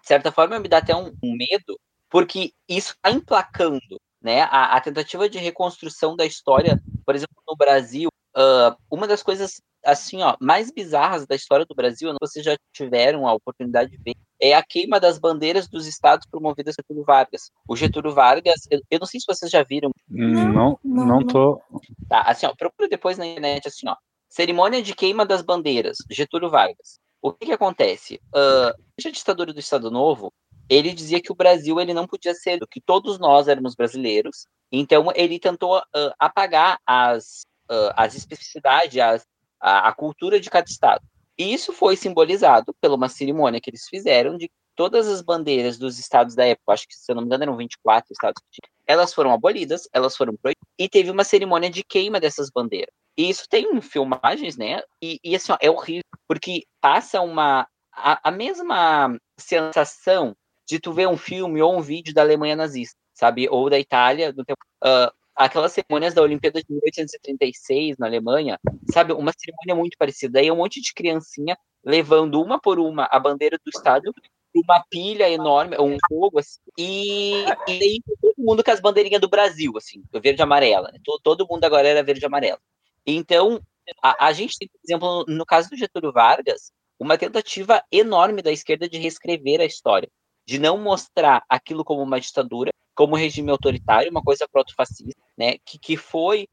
de 0.02 0.08
certa 0.08 0.30
forma, 0.30 0.58
me 0.58 0.68
dá 0.68 0.78
até 0.78 0.94
um, 0.94 1.14
um 1.22 1.34
medo, 1.34 1.78
porque 2.10 2.52
isso 2.68 2.92
está 2.92 3.10
emplacando 3.10 4.00
né? 4.22 4.42
A, 4.42 4.76
a, 4.76 4.80
tentativa 4.80 5.28
de 5.28 5.38
reconstrução 5.38 6.16
da 6.16 6.24
história, 6.24 6.80
por 7.04 7.14
exemplo, 7.14 7.36
no 7.46 7.56
Brasil, 7.56 8.08
uh, 8.36 8.76
uma 8.90 9.06
das 9.06 9.22
coisas 9.22 9.60
assim, 9.84 10.22
ó, 10.22 10.36
mais 10.40 10.70
bizarras 10.70 11.26
da 11.26 11.34
história 11.34 11.66
do 11.66 11.74
Brasil, 11.74 12.14
vocês 12.20 12.44
já 12.44 12.56
tiveram 12.72 13.26
a 13.26 13.34
oportunidade 13.34 13.90
de 13.90 13.98
ver, 13.98 14.14
é 14.40 14.54
a 14.54 14.62
queima 14.62 15.00
das 15.00 15.18
bandeiras 15.18 15.68
dos 15.68 15.86
estados 15.86 16.26
promovidas 16.26 16.76
por 16.76 16.82
Getúlio 16.82 17.04
Vargas. 17.04 17.50
O 17.68 17.76
Getúlio 17.76 18.12
Vargas, 18.12 18.60
eu, 18.70 18.80
eu 18.90 18.98
não 18.98 19.06
sei 19.06 19.20
se 19.20 19.26
vocês 19.26 19.50
já 19.50 19.62
viram. 19.62 19.90
Não, 20.08 20.48
não, 20.52 20.78
não, 20.84 21.06
não 21.06 21.26
tô. 21.26 21.60
Tá, 22.08 22.22
assim, 22.22 22.46
ó, 22.46 22.54
procura 22.54 22.88
depois 22.88 23.18
na 23.18 23.26
internet, 23.26 23.68
assim, 23.68 23.88
ó. 23.88 23.96
Cerimônia 24.28 24.82
de 24.82 24.94
queima 24.94 25.26
das 25.26 25.42
bandeiras, 25.42 25.98
Getúlio 26.10 26.48
Vargas. 26.48 26.98
O 27.20 27.32
que 27.32 27.46
que 27.46 27.52
acontece? 27.52 28.20
Uh, 28.34 28.72
a 29.06 29.10
ditadura 29.10 29.52
do 29.52 29.60
Estado 29.60 29.90
Novo, 29.90 30.32
ele 30.68 30.92
dizia 30.92 31.20
que 31.20 31.32
o 31.32 31.34
Brasil 31.34 31.80
ele 31.80 31.94
não 31.94 32.06
podia 32.06 32.34
ser, 32.34 32.58
que 32.70 32.80
todos 32.80 33.18
nós 33.18 33.48
éramos 33.48 33.74
brasileiros. 33.74 34.46
Então 34.70 35.12
ele 35.14 35.38
tentou 35.38 35.78
uh, 35.78 36.12
apagar 36.18 36.78
as, 36.86 37.42
uh, 37.70 37.92
as 37.94 38.14
especificidades, 38.14 38.98
as, 38.98 39.26
a, 39.60 39.88
a, 39.88 39.92
cultura 39.92 40.40
de 40.40 40.48
cada 40.48 40.68
estado. 40.68 41.02
E 41.36 41.52
isso 41.52 41.72
foi 41.72 41.96
simbolizado 41.96 42.74
pela 42.80 42.94
uma 42.94 43.08
cerimônia 43.08 43.60
que 43.60 43.70
eles 43.70 43.86
fizeram 43.88 44.36
de 44.36 44.50
todas 44.74 45.08
as 45.08 45.20
bandeiras 45.20 45.78
dos 45.78 45.98
estados 45.98 46.34
da 46.34 46.46
época, 46.46 46.72
acho 46.72 46.88
que 46.88 46.94
se 46.94 47.10
eu 47.10 47.14
não 47.14 47.22
me 47.22 47.26
engano 47.26 47.44
eram 47.44 47.56
24 47.56 48.10
estados, 48.10 48.42
elas 48.86 49.12
foram 49.12 49.32
abolidas, 49.32 49.88
elas 49.92 50.16
foram 50.16 50.34
proibidas, 50.34 50.66
e 50.78 50.88
teve 50.88 51.10
uma 51.10 51.24
cerimônia 51.24 51.68
de 51.68 51.84
queima 51.84 52.18
dessas 52.18 52.50
bandeiras. 52.50 52.92
E 53.16 53.28
isso 53.28 53.44
tem 53.48 53.80
filmagens, 53.82 54.56
né? 54.56 54.80
E, 55.02 55.20
e 55.22 55.36
assim, 55.36 55.52
ó, 55.52 55.58
é 55.60 55.70
horrível, 55.70 56.04
porque 56.26 56.64
passa 56.80 57.20
uma 57.20 57.68
a, 57.94 58.28
a 58.28 58.30
mesma 58.30 59.18
sensação 59.38 60.34
de 60.72 60.80
tu 60.80 60.90
ver 60.90 61.06
um 61.06 61.18
filme 61.18 61.60
ou 61.60 61.76
um 61.76 61.82
vídeo 61.82 62.14
da 62.14 62.22
Alemanha 62.22 62.56
nazista, 62.56 62.96
sabe? 63.12 63.46
Ou 63.50 63.68
da 63.68 63.78
Itália, 63.78 64.32
do 64.32 64.42
tempo, 64.42 64.58
uh, 64.82 65.12
aquelas 65.36 65.72
cerimônias 65.72 66.14
da 66.14 66.22
Olimpíada 66.22 66.62
de 66.62 66.66
1836 66.72 67.98
na 67.98 68.06
Alemanha, 68.06 68.58
sabe? 68.90 69.12
Uma 69.12 69.32
cerimônia 69.36 69.74
muito 69.74 69.98
parecida. 69.98 70.40
Aí 70.40 70.50
um 70.50 70.56
monte 70.56 70.80
de 70.80 70.94
criancinha 70.94 71.58
levando 71.84 72.40
uma 72.40 72.58
por 72.58 72.78
uma 72.78 73.06
a 73.10 73.20
bandeira 73.20 73.58
do 73.62 73.68
estádio 73.68 74.14
uma 74.54 74.82
pilha 74.90 75.30
enorme, 75.30 75.76
um 75.78 75.96
fogo, 76.08 76.38
assim, 76.38 76.60
e, 76.76 77.42
e 77.66 77.72
aí 77.72 78.02
todo 78.04 78.34
mundo 78.36 78.62
com 78.62 78.70
as 78.70 78.80
bandeirinhas 78.80 79.20
do 79.20 79.28
Brasil, 79.28 79.72
assim, 79.78 80.02
verde 80.12 80.40
e 80.40 80.42
amarela. 80.42 80.90
Né? 80.92 80.98
Todo, 81.02 81.20
todo 81.22 81.46
mundo 81.48 81.64
agora 81.64 81.88
era 81.88 82.02
verde 82.02 82.22
e 82.22 82.26
amarelo. 82.26 82.58
Então, 83.06 83.62
a, 84.02 84.26
a 84.26 84.32
gente 84.32 84.58
tem, 84.58 84.68
por 84.68 84.78
exemplo, 84.84 85.24
no 85.26 85.46
caso 85.46 85.70
do 85.70 85.76
Getúlio 85.76 86.12
Vargas, 86.12 86.70
uma 86.98 87.16
tentativa 87.16 87.82
enorme 87.90 88.42
da 88.42 88.52
esquerda 88.52 88.86
de 88.86 88.98
reescrever 88.98 89.60
a 89.62 89.64
história 89.64 90.10
de 90.46 90.58
não 90.58 90.78
mostrar 90.78 91.44
aquilo 91.48 91.84
como 91.84 92.02
uma 92.02 92.20
ditadura, 92.20 92.72
como 92.94 93.14
um 93.14 93.18
regime 93.18 93.50
autoritário, 93.50 94.10
uma 94.10 94.22
coisa 94.22 94.46
proto-fascista, 94.50 95.20
né, 95.36 95.56
que, 95.64 95.78
que 95.78 95.96
foi 95.96 96.48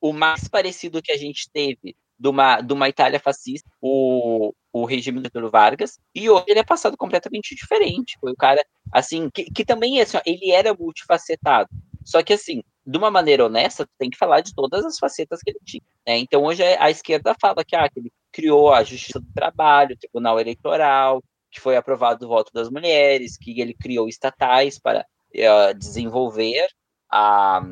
o 0.00 0.12
mais 0.12 0.48
parecido 0.48 1.02
que 1.02 1.12
a 1.12 1.16
gente 1.16 1.50
teve 1.52 1.96
de 2.18 2.28
uma, 2.28 2.60
de 2.60 2.72
uma 2.72 2.88
Itália 2.88 3.18
fascista, 3.18 3.68
o, 3.80 4.54
o 4.72 4.84
regime 4.84 5.20
do 5.20 5.24
Getúlio 5.24 5.50
Vargas, 5.50 5.98
e 6.14 6.30
hoje 6.30 6.44
ele 6.48 6.60
é 6.60 6.64
passado 6.64 6.96
completamente 6.96 7.54
diferente. 7.54 8.16
Foi 8.20 8.32
o 8.32 8.36
cara, 8.36 8.64
assim, 8.92 9.28
que, 9.30 9.44
que 9.44 9.64
também, 9.64 10.00
assim, 10.00 10.16
ó, 10.16 10.20
ele 10.24 10.50
era 10.50 10.74
multifacetado. 10.74 11.68
Só 12.04 12.22
que, 12.22 12.32
assim, 12.32 12.62
de 12.86 12.98
uma 12.98 13.10
maneira 13.10 13.46
honesta, 13.46 13.88
tem 13.98 14.10
que 14.10 14.18
falar 14.18 14.40
de 14.40 14.54
todas 14.54 14.84
as 14.84 14.98
facetas 14.98 15.40
que 15.40 15.50
ele 15.50 15.60
tinha. 15.64 15.82
Né? 16.06 16.18
Então, 16.18 16.44
hoje 16.44 16.62
a 16.62 16.90
esquerda 16.90 17.34
fala 17.40 17.64
que, 17.64 17.74
ah, 17.74 17.88
que 17.88 17.98
ele 17.98 18.12
criou 18.30 18.72
a 18.72 18.84
Justiça 18.84 19.18
do 19.18 19.32
Trabalho, 19.34 19.94
o 19.94 19.98
Tribunal 19.98 20.38
Eleitoral, 20.38 21.22
que 21.54 21.60
foi 21.60 21.76
aprovado 21.76 22.26
o 22.26 22.28
voto 22.28 22.52
das 22.52 22.68
mulheres, 22.68 23.38
que 23.38 23.60
ele 23.60 23.72
criou 23.72 24.08
estatais 24.08 24.76
para 24.78 25.06
uh, 25.34 25.78
desenvolver 25.78 26.66
a, 27.10 27.62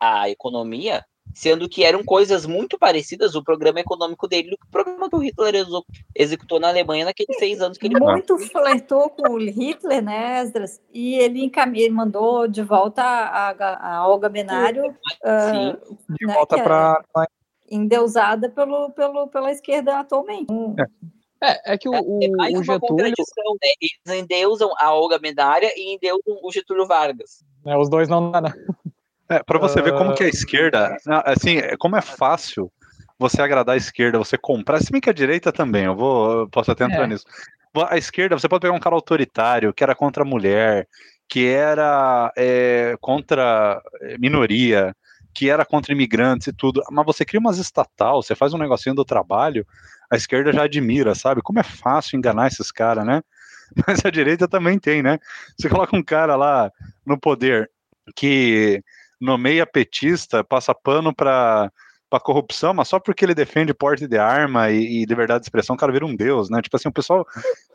a 0.00 0.28
economia, 0.28 1.04
sendo 1.32 1.68
que 1.68 1.84
eram 1.84 2.02
coisas 2.02 2.44
muito 2.44 2.76
parecidas 2.76 3.36
o 3.36 3.44
programa 3.44 3.78
econômico 3.78 4.26
dele 4.26 4.54
o 4.54 4.70
programa 4.72 5.08
que 5.08 5.14
o 5.14 5.20
Hitler 5.20 5.54
executou 6.16 6.58
na 6.58 6.68
Alemanha 6.68 7.04
naqueles 7.04 7.36
seis 7.38 7.60
anos 7.60 7.78
que 7.78 7.86
ele 7.86 8.00
muito 8.00 8.36
flertou 8.38 9.08
com 9.10 9.34
o 9.34 9.38
Hitler, 9.38 10.02
né, 10.02 10.42
Esdras? 10.42 10.80
E 10.92 11.14
ele 11.14 11.44
encaminhou, 11.44 11.92
mandou 11.92 12.48
de 12.48 12.62
volta 12.62 13.02
a, 13.04 13.98
a 13.98 14.08
Olga 14.08 14.28
Benário, 14.28 14.82
Sim, 14.82 15.70
uh, 15.70 15.96
de 16.18 16.26
né, 16.26 16.34
volta 16.34 16.60
para 16.60 17.00
endeusada 17.70 18.48
pelo, 18.48 18.90
pelo, 18.90 19.28
pela 19.28 19.52
esquerda 19.52 20.00
atualmente. 20.00 20.52
É. 20.80 21.17
É, 21.42 21.74
é 21.74 21.78
que 21.78 21.88
o, 21.88 21.94
é, 21.94 22.00
o, 22.00 22.20
é 22.22 22.58
o 22.58 22.62
Getúlio. 22.62 23.04
Né? 23.04 23.12
Eles 23.80 24.20
endeusam 24.20 24.72
a 24.78 24.92
Olga 24.92 25.18
Medária 25.18 25.72
e 25.76 25.94
endeusam 25.94 26.38
o 26.42 26.52
Getúlio 26.52 26.86
Vargas. 26.86 27.44
É, 27.66 27.76
os 27.76 27.88
dois 27.88 28.08
não 28.08 28.30
dá, 28.30 28.52
É, 29.30 29.42
para 29.42 29.58
você 29.58 29.80
uh... 29.80 29.84
ver 29.84 29.92
como 29.96 30.14
que 30.14 30.24
a 30.24 30.28
esquerda, 30.28 30.96
assim, 31.24 31.60
como 31.78 31.96
é 31.96 32.00
fácil 32.00 32.72
você 33.18 33.42
agradar 33.42 33.74
a 33.74 33.76
esquerda, 33.78 34.18
você 34.18 34.38
comprar, 34.38 34.80
se 34.80 34.90
bem 34.90 35.00
que 35.00 35.10
a 35.10 35.12
direita 35.12 35.52
também, 35.52 35.84
eu 35.84 35.94
vou, 35.94 36.40
eu 36.40 36.48
posso 36.48 36.70
até 36.70 36.84
entrar 36.84 37.04
é. 37.04 37.06
nisso. 37.08 37.24
A 37.88 37.98
esquerda, 37.98 38.38
você 38.38 38.48
pode 38.48 38.62
pegar 38.62 38.74
um 38.74 38.80
cara 38.80 38.94
autoritário, 38.94 39.74
que 39.74 39.84
era 39.84 39.94
contra 39.94 40.22
a 40.22 40.26
mulher, 40.26 40.88
que 41.28 41.46
era 41.46 42.32
é, 42.36 42.96
contra 43.00 43.82
é, 44.00 44.16
minoria, 44.18 44.96
que 45.34 45.50
era 45.50 45.64
contra 45.64 45.92
imigrantes 45.92 46.48
e 46.48 46.52
tudo, 46.52 46.82
mas 46.90 47.06
você 47.06 47.24
cria 47.24 47.40
umas 47.40 47.58
estatal, 47.58 48.22
você 48.22 48.34
faz 48.34 48.52
um 48.54 48.58
negocinho 48.58 48.94
do 48.94 49.04
trabalho, 49.04 49.66
a 50.10 50.16
esquerda 50.16 50.52
já 50.52 50.64
admira, 50.64 51.14
sabe? 51.14 51.42
Como 51.42 51.60
é 51.60 51.62
fácil 51.62 52.16
enganar 52.16 52.48
esses 52.48 52.72
caras, 52.72 53.04
né? 53.04 53.22
Mas 53.86 54.04
a 54.04 54.10
direita 54.10 54.48
também 54.48 54.78
tem, 54.78 55.02
né? 55.02 55.18
Você 55.58 55.68
coloca 55.68 55.94
um 55.94 56.02
cara 56.02 56.34
lá 56.36 56.72
no 57.04 57.18
poder 57.20 57.70
que 58.16 58.82
nomeia 59.20 59.66
petista, 59.66 60.42
passa 60.42 60.74
pano 60.74 61.14
para 61.14 61.70
para 62.10 62.20
corrupção, 62.20 62.72
mas 62.72 62.88
só 62.88 62.98
porque 62.98 63.24
ele 63.24 63.34
defende 63.34 63.74
porte 63.74 64.06
de 64.06 64.16
arma 64.16 64.70
e, 64.70 65.02
e 65.02 65.04
liberdade 65.04 65.40
de 65.40 65.44
expressão, 65.44 65.76
o 65.76 65.78
cara 65.78 65.92
vira 65.92 66.06
um 66.06 66.16
deus, 66.16 66.48
né? 66.48 66.62
Tipo 66.62 66.76
assim, 66.76 66.88
o 66.88 66.92
pessoal, 66.92 67.26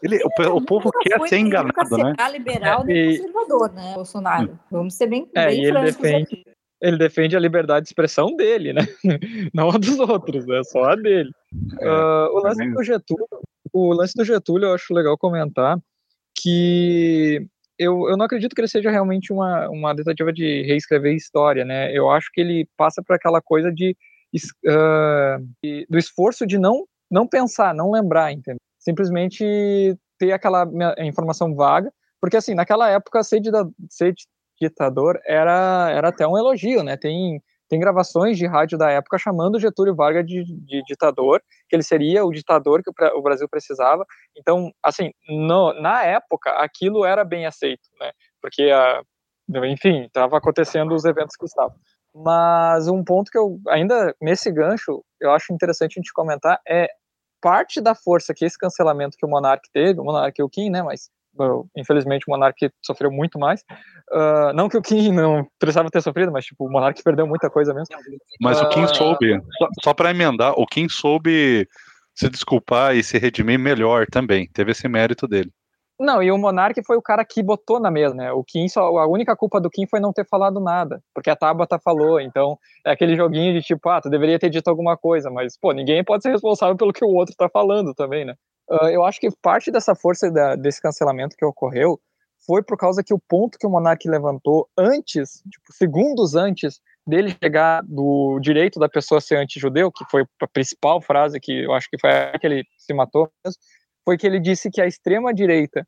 ele, 0.01 0.20
o, 0.24 0.58
o 0.58 0.66
povo 0.66 0.91
quer 1.01 1.20
ser 1.28 1.38
enganado, 1.38 1.97
né? 1.97 2.16
liberal 2.32 2.82
é, 2.82 2.86
nem 2.86 3.18
conservador, 3.18 3.72
né, 3.74 3.93
Bolsonaro? 3.93 4.51
Hum. 4.51 4.58
Vamos 4.72 4.95
ser 4.95 5.08
bem, 5.08 5.30
é, 5.36 5.47
bem 5.47 5.66
ele 5.66 5.82
defende, 5.82 6.45
ele 6.84 6.97
defende 6.97 7.36
a 7.36 7.39
liberdade 7.39 7.86
de 7.86 7.89
expressão 7.89 8.36
dele, 8.36 8.73
né? 8.73 8.81
Não 9.53 9.69
a 9.69 9.77
dos 9.77 9.97
outros, 9.97 10.47
é 10.49 10.63
só 10.65 10.84
a 10.84 10.95
dele. 10.95 11.31
É, 11.79 11.89
uh, 11.89 12.29
o 12.34 12.43
lance 12.43 12.69
do 12.69 12.84
Getúlio, 12.84 13.27
o 13.71 13.93
lance 13.93 14.13
do 14.13 14.25
Getúlio, 14.25 14.67
eu 14.67 14.73
acho 14.73 14.93
legal 14.93 15.17
comentar 15.17 15.79
que 16.36 17.47
eu, 17.79 18.09
eu 18.09 18.17
não 18.17 18.25
acredito 18.25 18.53
que 18.53 18.59
ele 18.59 18.67
seja 18.67 18.91
realmente 18.91 19.31
uma, 19.31 19.69
uma 19.69 19.95
tentativa 19.95 20.34
de 20.34 20.63
reescrever 20.63 21.15
história, 21.15 21.63
né? 21.63 21.89
Eu 21.95 22.11
acho 22.11 22.29
que 22.34 22.41
ele 22.41 22.67
passa 22.75 23.01
por 23.01 23.15
aquela 23.15 23.41
coisa 23.41 23.71
de 23.71 23.95
uh, 24.67 25.39
do 25.89 25.97
esforço 25.97 26.45
de 26.45 26.57
não, 26.57 26.86
não 27.09 27.25
pensar, 27.25 27.73
não 27.73 27.91
lembrar, 27.91 28.34
entendeu? 28.34 28.59
Simplesmente 28.77 29.97
ter 30.19 30.34
aquela 30.34 30.67
informação 30.99 31.55
vaga, 31.55 31.89
porque 32.19 32.36
assim, 32.36 32.53
naquela 32.53 32.89
época 32.89 33.23
ser, 33.23 33.41
ser 33.89 34.13
ditador 34.60 35.20
era, 35.26 35.89
era 35.91 36.10
até 36.10 36.28
um 36.28 36.38
elogio, 36.38 36.84
né? 36.84 36.97
Tem, 36.97 37.41
tem 37.70 37.80
gravações 37.80 38.38
de 38.38 38.45
rádio 38.45 38.78
da 38.78 38.89
época 38.91 39.18
chamando 39.18 39.60
Getúlio 39.60 39.95
Vargas 39.95 40.26
de, 40.26 40.43
de 40.43 40.84
ditador, 40.88 41.41
que 41.68 41.76
ele 41.76 41.84
seria 41.84 42.26
o 42.26 42.32
ditador 42.32 42.84
que 42.84 42.89
o, 42.89 43.20
o 43.20 43.22
Brasil 43.22 43.47
precisava. 43.49 44.06
Então, 44.38 44.72
assim, 44.84 45.12
no, 45.28 45.74
na 45.82 46.04
época, 46.04 46.51
aquilo 46.51 47.06
era 47.06 47.24
bem 47.24 47.45
aceito, 47.45 47.89
né? 47.99 48.12
Porque, 48.41 48.64
a, 48.64 49.01
enfim, 49.66 50.04
estava 50.04 50.38
acontecendo 50.38 50.93
os 50.93 51.06
eventos 51.06 51.36
que 51.36 51.45
estavam. 51.45 51.76
Mas 52.16 52.88
um 52.88 53.04
ponto 53.04 53.32
que 53.32 53.38
eu, 53.38 53.60
ainda 53.68 54.16
nesse 54.22 54.51
gancho, 54.51 55.04
eu 55.20 55.32
acho 55.32 55.51
interessante 55.51 55.93
a 55.93 55.99
gente 55.99 56.14
comentar 56.14 56.60
é 56.68 56.88
parte 57.41 57.82
da 57.82 57.95
força 57.95 58.34
que 58.34 58.45
esse 58.45 58.58
cancelamento 58.58 59.18
que 59.18 59.26
o 59.26 59.30
Monark 59.30 59.68
teve, 59.74 59.99
o 59.99 60.04
Monark 60.04 60.39
e 60.39 60.43
o 60.43 60.49
Kim, 60.49 60.70
né, 60.70 60.82
mas 60.82 61.10
infelizmente 61.75 62.23
o 62.27 62.31
Monark 62.31 62.69
sofreu 62.81 63.11
muito 63.11 63.39
mais. 63.39 63.61
Uh, 64.11 64.53
não 64.53 64.69
que 64.69 64.77
o 64.77 64.81
Kim 64.81 65.11
não 65.11 65.45
precisava 65.59 65.89
ter 65.89 66.01
sofrido, 66.01 66.31
mas 66.31 66.45
tipo, 66.45 66.65
o 66.65 66.71
Monark 66.71 67.01
perdeu 67.03 67.27
muita 67.27 67.49
coisa 67.49 67.73
mesmo. 67.73 67.95
Mas 68.41 68.61
uh, 68.61 68.65
o 68.65 68.69
Kim 68.69 68.84
ah, 68.84 68.88
soube, 68.88 69.41
só, 69.57 69.67
só 69.84 69.93
para 69.93 70.11
emendar, 70.11 70.53
o 70.57 70.65
Kim 70.65 70.88
soube 70.89 71.67
se 72.15 72.29
desculpar 72.29 72.95
e 72.95 73.03
se 73.03 73.17
redimir 73.17 73.59
melhor 73.59 74.05
também. 74.07 74.47
Teve 74.53 74.71
esse 74.71 74.88
mérito 74.88 75.27
dele. 75.27 75.51
Não, 75.99 76.21
e 76.23 76.31
o 76.31 76.38
Monark 76.38 76.81
foi 76.86 76.97
o 76.97 77.01
cara 77.01 77.23
que 77.23 77.41
botou 77.43 77.79
na 77.79 77.91
mesa, 77.91 78.15
né? 78.15 78.31
O 78.31 78.43
Kim 78.43 78.67
só, 78.67 78.97
a 78.97 79.07
única 79.07 79.36
culpa 79.36 79.61
do 79.61 79.69
Kim 79.69 79.86
foi 79.86 79.99
não 79.99 80.11
ter 80.11 80.27
falado 80.27 80.59
nada, 80.59 81.01
porque 81.13 81.29
a 81.29 81.36
Tabata 81.36 81.79
falou, 81.79 82.19
então 82.19 82.57
é 82.86 82.91
aquele 82.91 83.15
joguinho 83.15 83.53
de 83.53 83.61
tipo, 83.61 83.88
ah, 83.89 84.01
tu 84.01 84.09
deveria 84.09 84.39
ter 84.39 84.49
dito 84.49 84.67
alguma 84.67 84.97
coisa, 84.97 85.29
mas, 85.29 85.57
pô, 85.57 85.71
ninguém 85.71 86.03
pode 86.03 86.23
ser 86.23 86.31
responsável 86.31 86.75
pelo 86.75 86.91
que 86.91 87.05
o 87.05 87.09
outro 87.09 87.36
tá 87.38 87.47
falando 87.47 87.93
também, 87.93 88.25
né? 88.25 88.34
Uh, 88.74 88.88
eu 88.88 89.03
acho 89.03 89.19
que 89.19 89.30
parte 89.41 89.69
dessa 89.69 89.93
força 89.93 90.32
da, 90.32 90.55
desse 90.55 90.82
cancelamento 90.82 91.36
que 91.38 91.45
ocorreu 91.45 91.99
foi 92.45 92.63
por 92.63 92.76
causa 92.76 93.03
que 93.03 93.13
o 93.13 93.19
ponto 93.19 93.57
que 93.57 93.67
o 93.67 93.69
Monark 93.69 94.07
levantou 94.09 94.67
antes, 94.76 95.43
tipo, 95.49 95.71
segundos 95.71 96.34
antes 96.34 96.82
dele 97.05 97.36
chegar 97.41 97.84
do 97.84 98.39
direito 98.39 98.80
da 98.80 98.89
pessoa 98.89 99.21
ser 99.21 99.38
anti-judeu, 99.38 99.91
que 99.91 100.03
foi 100.09 100.26
a 100.41 100.47
principal 100.47 101.01
frase 101.01 101.39
que 101.39 101.63
eu 101.63 101.74
acho 101.74 101.88
que 101.89 101.99
foi 101.99 102.09
a 102.09 102.39
que 102.39 102.47
ele 102.47 102.63
se 102.78 102.93
matou 102.93 103.30
mesmo, 103.45 103.61
foi 104.03 104.17
que 104.17 104.26
ele 104.26 104.39
disse 104.39 104.71
que 104.71 104.82
a 104.82 104.88
extrema 104.88 105.34
direita 105.34 105.88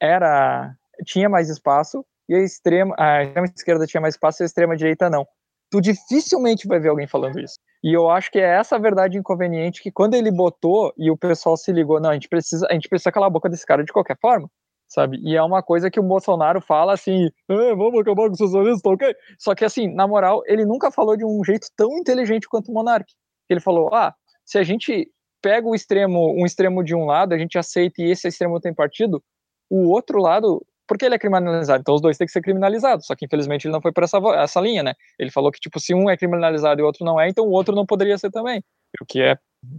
era 0.00 0.74
tinha 1.04 1.28
mais 1.28 1.48
espaço 1.48 2.04
e 2.28 2.34
a 2.34 2.42
extrema 2.42 2.94
a 2.98 3.22
extrema 3.22 3.46
esquerda 3.56 3.86
tinha 3.86 4.00
mais 4.00 4.14
espaço 4.14 4.42
e 4.42 4.44
a 4.44 4.46
extrema 4.46 4.76
direita 4.76 5.08
não. 5.08 5.26
Tu 5.70 5.80
dificilmente 5.80 6.68
vai 6.68 6.78
ver 6.78 6.88
alguém 6.88 7.06
falando 7.06 7.40
isso. 7.40 7.58
E 7.86 7.92
eu 7.92 8.10
acho 8.10 8.32
que 8.32 8.40
é 8.40 8.58
essa 8.58 8.76
verdade 8.80 9.16
inconveniente 9.16 9.80
que 9.80 9.92
quando 9.92 10.14
ele 10.14 10.28
botou 10.28 10.92
e 10.98 11.08
o 11.08 11.16
pessoal 11.16 11.56
se 11.56 11.70
ligou, 11.70 12.00
não, 12.00 12.10
a 12.10 12.14
gente 12.14 12.28
precisa, 12.28 12.66
a 12.68 12.72
gente 12.74 12.88
precisa 12.88 13.12
calar 13.12 13.28
a 13.28 13.30
boca 13.30 13.48
desse 13.48 13.64
cara 13.64 13.84
de 13.84 13.92
qualquer 13.92 14.18
forma, 14.20 14.50
sabe? 14.88 15.20
E 15.22 15.36
é 15.36 15.42
uma 15.44 15.62
coisa 15.62 15.88
que 15.88 16.00
o 16.00 16.02
Bolsonaro 16.02 16.60
fala 16.60 16.94
assim, 16.94 17.26
eh, 17.48 17.74
vamos 17.76 18.00
acabar 18.00 18.26
com 18.26 18.32
os 18.32 18.38
socialistas, 18.38 18.82
tá 18.82 18.90
ok? 18.90 19.14
Só 19.38 19.54
que 19.54 19.64
assim, 19.64 19.86
na 19.86 20.04
moral, 20.04 20.42
ele 20.46 20.64
nunca 20.66 20.90
falou 20.90 21.16
de 21.16 21.24
um 21.24 21.44
jeito 21.44 21.68
tão 21.76 21.96
inteligente 21.96 22.48
quanto 22.48 22.72
o 22.72 22.74
Monark. 22.74 23.06
Ele 23.48 23.60
falou, 23.60 23.94
ah, 23.94 24.12
se 24.44 24.58
a 24.58 24.64
gente 24.64 25.08
pega 25.40 25.68
o 25.68 25.72
extremo, 25.72 26.34
um 26.36 26.44
extremo 26.44 26.82
de 26.82 26.92
um 26.92 27.04
lado, 27.04 27.34
a 27.34 27.38
gente 27.38 27.56
aceita 27.56 28.02
e 28.02 28.10
esse 28.10 28.26
extremo 28.26 28.58
tem 28.58 28.74
partido, 28.74 29.22
o 29.70 29.90
outro 29.90 30.18
lado, 30.18 30.60
porque 30.86 31.04
ele 31.04 31.14
é 31.14 31.18
criminalizado, 31.18 31.80
então 31.80 31.94
os 31.94 32.00
dois 32.00 32.16
têm 32.16 32.26
que 32.26 32.32
ser 32.32 32.40
criminalizados, 32.40 33.06
só 33.06 33.14
que 33.14 33.24
infelizmente 33.24 33.66
ele 33.66 33.72
não 33.72 33.80
foi 33.80 33.92
por 33.92 34.04
essa, 34.04 34.18
essa 34.36 34.60
linha, 34.60 34.82
né? 34.82 34.94
Ele 35.18 35.30
falou 35.30 35.50
que, 35.50 35.60
tipo, 35.60 35.80
se 35.80 35.94
um 35.94 36.08
é 36.08 36.16
criminalizado 36.16 36.80
e 36.80 36.82
o 36.82 36.86
outro 36.86 37.04
não 37.04 37.20
é, 37.20 37.28
então 37.28 37.44
o 37.44 37.50
outro 37.50 37.74
não 37.74 37.86
poderia 37.86 38.16
ser 38.18 38.30
também, 38.30 38.62
o 39.00 39.04
que 39.06 39.20
é 39.20 39.36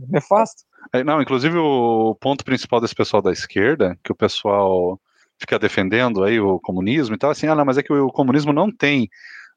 nefasto. 0.09 0.63
É, 0.93 1.03
não, 1.03 1.21
inclusive 1.21 1.57
o 1.57 2.15
ponto 2.15 2.43
principal 2.43 2.79
desse 2.79 2.95
pessoal 2.95 3.21
da 3.21 3.31
esquerda, 3.31 3.97
que 4.03 4.11
o 4.11 4.15
pessoal 4.15 4.99
fica 5.39 5.59
defendendo 5.59 6.23
aí 6.23 6.39
o 6.39 6.59
comunismo 6.59 7.15
e 7.15 7.17
tal, 7.17 7.31
assim, 7.31 7.47
ah, 7.47 7.55
não, 7.55 7.65
mas 7.65 7.77
é 7.77 7.83
que 7.83 7.93
o 7.93 8.11
comunismo 8.11 8.51
não 8.51 8.71
tem 8.71 9.09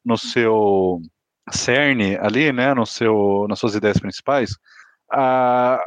no 0.05 0.17
seu 0.17 1.01
cerne 1.51 2.17
ali, 2.17 2.51
né, 2.51 2.73
no 2.73 2.85
seu, 2.85 3.45
nas 3.49 3.59
suas 3.59 3.75
ideias 3.75 3.99
principais, 3.99 4.57
a, 5.11 5.81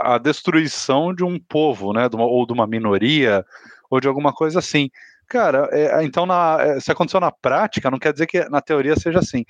a 0.00 0.18
destruição 0.18 1.14
de 1.14 1.24
um 1.24 1.38
povo, 1.38 1.92
né, 1.92 2.08
de 2.08 2.16
uma, 2.16 2.24
ou 2.24 2.46
de 2.46 2.52
uma 2.52 2.66
minoria, 2.66 3.44
ou 3.90 4.00
de 4.00 4.08
alguma 4.08 4.32
coisa 4.32 4.58
assim. 4.58 4.90
Cara, 5.28 5.68
é, 5.72 6.02
então 6.04 6.24
na, 6.26 6.56
é, 6.60 6.80
se 6.80 6.90
aconteceu 6.90 7.20
na 7.20 7.30
prática, 7.30 7.90
não 7.90 7.98
quer 7.98 8.12
dizer 8.12 8.26
que 8.26 8.48
na 8.48 8.60
teoria 8.60 8.96
seja 8.96 9.18
assim. 9.18 9.44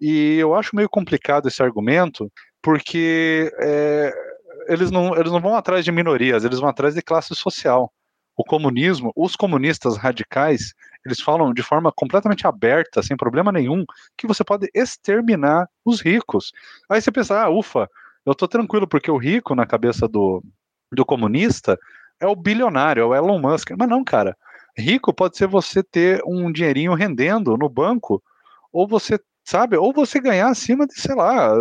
E 0.00 0.36
eu 0.38 0.54
acho 0.54 0.76
meio 0.76 0.88
complicado 0.88 1.48
esse 1.48 1.62
argumento, 1.62 2.30
porque 2.60 3.52
é, 3.60 4.12
eles, 4.68 4.90
não, 4.90 5.16
eles 5.16 5.32
não 5.32 5.40
vão 5.40 5.54
atrás 5.54 5.84
de 5.84 5.92
minorias, 5.92 6.44
eles 6.44 6.58
vão 6.58 6.68
atrás 6.68 6.94
de 6.94 7.02
classe 7.02 7.34
social. 7.34 7.92
O 8.36 8.44
comunismo, 8.44 9.12
os 9.14 9.36
comunistas 9.36 9.96
radicais, 9.96 10.72
eles 11.04 11.20
falam 11.20 11.52
de 11.52 11.62
forma 11.62 11.92
completamente 11.94 12.46
aberta, 12.46 13.02
sem 13.02 13.16
problema 13.16 13.52
nenhum, 13.52 13.84
que 14.16 14.26
você 14.26 14.42
pode 14.42 14.68
exterminar 14.74 15.68
os 15.84 16.00
ricos. 16.00 16.50
Aí 16.90 17.00
você 17.00 17.12
pensa, 17.12 17.42
ah, 17.42 17.50
ufa, 17.50 17.88
eu 18.24 18.34
tô 18.34 18.48
tranquilo, 18.48 18.88
porque 18.88 19.10
o 19.10 19.18
rico, 19.18 19.54
na 19.54 19.66
cabeça 19.66 20.08
do, 20.08 20.42
do 20.92 21.04
comunista, 21.04 21.78
é 22.22 22.26
o 22.26 22.36
bilionário, 22.36 23.02
é 23.02 23.06
o 23.06 23.14
Elon 23.14 23.38
Musk. 23.38 23.72
Mas 23.76 23.88
não, 23.88 24.04
cara. 24.04 24.36
Rico 24.78 25.12
pode 25.12 25.36
ser 25.36 25.46
você 25.46 25.82
ter 25.82 26.22
um 26.24 26.50
dinheirinho 26.50 26.94
rendendo 26.94 27.56
no 27.58 27.68
banco, 27.68 28.22
ou 28.72 28.88
você, 28.88 29.20
sabe, 29.44 29.76
ou 29.76 29.92
você 29.92 30.18
ganhar 30.18 30.48
acima 30.48 30.86
de, 30.86 30.94
sei 30.94 31.14
lá, 31.14 31.52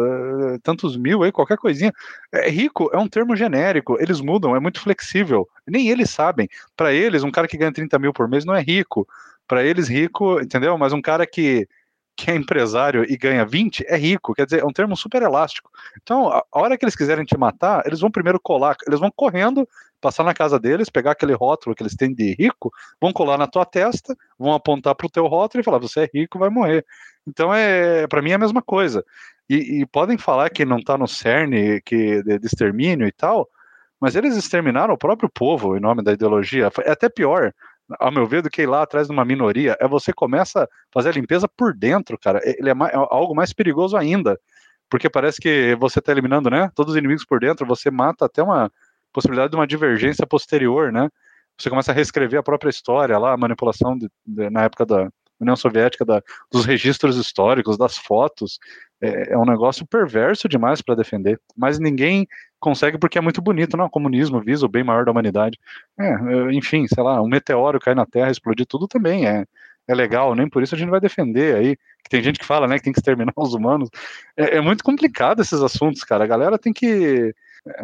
eh, 0.53 0.57
tantos 0.63 0.95
mil 0.95 1.23
aí, 1.23 1.31
qualquer 1.31 1.57
coisinha. 1.57 1.91
É, 2.31 2.49
rico 2.49 2.89
é 2.93 2.97
um 2.97 3.07
termo 3.07 3.35
genérico, 3.35 3.97
eles 3.99 4.21
mudam, 4.21 4.55
é 4.55 4.59
muito 4.61 4.79
flexível. 4.79 5.47
Nem 5.67 5.89
eles 5.89 6.09
sabem. 6.09 6.47
Para 6.77 6.93
eles, 6.93 7.23
um 7.23 7.31
cara 7.31 7.47
que 7.47 7.57
ganha 7.57 7.73
30 7.73 7.99
mil 7.99 8.13
por 8.13 8.29
mês 8.29 8.45
não 8.45 8.55
é 8.55 8.61
rico. 8.61 9.05
Para 9.47 9.63
eles, 9.63 9.89
rico, 9.89 10.39
entendeu? 10.39 10.77
Mas 10.77 10.93
um 10.93 11.01
cara 11.01 11.27
que 11.27 11.67
que 12.15 12.29
é 12.29 12.35
empresário 12.35 13.03
e 13.09 13.17
ganha 13.17 13.45
20 13.45 13.83
é 13.87 13.97
rico, 13.97 14.33
quer 14.33 14.45
dizer, 14.45 14.61
é 14.61 14.65
um 14.65 14.71
termo 14.71 14.95
super 14.95 15.21
elástico. 15.23 15.71
Então, 16.01 16.29
a 16.29 16.43
hora 16.51 16.77
que 16.77 16.85
eles 16.85 16.95
quiserem 16.95 17.25
te 17.25 17.37
matar, 17.37 17.83
eles 17.85 17.99
vão 17.99 18.11
primeiro 18.11 18.39
colar, 18.39 18.75
eles 18.85 18.99
vão 18.99 19.11
correndo, 19.15 19.67
passar 20.01 20.23
na 20.23 20.33
casa 20.33 20.59
deles, 20.59 20.89
pegar 20.89 21.11
aquele 21.11 21.33
rótulo 21.33 21.75
que 21.75 21.83
eles 21.83 21.95
têm 21.95 22.13
de 22.13 22.35
rico, 22.37 22.71
vão 22.99 23.13
colar 23.13 23.37
na 23.37 23.47
tua 23.47 23.65
testa, 23.65 24.15
vão 24.37 24.53
apontar 24.53 24.95
para 24.95 25.07
o 25.07 25.09
teu 25.09 25.27
rótulo 25.27 25.61
e 25.61 25.63
falar: 25.63 25.77
você 25.77 26.01
é 26.01 26.09
rico, 26.13 26.39
vai 26.39 26.49
morrer. 26.49 26.85
Então, 27.27 27.53
é 27.53 28.07
para 28.07 28.21
mim 28.21 28.31
é 28.31 28.35
a 28.35 28.39
mesma 28.39 28.61
coisa. 28.61 29.05
E, 29.49 29.81
e 29.81 29.85
podem 29.85 30.17
falar 30.17 30.49
que 30.49 30.65
não 30.65 30.77
está 30.77 30.97
no 30.97 31.07
cerne 31.07 31.81
que, 31.81 32.23
de, 32.23 32.39
de 32.39 32.45
extermínio 32.45 33.07
e 33.07 33.11
tal, 33.11 33.47
mas 33.99 34.15
eles 34.15 34.35
exterminaram 34.35 34.93
o 34.93 34.97
próprio 34.97 35.29
povo 35.29 35.77
em 35.77 35.79
nome 35.79 36.03
da 36.03 36.13
ideologia. 36.13 36.71
É 36.85 36.91
até 36.91 37.09
pior 37.09 37.53
ao 37.99 38.11
meu 38.11 38.25
ver, 38.25 38.41
do 38.41 38.49
que 38.49 38.61
ir 38.61 38.67
lá 38.67 38.83
atrás 38.83 39.07
de 39.07 39.13
uma 39.13 39.25
minoria, 39.25 39.75
é 39.79 39.87
você 39.87 40.13
começa 40.13 40.63
a 40.63 40.67
fazer 40.93 41.09
a 41.09 41.13
limpeza 41.13 41.47
por 41.47 41.73
dentro, 41.73 42.17
cara. 42.17 42.39
Ele 42.43 42.69
é, 42.69 42.73
mais, 42.73 42.93
é 42.93 42.95
algo 42.95 43.35
mais 43.35 43.53
perigoso 43.53 43.97
ainda, 43.97 44.39
porque 44.89 45.09
parece 45.09 45.39
que 45.39 45.75
você 45.75 45.99
está 45.99 46.11
eliminando, 46.11 46.49
né, 46.49 46.69
todos 46.75 46.93
os 46.93 46.97
inimigos 46.97 47.25
por 47.25 47.39
dentro, 47.39 47.65
você 47.65 47.89
mata 47.89 48.25
até 48.25 48.41
uma 48.43 48.71
possibilidade 49.11 49.51
de 49.51 49.57
uma 49.57 49.67
divergência 49.67 50.25
posterior, 50.25 50.91
né? 50.91 51.09
Você 51.57 51.69
começa 51.69 51.91
a 51.91 51.95
reescrever 51.95 52.39
a 52.39 52.43
própria 52.43 52.69
história 52.69 53.17
lá, 53.17 53.33
a 53.33 53.37
manipulação 53.37 53.97
de, 53.97 54.09
de, 54.25 54.49
na 54.49 54.63
época 54.63 54.85
da 54.85 55.09
União 55.39 55.55
Soviética, 55.55 56.05
da, 56.05 56.21
dos 56.51 56.65
registros 56.65 57.17
históricos, 57.17 57.77
das 57.77 57.97
fotos. 57.97 58.59
É, 59.01 59.33
é 59.33 59.37
um 59.37 59.45
negócio 59.45 59.85
perverso 59.85 60.47
demais 60.47 60.81
para 60.81 60.95
defender. 60.95 61.39
Mas 61.57 61.79
ninguém 61.79 62.27
consegue 62.59 62.97
porque 62.97 63.17
é 63.17 63.21
muito 63.21 63.41
bonito, 63.41 63.75
não? 63.75 63.85
O 63.85 63.89
comunismo 63.89 64.39
visa 64.39 64.65
o 64.65 64.69
bem 64.69 64.83
maior 64.83 65.03
da 65.03 65.11
humanidade. 65.11 65.59
É, 65.99 66.05
é, 66.05 66.53
enfim, 66.53 66.85
sei 66.87 67.03
lá, 67.03 67.21
um 67.21 67.27
meteoro 67.27 67.79
cair 67.79 67.95
na 67.95 68.05
Terra, 68.05 68.31
explodir 68.31 68.65
tudo 68.67 68.87
também 68.87 69.27
é, 69.27 69.45
é 69.87 69.95
legal, 69.95 70.35
nem 70.35 70.47
por 70.47 70.61
isso 70.61 70.75
a 70.75 70.77
gente 70.77 70.89
vai 70.89 70.99
defender 70.99 71.55
aí. 71.55 71.77
Tem 72.09 72.21
gente 72.21 72.39
que 72.39 72.45
fala, 72.45 72.67
né, 72.67 72.77
que 72.77 72.83
tem 72.83 72.93
que 72.93 72.99
exterminar 72.99 73.33
os 73.37 73.53
humanos. 73.53 73.89
É, 74.37 74.57
é 74.57 74.61
muito 74.61 74.83
complicado 74.83 75.41
esses 75.41 75.61
assuntos, 75.61 76.03
cara. 76.03 76.23
A 76.23 76.27
galera 76.27 76.57
tem 76.57 76.71
que, 76.71 77.33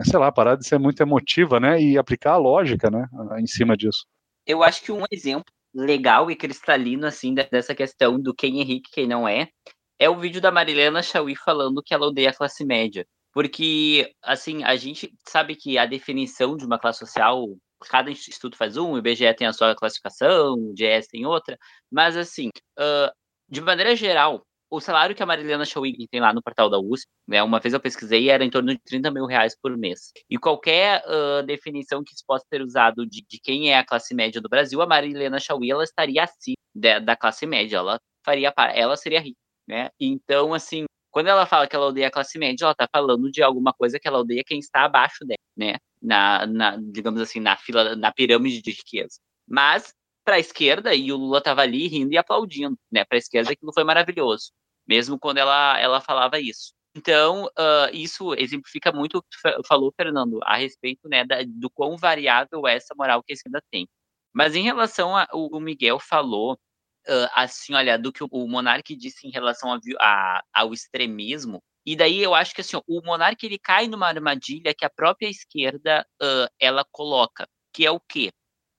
sei 0.04 0.20
lá, 0.20 0.32
parar 0.32 0.56
de 0.56 0.68
ser 0.68 0.80
muito 0.80 1.02
emotiva, 1.02 1.60
né, 1.60 1.82
e 1.82 1.98
aplicar 1.98 2.34
a 2.34 2.38
lógica, 2.38 2.90
né, 2.90 3.08
em 3.40 3.48
cima 3.48 3.76
disso. 3.76 4.06
Eu 4.46 4.64
acho 4.64 4.82
que 4.82 4.92
um 4.92 5.04
exemplo 5.12 5.52
legal 5.74 6.32
e 6.32 6.36
cristalino, 6.36 7.06
assim, 7.06 7.34
dessa 7.34 7.76
questão 7.76 8.20
do 8.20 8.34
quem 8.34 8.62
é 8.62 8.64
rico 8.64 8.88
e 8.90 8.94
quem 8.94 9.08
não 9.08 9.28
é, 9.28 9.50
é 10.00 10.10
o 10.10 10.18
vídeo 10.18 10.42
da 10.42 10.52
Marilena 10.52 11.02
Chauí 11.02 11.36
falando 11.36 11.84
que 11.84 11.94
ela 11.94 12.08
odeia 12.08 12.30
a 12.30 12.34
classe 12.34 12.66
média. 12.66 13.06
Porque, 13.34 14.12
assim, 14.24 14.64
a 14.64 14.76
gente 14.76 15.14
sabe 15.28 15.56
que 15.56 15.78
a 15.78 15.86
definição 15.86 16.58
de 16.58 16.66
uma 16.66 16.80
classe 16.80 17.00
social, 17.00 17.46
cada 17.90 18.10
instituto 18.10 18.58
faz 18.58 18.78
um, 18.78 18.94
o 18.94 18.98
IBGE 18.98 19.32
tem 19.36 19.48
a 19.48 19.54
sua 19.54 19.76
classificação, 19.76 20.54
o 20.54 20.74
GS 20.74 21.08
tem 21.08 21.26
outra, 21.26 21.58
mas, 21.92 22.18
assim, 22.18 22.50
uh, 22.80 23.12
de 23.48 23.62
maneira 23.62 23.96
geral, 23.96 24.44
o 24.70 24.80
salário 24.80 25.16
que 25.16 25.24
a 25.24 25.26
Marilena 25.26 25.66
Schwing 25.66 26.08
tem 26.10 26.20
lá 26.20 26.34
no 26.34 26.42
portal 26.42 26.70
da 26.70 26.80
USP, 26.80 27.08
né, 27.28 27.42
uma 27.42 27.60
vez 27.60 27.74
eu 27.74 27.80
pesquisei, 27.80 28.30
era 28.30 28.44
em 28.44 28.50
torno 28.50 28.74
de 28.74 28.80
30 28.80 29.12
mil 29.12 29.26
reais 29.26 29.56
por 29.60 29.76
mês. 29.78 30.12
E 30.30 30.38
qualquer 30.38 31.04
uh, 31.06 31.46
definição 31.46 32.04
que 32.04 32.16
se 32.16 32.26
possa 32.26 32.46
ter 32.50 32.62
usado 32.62 33.06
de, 33.06 33.26
de, 33.28 33.40
quem 33.40 33.72
é 33.72 33.78
a 33.78 33.86
classe 33.86 34.14
média 34.14 34.42
do 34.42 34.50
Brasil, 34.50 34.82
a 34.82 34.88
Marilena 34.88 35.40
Chauí, 35.40 35.72
ela 35.72 35.84
estaria 35.84 36.24
acima 36.24 36.58
de, 36.76 37.00
da 37.00 37.16
classe 37.16 37.46
média, 37.46 37.78
ela 37.78 38.00
faria 38.26 38.54
ela 38.74 38.98
seria 38.98 39.22
rica, 39.22 39.38
né? 39.68 39.90
Então, 40.00 40.54
assim, 40.54 40.86
quando 41.12 41.28
ela 41.28 41.46
fala 41.46 41.68
que 41.68 41.76
ela 41.76 41.88
odeia 41.88 42.08
a 42.08 42.12
classe 42.12 42.38
média, 42.38 42.66
ela 42.66 42.74
está 42.74 42.88
falando 42.92 43.32
de 43.32 43.42
alguma 43.42 43.74
coisa 43.74 44.00
que 44.00 44.08
ela 44.08 44.20
odeia 44.20 44.44
quem 44.46 44.60
está 44.60 44.84
abaixo 44.86 45.26
dela, 45.26 45.38
né? 45.56 45.76
Na, 46.02 46.46
na 46.46 46.78
digamos 46.78 47.22
assim, 47.22 47.40
na 47.40 47.56
fila, 47.56 47.96
na 47.96 48.12
pirâmide 48.12 48.62
de 48.62 48.72
riqueza. 48.72 49.20
Mas 49.48 49.94
para 50.28 50.36
a 50.36 50.40
esquerda, 50.40 50.94
e 50.94 51.10
o 51.10 51.16
Lula 51.16 51.38
estava 51.38 51.62
ali 51.62 51.88
rindo 51.88 52.12
e 52.12 52.18
aplaudindo, 52.18 52.78
né? 52.92 53.06
Para 53.06 53.16
a 53.16 53.20
esquerda 53.20 53.54
aquilo 53.54 53.72
foi 53.74 53.86
maravilhoso, 53.86 54.52
mesmo 54.86 55.18
quando 55.18 55.38
ela, 55.38 55.80
ela 55.80 56.02
falava 56.02 56.38
isso. 56.38 56.74
Então, 56.94 57.46
uh, 57.46 57.90
isso 57.94 58.34
exemplifica 58.34 58.92
muito 58.92 59.20
o 59.20 59.22
que 59.22 59.30
tu 59.30 59.64
falou, 59.66 59.94
Fernando, 59.96 60.40
a 60.44 60.58
respeito 60.58 61.08
né, 61.08 61.24
da, 61.24 61.38
do 61.48 61.70
quão 61.70 61.96
variável 61.96 62.68
é 62.68 62.76
essa 62.76 62.94
moral 62.94 63.24
que 63.24 63.32
a 63.32 63.36
esquerda 63.36 63.64
tem. 63.72 63.88
Mas 64.34 64.54
em 64.54 64.64
relação 64.64 65.16
ao 65.16 65.28
o 65.32 65.60
Miguel 65.62 65.98
falou 65.98 66.56
uh, 66.56 67.30
assim, 67.34 67.74
olha, 67.74 67.98
do 67.98 68.12
que 68.12 68.22
o, 68.22 68.28
o 68.30 68.50
Monark 68.50 68.94
disse 68.98 69.26
em 69.28 69.32
relação 69.32 69.72
a, 69.72 69.80
a, 70.02 70.44
ao 70.54 70.74
extremismo. 70.74 71.64
E 71.86 71.96
daí 71.96 72.22
eu 72.22 72.36
acho 72.36 72.54
que 72.54 72.60
assim, 72.60 72.76
o 72.86 73.02
Monark 73.02 73.46
ele 73.46 73.58
cai 73.58 73.88
numa 73.88 74.08
armadilha 74.08 74.74
que 74.78 74.84
a 74.84 74.90
própria 74.90 75.30
esquerda 75.30 76.06
uh, 76.22 76.52
ela 76.60 76.84
coloca, 76.92 77.48
que 77.72 77.86
é 77.86 77.92
o 77.92 78.00
quê? 78.02 78.30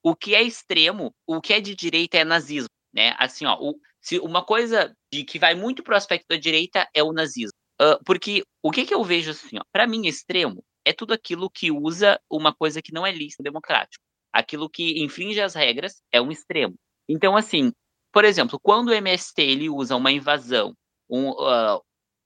O 0.03 0.15
que 0.15 0.35
é 0.35 0.43
extremo, 0.43 1.13
o 1.27 1.41
que 1.41 1.53
é 1.53 1.61
de 1.61 1.75
direita 1.75 2.19
é 2.19 2.25
nazismo, 2.25 2.69
né? 2.93 3.15
Assim, 3.19 3.45
ó, 3.47 3.57
o, 3.61 3.79
se 4.01 4.19
uma 4.19 4.45
coisa 4.45 4.95
de 5.13 5.25
que 5.25 5.39
vai 5.39 5.55
muito 5.55 5.83
para 5.83 5.95
o 5.95 5.97
aspecto 5.97 6.27
da 6.29 6.37
direita 6.37 6.89
é 6.95 7.03
o 7.03 7.13
nazismo. 7.13 7.53
Uh, 7.81 8.03
porque 8.05 8.43
o 8.63 8.71
que, 8.71 8.85
que 8.85 8.95
eu 8.95 9.05
vejo 9.05 9.31
assim, 9.31 9.59
ó, 9.59 9.63
para 9.73 9.87
mim 9.87 10.07
extremo 10.07 10.65
é 10.85 10.93
tudo 10.93 11.13
aquilo 11.13 11.51
que 11.51 11.71
usa 11.71 12.21
uma 12.31 12.53
coisa 12.55 12.83
que 12.83 12.93
não 12.93 13.07
é 13.07 13.13
lícita 13.13 13.43
democrático. 13.43 14.03
Aquilo 14.33 14.69
que 14.69 15.03
infringe 15.03 15.41
as 15.41 15.55
regras 15.55 16.01
é 16.13 16.21
um 16.21 16.31
extremo. 16.31 16.75
Então, 17.09 17.37
assim, 17.37 17.73
por 18.13 18.25
exemplo, 18.25 18.59
quando 18.61 18.89
o 18.89 18.95
MST 18.95 19.41
ele 19.41 19.69
usa 19.69 19.97
uma 19.97 20.11
invasão, 20.11 20.75
um, 21.09 21.31
uh, 21.31 21.81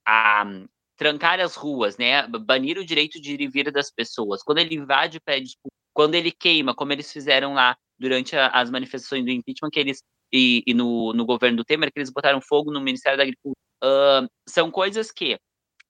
a 0.06 0.44
trancar 0.96 1.40
as 1.40 1.54
ruas, 1.54 1.96
né, 1.96 2.26
banir 2.28 2.78
o 2.78 2.84
direito 2.84 3.20
de 3.20 3.32
ir 3.34 3.40
e 3.40 3.48
vir 3.48 3.70
das 3.72 3.90
pessoas, 3.90 4.42
quando 4.42 4.58
ele 4.58 4.76
invade 4.76 5.20
prédios, 5.20 5.56
quando 5.93 6.14
ele 6.14 6.30
queima, 6.30 6.74
como 6.74 6.93
eles 6.93 7.12
fizeram 7.12 7.55
lá 7.55 7.76
durante 7.99 8.36
a, 8.36 8.49
as 8.49 8.70
manifestações 8.70 9.24
do 9.24 9.30
impeachment, 9.30 9.70
que 9.70 9.80
eles 9.80 10.03
e, 10.32 10.62
e 10.66 10.72
no, 10.72 11.12
no, 11.12 11.26
governo 11.26 11.59
do 11.59 11.64
Temer, 11.64 11.93
que 11.93 11.99
eles 11.99 12.11
botaram 12.11 12.40
fogo 12.40 12.72
no 12.72 12.80
Ministério 12.80 13.18
da 13.18 13.22
Agricultura, 13.22 13.55
uh, 13.84 14.26
são 14.49 14.70
coisas 14.70 15.12
que 15.12 15.38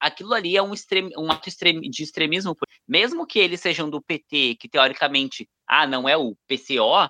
aquilo 0.00 0.34
ali 0.34 0.56
é 0.56 0.62
um, 0.62 0.72
um 1.16 1.30
ato 1.30 1.48
de 1.48 2.02
extremismo, 2.02 2.56
mesmo 2.88 3.24
que 3.24 3.38
eles 3.38 3.60
sejam 3.60 3.88
do 3.88 4.02
PT, 4.02 4.56
que 4.58 4.68
teoricamente, 4.68 5.48
ah, 5.66 5.86
não 5.86 6.08
é 6.08 6.16
o 6.16 6.34
PCO, 6.48 7.08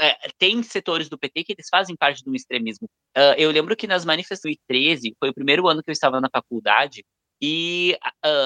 é, 0.00 0.16
tem 0.38 0.62
setores 0.62 1.08
do 1.08 1.18
PT 1.18 1.42
que 1.42 1.52
eles 1.52 1.66
fazem 1.68 1.96
parte 1.96 2.22
do 2.22 2.34
extremismo. 2.34 2.88
Uh, 3.16 3.34
eu 3.36 3.50
lembro 3.50 3.74
que 3.74 3.88
nas 3.88 4.04
manifestações 4.04 4.54
de 4.54 4.60
2013, 4.68 5.16
foi 5.18 5.30
o 5.30 5.34
primeiro 5.34 5.66
ano 5.66 5.82
que 5.82 5.90
eu 5.90 5.92
estava 5.92 6.20
na 6.20 6.28
faculdade, 6.32 7.04
e 7.40 7.96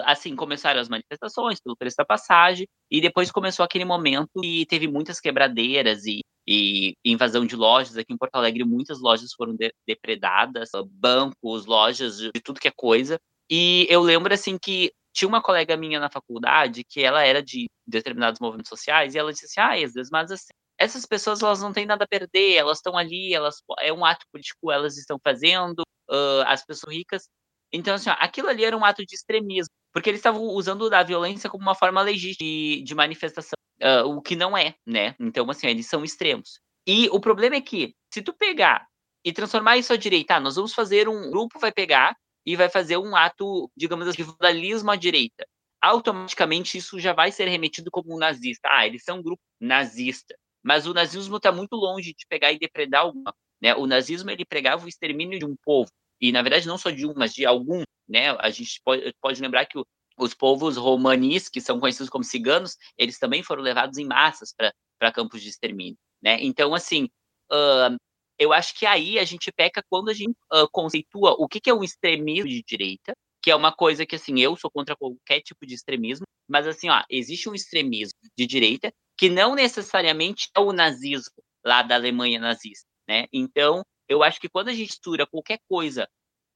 assim, 0.04 0.36
começaram 0.36 0.80
as 0.80 0.88
manifestações 0.88 1.60
pelo 1.60 1.76
preço 1.76 1.96
da 1.96 2.04
passagem, 2.04 2.66
e 2.90 3.00
depois 3.00 3.30
começou 3.30 3.64
aquele 3.64 3.84
momento 3.84 4.44
e 4.44 4.66
teve 4.66 4.86
muitas 4.86 5.18
quebradeiras 5.18 6.04
e, 6.04 6.20
e, 6.46 6.94
invasão 7.04 7.46
de 7.46 7.56
lojas. 7.56 7.96
Aqui 7.96 8.12
em 8.12 8.18
Porto 8.18 8.34
Alegre, 8.36 8.64
muitas 8.64 9.00
lojas 9.00 9.32
foram 9.32 9.54
de, 9.54 9.72
depredadas, 9.86 10.70
bancos, 10.90 11.66
lojas, 11.66 12.18
de, 12.18 12.30
tudo 12.44 12.60
que 12.60 12.68
é 12.68 12.72
coisa. 12.74 13.18
E 13.50 13.86
eu 13.88 14.00
lembro 14.02 14.32
assim 14.32 14.58
que 14.58 14.92
tinha 15.14 15.28
uma 15.28 15.42
colega 15.42 15.76
minha 15.76 16.00
na 16.00 16.10
faculdade 16.10 16.84
que 16.84 17.02
ela 17.02 17.22
era 17.24 17.42
de 17.42 17.68
determinados 17.86 18.40
movimentos 18.40 18.70
sociais 18.70 19.14
e 19.14 19.18
ela 19.18 19.32
disse 19.32 19.46
assim: 19.46 19.60
ah, 19.60 19.78
Esdras, 19.78 20.08
mas 20.10 20.30
assim, 20.30 20.52
essas 20.78 21.06
pessoas 21.06 21.42
elas 21.42 21.60
não 21.60 21.72
têm 21.72 21.86
nada 21.86 22.04
a 22.04 22.08
perder, 22.08 22.54
elas 22.54 22.78
estão 22.78 22.96
ali, 22.96 23.34
elas 23.34 23.62
é 23.80 23.92
um 23.92 24.04
ato 24.04 24.26
político 24.32 24.70
elas 24.70 24.96
estão 24.96 25.18
fazendo, 25.22 25.80
uh, 26.10 26.42
as 26.46 26.64
pessoas 26.64 26.94
ricas. 26.94 27.28
Então, 27.72 27.94
assim, 27.94 28.10
ó, 28.10 28.16
aquilo 28.18 28.48
ali 28.48 28.64
era 28.64 28.76
um 28.76 28.84
ato 28.84 29.04
de 29.04 29.14
extremismo, 29.14 29.72
porque 29.92 30.10
eles 30.10 30.18
estavam 30.18 30.42
usando 30.42 30.90
da 30.90 31.02
violência 31.02 31.48
como 31.48 31.62
uma 31.62 31.74
forma 31.74 32.02
legítima 32.02 32.36
de, 32.38 32.82
de 32.82 32.94
manifestação, 32.94 33.56
uh, 33.82 34.06
o 34.08 34.20
que 34.20 34.36
não 34.36 34.56
é, 34.56 34.74
né? 34.86 35.14
Então, 35.18 35.48
assim, 35.50 35.66
eles 35.66 35.86
são 35.86 36.04
extremos. 36.04 36.60
E 36.86 37.08
o 37.10 37.20
problema 37.20 37.56
é 37.56 37.60
que, 37.60 37.94
se 38.12 38.20
tu 38.20 38.34
pegar 38.34 38.86
e 39.24 39.32
transformar 39.32 39.78
isso 39.78 39.92
à 39.92 39.96
direita, 39.96 40.36
ah, 40.36 40.40
nós 40.40 40.56
vamos 40.56 40.74
fazer 40.74 41.08
um 41.08 41.30
grupo 41.30 41.58
vai 41.58 41.72
pegar 41.72 42.16
e 42.44 42.56
vai 42.56 42.68
fazer 42.68 42.96
um 42.98 43.14
ato, 43.16 43.70
digamos 43.76 44.06
assim, 44.06 44.18
de 44.18 44.24
vandalismo 44.24 44.90
à 44.90 44.96
direita. 44.96 45.46
Automaticamente 45.80 46.76
isso 46.76 46.98
já 46.98 47.12
vai 47.12 47.32
ser 47.32 47.48
remetido 47.48 47.90
como 47.90 48.14
um 48.14 48.18
nazista. 48.18 48.68
Ah, 48.70 48.86
eles 48.86 49.04
são 49.04 49.18
um 49.18 49.22
grupo 49.22 49.42
nazista. 49.60 50.34
Mas 50.62 50.86
o 50.86 50.94
nazismo 50.94 51.36
está 51.36 51.50
muito 51.52 51.74
longe 51.74 52.14
de 52.16 52.26
pegar 52.28 52.52
e 52.52 52.58
depredar 52.58 53.02
alguma. 53.02 53.34
Né? 53.60 53.74
O 53.74 53.86
nazismo 53.86 54.30
ele 54.30 54.44
pregava 54.44 54.84
o 54.84 54.88
extermínio 54.88 55.38
de 55.38 55.44
um 55.44 55.56
povo 55.64 55.90
e 56.22 56.30
na 56.30 56.40
verdade 56.40 56.68
não 56.68 56.78
só 56.78 56.90
de 56.90 57.04
um, 57.04 57.12
mas 57.14 57.34
de 57.34 57.44
algum. 57.44 57.82
Né? 58.08 58.30
A 58.38 58.48
gente 58.48 58.80
pode, 58.84 59.12
pode 59.20 59.42
lembrar 59.42 59.66
que 59.66 59.76
o, 59.76 59.84
os 60.16 60.32
povos 60.32 60.76
romanis, 60.76 61.48
que 61.48 61.60
são 61.60 61.80
conhecidos 61.80 62.08
como 62.08 62.22
ciganos, 62.22 62.76
eles 62.96 63.18
também 63.18 63.42
foram 63.42 63.62
levados 63.62 63.98
em 63.98 64.06
massas 64.06 64.54
para 64.98 65.12
campos 65.12 65.42
de 65.42 65.48
extermínio. 65.48 65.98
Né? 66.22 66.38
Então, 66.40 66.74
assim, 66.74 67.08
uh, 67.50 67.96
eu 68.38 68.52
acho 68.52 68.78
que 68.78 68.86
aí 68.86 69.18
a 69.18 69.24
gente 69.24 69.50
peca 69.50 69.82
quando 69.90 70.10
a 70.10 70.14
gente 70.14 70.36
uh, 70.52 70.68
conceitua 70.70 71.32
o 71.32 71.48
que, 71.48 71.60
que 71.60 71.68
é 71.68 71.74
um 71.74 71.82
extremismo 71.82 72.48
de 72.48 72.62
direita, 72.62 73.12
que 73.42 73.50
é 73.50 73.56
uma 73.56 73.72
coisa 73.72 74.06
que, 74.06 74.14
assim, 74.14 74.38
eu 74.38 74.54
sou 74.54 74.70
contra 74.70 74.94
qualquer 74.96 75.40
tipo 75.40 75.66
de 75.66 75.74
extremismo, 75.74 76.24
mas, 76.48 76.66
assim, 76.68 76.88
ó, 76.88 77.02
existe 77.10 77.48
um 77.48 77.54
extremismo 77.54 78.16
de 78.38 78.46
direita 78.46 78.92
que 79.18 79.28
não 79.28 79.56
necessariamente 79.56 80.48
é 80.56 80.60
o 80.60 80.72
nazismo 80.72 81.42
lá 81.64 81.82
da 81.82 81.96
Alemanha 81.96 82.38
nazista, 82.38 82.86
né? 83.08 83.26
Então, 83.32 83.82
eu 84.12 84.22
acho 84.22 84.40
que 84.40 84.48
quando 84.48 84.68
a 84.68 84.72
gente 84.72 84.90
mistura 84.90 85.26
qualquer 85.26 85.58
coisa 85.68 86.08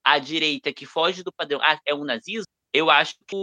à 0.04 0.18
direita 0.18 0.72
que 0.72 0.86
foge 0.86 1.22
do 1.22 1.32
padrão, 1.32 1.60
ah, 1.62 1.78
é 1.86 1.94
o 1.94 2.04
nazismo, 2.04 2.46
eu 2.72 2.90
acho 2.90 3.14
que 3.26 3.36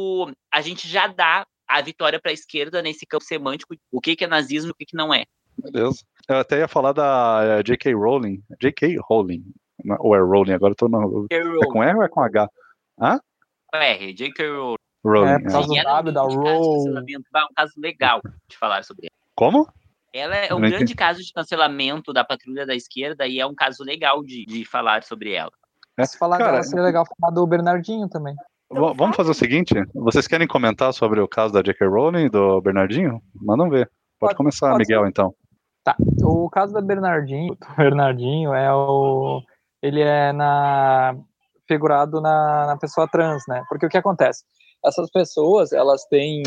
a 0.54 0.62
gente 0.62 0.88
já 0.88 1.08
dá 1.08 1.46
a 1.68 1.82
vitória 1.82 2.20
para 2.22 2.32
a 2.32 2.34
esquerda 2.34 2.82
nesse 2.82 3.06
campo 3.06 3.24
semântico, 3.24 3.76
o 3.92 4.00
que, 4.00 4.16
que 4.16 4.24
é 4.24 4.28
nazismo 4.28 4.70
e 4.70 4.72
o 4.72 4.76
que, 4.76 4.86
que 4.86 4.96
não 4.96 5.14
é. 5.14 5.26
Beleza. 5.58 6.04
Eu 6.30 6.38
até 6.38 6.60
ia 6.60 6.68
falar 6.68 6.94
da 6.94 7.60
eh, 7.60 7.64
J.K. 7.64 7.94
Rowling. 7.94 8.42
J.K. 8.62 8.98
Rowling. 9.10 9.44
Ou 10.00 10.16
é 10.16 10.20
Rowling, 10.20 10.54
agora 10.54 10.72
eu 10.72 10.76
tô 10.76 10.88
no. 10.88 11.28
É 11.30 11.42
com 11.66 11.84
R 11.84 11.98
ou 11.98 12.04
é 12.04 12.08
com 12.08 12.22
H? 12.22 12.50
Hã? 13.00 13.20
R, 13.74 14.14
J.K. 14.14 14.48
Rowling. 14.48 14.76
Rowling. 15.04 15.30
É, 15.30 15.40
por 15.40 15.52
causa 15.52 15.68
do 15.68 15.84
W 15.84 16.14
da 16.14 16.22
Row. 16.22 16.98
É 16.98 17.20
um 17.20 17.54
caso 17.56 17.74
legal 17.78 18.22
de 18.48 18.58
falar 18.58 18.84
sobre 18.84 19.08
ela. 19.08 19.18
Como? 19.36 19.68
Ela 20.14 20.36
é 20.36 20.54
um 20.54 20.60
grande 20.60 20.76
entendi. 20.76 20.96
caso 20.96 21.22
de 21.22 21.34
cancelamento 21.34 22.14
da 22.14 22.24
patrulha 22.24 22.66
da 22.66 22.76
esquerda 22.76 23.28
e 23.28 23.40
é 23.40 23.46
um 23.46 23.56
caso 23.56 23.84
legal 23.84 24.24
de, 24.24 24.46
de 24.46 24.64
falar 24.64 25.04
sobre 25.04 25.34
ela. 25.34 25.52
É, 25.98 26.06
Se 26.06 26.18
falar 26.18 26.38
Cara, 26.38 26.52
dela, 26.52 26.64
seria 26.64 26.84
legal 26.84 27.04
falar 27.20 27.34
do 27.34 27.46
Bernardinho 27.48 28.08
também. 28.08 28.36
Vamos 28.70 29.16
fazer 29.16 29.32
o 29.32 29.36
seguinte: 29.36 29.74
vocês 29.94 30.28
querem 30.28 30.48
comentar 30.48 30.94
sobre 30.94 31.20
o 31.20 31.28
caso 31.28 31.54
da 31.54 31.62
J.K. 31.62 31.88
Rowling 31.88 32.26
e 32.26 32.30
do 32.30 32.62
Bernardinho? 32.62 33.22
Mandam 33.36 33.70
ver. 33.70 33.86
Pode, 34.20 34.32
pode 34.32 34.36
começar, 34.36 34.72
pode 34.72 34.80
Miguel, 34.80 35.02
ser. 35.04 35.10
então. 35.10 35.36
Tá. 35.84 35.96
O 36.24 36.50
caso 36.50 36.74
da 36.74 36.82
Bernardinho, 36.82 37.58
Bernardinho 37.78 38.54
é 38.54 38.74
o. 38.74 39.42
Ele 39.82 40.02
é 40.02 40.32
na 40.32 41.16
figurado 41.68 42.22
na, 42.22 42.68
na 42.68 42.78
pessoa 42.78 43.08
trans, 43.08 43.44
né? 43.48 43.64
Porque 43.70 43.86
o 43.86 43.90
que 43.90 43.98
acontece? 43.98 44.44
essas 44.84 45.10
pessoas, 45.10 45.72
elas 45.72 46.06
têm 46.06 46.44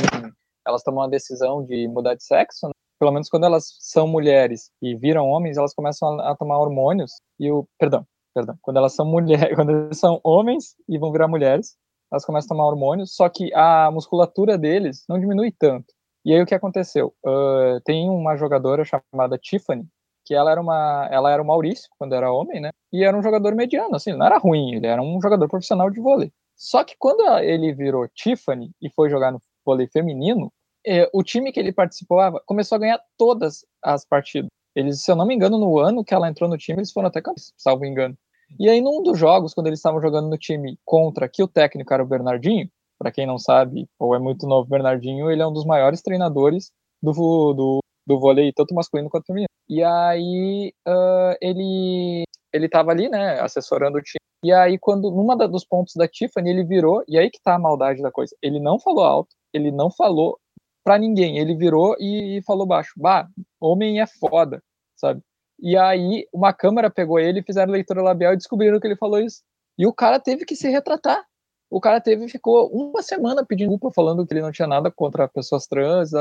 elas 0.66 0.82
tomam 0.82 1.04
a 1.04 1.08
decisão 1.08 1.64
de 1.64 1.86
mudar 1.88 2.14
de 2.14 2.24
sexo, 2.24 2.66
né? 2.66 2.72
Pelo 2.98 3.12
menos 3.12 3.28
quando 3.28 3.44
elas 3.44 3.76
são 3.80 4.06
mulheres 4.06 4.70
e 4.82 4.94
viram 4.96 5.28
homens, 5.28 5.56
elas 5.56 5.74
começam 5.74 6.20
a, 6.20 6.32
a 6.32 6.36
tomar 6.36 6.58
hormônios 6.58 7.12
e 7.38 7.50
o, 7.50 7.66
perdão, 7.78 8.06
perdão, 8.34 8.56
quando 8.62 8.76
elas 8.76 8.94
são 8.94 9.06
mulheres, 9.06 9.54
quando 9.56 9.94
são 9.94 10.20
homens 10.24 10.74
e 10.88 10.98
vão 10.98 11.12
virar 11.12 11.28
mulheres, 11.28 11.76
elas 12.10 12.24
começam 12.24 12.46
a 12.46 12.56
tomar 12.56 12.68
hormônios, 12.68 13.14
só 13.14 13.28
que 13.28 13.52
a 13.54 13.90
musculatura 13.90 14.56
deles 14.56 15.04
não 15.08 15.18
diminui 15.18 15.52
tanto. 15.52 15.86
E 16.24 16.32
aí 16.32 16.42
o 16.42 16.46
que 16.46 16.54
aconteceu? 16.54 17.14
Uh, 17.24 17.80
tem 17.84 18.08
uma 18.10 18.36
jogadora 18.36 18.84
chamada 18.84 19.38
Tiffany, 19.38 19.86
que 20.24 20.34
ela 20.34 20.50
era 20.50 20.60
uma, 20.60 21.08
ela 21.10 21.30
era 21.30 21.40
o 21.40 21.46
Maurício 21.46 21.88
quando 21.98 22.14
era 22.14 22.32
homem, 22.32 22.60
né? 22.60 22.70
E 22.92 23.04
era 23.04 23.16
um 23.16 23.22
jogador 23.22 23.54
mediano, 23.54 23.94
assim, 23.94 24.12
não 24.12 24.26
era 24.26 24.38
ruim, 24.38 24.74
ele 24.74 24.86
era 24.86 25.00
um 25.00 25.20
jogador 25.22 25.48
profissional 25.48 25.88
de 25.88 26.00
vôlei. 26.00 26.32
Só 26.56 26.82
que 26.82 26.96
quando 26.98 27.22
ele 27.38 27.72
virou 27.72 28.08
Tiffany 28.08 28.70
e 28.82 28.90
foi 28.90 29.08
jogar 29.08 29.30
no 29.30 29.40
vôlei 29.64 29.86
feminino, 29.86 30.52
eh, 30.86 31.08
o 31.12 31.22
time 31.22 31.52
que 31.52 31.60
ele 31.60 31.72
participava 31.72 32.40
começou 32.46 32.76
a 32.76 32.78
ganhar 32.78 33.00
todas 33.18 33.64
as 33.82 34.04
partidas. 34.04 34.48
Eles, 34.74 35.02
se 35.02 35.10
eu 35.10 35.16
não 35.16 35.26
me 35.26 35.34
engano, 35.34 35.58
no 35.58 35.78
ano 35.78 36.04
que 36.04 36.14
ela 36.14 36.28
entrou 36.28 36.48
no 36.48 36.58
time, 36.58 36.78
eles 36.78 36.92
foram 36.92 37.08
até 37.08 37.20
campeões, 37.20 37.52
salvo 37.56 37.84
engano. 37.84 38.16
E 38.60 38.68
aí, 38.68 38.80
num 38.80 39.02
dos 39.02 39.18
jogos, 39.18 39.54
quando 39.54 39.66
eles 39.66 39.78
estavam 39.78 40.00
jogando 40.00 40.28
no 40.28 40.38
time 40.38 40.78
contra, 40.84 41.28
que 41.28 41.42
o 41.42 41.48
técnico 41.48 41.92
era 41.92 42.02
o 42.02 42.06
Bernardinho, 42.06 42.68
para 42.98 43.10
quem 43.10 43.26
não 43.26 43.38
sabe, 43.38 43.88
ou 43.98 44.14
é 44.14 44.18
muito 44.18 44.46
novo, 44.46 44.68
Bernardinho, 44.68 45.30
ele 45.30 45.42
é 45.42 45.46
um 45.46 45.52
dos 45.52 45.64
maiores 45.64 46.02
treinadores 46.02 46.70
do, 47.02 47.12
do, 47.12 47.78
do 48.06 48.20
vôlei, 48.20 48.52
tanto 48.52 48.74
masculino 48.74 49.10
quanto 49.10 49.26
feminino. 49.26 49.48
E 49.68 49.82
aí, 49.82 50.72
uh, 50.86 51.36
ele 51.40 52.24
ele 52.52 52.68
tava 52.68 52.90
ali, 52.90 53.08
né, 53.08 53.40
assessorando 53.40 53.98
o 53.98 54.02
time. 54.02 54.20
E 54.42 54.52
aí, 54.52 54.78
quando, 54.78 55.10
numa 55.10 55.36
dos 55.36 55.64
pontos 55.64 55.94
da 55.94 56.08
Tiffany, 56.08 56.50
ele 56.50 56.64
virou, 56.64 57.02
e 57.08 57.18
aí 57.18 57.30
que 57.30 57.40
tá 57.42 57.54
a 57.54 57.58
maldade 57.58 58.00
da 58.02 58.10
coisa. 58.10 58.34
Ele 58.42 58.60
não 58.60 58.78
falou 58.78 59.04
alto, 59.04 59.34
ele 59.52 59.70
não 59.70 59.90
falou 59.90 60.38
para 60.86 60.98
ninguém, 60.98 61.36
ele 61.36 61.56
virou 61.56 61.96
e, 61.98 62.38
e 62.38 62.42
falou 62.42 62.64
baixo. 62.64 62.92
Bah, 62.96 63.28
homem 63.60 64.00
é 64.00 64.06
foda, 64.06 64.62
sabe? 64.94 65.20
E 65.58 65.76
aí, 65.76 66.28
uma 66.32 66.52
câmera 66.52 66.88
pegou 66.88 67.18
ele, 67.18 67.42
fizeram 67.42 67.72
leitura 67.72 68.00
labial 68.00 68.32
e 68.32 68.36
descobriram 68.36 68.78
que 68.78 68.86
ele 68.86 68.94
falou 68.94 69.18
isso. 69.18 69.42
E 69.76 69.84
o 69.84 69.92
cara 69.92 70.20
teve 70.20 70.44
que 70.44 70.54
se 70.54 70.68
retratar. 70.68 71.24
O 71.68 71.80
cara 71.80 72.00
teve 72.00 72.28
ficou 72.28 72.68
uma 72.70 73.02
semana 73.02 73.44
pedindo 73.44 73.70
desculpa, 73.70 73.92
falando 73.92 74.24
que 74.24 74.32
ele 74.32 74.42
não 74.42 74.52
tinha 74.52 74.68
nada 74.68 74.88
contra 74.88 75.26
pessoas 75.26 75.66
trans. 75.66 76.12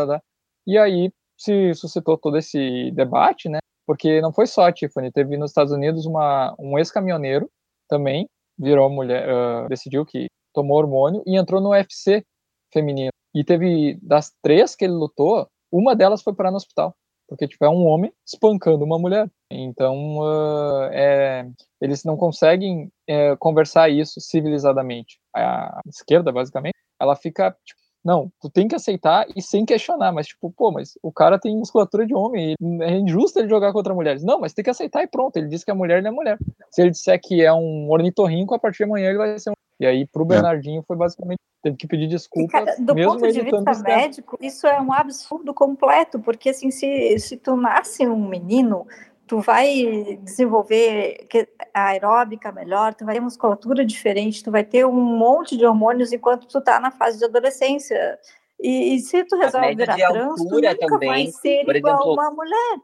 E 0.65 0.79
aí 0.79 1.11
se 1.37 1.75
suscitou 1.75 2.17
todo 2.17 2.35
esse 2.35 2.89
debate, 2.95 3.47
né? 3.47 3.59
Porque 3.85 4.19
não 4.19 4.33
foi 4.33 4.47
só 4.47 4.63
a 4.65 4.71
Tiffany, 4.71 5.11
teve 5.11 5.37
nos 5.37 5.51
Estados 5.51 5.71
Unidos 5.71 6.07
uma, 6.07 6.55
um 6.57 6.79
ex-caminhoneiro 6.79 7.47
também, 7.87 8.27
virou 8.57 8.89
mulher, 8.89 9.29
uh, 9.29 9.69
decidiu 9.69 10.03
que 10.03 10.25
tomou 10.51 10.77
hormônio 10.77 11.21
e 11.27 11.37
entrou 11.37 11.61
no 11.61 11.69
UFC 11.69 12.25
feminino. 12.73 13.11
E 13.35 13.43
teve, 13.43 13.99
das 14.01 14.33
três 14.41 14.75
que 14.75 14.85
ele 14.85 14.93
lutou, 14.93 15.47
uma 15.71 15.95
delas 15.95 16.23
foi 16.23 16.33
parar 16.33 16.51
no 16.51 16.57
hospital 16.57 16.95
porque 17.27 17.47
tipo, 17.47 17.63
é 17.65 17.69
um 17.69 17.85
homem 17.85 18.11
espancando 18.25 18.83
uma 18.83 18.99
mulher. 18.99 19.29
Então, 19.51 20.19
uh, 20.19 20.89
é, 20.91 21.47
eles 21.81 22.03
não 22.03 22.17
conseguem 22.17 22.91
é, 23.07 23.35
conversar 23.37 23.89
isso 23.89 24.19
civilizadamente. 24.19 25.19
A 25.35 25.81
esquerda, 25.87 26.31
basicamente, 26.31 26.75
ela 26.99 27.15
fica, 27.15 27.51
tipo, 27.65 27.79
não, 28.03 28.31
tu 28.39 28.49
tem 28.49 28.67
que 28.67 28.75
aceitar 28.75 29.25
e 29.35 29.41
sem 29.41 29.65
questionar, 29.65 30.11
mas 30.11 30.27
tipo, 30.27 30.51
pô, 30.51 30.71
mas 30.71 30.91
o 31.01 31.11
cara 31.11 31.39
tem 31.39 31.57
musculatura 31.57 32.05
de 32.05 32.13
homem, 32.13 32.53
é 32.81 32.91
injusto 32.97 33.39
ele 33.39 33.49
jogar 33.49 33.73
contra 33.73 33.95
mulheres. 33.95 34.23
Não, 34.23 34.39
mas 34.39 34.53
tem 34.53 34.63
que 34.63 34.69
aceitar 34.69 35.01
e 35.03 35.07
pronto, 35.07 35.35
ele 35.37 35.47
diz 35.47 35.63
que 35.63 35.71
a 35.71 35.75
mulher 35.75 36.03
não 36.03 36.11
é 36.11 36.13
mulher. 36.13 36.37
Se 36.69 36.81
ele 36.81 36.91
disser 36.91 37.19
que 37.19 37.43
é 37.43 37.51
um 37.51 37.89
ornitorrinco, 37.89 38.53
a 38.53 38.59
partir 38.59 38.79
de 38.79 38.83
amanhã 38.83 39.09
ele 39.09 39.17
vai 39.17 39.39
ser 39.39 39.49
um... 39.49 39.53
E 39.79 39.85
aí, 39.85 40.07
pro 40.07 40.23
é. 40.23 40.27
Bernardinho, 40.27 40.83
foi 40.87 40.95
basicamente 40.95 41.39
teve 41.65 41.77
que 41.77 41.87
pedir 41.87 42.07
desculpa. 42.07 42.51
Cara, 42.51 42.75
do 42.77 42.93
mesmo 42.93 43.13
ponto 43.13 43.31
de 43.31 43.41
vista 43.41 43.83
médico, 43.83 44.37
isso 44.39 44.67
é 44.67 44.79
um 44.79 44.93
absurdo 44.93 45.51
completo, 45.51 46.19
porque 46.19 46.49
assim, 46.49 46.69
se, 46.69 47.17
se 47.17 47.37
tu 47.37 47.55
nasce 47.55 48.07
um 48.07 48.27
menino, 48.27 48.85
tu 49.25 49.39
vai 49.39 50.19
desenvolver 50.21 51.27
a 51.73 51.87
aeróbica 51.87 52.51
melhor, 52.51 52.93
tu 52.93 53.03
vai 53.03 53.15
ter 53.15 53.21
musculatura 53.21 53.83
diferente, 53.83 54.43
tu 54.43 54.51
vai 54.51 54.63
ter 54.63 54.85
um 54.85 54.91
monte 54.91 55.57
de 55.57 55.65
hormônios 55.65 56.13
enquanto 56.13 56.47
tu 56.47 56.61
tá 56.61 56.79
na 56.79 56.91
fase 56.91 57.17
de 57.17 57.25
adolescência. 57.25 58.19
E, 58.59 58.95
e 58.95 58.99
se 58.99 59.23
tu 59.25 59.35
resolve 59.35 59.75
virar 59.75 59.95
trans, 59.95 60.35
tu 60.35 60.43
nunca 60.43 60.77
também, 60.77 61.09
vai 61.09 61.27
ser 61.27 61.67
igual 61.67 61.95
exemplo, 61.95 62.13
uma 62.13 62.31
mulher. 62.31 62.77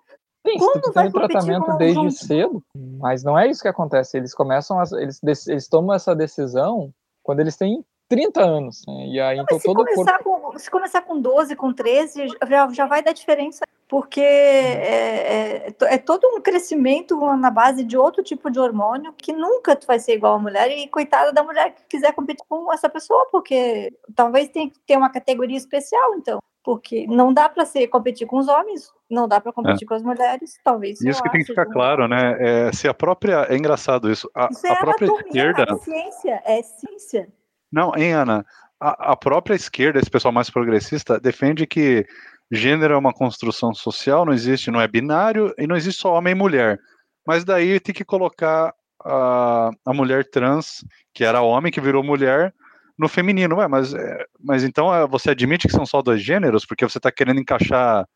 Sim, 0.46 0.58
tu 0.82 0.92
tem 0.92 1.08
um 1.08 1.12
tratamento 1.12 1.78
desde 1.78 2.12
cedo, 2.12 2.64
mas 3.00 3.24
não 3.24 3.38
é 3.38 3.48
isso 3.48 3.62
que 3.62 3.68
acontece. 3.68 4.18
Eles 4.18 4.34
começam, 4.34 4.80
a, 4.80 4.84
eles, 5.00 5.22
eles 5.48 5.68
tomam 5.68 5.96
essa 5.96 6.16
decisão 6.16 6.92
quando 7.24 7.42
eles 7.42 7.56
têm 7.56 7.86
30 8.12 8.44
anos. 8.44 8.82
Né? 8.86 9.08
E 9.08 9.20
aí, 9.22 9.38
não, 9.38 9.44
então, 9.44 9.58
se, 9.58 9.66
todo 9.66 9.86
começar 9.86 10.20
corpo... 10.22 10.52
com, 10.52 10.60
se 10.60 10.70
começar 10.70 11.02
com 11.04 11.22
12, 11.22 11.56
com 11.56 11.72
13, 11.72 12.28
já, 12.50 12.70
já 12.70 12.86
vai 12.86 13.02
dar 13.02 13.14
diferença, 13.14 13.64
porque 13.88 14.20
é, 14.20 15.68
é, 15.68 15.76
é, 15.82 15.98
todo 15.98 16.28
um 16.28 16.42
crescimento 16.42 17.18
na 17.38 17.50
base 17.50 17.86
de 17.86 17.98
outro 17.98 18.22
tipo 18.22 18.52
de 18.52 18.60
hormônio 18.60 19.14
que 19.14 19.32
nunca 19.32 19.78
tu 19.78 19.88
vai 19.88 19.98
ser 19.98 20.16
igual 20.16 20.36
a 20.36 20.40
mulher, 20.40 20.70
e 20.72 20.88
coitada 20.90 21.32
da 21.32 21.42
mulher 21.42 21.74
que 21.74 21.84
quiser 21.88 22.14
competir 22.14 22.46
com 22.50 22.72
essa 22.74 22.90
pessoa, 22.90 23.28
porque 23.32 23.94
talvez 24.14 24.50
tenha 24.50 24.70
que 24.70 24.80
ter 24.80 24.98
uma 24.98 25.10
categoria 25.10 25.58
especial, 25.58 26.16
então. 26.16 26.40
Porque 26.64 27.08
não 27.08 27.34
dá 27.34 27.50
para 27.50 27.66
ser 27.66 27.88
competir 27.88 28.28
com 28.28 28.38
os 28.38 28.48
homens, 28.48 28.92
não 29.10 29.28
dá 29.28 29.42
para 29.42 29.52
competir 29.52 29.86
é. 29.86 29.88
com 29.88 29.94
as 29.96 30.04
mulheres, 30.04 30.60
talvez. 30.64 31.02
Isso 31.02 31.22
que 31.24 31.30
tem 31.32 31.42
que 31.42 31.48
ficar 31.48 31.66
claro, 31.66 32.08
né? 32.08 32.38
É, 32.40 32.72
se 32.72 32.88
a 32.88 32.94
própria 32.94 33.48
é 33.50 33.58
engraçado 33.58 34.12
isso. 34.12 34.30
A, 34.36 34.48
isso 34.52 34.68
é 34.68 34.72
a 34.72 34.76
própria 34.76 35.08
esquerda. 35.08 35.66
É 35.68 35.78
ciência, 35.78 36.42
é 36.46 36.62
ciência. 36.62 37.34
Não, 37.72 37.94
hein, 37.98 38.14
Ana? 38.14 38.46
A, 38.80 39.12
a 39.12 39.16
própria 39.16 39.56
esquerda, 39.56 40.00
esse 40.00 40.10
pessoal 40.10 40.32
mais 40.32 40.50
progressista, 40.50 41.20
defende 41.20 41.66
que 41.66 42.06
gênero 42.52 42.94
é 42.94 42.98
uma 42.98 43.14
construção 43.14 43.74
social, 43.74 44.26
não 44.26 44.34
existe, 44.34 44.70
não 44.70 44.82
é 44.82 44.88
binário 44.88 45.54
e 45.58 45.66
não 45.66 45.76
existe 45.76 46.02
só 46.02 46.14
homem 46.14 46.34
e 46.34 46.36
mulher. 46.36 46.80
Mas 47.26 47.46
daí 47.46 47.80
tem 47.80 47.96
que 47.96 48.04
colocar 48.04 48.74
a, 49.04 49.72
a 49.86 49.94
mulher 49.94 50.30
trans, 50.30 50.84
que 51.14 51.24
era 51.24 51.42
homem, 51.42 51.72
que 51.72 51.82
virou 51.82 52.04
mulher, 52.04 52.54
no 53.02 53.10
feminino. 53.10 53.58
Ué, 53.58 53.68
mas, 53.68 53.94
é, 53.96 54.26
mas 54.40 54.64
então 54.64 54.94
é, 54.94 55.08
você 55.08 55.32
admite 55.32 55.68
que 55.68 55.74
são 55.74 55.86
só 55.88 56.04
dois 56.04 56.22
gêneros, 56.22 56.66
porque 56.66 56.88
você 56.88 57.00
está 57.00 57.12
querendo 57.12 57.42
encaixar 57.42 58.08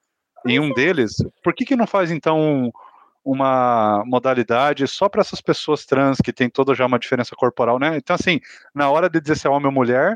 em 0.46 0.60
um 0.60 0.72
deles? 0.72 1.16
Por 1.44 1.56
que, 1.56 1.66
que 1.66 1.76
não 1.76 1.88
faz 1.88 2.12
então 2.12 2.72
uma 3.24 4.04
modalidade 4.06 4.88
só 4.88 5.10
para 5.10 5.22
essas 5.22 5.42
pessoas 5.42 5.84
trans 5.86 6.20
que 6.24 6.32
tem 6.32 6.48
toda 6.48 6.76
já 6.76 6.86
uma 6.86 7.00
diferença 7.00 7.36
corporal, 7.36 7.80
né? 7.80 7.98
Então, 7.98 8.16
assim, 8.16 8.40
na 8.74 8.88
hora 8.88 9.10
de 9.10 9.20
dizer 9.20 9.36
se 9.36 9.48
é 9.48 9.50
homem 9.50 9.66
ou 9.66 9.72
mulher, 9.72 10.16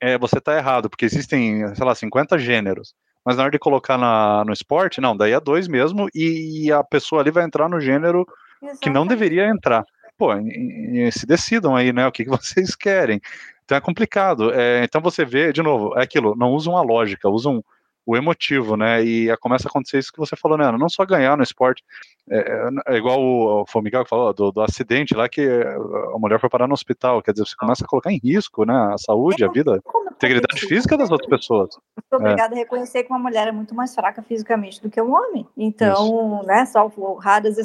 é, 0.00 0.16
você 0.16 0.38
está 0.38 0.56
errado, 0.56 0.88
porque 0.88 1.04
existem, 1.04 1.74
sei 1.74 1.84
lá, 1.84 1.92
50 1.92 2.38
gêneros. 2.38 2.94
Mas 3.26 3.36
na 3.36 3.42
hora 3.42 3.50
de 3.50 3.58
colocar 3.58 3.98
na, 3.98 4.44
no 4.44 4.52
esporte, 4.52 5.00
não, 5.00 5.16
daí 5.16 5.32
é 5.32 5.40
dois 5.40 5.66
mesmo, 5.66 6.08
e, 6.14 6.66
e 6.66 6.72
a 6.72 6.84
pessoa 6.84 7.20
ali 7.20 7.32
vai 7.32 7.42
entrar 7.42 7.68
no 7.68 7.80
gênero 7.80 8.24
Exatamente. 8.62 8.80
que 8.80 8.90
não 8.90 9.04
deveria 9.04 9.48
entrar. 9.48 9.84
Pô, 10.16 10.32
e, 10.36 11.08
e 11.08 11.12
se 11.12 11.26
decidam 11.26 11.74
aí, 11.74 11.92
né? 11.92 12.06
O 12.06 12.12
que, 12.12 12.22
que 12.24 12.30
vocês 12.38 12.76
querem. 12.76 13.20
Então 13.64 13.78
é 13.78 13.80
complicado. 13.80 14.52
É, 14.52 14.84
então 14.84 15.00
você 15.00 15.24
vê, 15.24 15.52
de 15.52 15.62
novo, 15.62 15.96
é 15.98 16.02
aquilo, 16.02 16.34
não 16.36 16.52
usam 16.52 16.76
a 16.76 16.82
lógica, 16.82 17.28
usam 17.28 17.64
o 18.06 18.16
emotivo, 18.16 18.76
né? 18.76 19.02
E 19.02 19.34
começa 19.38 19.66
a 19.66 19.70
acontecer 19.70 19.98
isso 19.98 20.12
que 20.12 20.18
você 20.18 20.36
falou, 20.36 20.58
né? 20.58 20.70
Não 20.72 20.88
só 20.88 21.06
ganhar 21.06 21.36
no 21.36 21.42
esporte, 21.42 21.82
é, 22.30 22.38
é, 22.38 22.94
é 22.94 22.96
igual 22.96 23.20
o, 23.20 23.62
o 23.62 24.04
falou 24.06 24.32
do, 24.34 24.52
do, 24.52 24.60
acidente 24.60 25.14
lá 25.14 25.28
que 25.28 25.40
a 25.40 26.18
mulher 26.18 26.38
foi 26.38 26.50
parar 26.50 26.66
no 26.66 26.74
hospital, 26.74 27.22
quer 27.22 27.32
dizer, 27.32 27.46
você 27.46 27.56
começa 27.56 27.84
a 27.84 27.88
colocar 27.88 28.12
em 28.12 28.20
risco, 28.22 28.64
né? 28.64 28.74
A 28.92 28.98
saúde, 28.98 29.42
é, 29.42 29.46
a 29.46 29.50
vida, 29.50 29.74
a 29.74 30.12
integridade 30.12 30.60
física 30.66 30.98
das 30.98 31.10
outras 31.10 31.28
pessoas. 31.28 31.70
Sou 32.10 32.18
obrigada 32.18 32.54
é. 32.54 32.58
a 32.58 32.60
reconhecer 32.60 33.04
que 33.04 33.10
uma 33.10 33.18
mulher 33.18 33.48
é 33.48 33.52
muito 33.52 33.74
mais 33.74 33.94
fraca 33.94 34.22
fisicamente 34.22 34.82
do 34.82 34.90
que 34.90 35.00
um 35.00 35.14
homem. 35.14 35.46
Então, 35.56 36.40
isso. 36.40 36.46
né? 36.46 36.66
Salvo 36.66 37.14
raras, 37.14 37.56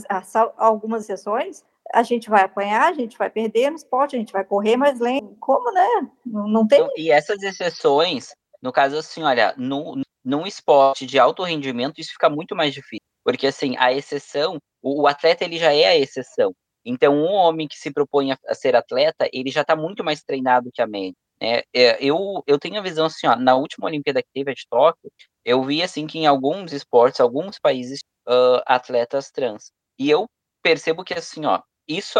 algumas 0.58 1.04
exceções, 1.04 1.66
a 1.94 2.04
gente 2.04 2.30
vai 2.30 2.44
apanhar, 2.44 2.90
a 2.90 2.94
gente 2.94 3.18
vai 3.18 3.30
perder 3.30 3.70
no 3.70 3.76
esporte, 3.76 4.16
a 4.16 4.20
gente 4.20 4.34
vai 4.34 4.44
correr 4.44 4.78
mais 4.78 5.00
lento. 5.00 5.36
Como, 5.40 5.72
né? 5.72 5.88
Não, 6.26 6.48
não 6.48 6.68
tem. 6.68 6.80
Então, 6.80 6.94
e 6.98 7.12
essas 7.12 7.42
exceções, 7.42 8.30
no 8.62 8.72
caso 8.72 8.98
assim, 8.98 9.24
olha, 9.24 9.54
no, 9.58 10.02
num 10.24 10.46
esporte 10.46 11.06
de 11.06 11.18
alto 11.20 11.44
rendimento, 11.44 12.00
isso 12.00 12.12
fica 12.12 12.30
muito 12.30 12.56
mais 12.56 12.74
difícil. 12.74 13.06
Porque, 13.24 13.48
assim, 13.48 13.76
a 13.78 13.92
exceção, 13.92 14.58
o, 14.82 15.04
o 15.04 15.08
atleta, 15.08 15.44
ele 15.44 15.58
já 15.58 15.74
é 15.74 15.86
a 15.86 15.98
exceção. 15.98 16.54
Então, 16.86 17.14
um 17.14 17.32
homem 17.32 17.68
que 17.68 17.78
se 17.78 17.92
propõe 17.92 18.32
a, 18.32 18.38
a 18.48 18.56
ser 18.56 18.76
atleta, 18.76 19.30
ele 19.34 19.52
já 19.52 19.62
está 19.62 19.76
muito 19.76 20.04
mais 20.04 20.24
treinado 20.24 20.72
que 20.74 20.82
a 20.82 20.88
média. 20.88 21.16
Né? 21.42 21.62
É, 21.74 22.04
eu, 22.04 22.44
eu 22.46 22.60
tenho 22.60 22.78
a 22.78 22.84
visão 22.84 23.06
assim, 23.06 23.28
ó, 23.28 23.36
na 23.36 23.56
última 23.56 23.88
Olimpíada 23.88 24.22
que 24.22 24.30
teve 24.34 24.52
a 24.52 24.54
de 24.54 24.66
Tóquio, 24.70 25.12
eu 25.46 25.64
vi 25.64 25.82
assim 25.82 26.06
que 26.06 26.20
em 26.20 26.28
alguns 26.28 26.74
esportes, 26.74 27.20
alguns 27.20 27.58
países, 27.60 28.02
uh, 28.28 28.62
atletas 28.66 29.32
trans. 29.32 29.72
E 29.98 30.10
eu 30.10 30.26
percebo 30.62 31.04
que 31.04 31.14
assim, 31.14 31.46
ó, 31.46 31.62
isso 31.90 32.20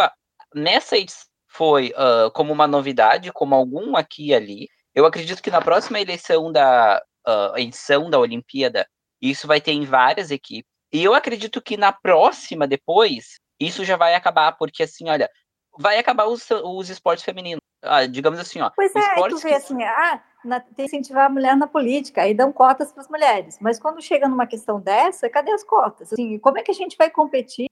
nessa 0.54 0.98
edição 0.98 1.30
foi 1.48 1.92
uh, 1.92 2.32
como 2.32 2.52
uma 2.52 2.68
novidade, 2.68 3.32
como 3.32 3.56
algum 3.56 3.96
aqui 3.96 4.28
e 4.28 4.34
ali. 4.34 4.68
Eu 4.94 5.06
acredito 5.06 5.42
que 5.42 5.52
na 5.52 5.62
próxima 5.62 6.00
eleição 6.00 6.52
da, 6.52 7.02
uh, 7.28 7.58
edição 7.58 8.10
da 8.10 8.20
Olimpíada, 8.20 8.88
isso 9.22 9.48
vai 9.48 9.62
ter 9.62 9.72
em 9.72 9.86
várias 9.86 10.32
equipes. 10.32 10.70
E 10.92 11.04
eu 11.04 11.14
acredito 11.14 11.62
que 11.62 11.78
na 11.78 11.92
próxima, 11.92 12.68
depois, 12.68 13.40
isso 13.60 13.86
já 13.86 13.96
vai 13.96 14.16
acabar, 14.16 14.54
porque 14.54 14.84
assim, 14.84 15.10
olha, 15.10 15.30
vai 15.78 16.00
acabar 16.00 16.26
os, 16.26 16.50
os 16.50 16.90
esportes 16.90 17.24
femininos. 17.24 17.62
ah, 17.84 18.06
digamos 18.06 18.40
assim, 18.40 18.62
ó. 18.62 18.72
Pois 18.76 18.96
é, 18.96 19.16
tu 19.30 19.38
vê 19.38 19.50
que... 19.50 19.56
assim, 19.56 19.84
ah, 19.84 20.22
na, 20.44 20.60
tem 20.60 20.74
que 20.76 20.84
incentivar 20.84 21.26
a 21.26 21.30
mulher 21.30 21.56
na 21.56 21.68
política, 21.68 22.24
aí 22.24 22.34
dão 22.34 22.52
cotas 22.52 22.92
para 22.92 23.02
as 23.02 23.10
mulheres. 23.10 23.58
Mas 23.62 23.80
quando 23.80 24.02
chega 24.02 24.28
numa 24.28 24.48
questão 24.48 24.80
dessa, 24.80 25.30
cadê 25.30 25.52
as 25.52 25.64
cotas? 25.64 26.12
Assim, 26.14 26.40
como 26.40 26.58
é 26.58 26.64
que 26.64 26.72
a 26.72 26.76
gente 26.76 26.98
vai 26.98 27.10
competir, 27.10 27.69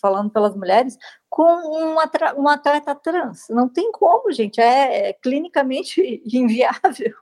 falando 0.00 0.30
pelas 0.30 0.54
mulheres, 0.54 0.96
com 1.28 1.42
um, 1.42 1.96
um 2.42 2.48
atleta 2.48 2.94
trans? 2.94 3.46
Não 3.50 3.68
tem 3.68 3.90
como, 3.92 4.32
gente, 4.32 4.60
é, 4.60 5.10
é 5.10 5.12
clinicamente 5.12 6.22
inviável. 6.32 7.14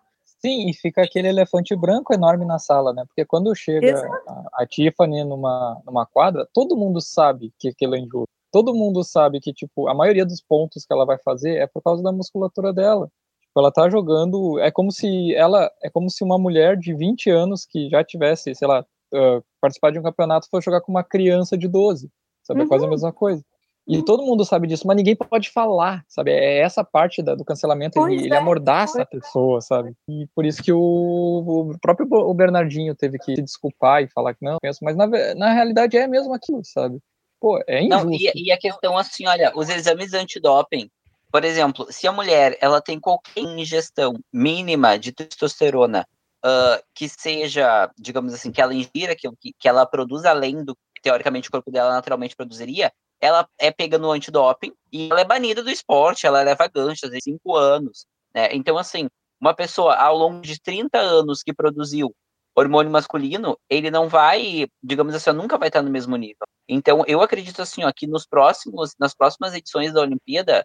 Sim, 0.44 0.68
e 0.68 0.74
fica 0.74 1.02
aquele 1.02 1.28
elefante 1.28 1.74
branco 1.74 2.12
enorme 2.12 2.44
na 2.44 2.58
sala, 2.58 2.92
né? 2.92 3.04
Porque 3.06 3.24
quando 3.24 3.54
chega 3.54 3.98
a, 4.28 4.62
a, 4.62 4.66
Tiffany 4.66 5.24
numa, 5.24 5.80
numa 5.86 6.04
quadra, 6.04 6.46
todo 6.52 6.76
mundo 6.76 7.00
sabe 7.00 7.50
que 7.58 7.68
aquilo 7.68 7.94
é 7.94 7.98
injusto. 7.98 8.28
Todo 8.52 8.74
mundo 8.74 9.02
sabe 9.02 9.40
que, 9.40 9.54
tipo, 9.54 9.88
a 9.88 9.94
maioria 9.94 10.26
dos 10.26 10.42
pontos 10.42 10.84
que 10.84 10.92
ela 10.92 11.06
vai 11.06 11.16
fazer 11.24 11.56
é 11.56 11.66
por 11.66 11.82
causa 11.82 12.02
da 12.02 12.12
musculatura 12.12 12.74
dela. 12.74 13.10
Tipo, 13.40 13.58
ela 13.58 13.72
tá 13.72 13.88
jogando. 13.88 14.58
É 14.58 14.70
como 14.70 14.92
se 14.92 15.34
ela. 15.34 15.70
É 15.82 15.88
como 15.88 16.10
se 16.10 16.22
uma 16.22 16.38
mulher 16.38 16.76
de 16.76 16.94
20 16.94 17.30
anos 17.30 17.64
que 17.64 17.88
já 17.88 18.04
tivesse, 18.04 18.54
sei 18.54 18.68
lá, 18.68 18.84
uh, 19.14 19.44
participar 19.60 19.90
de 19.92 19.98
um 19.98 20.02
campeonato 20.02 20.48
fosse 20.50 20.64
jogar 20.64 20.80
com 20.80 20.92
uma 20.92 21.04
criança 21.04 21.56
de 21.56 21.68
12. 21.68 22.10
Sabe? 22.42 22.62
É 22.62 22.66
quase 22.66 22.84
a 22.84 22.86
uhum. 22.86 22.92
mesma 22.92 23.12
coisa. 23.12 23.42
E 23.86 24.02
todo 24.02 24.22
mundo 24.22 24.46
sabe 24.46 24.66
disso, 24.66 24.86
mas 24.86 24.96
ninguém 24.96 25.14
pode 25.14 25.50
falar, 25.50 26.02
sabe? 26.08 26.30
É 26.30 26.60
essa 26.60 26.82
parte 26.82 27.22
da, 27.22 27.34
do 27.34 27.44
cancelamento, 27.44 28.00
ele, 28.08 28.24
ele, 28.24 28.34
amordaça 28.34 29.02
a 29.02 29.06
pessoa, 29.06 29.60
sabe? 29.60 29.92
E 30.08 30.26
por 30.34 30.46
isso 30.46 30.62
que 30.62 30.72
o, 30.72 30.78
o 30.78 31.78
próprio 31.78 32.08
o 32.10 32.32
Bernardinho 32.32 32.94
teve 32.94 33.18
que 33.18 33.36
se 33.36 33.42
desculpar 33.42 34.02
e 34.02 34.08
falar 34.08 34.32
que 34.32 34.42
não, 34.42 34.56
penso, 34.60 34.78
mas 34.82 34.96
na, 34.96 35.06
na 35.34 35.52
realidade 35.52 35.98
é 35.98 36.06
mesmo 36.06 36.32
aquilo, 36.32 36.64
sabe? 36.64 36.98
Pô, 37.38 37.62
é 37.66 37.82
injusto. 37.82 38.06
Não, 38.06 38.14
e, 38.14 38.32
e 38.34 38.50
a 38.50 38.56
questão 38.56 38.96
assim, 38.96 39.26
olha, 39.26 39.52
os 39.54 39.68
exames 39.68 40.14
antidoping, 40.14 40.88
por 41.30 41.44
exemplo, 41.44 41.86
se 41.90 42.06
a 42.06 42.12
mulher 42.12 42.56
ela 42.62 42.80
tem 42.80 42.98
qualquer 42.98 43.42
ingestão 43.42 44.14
mínima 44.32 44.98
de 44.98 45.12
testosterona 45.12 46.06
uh, 46.44 46.82
que 46.94 47.08
seja, 47.08 47.90
digamos 47.98 48.34
assim, 48.34 48.52
que 48.52 48.60
ela 48.60 48.74
ingira 48.74 49.16
que, 49.16 49.28
que 49.58 49.68
ela 49.68 49.86
produz 49.86 50.24
além 50.24 50.64
do 50.64 50.76
que 50.94 51.02
teoricamente 51.02 51.48
o 51.48 51.52
corpo 51.52 51.70
dela 51.70 51.92
naturalmente 51.92 52.36
produziria, 52.36 52.92
ela 53.20 53.48
é 53.58 53.70
pega 53.70 53.98
no 53.98 54.10
antidoping 54.10 54.72
e 54.92 55.08
ela 55.10 55.20
é 55.20 55.24
banida 55.24 55.62
do 55.62 55.70
esporte, 55.70 56.26
ela 56.26 56.42
leva 56.42 56.68
ganchos 56.68 57.10
de 57.10 57.20
cinco 57.22 57.56
anos. 57.56 58.06
Né? 58.34 58.48
Então, 58.52 58.76
assim, 58.76 59.08
uma 59.40 59.54
pessoa 59.54 59.94
ao 59.96 60.16
longo 60.16 60.40
de 60.42 60.60
30 60.60 60.98
anos 60.98 61.42
que 61.42 61.52
produziu 61.52 62.14
hormônio 62.56 62.92
masculino, 62.92 63.58
ele 63.68 63.90
não 63.90 64.08
vai, 64.08 64.66
digamos 64.82 65.14
assim, 65.14 65.32
nunca 65.32 65.58
vai 65.58 65.68
estar 65.68 65.82
no 65.82 65.90
mesmo 65.90 66.16
nível. 66.16 66.46
Então, 66.68 67.02
eu 67.06 67.20
acredito 67.20 67.60
assim, 67.60 67.82
ó, 67.84 67.92
que 67.94 68.06
nos 68.06 68.26
próximos, 68.26 68.94
nas 68.98 69.14
próximas 69.14 69.54
edições 69.54 69.92
da 69.92 70.00
Olimpíada, 70.00 70.64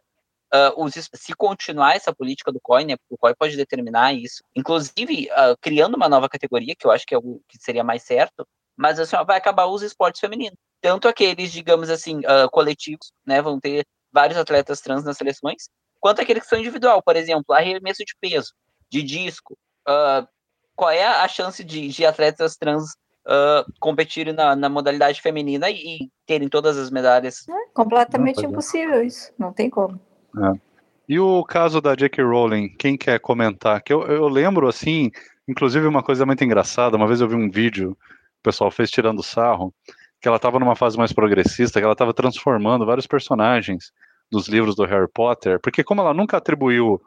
uh, 0.53 0.83
os, 0.83 0.93
se 0.93 1.33
continuar 1.33 1.95
essa 1.95 2.13
política 2.13 2.51
do 2.51 2.59
COI, 2.61 2.85
né, 2.85 2.95
o 3.09 3.17
COI 3.17 3.35
pode 3.35 3.55
determinar 3.55 4.13
isso, 4.13 4.43
inclusive 4.55 5.27
uh, 5.31 5.57
criando 5.61 5.95
uma 5.95 6.09
nova 6.09 6.29
categoria, 6.29 6.75
que 6.77 6.85
eu 6.85 6.91
acho 6.91 7.05
que 7.05 7.15
é 7.15 7.17
o 7.17 7.41
que 7.47 7.57
seria 7.59 7.83
mais 7.83 8.03
certo, 8.03 8.47
mas 8.77 8.99
assim, 8.99 9.15
ó, 9.15 9.23
vai 9.23 9.37
acabar 9.37 9.65
os 9.67 9.81
esportes 9.81 10.21
femininos 10.21 10.57
tanto 10.81 11.07
aqueles, 11.07 11.51
digamos 11.51 11.89
assim, 11.89 12.19
uh, 12.19 12.49
coletivos, 12.51 13.11
né, 13.25 13.41
vão 13.41 13.59
ter 13.59 13.85
vários 14.11 14.37
atletas 14.37 14.81
trans 14.81 15.03
nas 15.03 15.17
seleções, 15.17 15.69
quanto 15.99 16.21
aqueles 16.21 16.43
que 16.43 16.49
são 16.49 16.59
individual, 16.59 17.01
por 17.03 17.15
exemplo, 17.15 17.53
arremesso 17.53 18.03
de 18.05 18.13
peso, 18.19 18.53
de 18.89 19.03
disco. 19.03 19.57
Uh, 19.87 20.27
qual 20.75 20.91
é 20.91 21.05
a 21.05 21.27
chance 21.27 21.63
de, 21.63 21.89
de 21.89 22.05
atletas 22.05 22.55
trans 22.55 22.93
uh, 23.27 23.71
competirem 23.79 24.33
na, 24.33 24.55
na, 24.55 24.69
modalidade 24.69 25.21
feminina 25.21 25.69
e, 25.69 25.75
e, 25.75 26.09
terem 26.25 26.47
todas 26.47 26.77
as 26.77 26.89
medalhas? 26.89 27.47
É 27.49 27.69
completamente 27.73 28.45
impossível 28.45 29.03
isso, 29.03 29.31
não 29.37 29.51
tem 29.51 29.69
como. 29.69 29.99
É. 30.37 30.59
E 31.07 31.19
o 31.19 31.43
caso 31.43 31.81
da 31.81 31.95
J.K. 31.95 32.23
Rowling, 32.23 32.69
quem 32.69 32.95
quer 32.95 33.19
comentar? 33.19 33.81
Que 33.81 33.91
eu, 33.91 34.03
eu 34.03 34.27
lembro, 34.27 34.67
assim, 34.67 35.11
inclusive 35.47 35.87
uma 35.87 36.03
coisa 36.03 36.25
muito 36.25 36.43
engraçada, 36.43 36.95
uma 36.95 37.07
vez 37.07 37.19
eu 37.19 37.27
vi 37.27 37.35
um 37.35 37.49
vídeo, 37.49 37.91
o 37.91 38.43
pessoal 38.43 38.69
fez 38.69 38.91
tirando 38.91 39.23
sarro, 39.23 39.73
que 40.21 40.27
ela 40.27 40.37
estava 40.37 40.59
numa 40.59 40.75
fase 40.75 40.97
mais 40.97 41.11
progressista, 41.11 41.79
que 41.79 41.83
ela 41.83 41.93
estava 41.93 42.13
transformando 42.13 42.85
vários 42.85 43.07
personagens 43.07 43.91
dos 44.31 44.47
livros 44.47 44.75
do 44.75 44.85
Harry 44.85 45.09
Potter, 45.11 45.59
porque 45.59 45.83
como 45.83 46.01
ela 46.01 46.13
nunca 46.13 46.37
atribuiu 46.37 47.01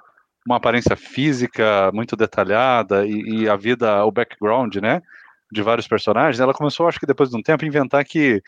uma 0.44 0.56
aparência 0.56 0.96
física 0.96 1.90
muito 1.94 2.16
detalhada 2.16 3.06
e, 3.06 3.42
e, 3.42 3.48
a 3.48 3.54
vida, 3.54 4.04
o 4.04 4.10
background, 4.10 4.76
né, 4.76 5.00
de 5.50 5.62
vários 5.62 5.86
personagens, 5.86 6.40
ela 6.40 6.52
começou, 6.52 6.88
acho 6.88 6.98
que 6.98 7.06
depois 7.06 7.30
de 7.30 7.36
um 7.36 7.42
tempo, 7.42 7.64
a 7.64 7.68
inventar 7.68 8.04
que 8.04 8.42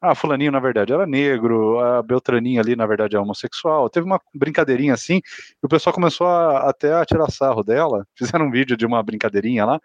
ah, 0.00 0.14
fulaninho 0.14 0.52
na 0.52 0.60
verdade 0.60 0.92
era 0.92 1.06
negro, 1.06 1.78
a 1.78 2.02
Beltraninha 2.02 2.60
ali 2.60 2.74
na 2.74 2.86
verdade 2.86 3.16
é 3.16 3.20
homossexual. 3.20 3.90
Teve 3.90 4.06
uma 4.06 4.20
brincadeirinha 4.34 4.94
assim, 4.94 5.16
e 5.16 5.66
o 5.66 5.68
pessoal 5.68 5.94
começou 5.94 6.26
a, 6.26 6.68
até 6.70 6.94
a 6.94 7.04
tirar 7.04 7.30
sarro 7.30 7.62
dela. 7.62 8.06
Fizeram 8.16 8.46
um 8.46 8.50
vídeo 8.50 8.76
de 8.76 8.86
uma 8.86 9.02
brincadeirinha 9.02 9.64
lá, 9.64 9.80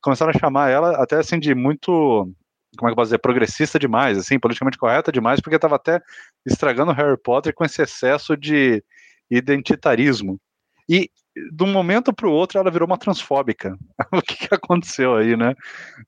começaram 0.00 0.32
a 0.34 0.38
chamar 0.38 0.70
ela 0.70 1.02
até 1.02 1.16
assim 1.16 1.38
de 1.38 1.54
muito 1.54 2.32
como 2.78 2.88
é 2.88 2.90
que 2.90 2.92
eu 2.92 2.96
posso 2.96 3.08
dizer, 3.08 3.18
progressista 3.18 3.78
demais, 3.80 4.16
assim, 4.16 4.38
politicamente 4.38 4.78
correta 4.78 5.10
demais, 5.10 5.40
porque 5.40 5.56
estava 5.56 5.74
até 5.74 6.00
estragando 6.46 6.92
Harry 6.92 7.16
Potter 7.16 7.52
com 7.52 7.64
esse 7.64 7.82
excesso 7.82 8.36
de 8.36 8.82
identitarismo. 9.28 10.40
E 10.88 11.10
de 11.52 11.64
um 11.64 11.72
momento 11.72 12.12
para 12.12 12.26
o 12.28 12.32
outro 12.32 12.58
ela 12.58 12.70
virou 12.70 12.86
uma 12.86 12.98
transfóbica. 12.98 13.76
o 14.12 14.20
que, 14.20 14.48
que 14.48 14.54
aconteceu 14.54 15.16
aí, 15.16 15.36
né? 15.36 15.54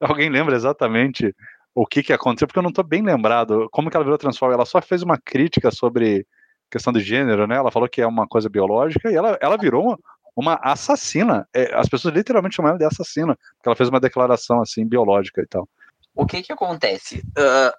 Alguém 0.01 0.29
lembra 0.29 0.57
exatamente 0.57 1.35
o 1.74 1.86
que, 1.86 2.03
que 2.03 2.12
aconteceu? 2.12 2.47
Porque 2.47 2.59
eu 2.59 2.62
não 2.62 2.70
estou 2.70 2.85
bem 2.85 3.03
lembrado 3.03 3.69
como 3.70 3.90
que 3.90 3.97
ela 3.97 4.05
virou 4.05 4.19
transfóbica. 4.19 4.57
Ela 4.57 4.66
só 4.66 4.81
fez 4.82 5.03
uma 5.03 5.19
crítica 5.19 5.70
sobre 5.70 6.27
questão 6.70 6.93
de 6.93 7.01
gênero, 7.01 7.47
né? 7.47 7.57
Ela 7.57 7.70
falou 7.70 7.89
que 7.89 8.01
é 8.01 8.07
uma 8.07 8.27
coisa 8.27 8.49
biológica 8.49 9.11
e 9.11 9.15
ela, 9.15 9.39
ela 9.40 9.57
virou 9.57 9.85
uma, 9.85 9.99
uma 10.35 10.55
assassina. 10.62 11.47
É, 11.55 11.74
as 11.74 11.89
pessoas 11.89 12.15
literalmente 12.15 12.57
chamam 12.57 12.70
ela 12.70 12.78
de 12.78 12.85
assassina, 12.85 13.36
porque 13.57 13.69
ela 13.69 13.77
fez 13.77 13.89
uma 13.89 14.01
declaração 14.01 14.61
assim 14.61 14.86
biológica 14.86 15.43
e 15.43 15.47
tal 15.47 15.69
o 16.15 16.27
que 16.27 16.43
que 16.43 16.53
acontece? 16.53 17.19
Uh, 17.39 17.73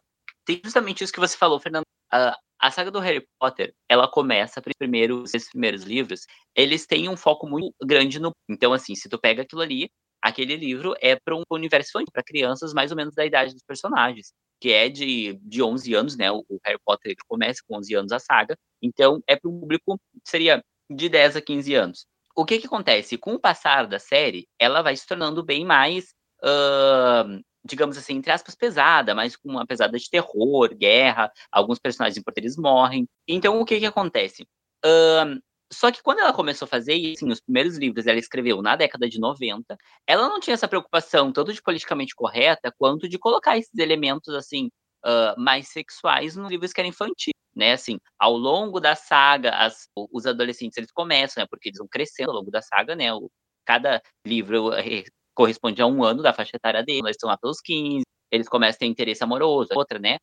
tem 0.46 0.60
justamente 0.64 1.04
isso 1.04 1.14
que 1.14 1.20
você 1.20 1.38
falou, 1.38 1.60
Fernando. 1.60 1.84
Uh, 2.14 2.36
a 2.60 2.72
saga 2.72 2.90
do 2.90 3.00
Harry 3.00 3.26
Potter, 3.40 3.74
ela 3.90 4.08
começa 4.08 4.62
primeiro, 4.80 5.24
esses 5.24 5.50
primeiros 5.50 5.84
livros, 5.84 6.26
eles 6.56 6.86
têm 6.86 7.10
um 7.10 7.18
foco 7.18 7.48
muito 7.48 7.74
grande 7.84 8.20
no. 8.20 8.32
Então, 8.50 8.74
assim, 8.74 8.96
se 8.96 9.10
tu 9.10 9.20
pega 9.20 9.42
aquilo 9.42 9.62
ali, 9.62 9.90
aquele 10.24 10.56
livro 10.56 10.96
é 11.02 11.16
para 11.16 11.36
um 11.36 11.44
universo 11.52 11.92
para 12.12 12.24
crianças 12.24 12.74
mais 12.74 12.92
ou 12.92 12.98
menos 12.98 13.14
da 13.14 13.26
idade 13.26 13.54
dos 13.54 13.64
personagens, 13.64 14.34
que 14.60 14.72
é 14.72 14.88
de, 14.88 15.38
de 15.42 15.62
11 15.62 15.94
anos, 15.94 16.18
né? 16.18 16.32
O, 16.32 16.46
Harry 16.66 16.80
Potter 16.86 17.14
começa 17.28 17.62
com 17.68 17.78
11 17.78 17.94
anos 17.96 18.12
a 18.14 18.20
saga, 18.20 18.58
então 18.82 19.22
é 19.28 19.36
para 19.36 19.50
um 19.50 19.60
público 19.60 20.00
seria 20.26 20.64
de 20.90 21.10
10 21.10 21.36
a 21.36 21.42
15 21.42 21.76
anos. 21.76 22.06
O 22.36 22.46
que 22.46 22.58
que 22.58 22.68
acontece? 22.68 23.18
Com 23.18 23.36
o 23.36 23.40
passar 23.40 23.86
da 23.86 24.00
série, 24.00 24.48
ela 24.58 24.82
vai 24.82 24.96
se 24.96 25.06
tornando 25.06 25.44
bem 25.44 25.66
mais 25.66 26.16
uh, 26.42 27.44
digamos 27.66 27.98
assim, 27.98 28.16
entre 28.16 28.32
aspas, 28.32 28.56
pesada, 28.56 29.16
mas 29.16 29.36
com 29.36 29.50
uma 29.50 29.66
pesada 29.66 29.98
de 29.98 30.10
terror, 30.10 30.74
guerra, 30.76 31.32
alguns 31.52 31.80
personagens 31.80 32.18
importantes 32.18 32.58
morrem. 32.58 33.08
Então, 33.28 33.60
o 33.60 33.66
que 33.66 33.80
que 33.80 33.86
acontece? 33.86 34.44
Uh, 34.86 35.40
só 35.74 35.92
que 35.92 36.02
quando 36.02 36.20
ela 36.20 36.34
começou 36.34 36.66
a 36.66 36.70
fazer 36.70 36.94
isso, 36.94 37.26
assim, 37.26 37.32
os 37.32 37.42
primeiros 37.42 37.78
livros 37.78 38.08
ela 38.08 38.20
escreveu 38.20 38.62
na 38.62 38.76
década 38.76 39.10
de 39.10 39.20
90, 39.20 39.78
ela 40.08 40.30
não 40.30 40.40
tinha 40.40 40.54
essa 40.54 40.68
preocupação 40.68 41.32
tanto 41.32 41.54
de 41.54 41.62
politicamente 41.62 42.16
correta, 42.16 42.74
quanto 42.78 43.08
de 43.10 43.18
colocar 43.20 43.58
esses 43.58 43.78
elementos, 43.78 44.34
assim, 44.34 44.70
uh, 45.06 45.40
mais 45.40 45.70
sexuais 45.70 46.36
nos 46.36 46.50
livros 46.50 46.72
que 46.74 46.82
eram 46.82 46.90
infantis, 46.90 47.34
né, 47.56 47.74
assim, 47.74 48.00
ao 48.18 48.36
longo 48.38 48.80
da 48.80 48.96
saga, 48.96 49.52
as, 49.52 49.88
os 49.96 50.26
adolescentes, 50.26 50.78
eles 50.78 50.92
começam, 50.92 51.42
né, 51.42 51.48
porque 51.50 51.70
eles 51.70 51.78
vão 51.78 51.88
crescendo 51.88 52.32
ao 52.32 52.38
longo 52.38 52.52
da 52.52 52.62
saga, 52.62 52.96
né, 52.96 53.14
o, 53.14 53.30
cada 53.66 54.02
livro 54.26 54.74
eh, 54.74 55.04
corresponde 55.34 55.82
a 55.82 55.88
um 55.88 56.04
ano 56.04 56.22
da 56.22 56.34
faixa 56.34 56.56
etária 56.56 56.84
dele, 56.84 57.02
eles 57.08 57.16
estão 57.16 57.30
lá 57.30 57.38
pelos 57.38 57.62
15, 57.62 58.04
eles 58.32 58.50
começam 58.50 58.78
a 58.78 58.80
ter 58.80 58.86
interesse 58.88 59.24
amoroso, 59.24 59.70
outra, 59.76 60.00
né? 60.00 60.18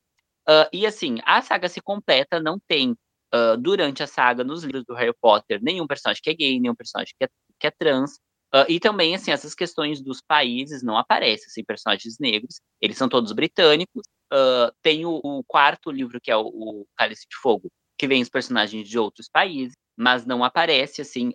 Uh, 0.48 0.66
e 0.72 0.86
assim, 0.86 1.18
a 1.24 1.40
saga 1.42 1.68
se 1.68 1.80
completa, 1.80 2.40
não 2.40 2.58
tem 2.66 2.96
uh, 3.34 3.56
durante 3.56 4.02
a 4.02 4.06
saga, 4.06 4.44
nos 4.44 4.64
livros 4.64 4.84
do 4.84 4.94
Harry 4.94 5.14
Potter, 5.20 5.60
nenhum 5.62 5.86
personagem 5.86 6.22
que 6.22 6.30
é 6.30 6.34
gay, 6.34 6.60
nenhum 6.60 6.74
personagem 6.74 7.14
que 7.18 7.24
é, 7.24 7.28
que 7.58 7.66
é 7.66 7.70
trans. 7.70 8.16
Uh, 8.54 8.66
e 8.68 8.80
também, 8.80 9.14
assim, 9.14 9.30
essas 9.30 9.54
questões 9.54 10.02
dos 10.02 10.20
países 10.20 10.82
não 10.82 10.96
aparecem, 10.96 11.46
assim, 11.46 11.64
personagens 11.64 12.18
negros, 12.18 12.60
eles 12.80 12.98
são 12.98 13.08
todos 13.08 13.32
britânicos. 13.32 14.02
tem 14.82 15.06
o, 15.06 15.20
o, 15.22 15.44
quarto 15.44 15.90
livro, 15.90 16.20
que 16.20 16.30
é 16.30 16.36
o, 16.36 16.46
o 16.46 16.86
Cálice 16.96 17.26
de 17.28 17.36
Fogo, 17.36 17.70
que 17.98 18.08
vem 18.08 18.22
os 18.22 18.28
personagens 18.28 18.88
de 18.88 18.98
outros 18.98 19.28
países, 19.28 19.74
mas 19.96 20.26
não 20.26 20.42
aparece, 20.42 21.00
assim, 21.02 21.30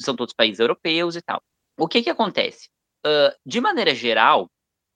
são 0.00 0.14
todos 0.16 0.34
países 0.34 0.60
europeus 0.60 1.16
e 1.16 1.22
tal. 1.22 1.40
O 1.78 1.88
que 1.88 2.02
que 2.02 2.10
acontece? 2.10 2.68
uh, 3.06 3.34
de 3.44 3.60
maneira 3.60 3.94
geral, 3.94 4.48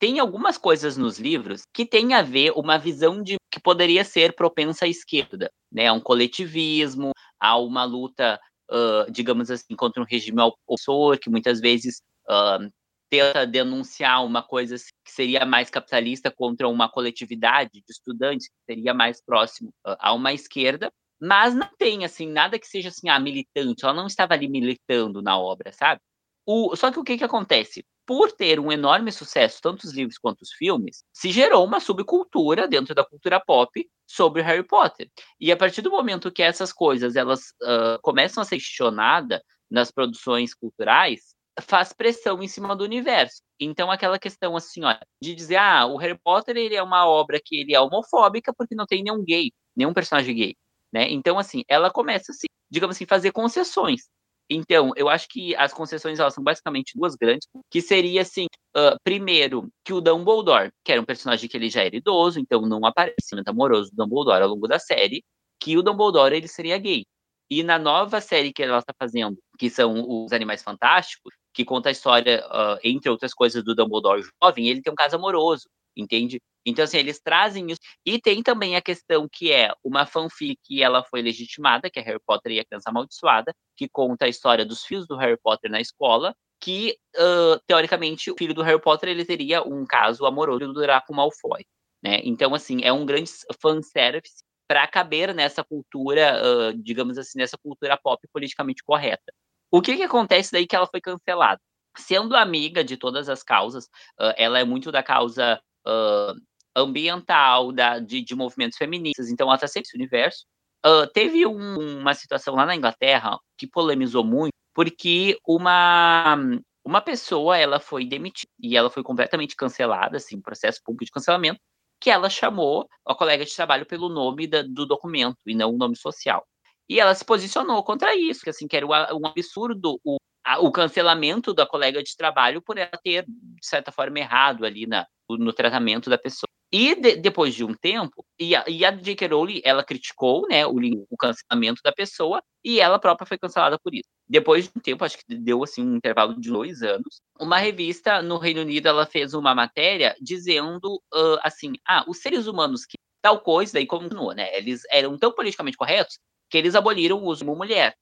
tem 0.03 0.19
algumas 0.19 0.59
coisas 0.59 0.97
nos 0.97 1.21
livros 1.21 1.63
que 1.73 1.87
têm 1.87 2.13
a 2.13 2.23
ver 2.23 2.51
uma 2.57 2.77
visão 2.77 3.23
de 3.23 3.37
que 3.49 3.61
poderia 3.61 4.03
ser 4.03 4.35
propensa 4.35 4.85
à 4.85 4.89
esquerda, 4.89 5.49
né? 5.71 5.87
A 5.87 5.93
um 5.93 6.01
coletivismo, 6.01 7.13
a 7.39 7.57
uma 7.57 7.85
luta, 7.85 8.37
uh, 8.69 9.09
digamos 9.13 9.49
assim, 9.49 9.77
contra 9.77 10.03
um 10.03 10.05
regime 10.05 10.41
opressor, 10.41 11.21
que 11.21 11.31
muitas 11.31 11.61
vezes 11.61 12.03
uh, 12.29 12.69
tenta 13.09 13.47
denunciar 13.47 14.25
uma 14.25 14.43
coisa 14.43 14.75
que 14.75 15.13
seria 15.13 15.47
mais 15.47 15.71
capitalista 15.71 16.33
contra 16.33 16.69
uma 16.69 16.91
coletividade 16.91 17.71
de 17.75 17.85
estudantes 17.89 18.49
que 18.49 18.75
seria 18.75 18.93
mais 18.93 19.23
próximo 19.25 19.71
a 19.85 20.13
uma 20.13 20.33
esquerda, 20.33 20.91
mas 21.21 21.55
não 21.55 21.69
tem, 21.79 22.05
assim, 22.05 22.27
nada 22.27 22.59
que 22.59 22.67
seja, 22.67 22.89
assim, 22.89 23.09
ah, 23.09 23.21
militante. 23.21 23.85
Ela 23.85 23.95
não 23.95 24.09
estava 24.09 24.35
ali 24.35 24.49
militando 24.49 25.23
na 25.23 25.39
obra, 25.39 25.71
sabe? 25.73 26.01
O, 26.45 26.75
só 26.75 26.91
que 26.91 26.99
o 26.99 27.05
que 27.05 27.17
que 27.19 27.23
acontece? 27.23 27.85
Por 28.07 28.33
ter 28.33 28.59
um 28.59 28.73
enorme 28.73 29.13
sucesso, 29.13 29.61
tanto 29.63 29.85
os 29.85 29.93
livros 29.93 30.19
quanto 30.19 30.43
os 30.43 30.53
filmes, 30.53 31.05
se 31.13 31.31
gerou 31.31 31.65
uma 31.65 31.81
subcultura 31.81 32.67
dentro 32.67 32.95
da 32.95 33.05
cultura 33.05 33.41
pop 33.41 33.89
sobre 34.07 34.43
Harry 34.43 34.67
Potter. 34.67 35.09
E 35.41 35.53
a 35.53 35.57
partir 35.57 35.83
do 35.83 35.91
momento 35.91 36.33
que 36.33 36.43
essas 36.43 36.73
coisas 36.73 37.17
elas 37.17 37.41
uh, 37.63 38.01
começam 38.03 38.43
a 38.43 38.45
ser 38.45 38.57
questionadas 38.57 39.41
nas 39.71 39.91
produções 39.91 40.53
culturais, 40.53 41.35
faz 41.61 41.93
pressão 41.93 42.43
em 42.43 42.49
cima 42.49 42.75
do 42.75 42.85
universo. 42.85 43.43
Então 43.61 43.91
aquela 43.91 44.19
questão 44.19 44.57
assim, 44.57 44.85
ó, 44.85 44.97
de 45.21 45.35
dizer, 45.35 45.57
ah, 45.57 45.87
o 45.87 45.97
Harry 45.97 46.19
Potter 46.19 46.57
ele 46.57 46.75
é 46.75 46.83
uma 46.83 47.07
obra 47.07 47.41
que 47.43 47.61
ele 47.61 47.75
é 47.75 47.81
homofóbica 47.81 48.53
porque 48.57 48.75
não 48.75 48.87
tem 48.87 49.03
nenhum 49.03 49.23
gay, 49.25 49.53
nenhum 49.77 49.93
personagem 49.93 50.35
gay, 50.35 50.57
né? 50.93 51.11
Então 51.11 51.39
assim, 51.39 51.63
ela 51.69 51.91
começa 51.91 52.33
assim, 52.33 52.47
digamos 52.71 52.97
assim, 52.97 53.07
fazer 53.07 53.33
concessões. 53.33 54.09
Então, 54.51 54.93
eu 54.97 55.09
acho 55.09 55.29
que 55.29 55.55
as 55.57 55.73
concessões 55.73 56.19
elas 56.19 56.35
são 56.35 56.45
basicamente 56.45 56.93
duas 56.97 57.15
grandes, 57.15 57.49
que 57.71 57.81
seria 57.81 58.23
assim, 58.23 58.47
uh, 58.77 58.97
primeiro, 59.03 59.69
que 59.85 59.93
o 59.93 60.01
Dumbledore, 60.01 60.71
que 60.85 60.93
era 60.93 61.01
um 61.01 61.05
personagem 61.05 61.49
que 61.49 61.57
ele 61.57 61.71
já 61.71 61.83
era 61.83 61.97
idoso, 61.97 62.39
então 62.39 62.63
não 62.63 62.85
aparece 62.85 63.35
muito 63.35 63.49
amoroso 63.49 63.91
do 63.91 64.05
Dumbledore 64.05 64.43
ao 64.43 64.49
longo 64.51 64.69
da 64.69 64.79
série, 64.79 65.25
que 65.61 65.77
o 65.77 65.83
Dumbledore 65.83 66.35
ele 66.35 66.49
seria 66.49 66.79
gay. 66.79 67.05
E 67.51 67.63
na 67.63 67.79
nova 67.79 68.21
série 68.21 68.53
que 68.53 68.63
ela 68.63 68.79
está 68.79 68.95
fazendo, 68.99 69.39
que 69.59 69.71
são 69.71 70.25
os 70.25 70.33
Animais 70.33 70.63
Fantásticos, 70.63 71.35
que 71.55 71.65
conta 71.65 71.89
a 71.89 71.93
história, 71.93 72.45
uh, 72.49 72.79
entre 72.83 73.11
outras 73.11 73.35
coisas, 73.35 73.63
do 73.65 73.75
Dumbledore 73.75 74.23
jovem, 74.43 74.69
ele 74.69 74.83
tem 74.83 74.93
um 74.93 74.97
caso 74.97 75.17
amoroso, 75.17 75.69
entende? 75.97 76.41
Então, 76.65 76.85
assim, 76.85 76.99
eles 76.99 77.21
trazem 77.21 77.71
isso. 77.71 77.81
E 78.07 78.21
tem 78.21 78.43
também 78.43 78.77
a 78.77 78.83
questão 78.83 79.29
que 79.31 79.53
é 79.53 79.73
uma 79.85 80.07
fanfic 80.07 80.59
que 80.63 80.83
ela 80.83 81.03
foi 81.05 81.23
legitimada, 81.23 81.91
que 81.91 81.99
é 81.99 82.03
Harry 82.03 82.21
Potter 82.27 82.53
e 82.53 82.61
a 82.61 82.65
Criança 82.65 82.91
Amaldiçoada, 82.91 83.55
que 83.77 83.89
conta 83.89 84.27
a 84.27 84.29
história 84.29 84.65
dos 84.65 84.85
filhos 84.85 85.07
do 85.07 85.17
Harry 85.17 85.39
Potter 85.43 85.71
na 85.71 85.81
escola, 85.81 86.35
que, 86.61 86.97
uh, 87.17 87.61
teoricamente, 87.67 88.31
o 88.31 88.37
filho 88.39 88.55
do 88.55 88.63
Harry 88.63 88.81
Potter 88.81 89.09
ele 89.09 89.25
teria 89.25 89.63
um 89.63 89.85
caso 89.85 90.25
amoroso 90.25 90.73
do 90.73 90.81
Draco 90.81 91.15
Malfoy. 91.15 91.65
Né? 92.03 92.21
Então, 92.25 92.55
assim, 92.55 92.83
é 92.83 92.93
um 92.93 93.05
grande 93.05 93.31
fanservice 93.61 94.45
para 94.69 94.87
caber 94.87 95.35
nessa 95.35 95.63
cultura, 95.63 96.41
uh, 96.41 96.83
digamos 96.83 97.19
assim, 97.19 97.39
nessa 97.39 97.59
cultura 97.59 97.97
pop 97.97 98.27
politicamente 98.33 98.83
correta. 98.85 99.33
O 99.71 99.83
que, 99.83 99.97
que 99.97 100.03
acontece 100.03 100.53
daí 100.53 100.67
que 100.67 100.77
ela 100.77 100.87
foi 100.87 101.01
cancelada? 101.01 101.61
Sendo 101.97 102.37
amiga 102.37 102.83
de 102.83 102.97
todas 102.97 103.29
as 103.29 103.43
causas, 103.43 103.85
uh, 104.21 104.33
ela 104.37 104.59
é 104.59 104.65
muito 104.65 104.91
da 104.91 105.03
causa 105.03 105.61
uh, 105.87 106.35
ambiental, 106.77 107.73
da, 107.73 107.99
de, 107.99 108.23
de, 108.23 108.35
movimentos 108.35 108.79
feministas, 108.79 109.31
então 109.31 109.47
ela 109.47 109.57
está 109.57 109.69
sempre 109.69 109.91
universo. 109.95 110.45
Uh, 110.85 111.07
teve 111.13 111.47
um, 111.47 112.01
uma 112.01 112.15
situação 112.15 112.55
lá 112.55 112.67
na 112.67 112.75
Inglaterra 112.75 113.39
que 113.57 113.67
polemizou 113.67 114.25
muito, 114.25 114.53
porque 114.75 115.39
uma, 115.47 116.37
uma 116.85 117.01
pessoa 117.01 117.57
ela 117.57 117.79
foi 117.79 118.05
demitida 118.05 118.51
e 118.61 118.77
ela 118.77 118.91
foi 118.91 119.03
completamente 119.03 119.55
cancelada, 119.55 120.17
assim, 120.17 120.41
processo 120.41 120.81
público 120.85 121.05
de 121.05 121.13
cancelamento, 121.13 121.61
que 122.01 122.11
ela 122.11 122.29
chamou 122.29 122.89
a 123.07 123.15
colega 123.15 123.45
de 123.45 123.55
trabalho 123.55 123.87
pelo 123.87 124.09
nome 124.09 124.47
da, 124.49 124.63
do 124.63 124.85
documento 124.85 125.39
e 125.47 125.55
não 125.55 125.71
o 125.71 125.79
nome 125.79 125.97
social. 125.97 126.45
E 126.89 126.99
ela 126.99 127.15
se 127.15 127.25
posicionou 127.25 127.83
contra 127.85 128.15
isso, 128.17 128.43
que 128.43 128.51
assim, 128.51 128.67
que 128.67 128.77
era 128.77 128.87
um 128.87 129.27
absurdo 129.27 130.01
o, 130.05 130.17
a, 130.45 130.59
o 130.59 130.73
cancelamento 130.73 131.55
da 131.55 131.65
colega 131.65 132.03
de 132.03 132.17
trabalho 132.17 132.61
por 132.61 132.77
ela 132.77 132.99
ter, 133.03 133.25
de 133.27 133.67
certa 133.67 133.93
forma, 133.93 134.19
errado 134.19 134.67
ali 134.67 134.87
na, 134.87 135.07
no 135.31 135.53
tratamento 135.53 136.11
da 136.11 136.19
pessoa. 136.19 136.49
E 136.73 136.95
de, 136.95 137.17
depois 137.17 137.55
de 137.55 137.65
um 137.65 137.75
tempo, 137.75 138.25
e 138.39 138.57
a, 138.57 138.65
e 138.67 138.83
a 138.83 138.91
J.K. 138.91 139.29
Rowling, 139.29 139.61
ela 139.63 139.85
criticou 139.85 140.49
né, 140.49 140.67
o, 140.67 140.75
o, 141.11 141.17
cancelamento 141.19 141.83
da 141.85 141.93
pessoa 141.93 142.43
e 142.65 142.81
ela 142.81 142.99
própria 142.99 143.27
foi 143.27 143.37
cancelada 143.37 143.79
por 143.79 143.95
isso. 143.95 144.09
Depois 144.27 144.65
de 144.65 144.71
um 144.75 144.81
tempo, 144.81 145.05
acho 145.05 145.19
que 145.19 145.25
deu 145.37 145.63
assim 145.63 145.83
um 145.83 145.97
intervalo 145.97 146.41
de 146.41 146.49
dois 146.49 146.83
anos, 146.83 147.21
uma 147.39 147.59
revista 147.59 148.23
no 148.23 148.39
Reino 148.39 148.63
Unido 148.63 148.87
ela 148.87 149.05
fez 149.05 149.35
uma 149.35 149.55
matéria 149.55 150.17
dizendo 150.19 150.95
uh, 151.15 151.39
assim, 151.43 151.75
ah, 151.87 152.05
os 152.09 152.19
seres 152.19 152.47
humanos 152.47 152.87
que 152.87 152.97
tal 153.21 153.41
coisa, 153.41 153.75
daí 153.75 153.87
continuou, 153.87 154.33
né? 154.33 154.57
Eles 154.57 154.83
eram 154.91 155.19
tão 155.19 155.31
politicamente 155.31 155.77
corretos 155.77 156.19
que 156.51 156.57
eles 156.57 156.75
aboliram 156.75 157.19
o 157.19 157.27
uso 157.27 157.45
de 157.45 157.51
mulher. 157.51 157.95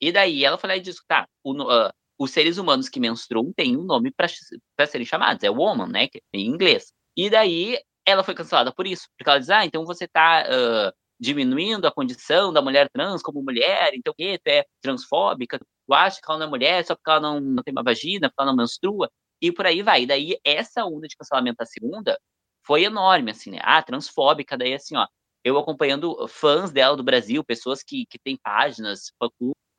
E 0.00 0.10
daí 0.10 0.44
ela 0.44 0.58
falou 0.58 0.78
disso, 0.80 1.02
tá, 1.06 1.28
o, 1.44 1.52
uh, 1.52 1.90
os 2.18 2.32
seres 2.32 2.58
humanos 2.58 2.88
que 2.88 2.98
menstruam 2.98 3.52
têm 3.54 3.76
um 3.76 3.84
nome 3.84 4.10
para 4.10 4.86
serem 4.86 5.06
chamados, 5.06 5.44
é 5.44 5.50
woman, 5.50 5.86
né, 5.86 6.08
em 6.32 6.46
inglês. 6.46 6.92
E 7.16 7.30
daí 7.30 7.78
ela 8.06 8.24
foi 8.24 8.34
cancelada 8.34 8.72
por 8.72 8.86
isso, 8.86 9.08
porque 9.16 9.28
ela 9.28 9.38
diz, 9.40 9.50
ah, 9.50 9.64
então 9.64 9.84
você 9.84 10.04
está 10.04 10.44
uh, 10.48 10.92
diminuindo 11.18 11.86
a 11.86 11.92
condição 11.92 12.52
da 12.52 12.62
mulher 12.62 12.88
trans 12.90 13.22
como 13.22 13.42
mulher, 13.42 13.92
então 13.94 14.12
o 14.12 14.16
quê? 14.16 14.38
Tu 14.42 14.48
é 14.48 14.64
transfóbica, 14.80 15.58
tu 15.58 15.94
acha 15.94 16.20
que 16.22 16.30
ela 16.30 16.38
não 16.38 16.46
é 16.46 16.50
mulher 16.50 16.84
só 16.84 16.94
porque 16.94 17.10
ela 17.10 17.20
não, 17.20 17.40
não 17.40 17.62
tem 17.62 17.72
uma 17.72 17.82
vagina, 17.82 18.28
porque 18.28 18.42
ela 18.42 18.52
não 18.52 18.56
menstrua, 18.56 19.10
e 19.42 19.52
por 19.52 19.66
aí 19.66 19.82
vai. 19.82 20.02
E 20.02 20.06
daí 20.06 20.38
essa 20.44 20.84
onda 20.84 21.08
de 21.08 21.16
cancelamento 21.16 21.56
da 21.58 21.66
segunda 21.66 22.18
foi 22.64 22.84
enorme, 22.84 23.30
assim, 23.32 23.50
né? 23.50 23.58
Ah, 23.62 23.82
transfóbica, 23.82 24.56
daí 24.56 24.74
assim, 24.74 24.96
ó, 24.96 25.06
eu 25.44 25.58
acompanhando 25.58 26.26
fãs 26.28 26.72
dela 26.72 26.96
do 26.96 27.04
Brasil, 27.04 27.44
pessoas 27.44 27.82
que, 27.82 28.06
que 28.06 28.18
têm 28.18 28.36
páginas, 28.36 29.12
fã 29.18 29.28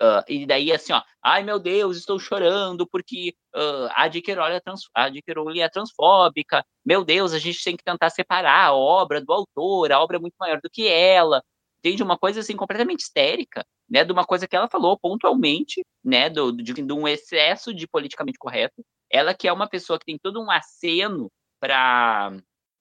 Uh, 0.01 0.21
e 0.27 0.45
daí, 0.45 0.71
assim, 0.71 0.93
ó, 0.93 1.01
ai 1.23 1.43
meu 1.43 1.57
Deus, 1.57 1.97
estou 1.97 2.19
chorando 2.19 2.87
porque 2.87 3.33
uh, 3.55 3.87
a. 3.91 4.03
Rowling, 4.03 4.55
é 4.55 4.59
trans, 4.59 4.81
a 4.95 5.07
é 5.07 5.69
transfóbica. 5.69 6.63
Meu 6.85 7.03
Deus, 7.03 7.33
a 7.33 7.39
gente 7.39 7.63
tem 7.63 7.75
que 7.75 7.83
tentar 7.83 8.09
separar 8.11 8.67
a 8.67 8.73
obra 8.73 9.19
do 9.19 9.33
autor, 9.33 9.91
a 9.91 9.99
obra 9.99 10.17
é 10.17 10.19
muito 10.19 10.35
maior 10.39 10.59
do 10.61 10.69
que 10.69 10.87
ela. 10.87 11.43
Entende? 11.79 12.03
Uma 12.03 12.17
coisa, 12.17 12.41
assim, 12.41 12.55
completamente 12.55 13.01
histérica, 13.01 13.65
né, 13.89 14.03
de 14.03 14.11
uma 14.11 14.25
coisa 14.25 14.47
que 14.47 14.55
ela 14.55 14.67
falou 14.69 14.97
pontualmente, 14.99 15.83
né, 16.03 16.29
do, 16.29 16.51
de, 16.51 16.73
de 16.73 16.93
um 16.93 17.07
excesso 17.07 17.73
de 17.73 17.87
politicamente 17.87 18.37
correto. 18.37 18.83
Ela 19.09 19.33
que 19.33 19.47
é 19.47 19.53
uma 19.53 19.67
pessoa 19.67 19.97
que 19.97 20.05
tem 20.05 20.17
todo 20.17 20.41
um 20.41 20.51
aceno 20.51 21.31
para 21.59 22.31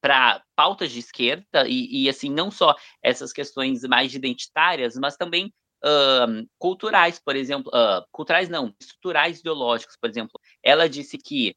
para 0.00 0.42
pautas 0.54 0.92
de 0.92 1.00
esquerda 1.00 1.66
e, 1.66 2.04
e, 2.04 2.08
assim 2.08 2.30
não 2.30 2.48
só 2.48 2.76
essas 3.02 3.32
questões 3.32 3.82
mais 3.82 4.14
identitárias, 4.14 4.94
mas 4.96 5.16
também 5.16 5.52
uh, 5.84 6.48
culturais, 6.58 7.18
por 7.18 7.36
exemplo, 7.36 7.70
uh, 7.74 8.04
culturais 8.12 8.48
não, 8.48 8.74
estruturais 8.80 9.40
ideológicos, 9.40 9.96
por 10.00 10.08
exemplo. 10.08 10.40
Ela 10.62 10.88
disse 10.88 11.18
que 11.18 11.54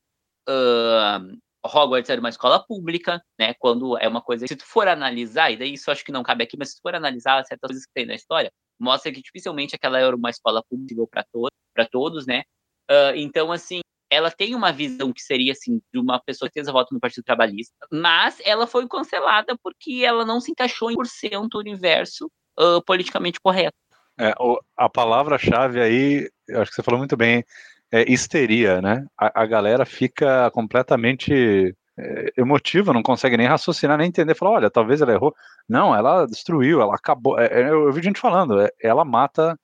uh, 0.48 1.38
Hogwarts 1.66 2.10
era 2.10 2.20
uma 2.20 2.30
escola 2.30 2.64
pública, 2.66 3.22
né? 3.38 3.54
Quando 3.60 3.98
é 3.98 4.08
uma 4.08 4.22
coisa. 4.22 4.48
Se 4.48 4.56
tu 4.56 4.66
for 4.66 4.88
analisar, 4.88 5.52
e 5.52 5.58
daí 5.58 5.74
isso 5.74 5.92
acho 5.92 6.04
que 6.04 6.12
não 6.12 6.24
cabe 6.24 6.44
aqui, 6.44 6.58
mas 6.58 6.70
se 6.70 6.78
tu 6.78 6.82
for 6.82 6.96
analisar 6.96 7.44
certas 7.46 7.68
coisas 7.68 7.86
que 7.86 7.94
tem 7.94 8.06
na 8.06 8.16
história, 8.16 8.52
mostra 8.80 9.12
que 9.12 9.22
dificilmente 9.22 9.76
aquela 9.76 10.00
era 10.00 10.16
uma 10.16 10.30
escola 10.30 10.64
pública 10.70 11.26
para 11.74 11.86
todos, 11.86 12.26
né? 12.26 12.44
Uh, 12.90 13.14
então, 13.16 13.52
assim, 13.52 13.82
ela 14.10 14.32
tem 14.32 14.56
uma 14.56 14.72
visão 14.72 15.14
que 15.14 15.22
seria 15.22 15.52
assim 15.52 15.80
de 15.94 16.00
uma 16.00 16.20
pessoa 16.20 16.50
que 16.50 16.54
fez 16.54 16.68
a 16.68 16.72
voto 16.72 16.94
no 16.94 17.00
Partido 17.00 17.24
Trabalhista, 17.24 17.76
mas 17.92 18.42
ela 18.44 18.66
foi 18.66 18.88
cancelada 18.88 19.56
porque 19.62 20.02
ela 20.04 20.26
não 20.26 20.40
se 20.40 20.52
encaixou 20.52 20.90
em 20.90 20.96
por 20.96 21.06
cento 21.06 21.56
o 21.56 21.60
universo 21.60 22.32
uh, 22.60 22.82
politicamente 22.84 23.40
correto. 23.40 23.78
É, 24.20 24.34
a 24.76 24.90
palavra-chave 24.90 25.80
aí, 25.80 26.30
acho 26.50 26.72
que 26.72 26.76
você 26.76 26.84
falou 26.84 26.98
muito 26.98 27.16
bem, 27.16 27.44
é 27.92 28.12
histeria, 28.12 28.82
né? 28.82 29.06
A, 29.18 29.44
a 29.44 29.46
galera 29.46 29.86
fica 29.86 30.52
completamente 30.52 31.74
é, 31.98 32.34
emotiva, 32.38 32.94
não 32.94 33.02
consegue 33.02 33.38
nem 33.38 33.48
raciocinar, 33.48 33.98
nem 33.98 34.08
entender, 34.08 34.36
falar, 34.36 34.52
olha, 34.52 34.70
talvez 34.70 35.02
ela 35.02 35.14
errou. 35.14 35.34
Não, 35.68 35.96
ela 35.96 36.26
destruiu, 36.26 36.82
ela 36.82 36.96
acabou. 36.96 37.40
É, 37.40 37.46
é 37.48 37.70
eu, 37.70 37.86
eu 37.86 37.94
vi 37.94 38.02
gente 38.02 38.20
falando, 38.20 38.62
é, 38.62 38.70
ela 38.82 39.06
mata 39.06 39.58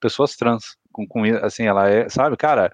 pessoas 0.00 0.36
trans. 0.36 0.76
Com, 0.92 1.06
com, 1.06 1.24
assim, 1.42 1.64
ela 1.64 1.88
é, 1.88 2.08
sabe, 2.08 2.36
cara, 2.36 2.70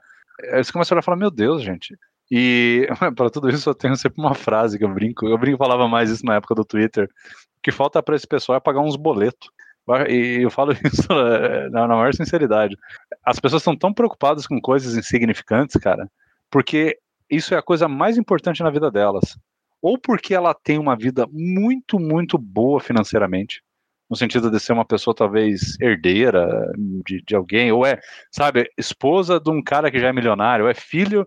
aí 0.53 0.63
você 0.65 0.73
começa 0.73 0.99
a 0.99 1.03
falar, 1.03 1.17
meu 1.17 1.31
Deus, 1.31 1.63
gente. 1.63 1.97
E 2.31 2.89
para 3.17 3.31
tudo 3.31 3.49
isso 3.49 3.71
eu 3.71 3.75
tenho 3.75 3.97
sempre 3.97 4.21
uma 4.21 4.35
frase 4.35 4.79
que 4.79 4.85
eu 4.85 4.93
brinco, 4.93 5.27
eu 5.29 5.39
brinco 5.39 5.59
falava 5.59 5.89
mais 5.89 6.11
isso 6.11 6.27
na 6.27 6.37
época 6.37 6.55
do 6.55 6.65
Twitter, 6.65 7.05
o 7.05 7.63
que 7.63 7.73
falta 7.73 8.03
para 8.03 8.17
esse 8.17 8.27
pessoal 8.27 8.57
é 8.57 8.61
pagar 8.61 8.81
uns 8.81 8.97
boletos. 8.97 9.49
E 10.09 10.43
eu 10.43 10.51
falo 10.51 10.73
isso 10.85 11.13
é, 11.13 11.71
na, 11.71 11.87
maior 11.89 12.13
sinceridade. 12.15 12.77
As 13.25 13.39
pessoas 13.39 13.63
estão 13.63 13.77
tão 13.77 13.93
preocupadas 13.93 14.47
com 14.47 14.61
coisas 14.61 14.97
insignificantes, 14.97 15.81
cara, 15.81 16.11
porque 16.51 16.99
isso 17.31 17.55
é 17.55 17.59
a 17.59 17.63
coisa 17.63 17.89
mais 17.89 18.17
importante 18.19 18.63
na 18.63 18.71
vida 18.71 18.91
delas. 18.91 19.39
Ou 19.81 19.99
porque 19.99 20.35
ela 20.35 20.55
tem 20.55 20.79
uma 20.79 20.97
vida 20.97 21.27
muito, 21.31 21.99
muito 21.99 22.37
boa 22.37 22.81
financeiramente, 22.81 23.63
no 24.11 24.17
sentido 24.17 24.51
de 24.51 24.59
ser 24.59 24.73
uma 24.73 24.85
pessoa 24.85 25.15
talvez 25.15 25.79
herdeira 25.81 26.73
de, 27.07 27.23
de 27.23 27.37
alguém, 27.37 27.71
ou 27.71 27.87
é, 27.87 28.01
sabe, 28.31 28.69
esposa 28.77 29.39
de 29.39 29.51
um 29.51 29.63
cara 29.63 29.91
que 29.91 30.01
já 30.01 30.09
é 30.09 30.13
milionário, 30.13 30.65
ou 30.65 30.71
é 30.71 30.75
filho, 30.75 31.27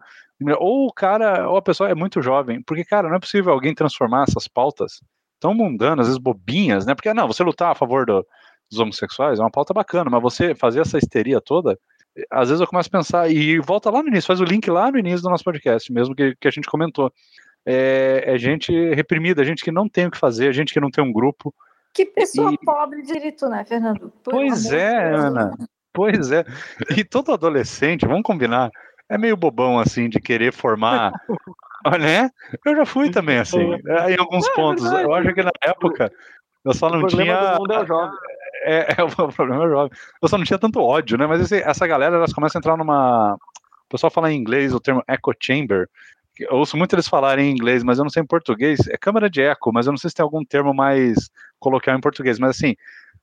ou 0.58 0.88
o 0.88 0.94
cara, 0.94 1.48
ou 1.50 1.58
a 1.58 1.62
pessoa 1.62 1.90
é 1.90 1.96
muito 1.96 2.22
jovem, 2.22 2.62
porque, 2.64 2.84
cara, 2.84 3.08
não 3.08 3.16
é 3.16 3.20
possível 3.20 3.54
alguém 3.54 3.74
transformar 3.74 4.26
essas 4.28 4.48
pautas 4.48 5.00
tão 5.40 5.54
mundanas, 5.54 6.02
às 6.02 6.08
vezes 6.08 6.22
bobinhas, 6.22 6.86
né? 6.86 6.94
Porque, 6.94 7.14
não, 7.14 7.28
você 7.28 7.44
lutar 7.44 7.72
a 7.72 7.76
favor 7.76 8.06
do, 8.06 8.26
dos 8.72 8.80
homossexuais, 8.80 9.38
é 9.38 9.43
uma 9.43 9.52
pauta 9.52 9.73
bacana, 9.73 10.10
mas 10.10 10.22
você 10.22 10.56
fazer 10.56 10.80
essa 10.80 10.98
histeria 10.98 11.41
toda, 11.41 11.77
às 12.30 12.49
vezes 12.49 12.61
eu 12.61 12.68
começo 12.68 12.89
a 12.89 12.98
pensar, 12.98 13.30
e 13.30 13.60
volta 13.60 13.91
lá 13.91 14.02
no 14.02 14.07
início, 14.10 14.27
faz 14.27 14.39
o 14.39 14.45
link 14.45 14.69
lá 14.69 14.89
no 14.89 14.98
início 14.98 15.22
do 15.22 15.30
nosso 15.30 15.43
podcast, 15.43 15.91
mesmo 15.91 16.15
que, 16.15 16.35
que 16.39 16.48
a 16.48 16.52
gente 16.52 16.68
comentou. 16.68 17.11
É, 17.65 18.23
é 18.26 18.38
gente 18.38 18.72
reprimida, 18.93 19.43
gente 19.43 19.64
que 19.64 19.72
não 19.72 19.88
tem 19.88 20.07
o 20.07 20.11
que 20.11 20.18
fazer, 20.18 20.53
gente 20.53 20.73
que 20.73 20.80
não 20.80 20.89
tem 20.89 21.03
um 21.03 21.14
grupo, 21.14 21.53
Que 21.93 22.06
pessoa 22.06 22.52
e... 22.52 22.57
pobre 22.57 23.02
de 23.02 23.11
espírito, 23.11 23.48
né, 23.48 23.64
Fernando? 23.65 24.11
Por 24.23 24.31
pois 24.31 24.72
é, 24.72 25.14
Ana. 25.14 25.53
Pois 25.93 26.31
é. 26.31 26.45
E 26.98 27.03
todo 27.03 27.34
adolescente, 27.34 28.07
vamos 28.07 28.23
combinar, 28.23 28.72
é 29.10 29.18
meio 29.18 29.35
bobão 29.35 29.77
assim 29.77 30.10
de 30.10 30.19
querer 30.19 30.53
formar. 30.53 31.11
né? 31.99 32.30
Eu 32.65 32.76
já 32.77 32.85
fui 32.85 33.11
também 33.11 33.39
assim, 33.39 33.60
em 33.60 34.18
alguns 34.18 34.48
é, 34.48 34.53
pontos. 34.53 34.91
É 34.91 35.03
eu 35.03 35.14
acho 35.14 35.34
que 35.34 35.43
na 35.43 35.52
época 35.61 36.11
eu 36.64 36.73
só 36.73 36.89
não 36.89 37.06
tinha. 37.07 37.34
É, 37.34 37.57
é, 38.62 38.88
é, 38.98 39.04
o 39.04 39.10
problema 39.32 39.68
jovem. 39.68 39.92
Eu 40.22 40.28
só 40.28 40.38
não 40.38 40.46
tinha 40.46 40.60
tanto 40.60 40.82
ódio, 40.82 41.18
né? 41.18 41.28
Mas 41.28 41.52
essa 41.52 41.88
galera, 41.88 42.16
elas 42.16 42.34
começam 42.34 42.60
a 42.60 42.62
entrar 42.62 42.78
numa. 42.78 43.36
O 43.36 43.90
pessoal 43.90 44.12
fala 44.12 44.32
em 44.32 44.38
inglês 44.38 44.74
o 44.74 44.80
termo 44.80 45.04
echo 45.08 45.36
chamber. 45.40 45.90
Eu 46.40 46.58
ouço 46.58 46.78
muito 46.78 46.96
eles 46.96 47.08
falarem 47.08 47.50
em 47.50 47.52
inglês, 47.52 47.84
mas 47.84 47.98
eu 47.98 48.04
não 48.04 48.10
sei 48.10 48.24
em 48.24 48.26
português. 48.26 48.80
É 48.88 48.98
câmara 48.98 49.30
de 49.30 49.42
eco, 49.42 49.72
mas 49.74 49.86
eu 49.86 49.92
não 49.92 49.98
sei 49.98 50.10
se 50.10 50.16
tem 50.16 50.24
algum 50.24 50.44
termo 50.44 50.74
mais 50.74 51.30
coloquial 51.60 51.98
em 51.98 52.02
português. 52.02 52.40
Mas 52.40 52.52
assim, 52.52 52.76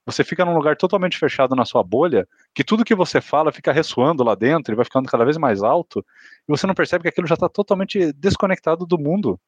você 0.05 0.25
fica 0.25 0.45
num 0.45 0.55
lugar 0.55 0.77
totalmente 0.77 1.19
fechado 1.19 1.55
na 1.55 1.65
sua 1.65 1.83
bolha, 1.83 2.27
que 2.55 2.65
tudo 2.65 2.85
que 2.85 2.95
você 2.95 3.21
fala 3.21 3.53
fica 3.53 3.73
ressoando 3.73 4.25
lá 4.25 4.35
dentro, 4.35 4.73
e 4.73 4.77
vai 4.77 4.85
ficando 4.85 5.09
cada 5.09 5.25
vez 5.25 5.37
mais 5.37 5.63
alto, 5.63 6.05
e 6.49 6.51
você 6.51 6.67
não 6.67 6.75
percebe 6.75 7.03
que 7.03 7.09
aquilo 7.09 7.27
já 7.27 7.35
está 7.35 7.49
totalmente 7.49 8.13
desconectado 8.15 8.87
do 8.87 8.99
mundo. 8.99 9.39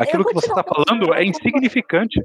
Aquilo 0.00 0.24
que 0.24 0.34
você 0.34 0.48
está 0.48 0.64
falando 0.64 1.14
é 1.14 1.24
insignificante. 1.24 2.20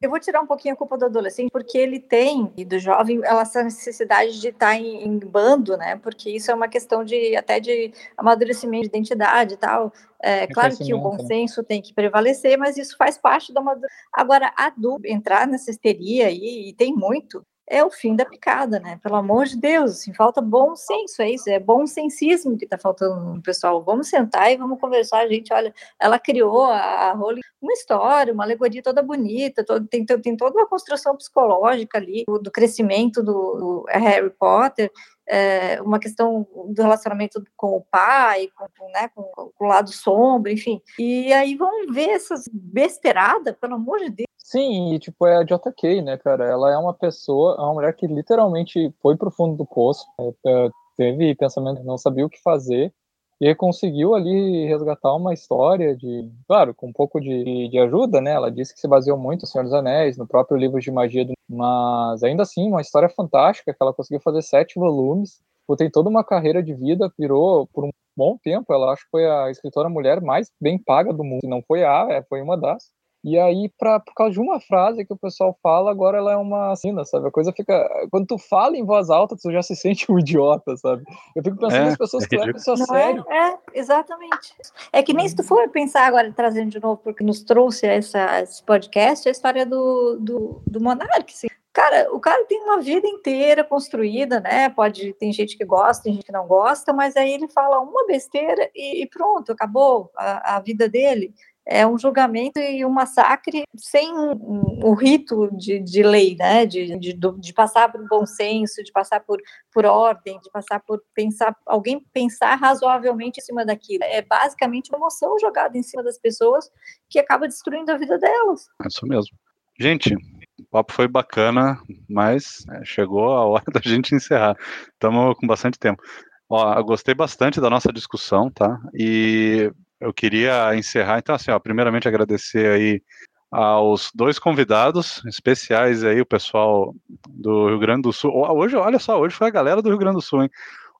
Eu 0.00 0.08
vou 0.08 0.18
tirar 0.18 0.40
um 0.40 0.46
pouquinho 0.46 0.72
a 0.72 0.76
culpa 0.76 0.96
do 0.96 1.04
adolescente, 1.04 1.50
porque 1.50 1.76
ele 1.76 2.00
tem, 2.00 2.50
e 2.56 2.64
do 2.64 2.78
jovem, 2.78 3.20
essa 3.22 3.62
necessidade 3.62 4.40
de 4.40 4.48
estar 4.48 4.74
em, 4.74 5.04
em, 5.04 5.18
bando, 5.18 5.76
né? 5.76 5.96
Porque 5.96 6.30
isso 6.30 6.50
é 6.50 6.54
uma 6.54 6.68
questão 6.68 7.04
de 7.04 7.36
até 7.36 7.60
de 7.60 7.92
amadurecimento 8.16 8.84
de 8.84 8.88
identidade 8.88 9.54
e 9.54 9.56
tal. 9.58 9.92
É, 10.22 10.46
claro 10.46 10.74
que 10.76 10.94
o 10.94 10.98
bom 10.98 11.16
né? 11.16 11.24
senso 11.26 11.62
tem 11.62 11.82
que 11.82 11.92
prevalecer, 11.92 12.56
mas 12.56 12.78
isso 12.78 12.96
faz 12.96 13.18
parte 13.18 13.52
da 13.52 13.60
amadurecimento. 13.60 13.86
Agora, 14.10 14.52
adulto, 14.56 15.06
entrar 15.06 15.46
nessa 15.46 15.70
histeria 15.70 16.28
aí, 16.28 16.70
e 16.70 16.72
tem 16.72 16.94
muito, 16.94 17.44
é 17.70 17.84
o 17.84 17.90
fim 17.90 18.16
da 18.16 18.24
picada, 18.24 18.80
né? 18.80 18.98
Pelo 19.00 19.14
amor 19.14 19.46
de 19.46 19.56
Deus, 19.56 19.92
assim, 19.92 20.12
falta 20.12 20.40
bom 20.40 20.74
senso, 20.74 21.22
é 21.22 21.30
isso, 21.30 21.48
é 21.48 21.60
bom 21.60 21.86
sensismo 21.86 22.58
que 22.58 22.66
tá 22.66 22.76
faltando 22.76 23.34
no 23.36 23.40
pessoal. 23.40 23.80
Vamos 23.84 24.08
sentar 24.08 24.50
e 24.52 24.56
vamos 24.56 24.80
conversar, 24.80 25.28
gente, 25.28 25.54
olha, 25.54 25.72
ela 25.98 26.18
criou 26.18 26.64
a, 26.64 27.12
Rowling 27.12 27.40
uma 27.62 27.72
história, 27.72 28.32
uma 28.32 28.42
alegoria 28.42 28.82
toda 28.82 29.02
bonita, 29.02 29.64
todo, 29.64 29.86
tem, 29.86 30.04
tem 30.04 30.36
toda 30.36 30.56
uma 30.56 30.66
construção 30.66 31.16
psicológica 31.16 31.98
ali, 31.98 32.24
do, 32.26 32.38
do 32.38 32.50
crescimento 32.50 33.22
do, 33.22 33.32
do 33.32 33.84
Harry 33.88 34.30
Potter, 34.30 34.90
é, 35.28 35.80
uma 35.82 36.00
questão 36.00 36.46
do 36.70 36.82
relacionamento 36.82 37.44
com 37.56 37.76
o 37.76 37.84
pai, 37.88 38.48
com, 38.56 38.66
com, 38.76 38.90
né, 38.90 39.08
com, 39.14 39.22
com, 39.54 39.64
o 39.64 39.68
lado 39.68 39.92
sombra, 39.92 40.50
enfim. 40.50 40.82
E 40.98 41.32
aí 41.32 41.54
vamos 41.54 41.94
ver 41.94 42.10
essas 42.10 42.48
besteiradas, 42.52 43.54
pelo 43.60 43.74
amor 43.74 44.00
de 44.00 44.10
Deus. 44.10 44.29
Sim, 44.50 44.94
e 44.94 44.98
tipo, 44.98 45.24
é 45.26 45.36
a 45.36 45.44
JK, 45.44 46.02
né, 46.02 46.18
cara? 46.18 46.44
Ela 46.44 46.72
é 46.72 46.76
uma 46.76 46.92
pessoa, 46.92 47.54
é 47.56 47.60
uma 47.62 47.74
mulher 47.74 47.94
que 47.94 48.04
literalmente 48.08 48.92
foi 49.00 49.16
pro 49.16 49.30
fundo 49.30 49.56
do 49.56 49.64
poço, 49.64 50.04
é, 50.18 50.64
é, 50.66 50.70
teve 50.96 51.36
pensamento, 51.36 51.84
não 51.84 51.96
sabia 51.96 52.26
o 52.26 52.28
que 52.28 52.42
fazer, 52.42 52.92
e 53.40 53.54
conseguiu 53.54 54.12
ali 54.12 54.66
resgatar 54.66 55.14
uma 55.14 55.32
história 55.32 55.96
de, 55.96 56.28
claro, 56.48 56.74
com 56.74 56.88
um 56.88 56.92
pouco 56.92 57.20
de, 57.20 57.68
de 57.68 57.78
ajuda, 57.78 58.20
né? 58.20 58.32
Ela 58.32 58.50
disse 58.50 58.74
que 58.74 58.80
se 58.80 58.88
baseou 58.88 59.16
muito 59.16 59.42
no 59.42 59.46
Senhor 59.46 59.62
dos 59.62 59.72
Anéis, 59.72 60.18
no 60.18 60.26
próprio 60.26 60.58
livro 60.58 60.80
de 60.80 60.90
magia, 60.90 61.24
do... 61.24 61.32
mas 61.48 62.24
ainda 62.24 62.42
assim, 62.42 62.66
uma 62.68 62.80
história 62.80 63.08
fantástica, 63.08 63.72
que 63.72 63.78
ela 63.80 63.94
conseguiu 63.94 64.20
fazer 64.20 64.42
sete 64.42 64.80
volumes, 64.80 65.40
tipo, 65.60 65.76
tem 65.76 65.88
toda 65.88 66.08
uma 66.08 66.24
carreira 66.24 66.60
de 66.60 66.74
vida, 66.74 67.12
virou 67.16 67.68
por 67.68 67.84
um 67.84 67.90
bom 68.16 68.36
tempo, 68.42 68.72
ela 68.74 68.92
acho 68.92 69.04
que 69.04 69.10
foi 69.12 69.30
a 69.30 69.48
escritora 69.48 69.88
mulher 69.88 70.20
mais 70.20 70.50
bem 70.60 70.76
paga 70.76 71.12
do 71.12 71.22
mundo, 71.22 71.42
não 71.44 71.62
foi 71.62 71.84
a, 71.84 72.08
é, 72.10 72.22
foi 72.24 72.42
uma 72.42 72.56
das. 72.56 72.90
E 73.22 73.38
aí, 73.38 73.70
pra, 73.78 74.00
por 74.00 74.14
causa 74.14 74.32
de 74.32 74.40
uma 74.40 74.58
frase 74.60 75.04
que 75.04 75.12
o 75.12 75.18
pessoal 75.18 75.56
fala, 75.62 75.90
agora 75.90 76.16
ela 76.16 76.32
é 76.32 76.36
uma 76.36 76.72
assina, 76.72 77.04
sabe? 77.04 77.28
A 77.28 77.30
coisa 77.30 77.52
fica. 77.52 77.86
Quando 78.10 78.26
tu 78.26 78.38
fala 78.38 78.76
em 78.76 78.84
voz 78.84 79.10
alta, 79.10 79.36
tu 79.36 79.52
já 79.52 79.62
se 79.62 79.76
sente 79.76 80.10
um 80.10 80.18
idiota, 80.18 80.74
sabe? 80.78 81.04
Eu 81.36 81.42
fico 81.42 81.56
pensando 81.58 81.82
é, 81.82 81.84
nas 81.86 81.98
pessoas 81.98 82.26
que 82.26 82.36
levam 82.36 82.56
isso 82.56 82.72
a 82.72 82.76
sério. 82.78 83.24
É, 83.28 83.48
é, 83.50 83.58
exatamente. 83.74 84.54
É 84.92 85.02
que 85.02 85.12
nem 85.12 85.28
se 85.28 85.36
tu 85.36 85.42
for 85.42 85.68
pensar 85.68 86.06
agora, 86.06 86.32
trazendo 86.32 86.70
de 86.70 86.80
novo, 86.80 86.96
porque 87.02 87.22
nos 87.22 87.42
trouxe 87.42 87.86
essa, 87.86 88.40
esse 88.40 88.62
podcast, 88.64 89.28
a 89.28 89.32
história 89.32 89.66
do, 89.66 90.16
do, 90.18 90.62
do 90.66 90.80
Monark, 90.80 91.30
assim. 91.32 91.48
Cara, 91.72 92.12
o 92.12 92.18
cara 92.18 92.44
tem 92.46 92.60
uma 92.64 92.80
vida 92.80 93.06
inteira 93.06 93.62
construída, 93.62 94.40
né? 94.40 94.68
Pode, 94.70 95.12
tem 95.14 95.32
gente 95.32 95.56
que 95.56 95.64
gosta, 95.64 96.02
tem 96.02 96.14
gente 96.14 96.24
que 96.24 96.32
não 96.32 96.46
gosta, 96.46 96.92
mas 96.92 97.16
aí 97.16 97.32
ele 97.32 97.48
fala 97.48 97.78
uma 97.78 98.06
besteira 98.06 98.68
e, 98.74 99.02
e 99.02 99.06
pronto, 99.06 99.52
acabou 99.52 100.10
a, 100.16 100.56
a 100.56 100.60
vida 100.60 100.88
dele 100.88 101.32
é 101.66 101.86
um 101.86 101.98
julgamento 101.98 102.58
e 102.58 102.84
um 102.84 102.90
massacre 102.90 103.64
sem 103.76 104.12
o 104.12 104.94
rito 104.94 105.48
de, 105.56 105.78
de 105.78 106.02
lei, 106.02 106.36
né? 106.36 106.66
De, 106.66 106.98
de, 106.98 107.12
de, 107.12 107.52
passar 107.52 107.90
por 107.92 108.06
bom 108.08 108.26
senso, 108.26 108.82
de 108.82 108.90
passar 108.90 109.20
por, 109.20 109.40
por 109.72 109.84
ordem, 109.84 110.40
de 110.40 110.50
passar 110.50 110.80
por 110.80 111.02
pensar, 111.14 111.54
alguém 111.66 112.04
pensar 112.12 112.56
razoavelmente 112.56 113.40
em 113.40 113.44
cima 113.44 113.64
daquilo. 113.64 114.04
É 114.04 114.22
basicamente 114.22 114.90
uma 114.90 114.98
emoção 114.98 115.38
jogada 115.38 115.76
em 115.76 115.82
cima 115.82 116.02
das 116.02 116.18
pessoas 116.18 116.70
que 117.08 117.18
acaba 117.18 117.46
destruindo 117.46 117.92
a 117.92 117.96
vida 117.96 118.18
delas. 118.18 118.66
É 118.82 118.88
isso 118.88 119.06
mesmo. 119.06 119.36
Gente, 119.78 120.14
o 120.58 120.64
papo 120.70 120.92
foi 120.92 121.08
bacana, 121.08 121.80
mas 122.08 122.64
é, 122.70 122.84
chegou 122.84 123.32
a 123.32 123.44
hora 123.44 123.64
da 123.72 123.80
gente 123.80 124.14
encerrar. 124.14 124.56
Estamos 124.92 125.36
com 125.38 125.46
bastante 125.46 125.78
tempo. 125.78 126.02
Ó, 126.48 126.82
gostei 126.82 127.14
bastante 127.14 127.60
da 127.60 127.70
nossa 127.70 127.92
discussão, 127.92 128.50
tá? 128.50 128.76
E 128.92 129.72
eu 130.00 130.12
queria 130.12 130.74
encerrar, 130.74 131.18
então, 131.18 131.34
assim, 131.34 131.50
ó, 131.50 131.58
primeiramente 131.58 132.08
agradecer 132.08 132.70
aí 132.72 133.02
aos 133.50 134.10
dois 134.14 134.38
convidados 134.38 135.22
especiais 135.26 136.04
aí, 136.04 136.20
o 136.20 136.26
pessoal 136.26 136.94
do 137.28 137.68
Rio 137.68 137.78
Grande 137.78 138.02
do 138.02 138.12
Sul. 138.12 138.32
Hoje, 138.32 138.76
olha 138.76 138.98
só, 138.98 139.20
hoje 139.20 139.34
foi 139.34 139.48
a 139.48 139.50
galera 139.50 139.82
do 139.82 139.88
Rio 139.88 139.98
Grande 139.98 140.16
do 140.16 140.22
Sul, 140.22 140.44
hein? 140.44 140.50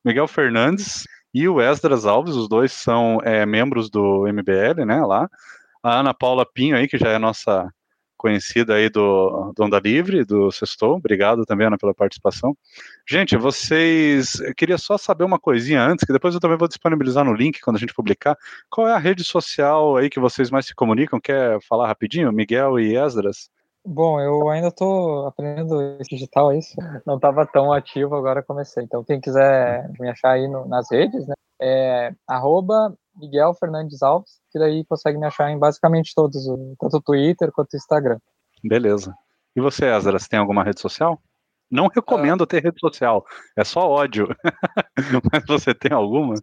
Miguel 0.04 0.26
Fernandes 0.26 1.04
e 1.32 1.48
o 1.48 1.60
Esdras 1.60 2.06
Alves, 2.06 2.34
os 2.34 2.48
dois 2.48 2.72
são 2.72 3.20
é, 3.22 3.46
membros 3.46 3.88
do 3.88 4.26
MBL, 4.26 4.84
né, 4.84 5.00
lá. 5.04 5.28
A 5.82 6.00
Ana 6.00 6.12
Paula 6.12 6.44
Pinho 6.44 6.76
aí, 6.76 6.88
que 6.88 6.98
já 6.98 7.08
é 7.08 7.18
nossa 7.18 7.72
conhecida 8.20 8.74
aí 8.74 8.90
do, 8.90 9.52
do 9.56 9.64
Onda 9.64 9.80
Livre, 9.80 10.26
do 10.26 10.52
Sextou. 10.52 10.96
Obrigado 10.96 11.46
também, 11.46 11.66
Ana, 11.66 11.78
pela 11.78 11.94
participação. 11.94 12.54
Gente, 13.08 13.34
vocês. 13.34 14.38
Eu 14.40 14.54
queria 14.54 14.76
só 14.76 14.98
saber 14.98 15.24
uma 15.24 15.38
coisinha 15.38 15.82
antes, 15.82 16.04
que 16.04 16.12
depois 16.12 16.34
eu 16.34 16.40
também 16.40 16.58
vou 16.58 16.68
disponibilizar 16.68 17.24
no 17.24 17.32
link 17.32 17.60
quando 17.60 17.76
a 17.76 17.78
gente 17.80 17.94
publicar. 17.94 18.36
Qual 18.68 18.86
é 18.86 18.92
a 18.92 18.98
rede 18.98 19.24
social 19.24 19.96
aí 19.96 20.10
que 20.10 20.20
vocês 20.20 20.50
mais 20.50 20.66
se 20.66 20.74
comunicam? 20.74 21.18
Quer 21.18 21.58
falar 21.62 21.86
rapidinho? 21.86 22.30
Miguel 22.30 22.78
e 22.78 22.94
Esdras? 22.94 23.48
Bom, 23.82 24.20
eu 24.20 24.50
ainda 24.50 24.68
estou 24.68 25.26
aprendendo 25.26 25.96
digital, 26.08 26.52
é 26.52 26.58
isso. 26.58 26.76
Não 27.06 27.16
estava 27.16 27.46
tão 27.46 27.72
ativo, 27.72 28.14
agora 28.14 28.42
comecei. 28.42 28.84
Então, 28.84 29.02
quem 29.02 29.18
quiser 29.18 29.90
me 29.98 30.10
achar 30.10 30.32
aí 30.32 30.46
no, 30.46 30.68
nas 30.68 30.90
redes, 30.90 31.26
né, 31.26 31.34
é 31.62 32.12
arroba 32.28 32.94
Miguel 33.20 33.54
Fernandes 33.54 34.02
Alves, 34.02 34.40
que 34.50 34.58
daí 34.58 34.84
consegue 34.84 35.18
me 35.18 35.26
achar 35.26 35.50
em 35.50 35.58
basicamente 35.58 36.12
todos, 36.14 36.44
tanto 36.78 36.96
o 36.96 37.02
Twitter 37.02 37.52
quanto 37.52 37.74
o 37.74 37.76
Instagram. 37.76 38.18
Beleza. 38.64 39.14
E 39.54 39.60
você, 39.60 39.86
Ezra, 39.86 40.18
você 40.18 40.28
tem 40.28 40.38
alguma 40.38 40.64
rede 40.64 40.80
social? 40.80 41.20
Não 41.70 41.86
recomendo 41.86 42.44
ter 42.46 42.64
rede 42.64 42.80
social, 42.80 43.24
é 43.56 43.62
só 43.62 43.88
ódio. 43.88 44.26
mas 45.32 45.44
você 45.46 45.72
tem 45.72 45.92
alguma? 45.92 46.34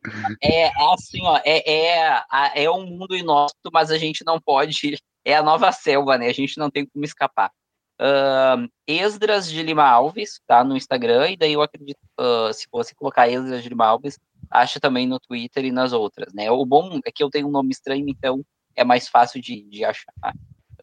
É 0.41 0.67
assim, 0.93 1.19
ó, 1.23 1.37
é, 1.43 1.69
é, 1.69 2.63
é 2.63 2.71
um 2.71 2.85
mundo 2.85 3.15
inóspito, 3.15 3.69
mas 3.73 3.91
a 3.91 3.97
gente 3.97 4.23
não 4.25 4.39
pode. 4.39 4.97
É 5.25 5.35
a 5.35 5.43
nova 5.43 5.69
selva, 5.73 6.17
né? 6.17 6.27
A 6.27 6.33
gente 6.33 6.57
não 6.57 6.71
tem 6.71 6.85
como 6.85 7.03
escapar. 7.03 7.51
Uh, 7.99 8.69
Esdras 8.85 9.49
de 9.49 9.61
Lima 9.63 9.83
Alves, 9.83 10.39
tá? 10.45 10.63
No 10.63 10.77
Instagram, 10.77 11.31
e 11.31 11.37
daí 11.37 11.53
eu 11.53 11.61
acredito, 11.61 11.99
uh, 12.19 12.53
se 12.53 12.67
você 12.71 12.93
colocar 12.93 13.27
Esdras 13.27 13.63
de 13.63 13.69
Lima 13.69 13.85
Alves, 13.85 14.19
acha 14.51 14.79
também 14.79 15.07
no 15.07 15.19
Twitter 15.19 15.65
e 15.65 15.71
nas 15.71 15.93
outras, 15.93 16.33
né? 16.33 16.49
O 16.51 16.65
bom 16.65 16.99
é 17.05 17.11
que 17.11 17.23
eu 17.23 17.29
tenho 17.29 17.47
um 17.47 17.51
nome 17.51 17.71
estranho, 17.71 18.05
então 18.07 18.43
é 18.75 18.83
mais 18.83 19.07
fácil 19.07 19.41
de, 19.41 19.63
de 19.63 19.83
achar 19.83 20.13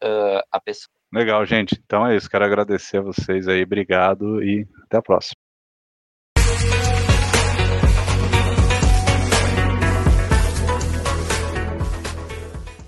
uh, 0.03 0.43
a 0.51 0.61
pessoa. 0.61 0.93
Legal, 1.13 1.47
gente. 1.47 1.81
Então 1.85 2.05
é 2.05 2.17
isso. 2.17 2.29
Quero 2.29 2.45
agradecer 2.45 2.99
a 2.99 3.03
vocês 3.03 3.47
aí. 3.47 3.63
Obrigado 3.63 4.43
e 4.43 4.67
até 4.85 4.97
a 4.97 5.03
próxima. 5.03 5.44